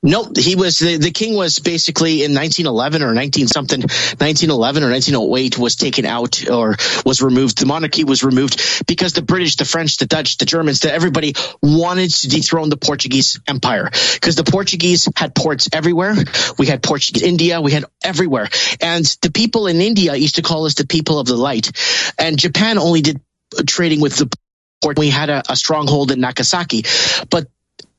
Nope, 0.00 0.36
he 0.36 0.54
was 0.54 0.78
the, 0.78 0.96
the 0.96 1.10
king 1.10 1.34
was 1.34 1.58
basically 1.58 2.22
in 2.22 2.32
1911 2.32 3.02
or 3.02 3.14
19 3.14 3.48
something, 3.48 3.80
1911 3.80 4.84
or 4.84 4.90
1908 4.90 5.58
was 5.58 5.74
taken 5.74 6.06
out 6.06 6.48
or 6.48 6.76
was 7.04 7.20
removed. 7.20 7.58
The 7.58 7.66
monarchy 7.66 8.04
was 8.04 8.22
removed 8.22 8.86
because 8.86 9.12
the 9.12 9.22
British, 9.22 9.56
the 9.56 9.64
French, 9.64 9.96
the 9.96 10.06
Dutch, 10.06 10.38
the 10.38 10.44
Germans, 10.44 10.80
the, 10.80 10.92
everybody 10.92 11.34
wanted 11.60 12.10
to 12.10 12.28
dethrone 12.28 12.68
the 12.70 12.76
Portuguese 12.76 13.40
empire 13.48 13.90
because 14.14 14.36
the 14.36 14.44
Portuguese 14.44 15.08
had 15.16 15.34
ports 15.34 15.68
everywhere. 15.72 16.14
We 16.58 16.66
had 16.66 16.80
Portuguese 16.80 17.24
India, 17.24 17.60
we 17.60 17.72
had 17.72 17.84
everywhere, 18.00 18.48
and 18.80 19.04
the 19.22 19.32
people 19.32 19.66
in 19.66 19.80
India 19.80 20.14
used 20.14 20.36
to 20.36 20.42
call 20.42 20.66
us 20.66 20.74
the 20.74 20.86
people 20.86 21.18
of 21.18 21.26
the 21.26 21.36
light, 21.36 21.72
and 22.20 22.38
Japan 22.38 22.78
only 22.78 23.00
did 23.00 23.20
trading 23.66 24.00
with 24.00 24.16
the 24.16 24.30
port. 24.80 24.96
We 24.96 25.10
had 25.10 25.28
a, 25.28 25.42
a 25.48 25.56
stronghold 25.56 26.12
in 26.12 26.20
Nagasaki, 26.20 26.84
but 27.30 27.48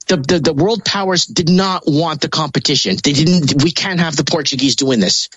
the, 0.10 0.18
the, 0.18 0.40
the 0.40 0.54
world 0.54 0.84
powers 0.84 1.26
did 1.26 1.50
not 1.50 1.84
want 1.86 2.20
the 2.20 2.30
competition. 2.30 2.98
They 3.02 3.14
didn't, 3.14 3.64
we 3.64 3.72
can't 3.72 4.00
have 4.00 4.16
the 4.16 4.24
Portuguese 4.24 4.76
doing 4.76 5.00
this. 5.00 5.30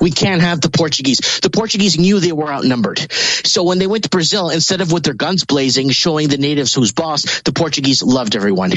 We 0.00 0.12
can't 0.12 0.40
have 0.40 0.60
the 0.60 0.70
Portuguese. 0.70 1.40
The 1.40 1.50
Portuguese 1.50 1.98
knew 1.98 2.20
they 2.20 2.32
were 2.32 2.50
outnumbered. 2.50 3.00
So 3.44 3.64
when 3.64 3.78
they 3.78 3.88
went 3.88 4.04
to 4.04 4.10
Brazil, 4.10 4.48
instead 4.50 4.80
of 4.80 4.92
with 4.92 5.02
their 5.02 5.14
guns 5.14 5.44
blazing, 5.44 5.90
showing 5.90 6.28
the 6.28 6.38
natives 6.38 6.72
who's 6.72 6.92
boss, 6.92 7.42
the 7.42 7.52
Portuguese 7.52 8.02
loved 8.02 8.36
everyone. 8.36 8.72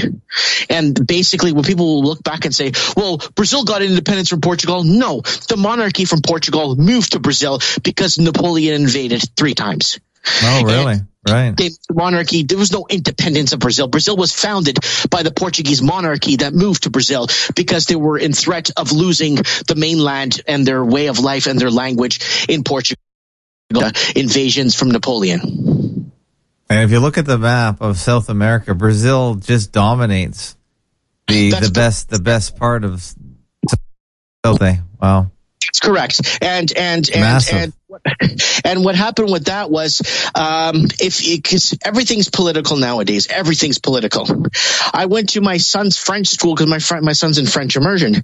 And 0.70 1.08
basically 1.08 1.54
when 1.54 1.64
people 1.64 1.86
will 1.86 2.04
look 2.04 2.24
back 2.24 2.46
and 2.46 2.54
say, 2.54 2.72
well, 2.98 3.22
Brazil 3.36 3.64
got 3.64 3.84
independence 3.84 4.30
from 4.30 4.42
Portugal. 4.42 4.84
No, 4.84 5.22
the 5.22 5.58
monarchy 5.58 6.06
from 6.06 6.22
Portugal 6.22 6.76
moved 6.76 7.12
to 7.12 7.20
Brazil 7.20 7.60
because 7.84 8.18
Napoleon 8.18 8.82
invaded 8.82 9.24
three 9.38 9.54
times. 9.54 10.00
Oh, 10.44 10.64
really? 10.64 10.94
And 10.94 11.08
Right. 11.28 11.58
The 11.58 11.76
monarchy, 11.92 12.44
there 12.44 12.58
was 12.58 12.72
no 12.72 12.86
independence 12.88 13.52
of 13.54 13.60
Brazil. 13.60 13.88
Brazil 13.88 14.16
was 14.16 14.32
founded 14.32 14.78
by 15.10 15.24
the 15.24 15.32
Portuguese 15.32 15.82
monarchy 15.82 16.36
that 16.38 16.54
moved 16.54 16.84
to 16.84 16.92
Brazil 16.92 17.28
because 17.56 17.88
they 17.88 17.96
were 17.96 18.18
in 18.18 18.32
threat 18.32 18.70
of 18.78 18.92
losing 18.92 19.36
the 19.36 19.76
mainland 19.76 20.42
and 20.48 20.68
their 20.68 20.86
way 20.86 21.08
of 21.08 21.18
life 21.18 21.48
and 21.48 21.60
their 21.60 21.72
language 21.72 22.46
in 22.48 22.64
Portugal. 22.64 23.02
Invasions 24.16 24.76
from 24.76 24.92
Napoleon. 24.92 26.12
And 26.70 26.84
if 26.84 26.92
you 26.92 27.00
look 27.00 27.18
at 27.18 27.26
the 27.26 27.40
map 27.40 27.82
of 27.82 27.98
South 27.98 28.30
America, 28.30 28.76
Brazil 28.76 29.36
just 29.36 29.72
dominates 29.72 30.56
the 31.28 31.50
That's 31.50 31.68
the 31.68 31.74
best 31.74 32.10
the 32.10 32.20
best 32.20 32.58
part 32.58 32.84
of 32.84 33.02
South. 34.46 34.62
Wow. 35.02 35.32
That's 35.66 35.80
correct. 35.80 36.40
And 36.42 36.72
and 36.72 37.10
and 37.10 37.22
Massive. 37.22 37.56
and 37.56 37.74
and 38.64 38.84
what 38.84 38.96
happened 38.96 39.32
with 39.32 39.46
that 39.46 39.70
was, 39.70 40.02
um, 40.36 40.86
if 41.00 41.20
because 41.24 41.78
everything's 41.84 42.30
political 42.30 42.78
nowadays, 42.78 43.28
everything's 43.30 43.80
political. 43.80 44.28
I 44.94 45.06
went 45.06 45.30
to 45.30 45.42
my 45.42 45.58
son's 45.58 45.98
French 45.98 46.28
school 46.28 46.56
because 46.56 46.70
my 46.70 46.80
friend, 46.80 47.06
my 47.06 47.14
son's 47.14 47.38
in 47.38 47.46
French 47.46 47.76
immersion, 47.76 48.24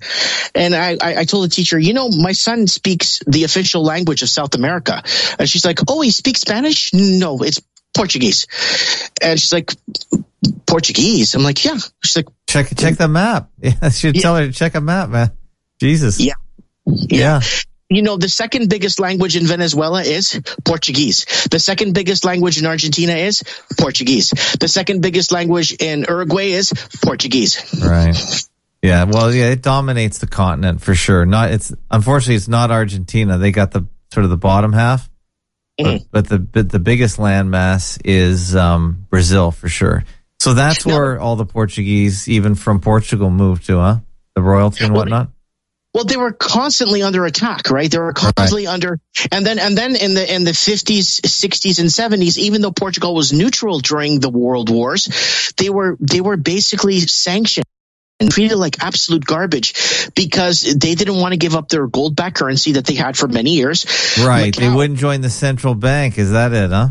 and 0.55 0.75
I, 0.75 0.97
I, 1.01 1.19
I 1.19 1.23
told 1.25 1.45
the 1.45 1.49
teacher, 1.49 1.77
you 1.79 1.93
know, 1.93 2.09
my 2.09 2.31
son 2.31 2.67
speaks 2.67 3.19
the 3.27 3.43
official 3.43 3.83
language 3.83 4.21
of 4.21 4.29
South 4.29 4.55
America, 4.55 5.03
and 5.39 5.49
she's 5.49 5.65
like, 5.65 5.79
oh, 5.87 6.01
he 6.01 6.11
speaks 6.11 6.41
Spanish? 6.41 6.93
No, 6.93 7.39
it's 7.39 7.61
Portuguese, 7.95 8.47
and 9.21 9.39
she's 9.39 9.53
like, 9.53 9.71
Portuguese. 10.65 11.35
I'm 11.35 11.43
like, 11.43 11.63
yeah. 11.63 11.77
She's 12.03 12.15
like, 12.15 12.27
check 12.47 12.75
check 12.75 12.97
the 12.97 13.07
map. 13.07 13.49
Yeah, 13.61 13.73
I 13.81 13.89
should 13.89 14.15
yeah. 14.15 14.21
tell 14.21 14.35
her 14.35 14.47
to 14.47 14.53
check 14.53 14.75
a 14.75 14.81
map, 14.81 15.09
man. 15.09 15.31
Jesus. 15.79 16.19
Yeah. 16.19 16.33
Yeah. 16.85 17.39
yeah 17.39 17.41
you 17.91 18.01
know, 18.01 18.17
the 18.17 18.29
second 18.29 18.69
biggest 18.69 18.99
language 18.99 19.35
in 19.35 19.45
Venezuela 19.45 20.01
is 20.01 20.41
Portuguese. 20.63 21.25
The 21.51 21.59
second 21.59 21.93
biggest 21.93 22.23
language 22.23 22.57
in 22.57 22.65
Argentina 22.65 23.13
is 23.13 23.43
Portuguese. 23.77 24.29
The 24.59 24.67
second 24.67 25.01
biggest 25.01 25.31
language 25.31 25.73
in 25.73 26.05
Uruguay 26.07 26.51
is 26.51 26.71
Portuguese. 27.03 27.61
Right. 27.83 28.15
Yeah. 28.81 29.03
Well, 29.03 29.33
yeah, 29.33 29.49
it 29.49 29.61
dominates 29.61 30.19
the 30.19 30.27
continent 30.27 30.81
for 30.81 30.95
sure. 30.95 31.25
Not, 31.25 31.51
it's, 31.51 31.73
unfortunately, 31.91 32.35
it's 32.35 32.47
not 32.47 32.71
Argentina. 32.71 33.37
They 33.37 33.51
got 33.51 33.71
the 33.71 33.85
sort 34.13 34.23
of 34.23 34.29
the 34.29 34.37
bottom 34.37 34.73
half. 34.73 35.09
Mm-hmm. 35.79 36.05
But, 36.11 36.11
but 36.11 36.29
the 36.29 36.39
but 36.39 36.69
the 36.69 36.79
biggest 36.79 37.17
landmass 37.17 37.99
is 38.03 38.55
um, 38.55 39.05
Brazil 39.09 39.51
for 39.51 39.69
sure. 39.69 40.03
So 40.39 40.53
that's 40.53 40.85
where 40.85 41.19
all 41.19 41.35
the 41.35 41.45
Portuguese, 41.45 42.27
even 42.27 42.55
from 42.55 42.79
Portugal, 42.79 43.29
moved 43.29 43.65
to, 43.67 43.77
huh? 43.79 43.99
The 44.35 44.41
royalty 44.41 44.83
and 44.85 44.93
whatnot. 44.93 45.29
Well, 45.93 46.05
they 46.05 46.15
were 46.15 46.31
constantly 46.31 47.03
under 47.03 47.25
attack, 47.25 47.69
right? 47.69 47.91
They 47.91 47.99
were 47.99 48.13
constantly 48.13 48.65
right. 48.65 48.73
under, 48.73 48.99
and 49.29 49.45
then 49.45 49.59
and 49.59 49.77
then 49.77 49.97
in 49.97 50.13
the 50.13 50.35
in 50.35 50.45
the 50.45 50.53
fifties, 50.53 51.19
sixties, 51.29 51.79
and 51.79 51.91
seventies, 51.91 52.39
even 52.39 52.61
though 52.61 52.71
Portugal 52.71 53.13
was 53.13 53.33
neutral 53.33 53.79
during 53.79 54.21
the 54.21 54.29
world 54.29 54.69
wars, 54.69 55.53
they 55.57 55.69
were 55.69 55.97
they 55.99 56.21
were 56.21 56.37
basically 56.37 57.01
sanctioned 57.01 57.65
and 58.21 58.31
treated 58.31 58.55
like 58.55 58.81
absolute 58.81 59.25
garbage 59.25 60.11
because 60.15 60.61
they 60.61 60.95
didn't 60.95 61.15
want 61.15 61.33
to 61.33 61.37
give 61.37 61.55
up 61.55 61.67
their 61.67 61.87
gold 61.87 62.15
back 62.15 62.35
currency 62.35 62.73
that 62.73 62.85
they 62.85 62.95
had 62.95 63.17
for 63.17 63.27
many 63.27 63.55
years. 63.55 63.85
Right, 64.23 64.55
they 64.55 64.69
wouldn't 64.69 64.97
join 64.97 65.19
the 65.19 65.29
central 65.29 65.75
bank. 65.75 66.17
Is 66.17 66.31
that 66.31 66.53
it? 66.53 66.69
Huh? 66.69 66.89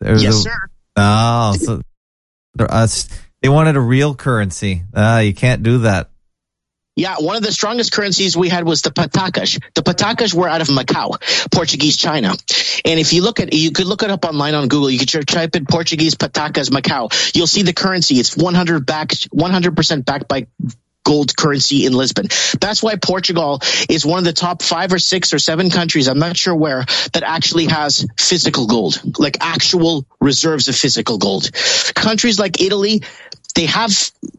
There's 0.00 0.22
yes, 0.24 0.34
a, 0.34 0.40
sir. 0.40 0.68
Oh, 0.96 1.54
so. 1.56 1.82
They 3.42 3.48
wanted 3.48 3.76
a 3.76 3.80
real 3.80 4.14
currency. 4.14 4.82
Ah, 4.94 5.20
you 5.20 5.32
can't 5.32 5.62
do 5.62 5.78
that. 5.78 6.09
Yeah, 7.00 7.16
one 7.18 7.34
of 7.34 7.42
the 7.42 7.50
strongest 7.50 7.92
currencies 7.92 8.36
we 8.36 8.50
had 8.50 8.64
was 8.64 8.82
the 8.82 8.90
patacas. 8.90 9.58
The 9.74 9.80
patacas 9.80 10.34
were 10.34 10.46
out 10.46 10.60
of 10.60 10.68
Macau, 10.68 11.18
Portuguese 11.50 11.96
China. 11.96 12.34
And 12.84 13.00
if 13.00 13.14
you 13.14 13.22
look 13.22 13.40
at, 13.40 13.54
you 13.54 13.70
could 13.70 13.86
look 13.86 14.02
it 14.02 14.10
up 14.10 14.26
online 14.26 14.54
on 14.54 14.68
Google. 14.68 14.90
You 14.90 14.98
could 14.98 15.26
type 15.26 15.56
in 15.56 15.64
Portuguese 15.64 16.14
patacas 16.14 16.68
Macau. 16.68 17.34
You'll 17.34 17.46
see 17.46 17.62
the 17.62 17.72
currency. 17.72 18.16
It's 18.16 18.36
100 18.36 18.84
backed, 18.84 19.30
100% 19.30 20.04
backed 20.04 20.28
by 20.28 20.46
gold 21.02 21.34
currency 21.34 21.86
in 21.86 21.94
Lisbon. 21.94 22.26
That's 22.60 22.82
why 22.82 22.96
Portugal 22.96 23.62
is 23.88 24.04
one 24.04 24.18
of 24.18 24.24
the 24.26 24.34
top 24.34 24.60
five 24.60 24.92
or 24.92 24.98
six 24.98 25.32
or 25.32 25.38
seven 25.38 25.70
countries, 25.70 26.06
I'm 26.06 26.18
not 26.18 26.36
sure 26.36 26.54
where, 26.54 26.84
that 27.14 27.22
actually 27.22 27.64
has 27.68 28.06
physical 28.18 28.66
gold, 28.66 29.18
like 29.18 29.38
actual 29.40 30.04
reserves 30.20 30.68
of 30.68 30.76
physical 30.76 31.16
gold. 31.16 31.50
Countries 31.94 32.38
like 32.38 32.60
Italy, 32.60 33.02
they 33.54 33.66
have 33.66 33.90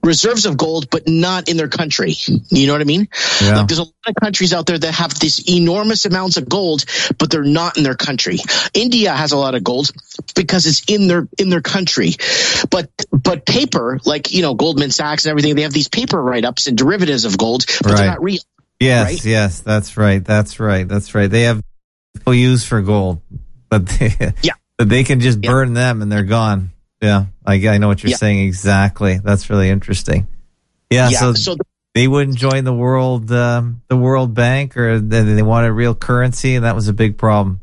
reserves 0.03 0.45
of 0.45 0.57
gold, 0.57 0.89
but 0.89 1.07
not 1.07 1.49
in 1.49 1.57
their 1.57 1.67
country. 1.67 2.15
You 2.49 2.67
know 2.67 2.73
what 2.73 2.81
I 2.81 2.85
mean? 2.85 3.07
Yeah. 3.41 3.57
Like 3.57 3.67
there's 3.67 3.79
a 3.79 3.83
lot 3.83 3.93
of 4.07 4.15
countries 4.15 4.53
out 4.53 4.65
there 4.65 4.77
that 4.77 4.93
have 4.93 5.19
these 5.19 5.49
enormous 5.49 6.05
amounts 6.05 6.37
of 6.37 6.47
gold, 6.49 6.85
but 7.17 7.29
they're 7.29 7.43
not 7.43 7.77
in 7.77 7.83
their 7.83 7.95
country. 7.95 8.37
India 8.73 9.11
has 9.13 9.31
a 9.31 9.37
lot 9.37 9.55
of 9.55 9.63
gold 9.63 9.91
because 10.35 10.65
it's 10.65 10.83
in 10.87 11.07
their 11.07 11.27
in 11.37 11.49
their 11.49 11.61
country. 11.61 12.11
But 12.69 12.89
but 13.11 13.45
paper, 13.45 13.99
like 14.05 14.31
you 14.31 14.41
know, 14.41 14.53
Goldman 14.53 14.91
Sachs 14.91 15.25
and 15.25 15.31
everything, 15.31 15.55
they 15.55 15.63
have 15.63 15.73
these 15.73 15.87
paper 15.89 16.21
write 16.21 16.45
ups 16.45 16.67
and 16.67 16.77
derivatives 16.77 17.25
of 17.25 17.37
gold, 17.37 17.65
but 17.81 17.91
Right. 17.91 17.97
they're 17.97 18.07
not 18.07 18.23
real. 18.23 18.39
Yes, 18.79 19.05
right? 19.11 19.25
yes, 19.25 19.59
that's 19.59 19.95
right. 19.97 20.23
That's 20.23 20.59
right. 20.59 20.87
That's 20.87 21.13
right. 21.13 21.29
They 21.29 21.43
have 21.43 21.61
people 22.15 22.33
use 22.33 22.63
for 22.65 22.81
gold, 22.81 23.21
but 23.69 23.85
they, 23.87 24.33
Yeah. 24.41 24.53
but 24.77 24.89
they 24.89 25.03
can 25.03 25.19
just 25.19 25.39
Yeah. 25.43 25.51
burn 25.51 25.73
them 25.73 26.01
and 26.01 26.11
they're 26.11 26.23
gone. 26.23 26.71
Yeah, 27.01 27.25
I, 27.45 27.55
I 27.67 27.77
know 27.77 27.87
what 27.87 28.03
you're 28.03 28.11
Yeah. 28.11 28.17
saying 28.17 28.39
exactly. 28.39 29.17
That's 29.17 29.49
really 29.49 29.69
interesting. 29.69 30.27
Yeah, 30.89 31.09
Yeah. 31.09 31.19
so, 31.19 31.33
So, 31.33 31.55
the, 31.55 31.63
they 31.95 32.07
wouldn't 32.07 32.37
join 32.37 32.63
the 32.63 32.73
world 32.73 33.31
um, 33.31 33.81
the 33.87 33.97
World 33.97 34.33
Bank, 34.33 34.77
or 34.77 34.99
they, 34.99 35.23
they 35.23 35.41
wanted 35.41 35.71
real 35.71 35.95
currency, 35.95 36.55
and 36.55 36.65
that 36.65 36.75
was 36.75 36.87
a 36.87 36.93
big 36.93 37.17
problem. 37.17 37.60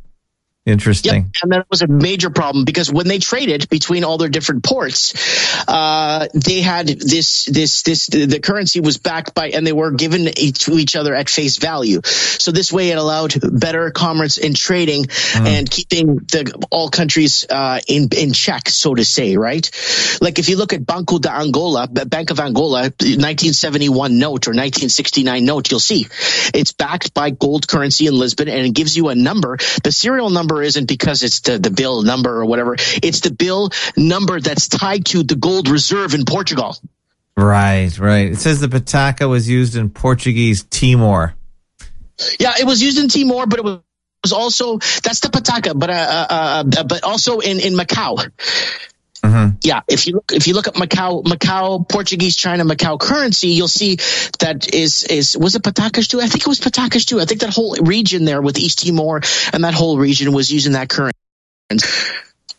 Yep, 0.69 0.73
Interesting. 0.74 1.32
and 1.43 1.53
that 1.53 1.66
was 1.70 1.81
a 1.81 1.86
major 1.86 2.28
problem 2.28 2.66
because 2.66 2.93
when 2.93 3.09
they 3.09 3.19
traded 3.19 3.70
between 3.70 4.05
all 4.05 4.19
their 4.19 4.28
different 4.28 4.62
ports, 4.62 5.15
uh, 5.66 6.28
they 6.35 6.61
had 6.61 6.86
this 6.86 7.47
this 7.47 7.82
this 7.85 8.07
the, 8.09 8.39
currency 8.39 8.81
was 8.81 8.99
backed 8.99 9.35
by 9.35 9.49
and 9.49 9.66
they 9.66 9.73
were 9.73 9.93
given 9.93 10.27
to 10.27 10.73
each 10.73 10.95
other 10.95 11.15
at 11.15 11.31
face 11.31 11.57
value. 11.57 12.03
So 12.05 12.53
this 12.53 12.70
way 12.70 12.90
it 12.90 12.99
allowed 12.99 13.32
better 13.59 13.90
commerce 13.90 14.36
in 14.36 14.53
trading 14.53 15.07
and 15.35 15.70
keeping 15.70 16.16
the 16.16 16.66
all 16.70 16.90
countries 16.90 17.47
uh, 17.49 17.81
in 17.89 18.11
in 18.15 18.35
check, 18.35 18.69
so 18.69 18.95
to 18.95 19.07
say, 19.07 19.39
right? 19.39 19.70
Like 20.20 20.39
if 20.39 20.51
you 20.51 20.59
look 20.59 20.74
at 20.74 20.85
Banco 20.85 21.19
de 21.19 21.32
Angola, 21.32 21.89
Bank 21.89 22.31
of 22.31 22.40
Angola, 22.40 22.82
1971 22.82 24.19
note 24.19 24.49
or 24.49 24.53
1969 24.53 25.45
note, 25.47 25.70
you'll 25.70 25.81
see 25.81 26.07
it's 26.53 26.73
backed 26.73 27.15
by 27.15 27.31
gold 27.31 27.66
currency 27.66 28.07
in 28.07 28.15
Lisbon 28.15 28.49
and 28.49 28.66
it 28.66 28.74
gives 28.74 28.97
you 28.97 29.09
a 29.09 29.15
number. 29.15 29.57
The 29.82 29.93
serial 29.93 30.28
number 30.28 30.57
isn't 30.62 30.86
because 30.86 31.22
it's 31.22 31.40
the, 31.40 31.59
the 31.59 31.70
bill 31.70 32.02
number 32.02 32.30
or 32.30 32.44
whatever. 32.44 32.76
It's 33.02 33.20
the 33.20 33.30
bill 33.30 33.70
number 33.97 34.40
that's 34.40 34.68
tied 34.68 35.06
to 35.06 35.22
the 35.22 35.36
gold 35.36 35.68
reserve 35.68 36.14
in 36.14 36.24
Portugal. 36.24 36.76
Right, 37.36 37.97
right. 37.98 38.32
It 38.32 38.39
says 38.39 38.60
the 38.60 38.68
pataca 38.68 39.28
was 39.28 39.48
used 39.48 39.76
in 39.76 39.90
Portuguese 39.90 40.64
Timor. 40.64 41.35
Yeah, 42.40 42.55
it 42.59 42.66
was 42.66 42.82
used 42.82 42.98
in 42.98 43.09
Timor, 43.09 43.47
but 43.47 43.60
it 43.60 43.64
was 43.64 43.78
was 44.22 44.32
also 44.32 44.78
that's 44.78 45.20
the 45.20 45.28
pataca, 45.28 45.78
but 45.78 45.90
uh, 45.90 45.93
uh, 45.93 46.64
uh, 46.78 46.85
but 46.85 47.05
also 47.05 47.39
in 47.39 47.60
in 47.60 47.74
Macau. 47.74 48.30
Mhm. 49.23 49.59
Yeah, 49.62 49.81
if 49.89 50.07
you 50.07 50.15
look 50.15 50.32
if 50.32 50.47
you 50.47 50.55
look 50.55 50.69
at 50.69 50.74
Macau 50.74 51.24
Macau 51.24 51.89
Portuguese 51.89 52.36
China 52.36 52.65
Macau 52.65 52.99
currency, 53.01 53.49
you'll 53.49 53.66
see 53.69 53.97
that 54.39 54.73
is 54.73 55.03
is 55.03 55.36
was 55.36 55.55
it 55.57 55.62
patacas 55.62 56.09
too? 56.09 56.20
I 56.20 56.27
think 56.27 56.43
it 56.43 56.47
was 56.47 56.61
patacas 56.61 57.05
too. 57.05 57.20
I 57.20 57.24
think 57.24 57.40
that 57.40 57.51
whole 57.51 57.74
region 57.81 58.24
there 58.24 58.40
with 58.40 58.59
East 58.59 58.86
Timor 58.86 59.23
and 59.53 59.65
that 59.65 59.74
whole 59.74 59.99
region 59.99 60.32
was 60.32 60.51
using 60.51 60.73
that 60.73 60.89
currency. 60.89 61.19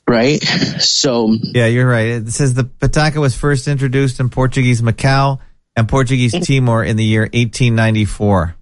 Right? 0.08 0.42
So 0.80 1.30
Yeah, 1.32 1.68
you're 1.68 1.88
right. 1.88 2.08
It 2.08 2.32
says 2.32 2.54
the 2.54 2.64
pataca 2.64 3.18
was 3.18 3.36
first 3.36 3.68
introduced 3.68 4.20
in 4.20 4.30
Portuguese 4.30 4.82
Macau 4.82 5.40
and 5.76 5.88
Portuguese 5.88 6.34
Timor 6.46 6.84
in 6.84 6.98
the 6.98 7.06
year 7.06 7.22
1894. 7.22 8.56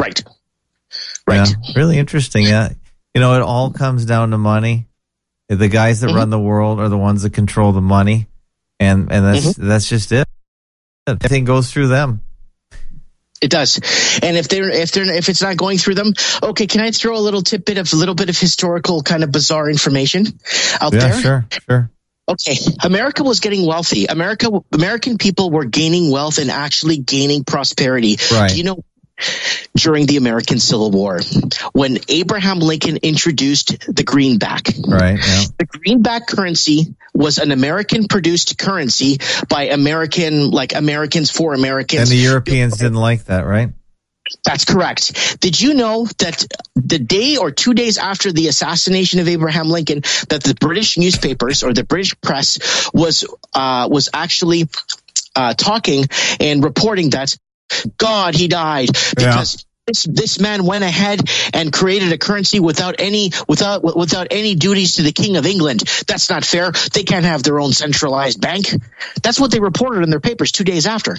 right. 0.00 0.22
Right. 1.26 1.48
Yeah, 1.48 1.72
really 1.76 1.98
interesting. 1.98 2.44
Yeah. 2.44 2.70
You 3.14 3.20
know, 3.20 3.34
it 3.34 3.42
all 3.42 3.72
comes 3.72 4.04
down 4.04 4.30
to 4.30 4.38
money. 4.38 4.86
The 5.50 5.68
guys 5.68 6.00
that 6.00 6.10
Mhm. 6.10 6.14
run 6.14 6.30
the 6.30 6.38
world 6.38 6.78
are 6.80 6.88
the 6.88 6.96
ones 6.96 7.22
that 7.22 7.32
control 7.32 7.72
the 7.72 7.80
money. 7.80 8.28
And, 8.78 9.10
and 9.12 9.24
that's, 9.26 9.54
that's 9.56 9.88
just 9.88 10.12
it. 10.12 10.26
Everything 11.08 11.44
goes 11.44 11.72
through 11.72 11.88
them. 11.88 12.20
It 13.42 13.50
does. 13.50 13.80
And 14.22 14.36
if 14.36 14.48
they're 14.48 14.68
if 14.70 14.92
they're 14.92 15.10
if 15.14 15.28
it's 15.30 15.40
not 15.40 15.56
going 15.56 15.78
through 15.78 15.94
them, 15.94 16.12
okay, 16.42 16.66
can 16.66 16.82
I 16.82 16.90
throw 16.90 17.16
a 17.16 17.20
little 17.24 17.40
tidbit 17.40 17.78
of 17.78 17.90
a 17.92 17.96
little 17.96 18.14
bit 18.14 18.28
of 18.28 18.38
historical 18.38 19.02
kind 19.02 19.24
of 19.24 19.32
bizarre 19.32 19.68
information 19.70 20.26
out 20.78 20.92
Yeah, 20.92 20.98
there? 21.00 21.20
sure, 21.20 21.46
sure. 21.66 21.90
Okay, 22.28 22.56
America 22.84 23.24
was 23.24 23.40
getting 23.40 23.66
wealthy. 23.66 24.04
America, 24.06 24.50
American 24.72 25.16
people 25.18 25.50
were 25.50 25.64
gaining 25.64 26.10
wealth 26.12 26.36
and 26.38 26.50
actually 26.50 26.98
gaining 26.98 27.42
prosperity. 27.44 28.18
Right. 28.30 28.50
Do 28.50 28.56
you 28.58 28.64
know? 28.64 28.84
During 29.76 30.06
the 30.06 30.16
American 30.16 30.58
Civil 30.58 30.90
War, 30.90 31.20
when 31.72 31.98
Abraham 32.08 32.58
Lincoln 32.58 32.98
introduced 33.02 33.86
the 33.94 34.02
greenback, 34.02 34.68
Right. 34.86 35.18
Yeah. 35.18 35.44
the 35.58 35.66
greenback 35.66 36.26
currency 36.26 36.94
was 37.14 37.38
an 37.38 37.52
American 37.52 38.08
produced 38.08 38.58
currency 38.58 39.18
by 39.48 39.64
American, 39.68 40.50
like 40.50 40.74
Americans 40.74 41.30
for 41.30 41.54
Americans. 41.54 42.02
And 42.02 42.10
the 42.10 42.22
Europeans 42.22 42.76
didn't 42.76 42.94
like 42.94 43.24
that, 43.26 43.46
right? 43.46 43.70
That's 44.44 44.64
correct. 44.64 45.40
Did 45.40 45.60
you 45.60 45.74
know 45.74 46.06
that 46.18 46.46
the 46.74 46.98
day 46.98 47.36
or 47.36 47.50
two 47.50 47.74
days 47.74 47.98
after 47.98 48.32
the 48.32 48.48
assassination 48.48 49.20
of 49.20 49.28
Abraham 49.28 49.68
Lincoln, 49.68 50.02
that 50.28 50.42
the 50.42 50.56
British 50.58 50.98
newspapers 50.98 51.62
or 51.62 51.72
the 51.72 51.84
British 51.84 52.20
press 52.20 52.90
was 52.94 53.24
uh, 53.54 53.88
was 53.90 54.08
actually 54.14 54.68
uh, 55.34 55.54
talking 55.54 56.04
and 56.38 56.62
reporting 56.62 57.10
that 57.10 57.36
God 57.96 58.34
he 58.34 58.48
died 58.48 58.88
because. 59.16 59.64
This, 59.86 60.04
this 60.04 60.38
man 60.38 60.64
went 60.66 60.84
ahead 60.84 61.20
and 61.52 61.72
created 61.72 62.12
a 62.12 62.18
currency 62.18 62.60
without 62.60 62.96
any 63.00 63.32
without 63.48 63.82
without 63.96 64.28
any 64.30 64.54
duties 64.54 64.96
to 64.96 65.02
the 65.02 65.10
King 65.10 65.36
of 65.36 65.46
England. 65.46 65.80
That's 66.06 66.30
not 66.30 66.44
fair. 66.44 66.70
They 66.92 67.02
can't 67.02 67.24
have 67.24 67.42
their 67.42 67.58
own 67.58 67.72
centralized 67.72 68.40
bank. 68.40 68.66
That's 69.20 69.40
what 69.40 69.50
they 69.50 69.58
reported 69.58 70.04
in 70.04 70.10
their 70.10 70.20
papers 70.20 70.52
two 70.52 70.62
days 70.62 70.86
after. 70.86 71.16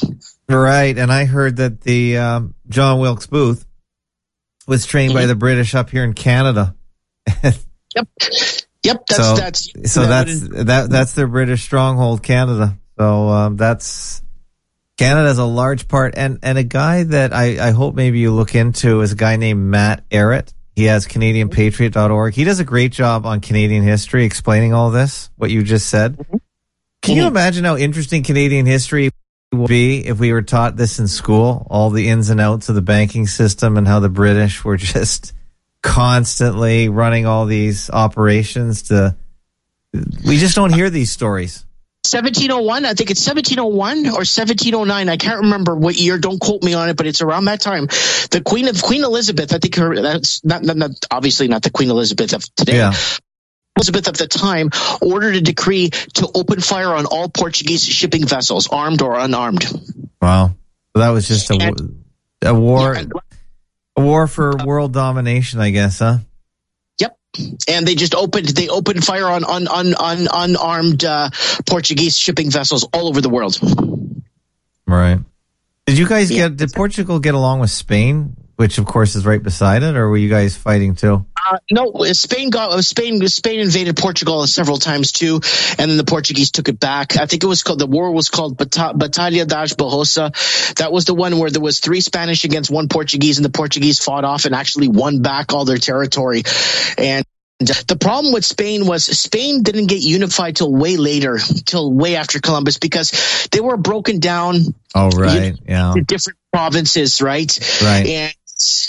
Right. 0.47 0.97
And 0.97 1.11
I 1.11 1.25
heard 1.25 1.57
that 1.57 1.81
the 1.81 2.17
um, 2.19 2.55
John 2.69 2.99
Wilkes 2.99 3.27
Booth 3.27 3.65
was 4.67 4.85
trained 4.85 5.13
by 5.13 5.23
Mhm. 5.25 5.29
the 5.29 5.35
British 5.35 5.75
up 5.75 5.89
here 5.89 6.05
in 6.05 6.13
Canada. 6.13 6.73
Yep, 7.93 8.07
yep. 8.83 9.03
That's 9.09 9.17
so 9.17 9.35
that's 9.35 9.91
so 9.91 10.01
that 10.05 10.27
that's 10.27 10.65
that 10.65 10.89
that's 10.89 11.13
their 11.13 11.27
British 11.27 11.63
stronghold, 11.63 12.23
Canada. 12.23 12.77
So 12.97 13.27
um, 13.27 13.57
that's 13.57 14.21
Canada's 15.01 15.39
a 15.39 15.45
large 15.45 15.87
part, 15.87 16.13
and 16.15 16.37
and 16.43 16.57
a 16.57 16.63
guy 16.63 17.03
that 17.03 17.33
I 17.33 17.69
I 17.69 17.71
hope 17.71 17.95
maybe 17.95 18.19
you 18.19 18.31
look 18.31 18.53
into 18.53 19.01
is 19.01 19.11
a 19.11 19.15
guy 19.15 19.35
named 19.35 19.59
Matt 19.59 20.07
Ehret. 20.09 20.53
He 20.75 20.85
has 20.85 21.07
CanadianPatriot.org. 21.07 22.33
He 22.33 22.43
does 22.43 22.59
a 22.59 22.63
great 22.63 22.91
job 22.91 23.25
on 23.25 23.41
Canadian 23.41 23.83
history, 23.83 24.25
explaining 24.25 24.73
all 24.73 24.91
this 24.91 25.29
what 25.37 25.49
you 25.49 25.63
just 25.63 25.89
said. 25.89 26.17
Mm-hmm. 26.17 26.37
Can 27.01 27.15
you 27.15 27.25
imagine 27.25 27.65
how 27.65 27.77
interesting 27.77 28.21
Canadian 28.21 28.67
history 28.67 29.09
would 29.51 29.67
be 29.67 30.05
if 30.05 30.19
we 30.19 30.31
were 30.31 30.43
taught 30.43 30.77
this 30.77 30.99
in 30.99 31.07
school, 31.07 31.65
all 31.69 31.89
the 31.89 32.07
ins 32.07 32.29
and 32.29 32.39
outs 32.39 32.69
of 32.69 32.75
the 32.75 32.81
banking 32.81 33.25
system 33.25 33.77
and 33.77 33.87
how 33.87 33.99
the 33.99 34.09
British 34.09 34.63
were 34.63 34.77
just 34.77 35.33
constantly 35.81 36.89
running 36.89 37.25
all 37.25 37.47
these 37.47 37.89
operations 37.89 38.83
to 38.83 39.15
we 40.25 40.37
just 40.37 40.55
don't 40.55 40.73
hear 40.73 40.89
these 40.89 41.11
stories. 41.11 41.65
1701 42.09 42.85
i 42.85 42.93
think 42.93 43.11
it's 43.11 43.25
1701 43.25 44.07
or 44.07 44.25
1709 44.25 45.07
i 45.09 45.17
can't 45.17 45.41
remember 45.41 45.75
what 45.75 45.95
year 45.95 46.17
don't 46.17 46.39
quote 46.39 46.63
me 46.63 46.73
on 46.73 46.89
it 46.89 46.97
but 46.97 47.05
it's 47.05 47.21
around 47.21 47.45
that 47.45 47.61
time 47.61 47.85
the 48.31 48.41
queen 48.43 48.67
of 48.67 48.81
queen 48.81 49.03
elizabeth 49.03 49.53
i 49.53 49.57
think 49.59 49.75
her 49.75 50.01
that's 50.01 50.43
not, 50.43 50.63
not, 50.63 50.77
not 50.77 50.91
obviously 51.11 51.47
not 51.47 51.61
the 51.61 51.69
queen 51.69 51.89
elizabeth 51.89 52.33
of 52.33 52.43
today 52.55 52.77
Yeah. 52.77 52.93
elizabeth 53.77 54.07
of 54.07 54.17
the 54.17 54.27
time 54.27 54.71
ordered 55.01 55.35
a 55.35 55.41
decree 55.41 55.89
to 56.15 56.27
open 56.33 56.59
fire 56.59 56.93
on 56.93 57.05
all 57.05 57.29
portuguese 57.29 57.83
shipping 57.85 58.25
vessels 58.25 58.67
armed 58.67 59.01
or 59.01 59.17
unarmed 59.17 59.63
Wow. 60.21 60.55
So 60.95 60.99
that 61.01 61.09
was 61.09 61.27
just 61.27 61.49
a, 61.49 61.55
And- 61.59 62.03
a 62.43 62.53
war 62.53 62.95
Yeah, 62.95 63.05
a 63.95 64.01
war 64.01 64.27
for 64.27 64.55
world 64.65 64.93
domination, 64.93 65.59
I 65.59 65.69
guess, 65.71 65.97
huh? 65.99 66.17
And 67.67 67.87
they 67.87 67.95
just 67.95 68.13
opened 68.13 68.47
they 68.47 68.67
opened 68.67 69.03
fire 69.05 69.27
on 69.27 69.45
un, 69.45 69.67
un, 69.67 69.93
un, 69.97 70.27
unarmed 70.33 71.05
uh, 71.05 71.29
portuguese 71.65 72.17
shipping 72.17 72.51
vessels 72.51 72.83
all 72.93 73.07
over 73.07 73.21
the 73.21 73.29
world 73.29 73.57
Right. 74.87 75.19
Did 75.85 75.97
you 75.97 76.07
guys 76.07 76.29
Yeah. 76.29 76.49
get 76.49 76.57
did 76.57 76.73
Portugal 76.73 77.19
get 77.19 77.33
along 77.33 77.61
with 77.61 77.69
Spain, 77.71 78.35
which 78.61 78.77
of 78.77 78.85
course 78.85 79.15
is 79.15 79.25
right 79.25 79.41
beside 79.41 79.81
it, 79.81 79.95
or 79.95 80.07
were 80.07 80.17
you 80.17 80.29
guys 80.29 80.55
fighting 80.55 80.93
too? 80.93 81.25
Uh, 81.35 81.57
no, 81.71 81.91
Spain 82.13 82.51
got 82.51 82.71
uh, 82.71 82.81
Spain. 82.83 83.27
Spain 83.27 83.59
invaded 83.59 83.97
Portugal 83.97 84.45
several 84.45 84.77
times 84.77 85.11
too, 85.11 85.41
and 85.79 85.89
then 85.89 85.97
the 85.97 86.03
Portuguese 86.03 86.51
took 86.51 86.69
it 86.69 86.79
back. 86.79 87.17
I 87.17 87.25
think 87.25 87.43
it 87.43 87.47
was 87.47 87.63
called 87.63 87.79
the 87.79 87.87
war 87.87 88.11
was 88.11 88.29
called 88.29 88.57
Bata- 88.57 88.93
Batalha 88.95 89.47
das 89.47 89.73
Barrosa. 89.73 90.75
That 90.75 90.91
was 90.91 91.05
the 91.05 91.15
one 91.15 91.39
where 91.39 91.49
there 91.49 91.59
was 91.59 91.79
three 91.79 92.01
Spanish 92.01 92.43
against 92.43 92.69
one 92.69 92.87
Portuguese, 92.87 93.39
and 93.39 93.45
the 93.45 93.49
Portuguese 93.49 93.97
fought 93.97 94.25
off 94.25 94.45
and 94.45 94.53
actually 94.53 94.89
won 94.89 95.23
back 95.23 95.53
all 95.53 95.65
their 95.65 95.77
territory. 95.79 96.43
And 96.99 97.25
the 97.59 97.97
problem 97.99 98.31
with 98.31 98.45
Spain 98.45 98.85
was 98.85 99.05
Spain 99.05 99.63
didn't 99.63 99.87
get 99.87 100.01
unified 100.01 100.55
till 100.55 100.71
way 100.71 100.97
later, 100.97 101.39
till 101.65 101.91
way 101.91 102.15
after 102.15 102.39
Columbus, 102.39 102.77
because 102.77 103.47
they 103.51 103.59
were 103.59 103.77
broken 103.77 104.19
down 104.19 104.75
Oh 104.93 105.09
right. 105.09 105.57
Yeah. 105.67 105.93
different 106.05 106.37
provinces, 106.51 107.21
right? 107.21 107.51
Right. 107.81 108.05
And 108.05 108.33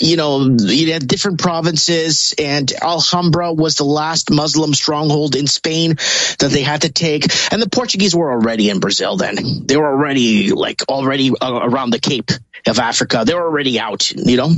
you 0.01 0.17
know, 0.17 0.55
you 0.59 0.93
had 0.93 1.07
different 1.07 1.39
provinces, 1.39 2.33
and 2.37 2.71
Alhambra 2.71 3.53
was 3.53 3.75
the 3.75 3.85
last 3.85 4.31
Muslim 4.31 4.73
stronghold 4.73 5.35
in 5.35 5.47
Spain 5.47 5.95
that 6.39 6.49
they 6.51 6.61
had 6.61 6.81
to 6.81 6.91
take. 6.91 7.23
And 7.51 7.61
the 7.61 7.69
Portuguese 7.69 8.15
were 8.15 8.31
already 8.31 8.69
in 8.69 8.79
Brazil 8.79 9.17
then. 9.17 9.35
They 9.65 9.77
were 9.77 9.87
already, 9.87 10.51
like, 10.51 10.83
already 10.89 11.31
uh, 11.31 11.59
around 11.63 11.91
the 11.91 11.99
Cape 11.99 12.31
of 12.67 12.79
Africa. 12.79 13.23
They 13.25 13.33
were 13.33 13.45
already 13.45 13.79
out, 13.79 14.11
you 14.11 14.37
know? 14.37 14.51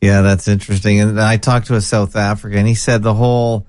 Yeah, 0.00 0.22
that's 0.22 0.48
interesting. 0.48 1.00
And 1.00 1.20
I 1.20 1.36
talked 1.36 1.68
to 1.68 1.74
a 1.76 1.80
South 1.80 2.16
African, 2.16 2.66
he 2.66 2.74
said 2.74 3.02
the 3.02 3.14
whole 3.14 3.66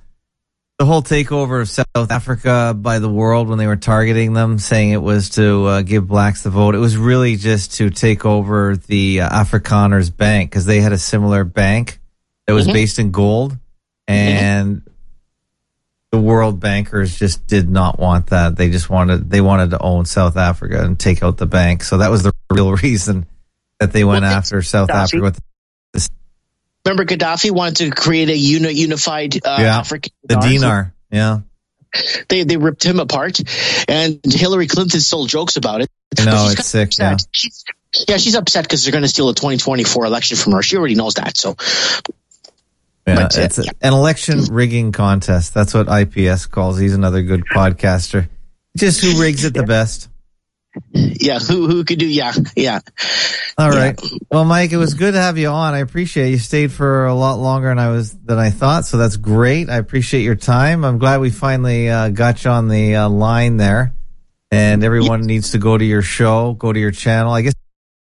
the 0.80 0.86
whole 0.86 1.02
takeover 1.04 1.62
of 1.62 1.70
South 1.70 2.12
Africa 2.12 2.76
by 2.78 3.00
the 3.00 3.10
world 3.10 3.48
when 3.48 3.58
they 3.58 3.68
were 3.68 3.76
targeting 3.76 4.34
them, 4.34 4.58
saying 4.58 4.90
it 4.92 5.02
was 5.02 5.30
to 5.32 5.66
uh, 5.66 5.82
give 5.84 6.08
blacks 6.08 6.44
the 6.44 6.50
vote. 6.50 6.74
It 6.76 6.80
was 6.80 6.98
really 6.98 7.36
just 7.36 7.76
to 7.76 7.90
take 7.90 8.26
over 8.26 8.76
the 8.76 9.22
uh, 9.22 9.30
Afrikaners 9.30 10.16
Bank 10.16 10.50
because 10.50 10.66
they 10.66 10.82
had 10.82 10.92
a 10.92 10.98
similar 10.98 11.44
bank 11.44 12.00
that 12.48 12.54
was 12.54 12.68
Mhm. 12.68 12.74
based 12.74 13.00
in 13.00 13.12
gold, 13.12 13.58
and 14.08 14.82
the 16.12 16.20
world 16.20 16.60
bankers 16.60 17.18
just 17.18 17.46
did 17.48 17.70
not 17.70 18.00
want 18.00 18.28
that. 18.28 18.56
They 18.56 18.70
just 18.70 18.90
wanted 18.90 19.30
they 19.30 19.42
wanted 19.42 19.70
to 19.72 19.80
own 19.80 20.06
South 20.06 20.38
Africa 20.38 20.84
and 20.84 21.00
take 21.00 21.24
out 21.24 21.38
the 21.38 21.46
bank. 21.46 21.84
So 21.84 22.00
that 22.00 22.12
was 22.12 22.24
the 22.24 22.32
real 22.52 22.72
reason 22.76 23.26
that 23.80 23.94
they 23.94 24.04
went 24.04 24.24
Well, 24.24 24.34
after 24.34 24.62
South. 24.62 24.90
Africa. 24.90 25.34
Remember, 26.86 27.06
Gaddafi 27.06 27.52
wanted 27.52 27.76
to 27.78 27.92
create 27.92 28.30
a 28.30 28.36
uni- 28.38 28.74
unified 28.74 29.36
uh, 29.46 29.58
Yeah, 29.60 29.78
African 29.80 30.12
the 30.24 30.36
dinar? 30.36 30.50
dinar, 30.50 30.94
yeah. 31.12 31.40
They 32.28 32.44
they 32.44 32.58
ripped 32.58 32.84
him 32.84 33.00
apart, 33.00 33.40
and 33.88 34.20
Hillary 34.26 34.66
Clinton 34.68 35.00
still 35.00 35.26
jokes 35.28 35.58
about 35.58 35.82
it. 35.82 35.90
I 36.20 36.26
know, 36.26 36.32
But 36.32 36.50
she's 36.50 36.60
it's 36.60 36.68
sick, 36.68 36.88
upset. 36.90 37.28
She's, 37.32 37.64
yeah, 38.08 38.18
she's 38.18 38.36
upset 38.36 38.64
because 38.66 38.84
they're 38.84 38.92
going 38.92 39.04
to 39.04 39.08
steal 39.08 39.28
the 39.28 39.34
2024 39.34 40.06
election 40.06 40.36
from 40.36 40.54
her. 40.54 40.64
She 40.64 40.76
already 40.78 40.96
knows 40.96 41.14
that. 41.16 41.38
So 41.38 41.56
Yeah, 43.06 43.16
But, 43.16 43.38
uh, 43.38 43.42
it's 43.42 43.60
a, 43.60 43.64
an 43.82 43.94
election 43.94 44.42
rigging 44.50 44.92
contest. 44.92 45.54
That's 45.54 45.74
what 45.76 45.88
IPS 45.88 46.48
calls. 46.48 46.80
He's 46.80 46.96
another 46.96 47.22
good 47.22 47.44
podcaster. 47.46 48.28
Just 48.76 49.02
who 49.02 49.22
rigs 49.22 49.46
it 49.46 49.54
the 49.54 49.64
best. 49.64 50.10
Yeah, 50.94 51.40
who 51.40 51.68
who 51.68 51.84
could 51.84 52.00
do? 52.00 52.08
Yeah, 52.08 52.34
yeah. 52.56 52.80
All 53.58 53.72
Yeah. 53.74 53.80
right. 53.80 54.00
Well, 54.32 54.46
Mike, 54.46 54.72
it 54.72 54.78
was 54.78 54.94
good 54.96 55.14
to 55.14 55.20
have 55.22 55.38
you 55.38 55.48
on. 55.50 55.74
I 55.74 55.80
appreciate 55.80 56.28
it. 56.28 56.32
you 56.32 56.38
stayed 56.38 56.72
for 56.72 57.06
a 57.06 57.14
lot 57.14 57.36
longer 57.36 57.70
than 57.70 57.80
I 57.80 57.90
was 57.90 58.12
than 58.14 58.40
I 58.40 58.50
thought. 58.50 58.86
So 58.86 58.98
that's 58.98 59.18
great. 59.18 59.70
I 59.70 59.78
appreciate 59.78 60.22
your 60.24 60.36
time. 60.36 60.84
I'm 60.84 60.98
glad 60.98 61.20
we 61.22 61.30
finally 61.30 61.90
uh, 61.90 62.10
got 62.10 62.44
you 62.44 62.52
on 62.52 62.68
the 62.68 62.96
uh, 62.96 63.10
line 63.10 63.58
there. 63.58 63.94
And 64.52 64.84
everyone 64.84 65.22
needs 65.22 65.52
to 65.52 65.58
go 65.58 65.78
to 65.78 65.84
your 65.86 66.04
show, 66.04 66.54
go 66.54 66.72
to 66.72 66.80
your 66.80 66.92
channel. 66.92 67.34
I 67.34 67.42
guess 67.42 67.54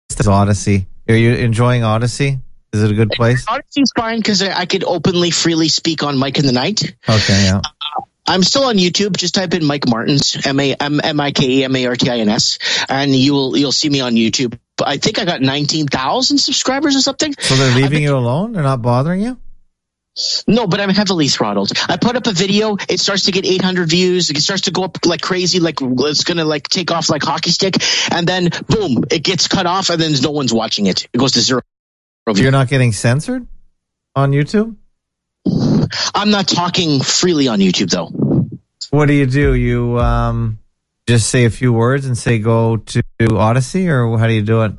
it's 0.09 0.27
Odysee. 0.27 0.87
Are 1.07 1.15
you 1.15 1.33
enjoying 1.33 1.83
Odysee? 1.83 2.39
Is 2.73 2.83
it 2.83 2.91
a 2.91 2.93
good 2.95 3.11
place? 3.11 3.45
Odysee's 3.47 3.91
fine 3.95 4.17
because 4.19 4.41
I, 4.41 4.59
I 4.61 4.65
could 4.65 4.83
openly, 4.83 5.29
freely 5.31 5.69
speak 5.69 6.01
on 6.03 6.17
Mike 6.17 6.39
in 6.39 6.45
the 6.47 6.51
Night. 6.51 6.81
Okay, 7.07 7.43
yeah. 7.45 7.61
I'm 8.29 8.43
still 8.43 8.65
on 8.65 8.77
YouTube. 8.77 9.17
Just 9.17 9.33
type 9.33 9.53
in 9.55 9.65
Mike 9.65 9.87
Martins, 9.87 10.37
M 10.45 10.59
A 10.59 10.75
M 10.75 11.01
M 11.03 11.19
I 11.19 11.31
K 11.31 11.49
E 11.49 11.63
M 11.63 11.75
A 11.75 11.85
R 11.87 11.95
T 11.95 12.09
I 12.09 12.17
N 12.17 12.29
S, 12.29 12.59
and 12.87 13.13
you 13.13 13.33
will 13.33 13.57
you'll 13.57 13.71
see 13.71 13.89
me 13.89 14.01
on 14.01 14.13
YouTube. 14.13 14.57
I 14.81 14.97
think 14.97 15.19
I 15.19 15.25
got 15.25 15.41
19,000 15.41 16.37
subscribers 16.37 16.95
or 16.95 17.01
something. 17.01 17.33
So 17.39 17.55
they're 17.55 17.75
leaving 17.75 18.03
you 18.03 18.15
alone? 18.15 18.53
They're 18.53 18.63
not 18.63 18.81
bothering 18.81 19.21
you? 19.21 19.37
No, 20.47 20.67
but 20.67 20.79
I'm 20.79 20.89
heavily 20.89 21.27
throttled. 21.27 21.71
I 21.87 21.97
put 21.97 22.15
up 22.15 22.27
a 22.27 22.31
video, 22.31 22.77
it 22.87 22.99
starts 22.99 23.23
to 23.23 23.31
get 23.31 23.45
800 23.45 23.89
views, 23.89 24.29
it 24.29 24.37
starts 24.41 24.63
to 24.63 24.71
go 24.71 24.83
up 24.83 25.05
like 25.05 25.21
crazy, 25.21 25.59
like 25.59 25.77
it's 25.81 26.23
gonna 26.23 26.45
like 26.45 26.67
take 26.67 26.91
off 26.91 27.09
like 27.09 27.23
hockey 27.23 27.51
stick, 27.51 27.75
and 28.11 28.27
then 28.27 28.49
boom, 28.67 29.05
it 29.11 29.23
gets 29.23 29.47
cut 29.47 29.65
off, 29.65 29.89
and 29.89 29.99
then 30.01 30.13
no 30.21 30.31
one's 30.31 30.53
watching 30.53 30.87
it. 30.87 31.07
It 31.13 31.17
goes 31.17 31.33
to 31.33 31.41
zero. 31.41 31.61
You're 32.35 32.51
not 32.51 32.67
getting 32.67 32.91
censored 32.91 33.47
on 34.15 34.31
YouTube? 34.31 34.75
I'm 36.13 36.29
not 36.29 36.47
talking 36.47 37.01
freely 37.01 37.47
on 37.47 37.59
YouTube 37.59 37.89
though. 37.89 38.09
What 38.91 39.05
do 39.05 39.13
you 39.13 39.25
do? 39.25 39.53
You 39.53 39.99
um, 39.99 40.59
just 41.07 41.29
say 41.29 41.45
a 41.45 41.49
few 41.49 41.73
words 41.73 42.05
and 42.05 42.17
say 42.17 42.39
go 42.39 42.77
to 42.77 43.03
Odysee, 43.21 43.87
or 43.87 44.17
how 44.17 44.27
do 44.27 44.33
you 44.33 44.41
do 44.41 44.63
it? 44.63 44.73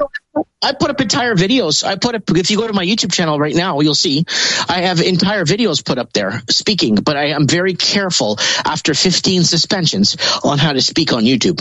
I 0.62 0.74
put 0.74 0.90
up 0.90 1.00
entire 1.00 1.34
videos. 1.34 1.84
I 1.84 1.96
put 1.96 2.14
up, 2.14 2.22
if 2.30 2.50
you 2.50 2.58
go 2.58 2.66
to 2.66 2.72
my 2.72 2.84
YouTube 2.84 3.12
channel 3.12 3.38
right 3.38 3.54
now, 3.54 3.80
you'll 3.80 3.94
see 3.94 4.26
I 4.68 4.82
have 4.82 5.00
entire 5.00 5.44
videos 5.44 5.84
put 5.84 5.98
up 5.98 6.12
there 6.12 6.42
speaking, 6.50 6.96
but 6.96 7.16
I 7.16 7.28
am 7.28 7.46
very 7.46 7.74
careful 7.74 8.36
after 8.64 8.92
15 8.92 9.44
suspensions 9.44 10.16
on 10.44 10.58
how 10.58 10.72
to 10.72 10.82
speak 10.82 11.12
on 11.12 11.24
YouTube. 11.24 11.60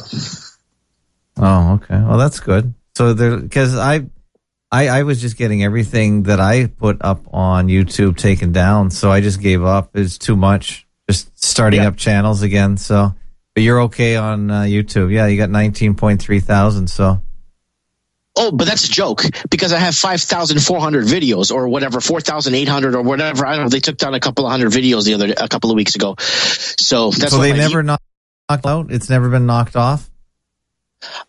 Oh, 1.38 1.76
okay. 1.76 2.02
Well, 2.02 2.18
that's 2.18 2.42
good. 2.42 2.74
So 2.96 3.14
there, 3.14 3.38
because 3.38 3.78
I, 3.78 4.08
I, 4.70 4.90
I 4.90 5.04
was 5.04 5.22
just 5.22 5.38
getting 5.38 5.64
everything 5.64 6.24
that 6.24 6.42
I 6.42 6.66
put 6.66 6.98
up 7.00 7.24
on 7.34 7.68
YouTube 7.70 8.18
taken 8.18 8.52
down, 8.52 8.92
so 8.92 9.10
I 9.10 9.22
just 9.22 9.42
gave 9.42 9.64
up. 9.64 9.92
It's 9.96 10.18
too 10.18 10.36
much. 10.36 10.86
Just 11.10 11.44
starting 11.44 11.81
Yeah. 11.81 11.88
up 11.90 11.98
channels 11.98 12.41
again. 12.44 12.77
So, 12.77 13.15
but 13.56 13.64
you're 13.64 13.81
okay 13.84 14.15
on 14.15 14.52
uh, 14.52 14.61
YouTube. 14.61 15.11
Yeah, 15.11 15.26
you 15.27 15.38
got 15.38 15.49
19.3 15.49 16.44
thousand. 16.44 16.88
So, 16.88 17.22
Oh, 18.38 18.52
but 18.52 18.68
that's 18.68 18.86
a 18.86 18.91
joke 18.91 19.23
because 19.49 19.73
I 19.73 19.80
have 19.80 19.95
5,400 19.95 21.06
videos 21.06 21.52
or 21.53 21.68
whatever, 21.68 21.99
4,800 21.99 22.95
or 22.95 23.02
whatever. 23.02 23.45
I 23.45 23.56
don't 23.56 23.64
know. 23.65 23.69
They 23.69 23.80
took 23.81 23.98
down 23.98 24.14
a 24.14 24.19
couple 24.19 24.45
of 24.45 24.52
hundred 24.52 24.72
videos 24.72 25.03
the 25.06 25.15
other, 25.15 25.34
a 25.36 25.49
couple 25.49 25.72
of 25.72 25.76
weeks 25.76 25.95
ago. 25.95 26.15
So 26.19 27.10
that's 27.10 27.31
so 27.34 27.40
what 27.40 27.44
they 27.44 27.53
never 27.57 27.84
knock- 27.84 28.02
knocked 28.49 28.65
out. 28.65 28.91
It's 28.91 29.10
never 29.10 29.30
been 29.30 29.45
knocked 29.45 29.76
off. 29.76 30.10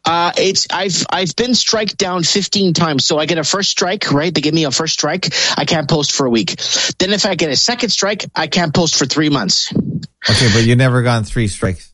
Uh, 0.04 0.32
it's 0.36 0.66
I've 0.70 1.06
I've 1.10 1.36
been 1.36 1.54
strike 1.54 1.96
down 1.96 2.22
15 2.24 2.74
times. 2.74 3.04
So 3.04 3.18
I 3.18 3.26
get 3.26 3.38
a 3.38 3.44
first 3.44 3.70
strike, 3.70 4.10
right? 4.10 4.34
They 4.34 4.40
give 4.40 4.54
me 4.54 4.64
a 4.64 4.70
first 4.70 4.94
strike. 4.94 5.32
I 5.56 5.64
can't 5.64 5.88
post 5.88 6.12
for 6.12 6.26
a 6.26 6.30
week. 6.30 6.56
Then 6.98 7.12
if 7.12 7.24
I 7.26 7.34
get 7.36 7.50
a 7.50 7.56
second 7.56 7.90
strike, 7.90 8.26
I 8.34 8.46
can't 8.48 8.74
post 8.74 8.96
for 8.96 9.06
three 9.06 9.28
months. 9.28 9.72
Okay, 9.72 10.48
but 10.52 10.64
you 10.64 10.76
never 10.76 11.02
gone 11.02 11.24
three 11.24 11.48
strikes. 11.48 11.92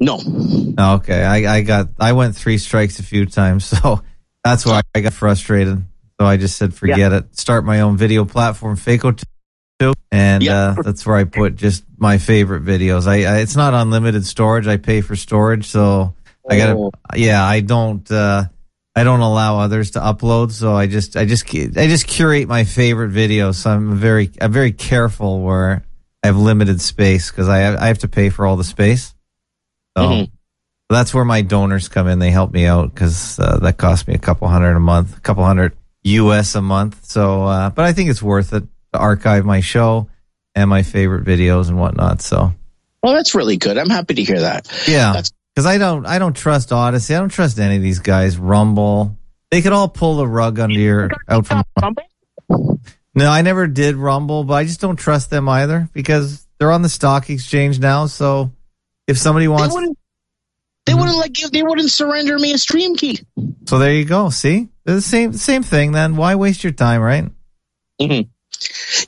No. 0.00 0.18
Okay, 0.78 1.22
I, 1.22 1.56
I 1.56 1.60
got 1.62 1.88
I 2.00 2.12
went 2.12 2.36
three 2.36 2.58
strikes 2.58 2.98
a 2.98 3.02
few 3.02 3.26
times, 3.26 3.64
so 3.82 4.02
that's 4.42 4.64
why 4.66 4.80
I 4.94 5.00
got 5.00 5.12
frustrated. 5.12 5.84
So 6.20 6.26
I 6.26 6.36
just 6.36 6.56
said 6.56 6.74
forget 6.74 7.12
it. 7.12 7.36
Start 7.38 7.64
my 7.64 7.80
own 7.80 7.96
video 7.96 8.24
platform, 8.24 8.76
Fakeo 8.76 9.20
and 10.10 10.42
Yeah. 10.42 10.74
uh, 10.78 10.82
that's 10.82 11.04
where 11.04 11.16
I 11.16 11.24
put 11.24 11.56
just 11.56 11.84
my 11.98 12.18
favorite 12.18 12.64
videos. 12.64 13.06
I, 13.06 13.24
I 13.30 13.38
it's 13.40 13.56
not 13.56 13.74
unlimited 13.74 14.24
storage. 14.24 14.66
I 14.66 14.76
pay 14.78 15.00
for 15.00 15.16
storage, 15.16 15.66
so 15.66 16.14
I 16.48 16.56
gotta. 16.58 16.74
Oh. 16.76 16.90
Yeah, 17.14 17.42
I 17.44 17.60
don't. 17.60 18.08
Uh, 18.10 18.44
I 18.96 19.02
don't 19.02 19.20
allow 19.20 19.58
others 19.58 19.92
to 19.92 19.98
upload, 20.00 20.52
so 20.52 20.74
I 20.76 20.86
just 20.86 21.16
I 21.16 21.24
just 21.24 21.48
I 21.52 21.86
just 21.88 22.06
curate 22.06 22.46
my 22.48 22.64
favorite 22.64 23.10
videos. 23.12 23.56
So 23.56 23.70
I'm 23.70 23.96
very 23.96 24.30
I'm 24.40 24.52
very 24.52 24.72
careful 24.72 25.40
where 25.42 25.84
I 26.22 26.28
have 26.28 26.36
limited 26.36 26.80
space 26.80 27.30
because 27.30 27.48
I 27.48 27.58
have, 27.58 27.76
I 27.80 27.86
have 27.88 27.98
to 27.98 28.08
pay 28.08 28.30
for 28.30 28.46
all 28.46 28.56
the 28.56 28.64
space. 28.64 29.14
So 29.96 30.04
Mhm. 30.04 30.30
that's 30.88 31.12
where 31.14 31.24
my 31.24 31.42
donors 31.42 31.88
come 31.88 32.06
in. 32.08 32.18
They 32.18 32.30
help 32.30 32.52
me 32.52 32.66
out 32.66 32.94
because 32.94 33.38
uh, 33.38 33.58
that 33.62 33.78
costs 33.78 34.06
me 34.06 34.14
a 34.14 34.18
couple 34.18 34.46
hundred 34.48 34.76
a 34.76 34.80
month, 34.80 35.16
a 35.16 35.20
couple 35.20 35.44
hundred 35.44 35.72
US 36.04 36.54
a 36.54 36.62
month. 36.62 37.04
So, 37.06 37.44
uh, 37.44 37.70
but 37.70 37.84
I 37.84 37.92
think 37.92 38.10
it's 38.10 38.22
worth 38.22 38.52
it 38.52 38.64
to 38.92 38.98
archive 38.98 39.44
my 39.44 39.60
show 39.60 40.08
and 40.54 40.70
my 40.70 40.82
favorite 40.82 41.24
videos 41.24 41.68
and 41.68 41.78
whatnot. 41.80 42.22
So, 42.22 42.54
Well, 43.02 43.12
that's 43.14 43.34
really 43.34 43.56
good. 43.56 43.76
I'm 43.76 43.90
happy 43.90 44.14
to 44.14 44.22
hear 44.22 44.40
that. 44.40 44.68
yeah, 44.86 45.12
That's- 45.14 45.32
because 45.54 45.66
I 45.66 45.78
don't, 45.78 46.06
I 46.06 46.18
don't 46.18 46.34
trust 46.34 46.70
Odysee. 46.70 47.14
I 47.14 47.20
don't 47.20 47.28
trust 47.28 47.58
any 47.58 47.76
of 47.76 47.82
these 47.82 48.00
guys. 48.00 48.36
Rumble, 48.36 49.16
they 49.50 49.62
could 49.62 49.72
all 49.72 49.88
pull 49.88 50.16
the 50.16 50.26
rug 50.26 50.58
under 50.58 50.78
your 50.78 51.10
out 51.28 51.46
from. 51.46 51.62
No, 53.14 53.30
I 53.30 53.42
never 53.42 53.68
did 53.68 53.94
Rumble, 53.94 54.42
but 54.42 54.54
I 54.54 54.64
just 54.64 54.80
don't 54.80 54.96
trust 54.96 55.30
them 55.30 55.48
either 55.48 55.88
because 55.92 56.44
they're 56.58 56.72
on 56.72 56.82
the 56.82 56.88
stock 56.88 57.30
exchange 57.30 57.78
now. 57.78 58.06
So, 58.06 58.50
if 59.06 59.18
somebody 59.18 59.46
They 59.46 59.50
wants, 59.50 59.74
wouldn't. 59.74 59.98
They 60.86 60.92
mm-hmm. 60.92 61.00
wouldn't 61.00 61.18
like 61.18 61.32
give. 61.32 61.52
They 61.52 61.62
wouldn't 61.62 61.90
surrender 61.90 62.38
me 62.38 62.52
a 62.52 62.58
stream 62.58 62.96
key. 62.96 63.20
so 63.66 63.78
there 63.78 63.92
you 63.92 64.04
go. 64.04 64.30
See, 64.30 64.68
they're 64.84 64.96
the 64.96 65.00
same, 65.00 65.32
same 65.32 65.62
thing. 65.62 65.92
Then 65.92 66.16
why 66.16 66.34
waste 66.34 66.64
your 66.64 66.72
time, 66.72 67.00
right? 67.00 67.24
Mm-hmm. 68.00 68.28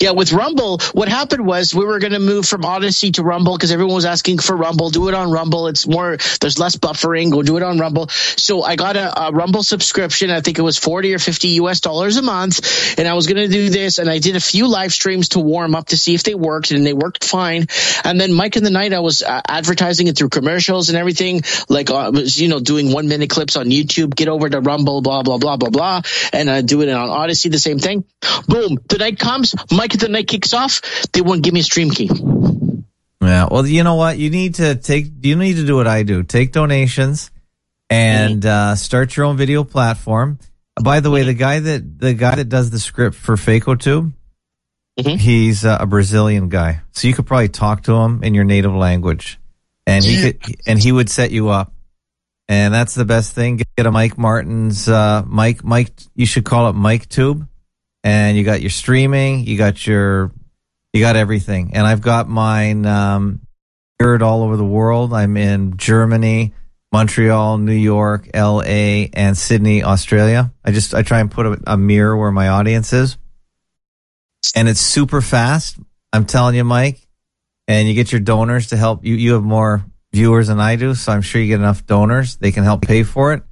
Yeah, 0.00 0.12
with 0.12 0.32
Rumble, 0.32 0.78
what 0.92 1.08
happened 1.08 1.46
was 1.46 1.74
we 1.74 1.84
were 1.84 1.98
going 1.98 2.12
to 2.12 2.18
move 2.18 2.46
from 2.46 2.64
Odysee 2.64 3.12
to 3.12 3.22
Rumble 3.22 3.56
because 3.56 3.72
everyone 3.72 3.94
was 3.94 4.04
asking 4.04 4.38
for 4.38 4.56
Rumble. 4.56 4.90
Do 4.90 5.08
it 5.08 5.14
on 5.14 5.30
Rumble. 5.30 5.68
It's 5.68 5.86
more, 5.86 6.16
there's 6.40 6.58
less 6.58 6.76
buffering. 6.76 7.30
Go 7.30 7.42
do 7.42 7.56
it 7.56 7.62
on 7.62 7.78
Rumble. 7.78 8.08
So 8.08 8.62
I 8.62 8.76
got 8.76 8.96
a, 8.96 9.28
a 9.28 9.32
Rumble 9.32 9.62
subscription. 9.62 10.30
I 10.30 10.40
think 10.40 10.58
it 10.58 10.62
was 10.62 10.78
40 10.78 11.14
or 11.14 11.18
50 11.18 11.48
US 11.60 11.80
dollars 11.80 12.16
a 12.16 12.22
month. 12.22 12.98
And 12.98 13.08
I 13.08 13.14
was 13.14 13.26
going 13.26 13.36
to 13.36 13.48
do 13.48 13.70
this. 13.70 13.98
And 13.98 14.10
I 14.10 14.18
did 14.18 14.36
a 14.36 14.40
few 14.40 14.68
live 14.68 14.92
streams 14.92 15.30
to 15.30 15.40
warm 15.40 15.74
up 15.74 15.86
to 15.86 15.98
see 15.98 16.14
if 16.14 16.22
they 16.22 16.34
worked. 16.34 16.70
And 16.70 16.84
they 16.84 16.92
worked 16.92 17.24
fine. 17.24 17.66
And 18.04 18.20
then 18.20 18.32
Mike 18.32 18.56
in 18.56 18.64
the 18.64 18.70
Night, 18.70 18.92
I 18.92 19.00
was 19.00 19.22
uh, 19.22 19.40
advertising 19.48 20.08
it 20.08 20.16
through 20.16 20.30
commercials 20.30 20.88
and 20.88 20.98
everything. 20.98 21.42
Like, 21.68 21.90
uh, 21.90 22.10
was, 22.12 22.40
you 22.40 22.48
know, 22.48 22.60
doing 22.60 22.92
one 22.92 23.08
minute 23.08 23.30
clips 23.30 23.56
on 23.56 23.66
YouTube. 23.66 24.14
Get 24.14 24.28
over 24.28 24.48
to 24.48 24.60
Rumble, 24.60 25.00
blah, 25.00 25.22
blah, 25.22 25.38
blah, 25.38 25.56
blah, 25.56 25.70
blah. 25.70 26.02
And 26.32 26.50
I 26.50 26.62
do 26.62 26.82
it 26.82 26.88
on 26.88 27.08
Odysee, 27.08 27.50
the 27.50 27.58
same 27.58 27.78
thing. 27.78 28.04
Boom. 28.48 28.78
The 28.88 28.98
night 28.98 29.18
comes. 29.18 29.45
Mike 29.70 29.94
at 29.94 30.01
the 30.01 30.09
night 30.09 30.28
kicks 30.28 30.52
off. 30.55 30.81
They 31.12 31.20
won't 31.20 31.43
give 31.43 31.55
me 31.55 31.60
a 31.60 31.62
stream 31.62 31.90
key. 31.90 32.10
Yeah. 33.20 33.48
Well, 33.51 33.66
you 33.66 33.82
know 33.82 33.94
what? 33.97 34.18
You 34.18 34.31
need 34.31 34.56
to 34.56 34.74
take. 34.77 35.06
You 35.23 35.36
need 35.36 35.55
to 35.56 35.66
do 35.66 35.77
what 35.77 35.86
I 35.86 36.02
do. 36.02 36.23
Take 36.23 36.52
donations 36.52 37.31
and 37.90 38.44
uh, 38.44 38.74
start 38.77 39.16
your 39.16 39.27
own 39.27 39.36
video 39.36 39.64
platform. 39.64 40.39
By 40.81 41.01
the 41.01 41.10
way, 41.10 41.23
the 41.23 41.35
guy 41.35 41.59
that 41.60 41.98
the 41.98 42.14
guy 42.14 42.35
that 42.36 42.48
does 42.48 42.70
the 42.70 42.78
script 42.78 43.16
for 43.16 43.36
FakeoTube, 43.36 44.12
Mhm. 44.98 45.18
he's 45.18 45.64
uh, 45.64 45.78
a 45.81 45.86
Brazilian 45.86 46.48
guy, 46.48 46.81
so 46.93 47.09
you 47.09 47.14
could 47.14 47.27
probably 47.27 47.48
talk 47.48 47.82
to 47.85 47.94
him 47.94 48.23
in 48.23 48.35
your 48.35 48.44
native 48.44 48.74
language, 48.74 49.39
and 49.86 50.05
he 50.05 50.20
could 50.20 50.56
and 50.66 50.78
he 50.82 50.93
would 50.93 51.09
set 51.09 51.31
you 51.31 51.48
up. 51.48 51.73
And 52.48 52.73
that's 52.73 52.94
the 52.94 53.05
best 53.05 53.32
thing. 53.32 53.60
Get 53.77 53.86
a 53.86 53.90
Mike 53.90 54.16
Martin's 54.18 54.89
uh, 54.89 55.23
Mike 55.27 55.64
Mike. 55.64 55.93
You 56.14 56.27
should 56.27 56.44
call 56.44 56.68
it 56.70 56.74
Mike 56.74 57.09
Tube, 57.09 57.48
and 58.06 58.38
you 58.38 58.44
got 58.44 58.60
your 58.60 58.70
streaming, 58.70 59.44
you 59.48 59.58
got 59.58 59.84
your 59.84 60.30
you 60.92 61.00
got 61.00 61.16
everything. 61.16 61.72
And 61.74 61.84
I've 61.84 62.00
got 62.00 62.28
mine 62.28 62.86
um, 62.86 63.40
heard 63.98 64.22
all 64.22 64.44
over 64.44 64.56
the 64.56 64.64
world. 64.64 65.12
I'm 65.12 65.36
in 65.36 65.76
Germany, 65.76 66.54
Montreal, 66.92 67.58
New 67.58 67.72
York, 67.74 68.30
LA, 68.32 69.08
and 69.12 69.36
Sydney, 69.36 69.82
Australia. 69.82 70.52
I 70.64 70.70
just 70.70 70.94
I 70.94 71.02
try 71.02 71.18
and 71.18 71.32
put 71.32 71.46
a, 71.46 71.60
a 71.66 71.76
mirror 71.76 72.16
where 72.16 72.30
my 72.30 72.46
audience 72.46 72.92
is, 72.92 73.18
and 74.54 74.68
it's 74.68 74.80
super 74.80 75.20
fast. 75.20 75.76
I'm 76.12 76.26
telling 76.26 76.54
you, 76.54 76.62
Mike, 76.62 77.08
and 77.66 77.88
you 77.88 77.94
get 77.94 78.12
your 78.12 78.20
donors 78.20 78.68
to 78.68 78.76
help 78.76 79.04
you. 79.04 79.16
You 79.16 79.32
have 79.32 79.42
more 79.42 79.84
viewers 80.12 80.46
than 80.46 80.60
I 80.60 80.76
do, 80.76 80.94
so 80.94 81.10
I'm 81.10 81.22
sure 81.22 81.40
you 81.40 81.48
get 81.48 81.58
enough 81.58 81.84
donors. 81.86 82.36
They 82.36 82.52
can 82.52 82.62
help 82.62 82.82
pay 82.82 83.02
for 83.02 83.32
it, 83.32 83.42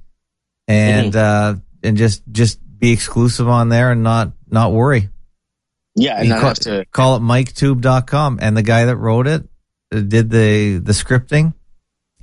and 0.65 1.13
uh, 1.13 1.55
and 1.83 1.97
just 1.97 2.23
just 2.31 2.59
be 2.77 2.91
exclusive 2.91 3.47
on 3.47 3.69
there 3.69 3.91
and 3.91 4.03
not 4.03 4.31
not 4.49 4.71
worry. 4.71 5.09
Yeah, 5.95 6.19
and 6.19 6.29
call, 6.29 6.39
have 6.41 6.59
to. 6.59 6.85
call 6.91 7.15
it 7.15 7.21
MikeTube.com, 7.21 8.39
and 8.41 8.57
the 8.57 8.63
guy 8.63 8.85
that 8.85 8.97
wrote 8.97 9.27
it 9.27 9.47
uh, 9.93 9.99
did 10.01 10.29
the 10.29 10.77
the 10.79 10.91
scripting. 10.91 11.53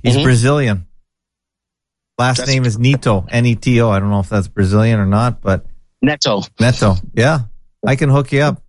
He's 0.03 0.15
Mhm. 0.17 0.23
Brazilian. 0.23 0.87
Last 2.19 2.37
That's- 2.37 2.53
name 2.53 2.65
is 2.65 2.77
Nito, 2.77 3.25
N 3.29 3.45
E 3.45 3.55
T 3.55 3.81
O. 3.81 3.89
I 3.89 3.99
don't 3.99 4.09
know 4.11 4.19
if 4.19 4.29
that's 4.29 4.47
Brazilian 4.47 4.99
or 4.99 5.05
not, 5.07 5.41
but 5.41 5.65
Neto. 6.01 6.43
Neto. 6.59 6.95
Yeah, 7.13 7.39
I 7.85 7.95
can 7.95 8.09
hook 8.09 8.31
you 8.31 8.41
up. 8.41 8.61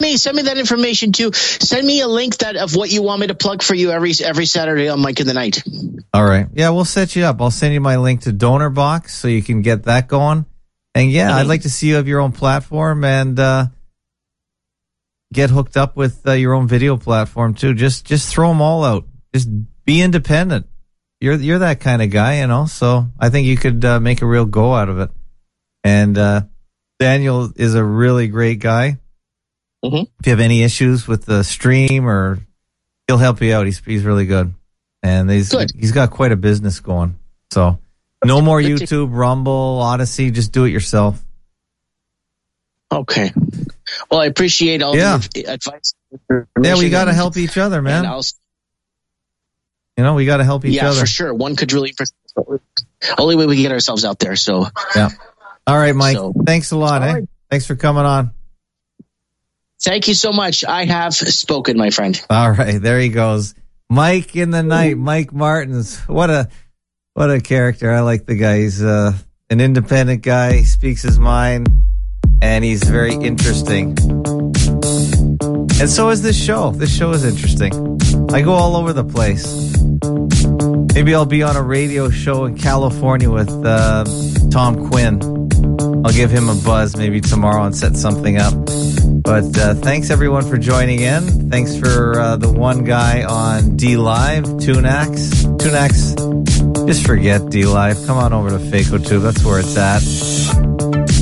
Me, 0.00 0.16
send 0.16 0.36
me 0.36 0.42
that 0.42 0.58
information 0.58 1.12
too. 1.12 1.32
Send 1.32 1.86
me 1.86 2.00
a 2.00 2.08
link 2.08 2.38
that 2.38 2.56
of 2.56 2.74
what 2.74 2.90
you 2.90 3.02
want 3.02 3.20
me 3.20 3.28
to 3.28 3.34
plug 3.34 3.62
for 3.62 3.74
you 3.74 3.90
every 3.92 4.12
every 4.24 4.44
Saturday 4.46 4.88
on 4.88 5.00
Mike 5.00 5.20
in 5.20 5.26
the 5.26 5.34
Night. 5.34 5.62
All 6.12 6.24
right. 6.24 6.46
Yeah, 6.52 6.70
we'll 6.70 6.84
set 6.84 7.14
you 7.14 7.24
up. 7.24 7.40
I'll 7.40 7.50
send 7.52 7.74
you 7.74 7.80
my 7.80 7.96
link 7.96 8.22
to 8.22 8.32
Donor 8.32 8.70
Box 8.70 9.14
so 9.16 9.28
you 9.28 9.42
can 9.42 9.62
get 9.62 9.84
that 9.84 10.08
going. 10.08 10.46
And 10.96 11.10
yeah, 11.10 11.36
I'd 11.36 11.46
Mhm. 11.46 11.48
like 11.48 11.62
to 11.62 11.70
see 11.70 11.88
you 11.88 11.94
have 11.94 12.08
your 12.08 12.20
own 12.20 12.32
platform 12.32 13.04
and 13.04 13.38
uh, 13.38 13.66
get 15.32 15.50
hooked 15.50 15.76
up 15.76 15.96
with 15.96 16.26
uh, 16.26 16.32
your 16.32 16.54
own 16.54 16.66
video 16.68 16.96
platform 16.96 17.54
too. 17.54 17.72
Just 17.74 18.04
just 18.04 18.28
throw 18.32 18.48
them 18.48 18.60
all 18.60 18.84
out. 18.84 19.06
Just 19.32 19.48
be 19.84 20.00
independent. 20.02 20.66
You're 21.20 21.34
you're 21.36 21.60
that 21.60 21.80
kind 21.80 22.02
of 22.02 22.10
guy, 22.10 22.40
you 22.40 22.46
know. 22.48 22.66
So 22.66 23.06
I 23.18 23.30
think 23.30 23.46
you 23.46 23.56
could 23.56 23.84
uh, 23.84 24.00
make 24.00 24.22
a 24.22 24.26
real 24.26 24.44
go 24.44 24.74
out 24.74 24.88
of 24.88 24.98
it. 24.98 25.10
And 25.84 26.18
uh, 26.18 26.42
Daniel 26.98 27.52
is 27.56 27.74
a 27.74 27.84
really 27.84 28.26
great 28.28 28.58
guy. 28.58 28.98
Mhm. 29.84 30.06
If 30.20 30.26
you 30.26 30.30
have 30.30 30.40
any 30.40 30.62
issues 30.62 31.06
with 31.06 31.24
the 31.26 31.44
stream 31.44 32.06
or 32.08 32.38
he'll 33.06 33.18
help 33.18 33.40
you 33.42 33.54
out. 33.54 33.66
He's 33.66 33.78
he's 33.84 34.02
really 34.02 34.24
good, 34.26 34.54
and 35.02 35.30
he's 35.30 35.50
Good. 35.50 35.70
he's 35.78 35.92
got 35.92 36.10
quite 36.10 36.32
a 36.32 36.36
business 36.36 36.80
going. 36.80 37.18
So 37.52 37.78
no 38.24 38.40
more 38.40 38.60
YouTube, 38.60 39.08
Rumble, 39.12 39.80
Odysee. 39.82 40.30
Just 40.30 40.52
do 40.52 40.64
it 40.64 40.70
yourself. 40.70 41.22
Okay. 42.90 43.32
Well, 44.10 44.20
I 44.20 44.26
appreciate 44.26 44.82
all 44.82 44.96
Yeah. 44.96 45.20
the 45.34 45.44
advice. 45.46 45.94
Yeah, 46.62 46.76
we 46.78 46.90
got 46.90 47.06
to 47.06 47.12
help 47.12 47.36
each 47.36 47.58
other, 47.58 47.82
man. 47.82 48.04
You 49.96 50.02
know, 50.04 50.14
we 50.14 50.26
got 50.26 50.38
to 50.38 50.44
help 50.44 50.64
each 50.64 50.74
yeah, 50.74 50.86
other. 50.86 50.94
Yeah, 50.96 51.00
for 51.00 51.06
sure. 51.06 51.34
One 51.34 51.56
could 51.56 51.72
really. 51.72 51.94
Only 53.18 53.36
way 53.36 53.46
we 53.46 53.56
can 53.56 53.62
get 53.62 53.72
ourselves 53.72 54.04
out 54.04 54.18
there. 54.18 54.36
So, 54.36 54.66
Yeah. 54.96 55.10
All 55.66 55.76
right, 55.76 55.94
Mike. 55.94 56.16
So- 56.16 56.32
thanks 56.46 56.70
a 56.72 56.76
lot. 56.76 57.02
Eh? 57.02 57.12
right. 57.12 57.28
Thanks 57.50 57.66
for 57.66 57.76
coming 57.76 58.04
on. 58.04 58.30
Thank 59.84 60.08
you 60.08 60.14
so 60.14 60.32
much. 60.32 60.64
I 60.64 60.84
have 60.84 61.14
spoken, 61.14 61.76
my 61.76 61.90
friend. 61.90 62.20
All 62.30 62.50
right, 62.50 62.80
there 62.80 62.98
he 62.98 63.10
goes. 63.10 63.54
Mike 63.90 64.34
in 64.34 64.50
the 64.50 64.62
night. 64.62 64.96
Mike 64.96 65.32
Martins. 65.32 65.98
What 66.00 66.30
a 66.30 66.48
what 67.12 67.30
a 67.30 67.40
character. 67.40 67.92
I 67.92 68.00
like 68.00 68.26
the 68.26 68.34
guy. 68.34 68.60
He's 68.60 68.82
uh, 68.82 69.12
an 69.50 69.60
independent 69.60 70.22
guy. 70.22 70.54
He 70.54 70.64
speaks 70.64 71.02
his 71.02 71.18
mind, 71.18 71.68
and 72.42 72.64
he's 72.64 72.82
very 72.82 73.14
interesting. 73.14 73.96
And 75.80 75.90
so 75.90 76.10
is 76.10 76.22
this 76.22 76.42
show. 76.42 76.70
This 76.70 76.96
show 76.96 77.10
is 77.10 77.24
interesting. 77.24 77.72
I 78.32 78.42
go 78.42 78.52
all 78.52 78.76
over 78.76 78.92
the 78.92 79.04
place. 79.04 79.76
Maybe 80.94 81.14
I'll 81.14 81.26
be 81.26 81.42
on 81.42 81.56
a 81.56 81.62
radio 81.62 82.10
show 82.10 82.44
in 82.44 82.56
California 82.56 83.30
with 83.30 83.50
uh, 83.50 84.04
Tom 84.50 84.88
Quinn. 84.88 85.33
I'll 86.04 86.12
give 86.12 86.30
him 86.30 86.50
a 86.50 86.54
buzz 86.54 86.96
maybe 86.96 87.22
tomorrow 87.22 87.64
and 87.64 87.74
set 87.74 87.96
something 87.96 88.36
up. 88.36 88.52
But 89.24 89.58
uh, 89.58 89.74
thanks 89.74 90.10
everyone 90.10 90.44
for 90.46 90.58
joining 90.58 91.00
in. 91.00 91.48
Thanks 91.48 91.74
for 91.78 92.20
uh, 92.20 92.36
the 92.36 92.52
one 92.52 92.84
guy 92.84 93.24
on 93.24 93.76
D 93.76 93.96
Live, 93.96 94.44
Tunax. 94.44 95.56
Tunax, 95.56 96.86
just 96.86 97.06
forget 97.06 97.48
D 97.48 97.64
Live. 97.64 98.04
Come 98.04 98.18
on 98.18 98.34
over 98.34 98.50
to 98.50 98.58
FakeoTube. 98.58 99.22
That's 99.22 99.42
where 99.42 99.60
it's 99.60 99.76
at. 99.78 100.02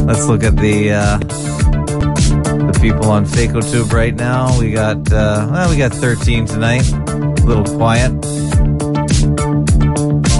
Let's 0.04 0.26
look 0.26 0.42
at 0.42 0.56
the 0.56 0.90
uh, 0.90 1.18
the 1.18 2.76
people 2.80 3.08
on 3.08 3.24
FakeoTube 3.24 3.92
right 3.92 4.16
now. 4.16 4.58
We 4.58 4.72
got 4.72 5.12
uh, 5.12 5.48
well, 5.48 5.70
we 5.70 5.76
got 5.76 5.92
13 5.92 6.46
tonight. 6.46 6.90
A 6.90 7.44
little 7.44 7.76
quiet. 7.76 8.10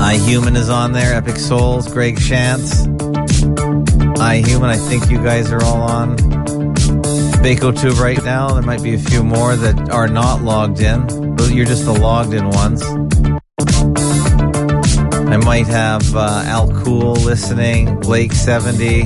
iHuman 0.01 0.56
is 0.56 0.69
on 0.69 0.90
there. 0.90 1.14
Epic 1.14 1.36
Souls, 1.36 1.86
Greg 1.93 2.16
Shantz. 2.16 3.02
iHuman, 4.23 4.69
I 4.69 4.77
think 4.77 5.11
you 5.11 5.19
guys 5.19 5.51
are 5.51 5.62
all 5.62 5.82
on. 5.82 6.16
FakeoTube 7.43 7.99
right 7.99 8.23
now. 8.24 8.53
There 8.53 8.62
might 8.62 8.82
be 8.82 8.94
a 8.94 8.99
few 8.99 9.24
more 9.24 9.57
that 9.57 9.90
are 9.90 10.07
not 10.07 10.43
logged 10.43 10.81
in. 10.81 11.09
You're 11.51 11.66
just 11.66 11.85
the 11.85 11.93
logged 11.93 12.32
in 12.32 12.49
ones. 12.49 12.82
I 15.28 15.36
might 15.39 15.66
have 15.66 16.15
uh, 16.15 16.44
Al 16.47 16.70
Cool 16.82 17.15
listening, 17.15 17.99
Blake 18.01 18.32
seventy. 18.32 18.99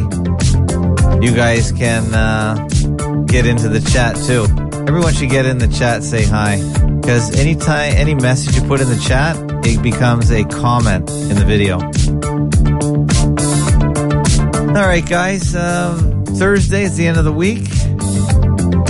You 1.24 1.34
guys 1.34 1.72
can 1.72 2.14
uh, 2.14 2.68
get 3.26 3.46
into 3.46 3.68
the 3.68 3.80
chat 3.90 4.16
too. 4.16 4.46
Everyone 4.86 5.14
should 5.14 5.30
get 5.30 5.46
in 5.46 5.58
the 5.58 5.68
chat, 5.68 6.04
say 6.04 6.24
hi, 6.24 6.58
because 7.00 7.36
anytime 7.36 7.94
any 7.94 8.14
message 8.14 8.54
you 8.54 8.62
put 8.68 8.80
in 8.80 8.88
the 8.88 8.98
chat, 8.98 9.36
it 9.66 9.82
becomes 9.82 10.30
a 10.30 10.44
comment 10.44 11.10
in 11.10 11.36
the 11.36 11.44
video. 11.44 11.78
All 14.76 14.86
right, 14.86 15.08
guys. 15.08 15.56
Um, 15.56 16.22
Thursday 16.26 16.82
is 16.82 16.98
the 16.98 17.06
end 17.06 17.16
of 17.16 17.24
the 17.24 17.32
week. 17.32 17.64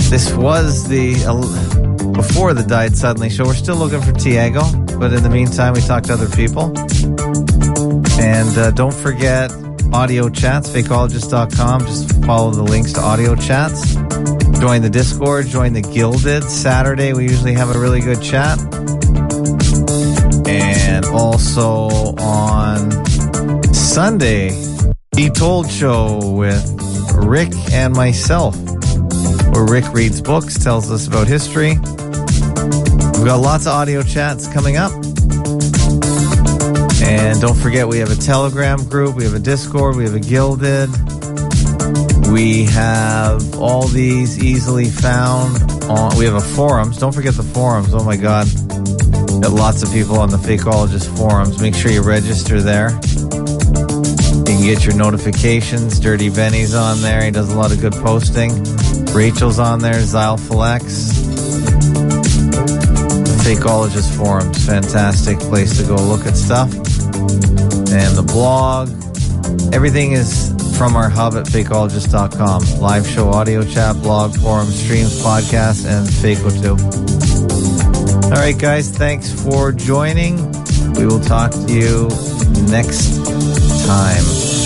This 0.09 0.33
was 0.33 0.85
the 0.89 1.15
uh, 1.25 2.11
before 2.11 2.53
the 2.53 2.63
died 2.63 2.97
suddenly 2.97 3.29
show. 3.29 3.45
We're 3.45 3.53
still 3.53 3.77
looking 3.77 4.01
for 4.01 4.11
Tiago, 4.11 4.69
but 4.99 5.13
in 5.13 5.23
the 5.23 5.29
meantime, 5.29 5.71
we 5.71 5.79
talked 5.79 6.07
to 6.07 6.13
other 6.13 6.27
people. 6.27 6.77
And 8.19 8.57
uh, 8.57 8.71
don't 8.71 8.93
forget 8.93 9.49
audio 9.93 10.27
chats, 10.27 10.67
fakeologist.com. 10.67 11.85
Just 11.85 12.25
follow 12.25 12.51
the 12.51 12.63
links 12.63 12.91
to 12.93 12.99
audio 12.99 13.33
chats. 13.35 13.95
Join 14.59 14.81
the 14.81 14.89
Discord, 14.91 15.47
join 15.47 15.71
the 15.71 15.81
Guilded. 15.81 16.43
Saturday, 16.43 17.13
we 17.13 17.23
usually 17.23 17.53
have 17.53 17.73
a 17.73 17.79
really 17.79 18.01
good 18.01 18.21
chat. 18.21 18.59
And 20.49 21.05
also 21.05 22.13
on 22.17 23.05
Sunday, 23.73 24.76
Be 25.17 25.31
Told 25.31 25.67
Show 25.67 26.19
with 26.23 26.63
Rick 27.15 27.51
and 27.71 27.95
myself, 27.95 28.55
where 29.51 29.65
Rick 29.65 29.91
reads 29.91 30.21
books, 30.21 30.63
tells 30.63 30.91
us 30.91 31.07
about 31.07 31.25
history. 31.25 31.69
We've 31.69 33.25
got 33.25 33.39
lots 33.41 33.65
of 33.65 33.73
audio 33.73 34.03
chats 34.03 34.47
coming 34.47 34.77
up. 34.77 34.91
And 37.01 37.41
don't 37.41 37.57
forget, 37.57 37.87
we 37.87 37.97
have 37.97 38.11
a 38.11 38.15
Telegram 38.15 38.87
group, 38.87 39.15
we 39.15 39.23
have 39.23 39.33
a 39.33 39.39
Discord, 39.39 39.95
we 39.95 40.03
have 40.03 40.13
a 40.13 40.19
Guilded. 40.19 40.91
We 42.31 42.65
have 42.65 43.57
all 43.57 43.87
these 43.87 44.37
easily 44.43 44.85
found 44.85 45.59
on. 45.89 46.15
We 46.19 46.25
have 46.25 46.35
a 46.35 46.41
forums. 46.41 46.99
Don't 46.99 47.15
forget 47.15 47.33
the 47.33 47.41
forums. 47.41 47.91
Oh 47.91 48.03
my 48.03 48.17
God. 48.17 48.45
Got 49.41 49.51
lots 49.51 49.81
of 49.81 49.91
people 49.91 50.19
on 50.19 50.29
the 50.29 50.37
Fakeologist 50.37 51.17
forums. 51.17 51.59
Make 51.59 51.73
sure 51.73 51.89
you 51.89 52.03
register 52.03 52.61
there. 52.61 52.99
Can 54.57 54.65
get 54.65 54.85
your 54.85 54.95
notifications. 54.95 55.99
Dirty 55.99 56.29
Benny's 56.31 56.73
on 56.73 57.01
there. 57.01 57.23
He 57.23 57.29
does 57.29 57.53
a 57.53 57.55
lot 57.55 57.71
of 57.71 57.79
good 57.79 57.93
posting. 57.93 58.51
Rachel's 59.13 59.59
on 59.59 59.81
there. 59.81 59.93
Xylphilex. 59.93 61.11
Fakeologist 63.45 64.17
forums. 64.17 64.65
Fantastic 64.65 65.37
place 65.37 65.77
to 65.77 65.83
go 65.85 65.93
look 65.93 66.25
at 66.25 66.35
stuff. 66.35 66.73
And 66.73 68.17
the 68.17 68.25
blog. 68.25 68.89
Everything 69.75 70.13
is 70.13 70.51
from 70.75 70.95
our 70.95 71.09
hub 71.09 71.35
at 71.35 71.45
fakeologist.com. 71.45 72.81
Live 72.81 73.05
show, 73.05 73.29
audio 73.29 73.63
chat, 73.63 73.95
blog, 73.97 74.35
forum, 74.37 74.69
streams, 74.69 75.21
podcasts, 75.21 75.85
and 75.85 76.07
FakeOTube. 76.07 76.81
All 78.23 78.31
right, 78.31 78.57
guys, 78.57 78.89
thanks 78.89 79.31
for 79.31 79.71
joining. 79.71 80.37
We 80.93 81.05
will 81.05 81.21
talk 81.21 81.51
to 81.51 81.71
you 81.71 82.09
next 82.71 83.66
time. 83.87 84.56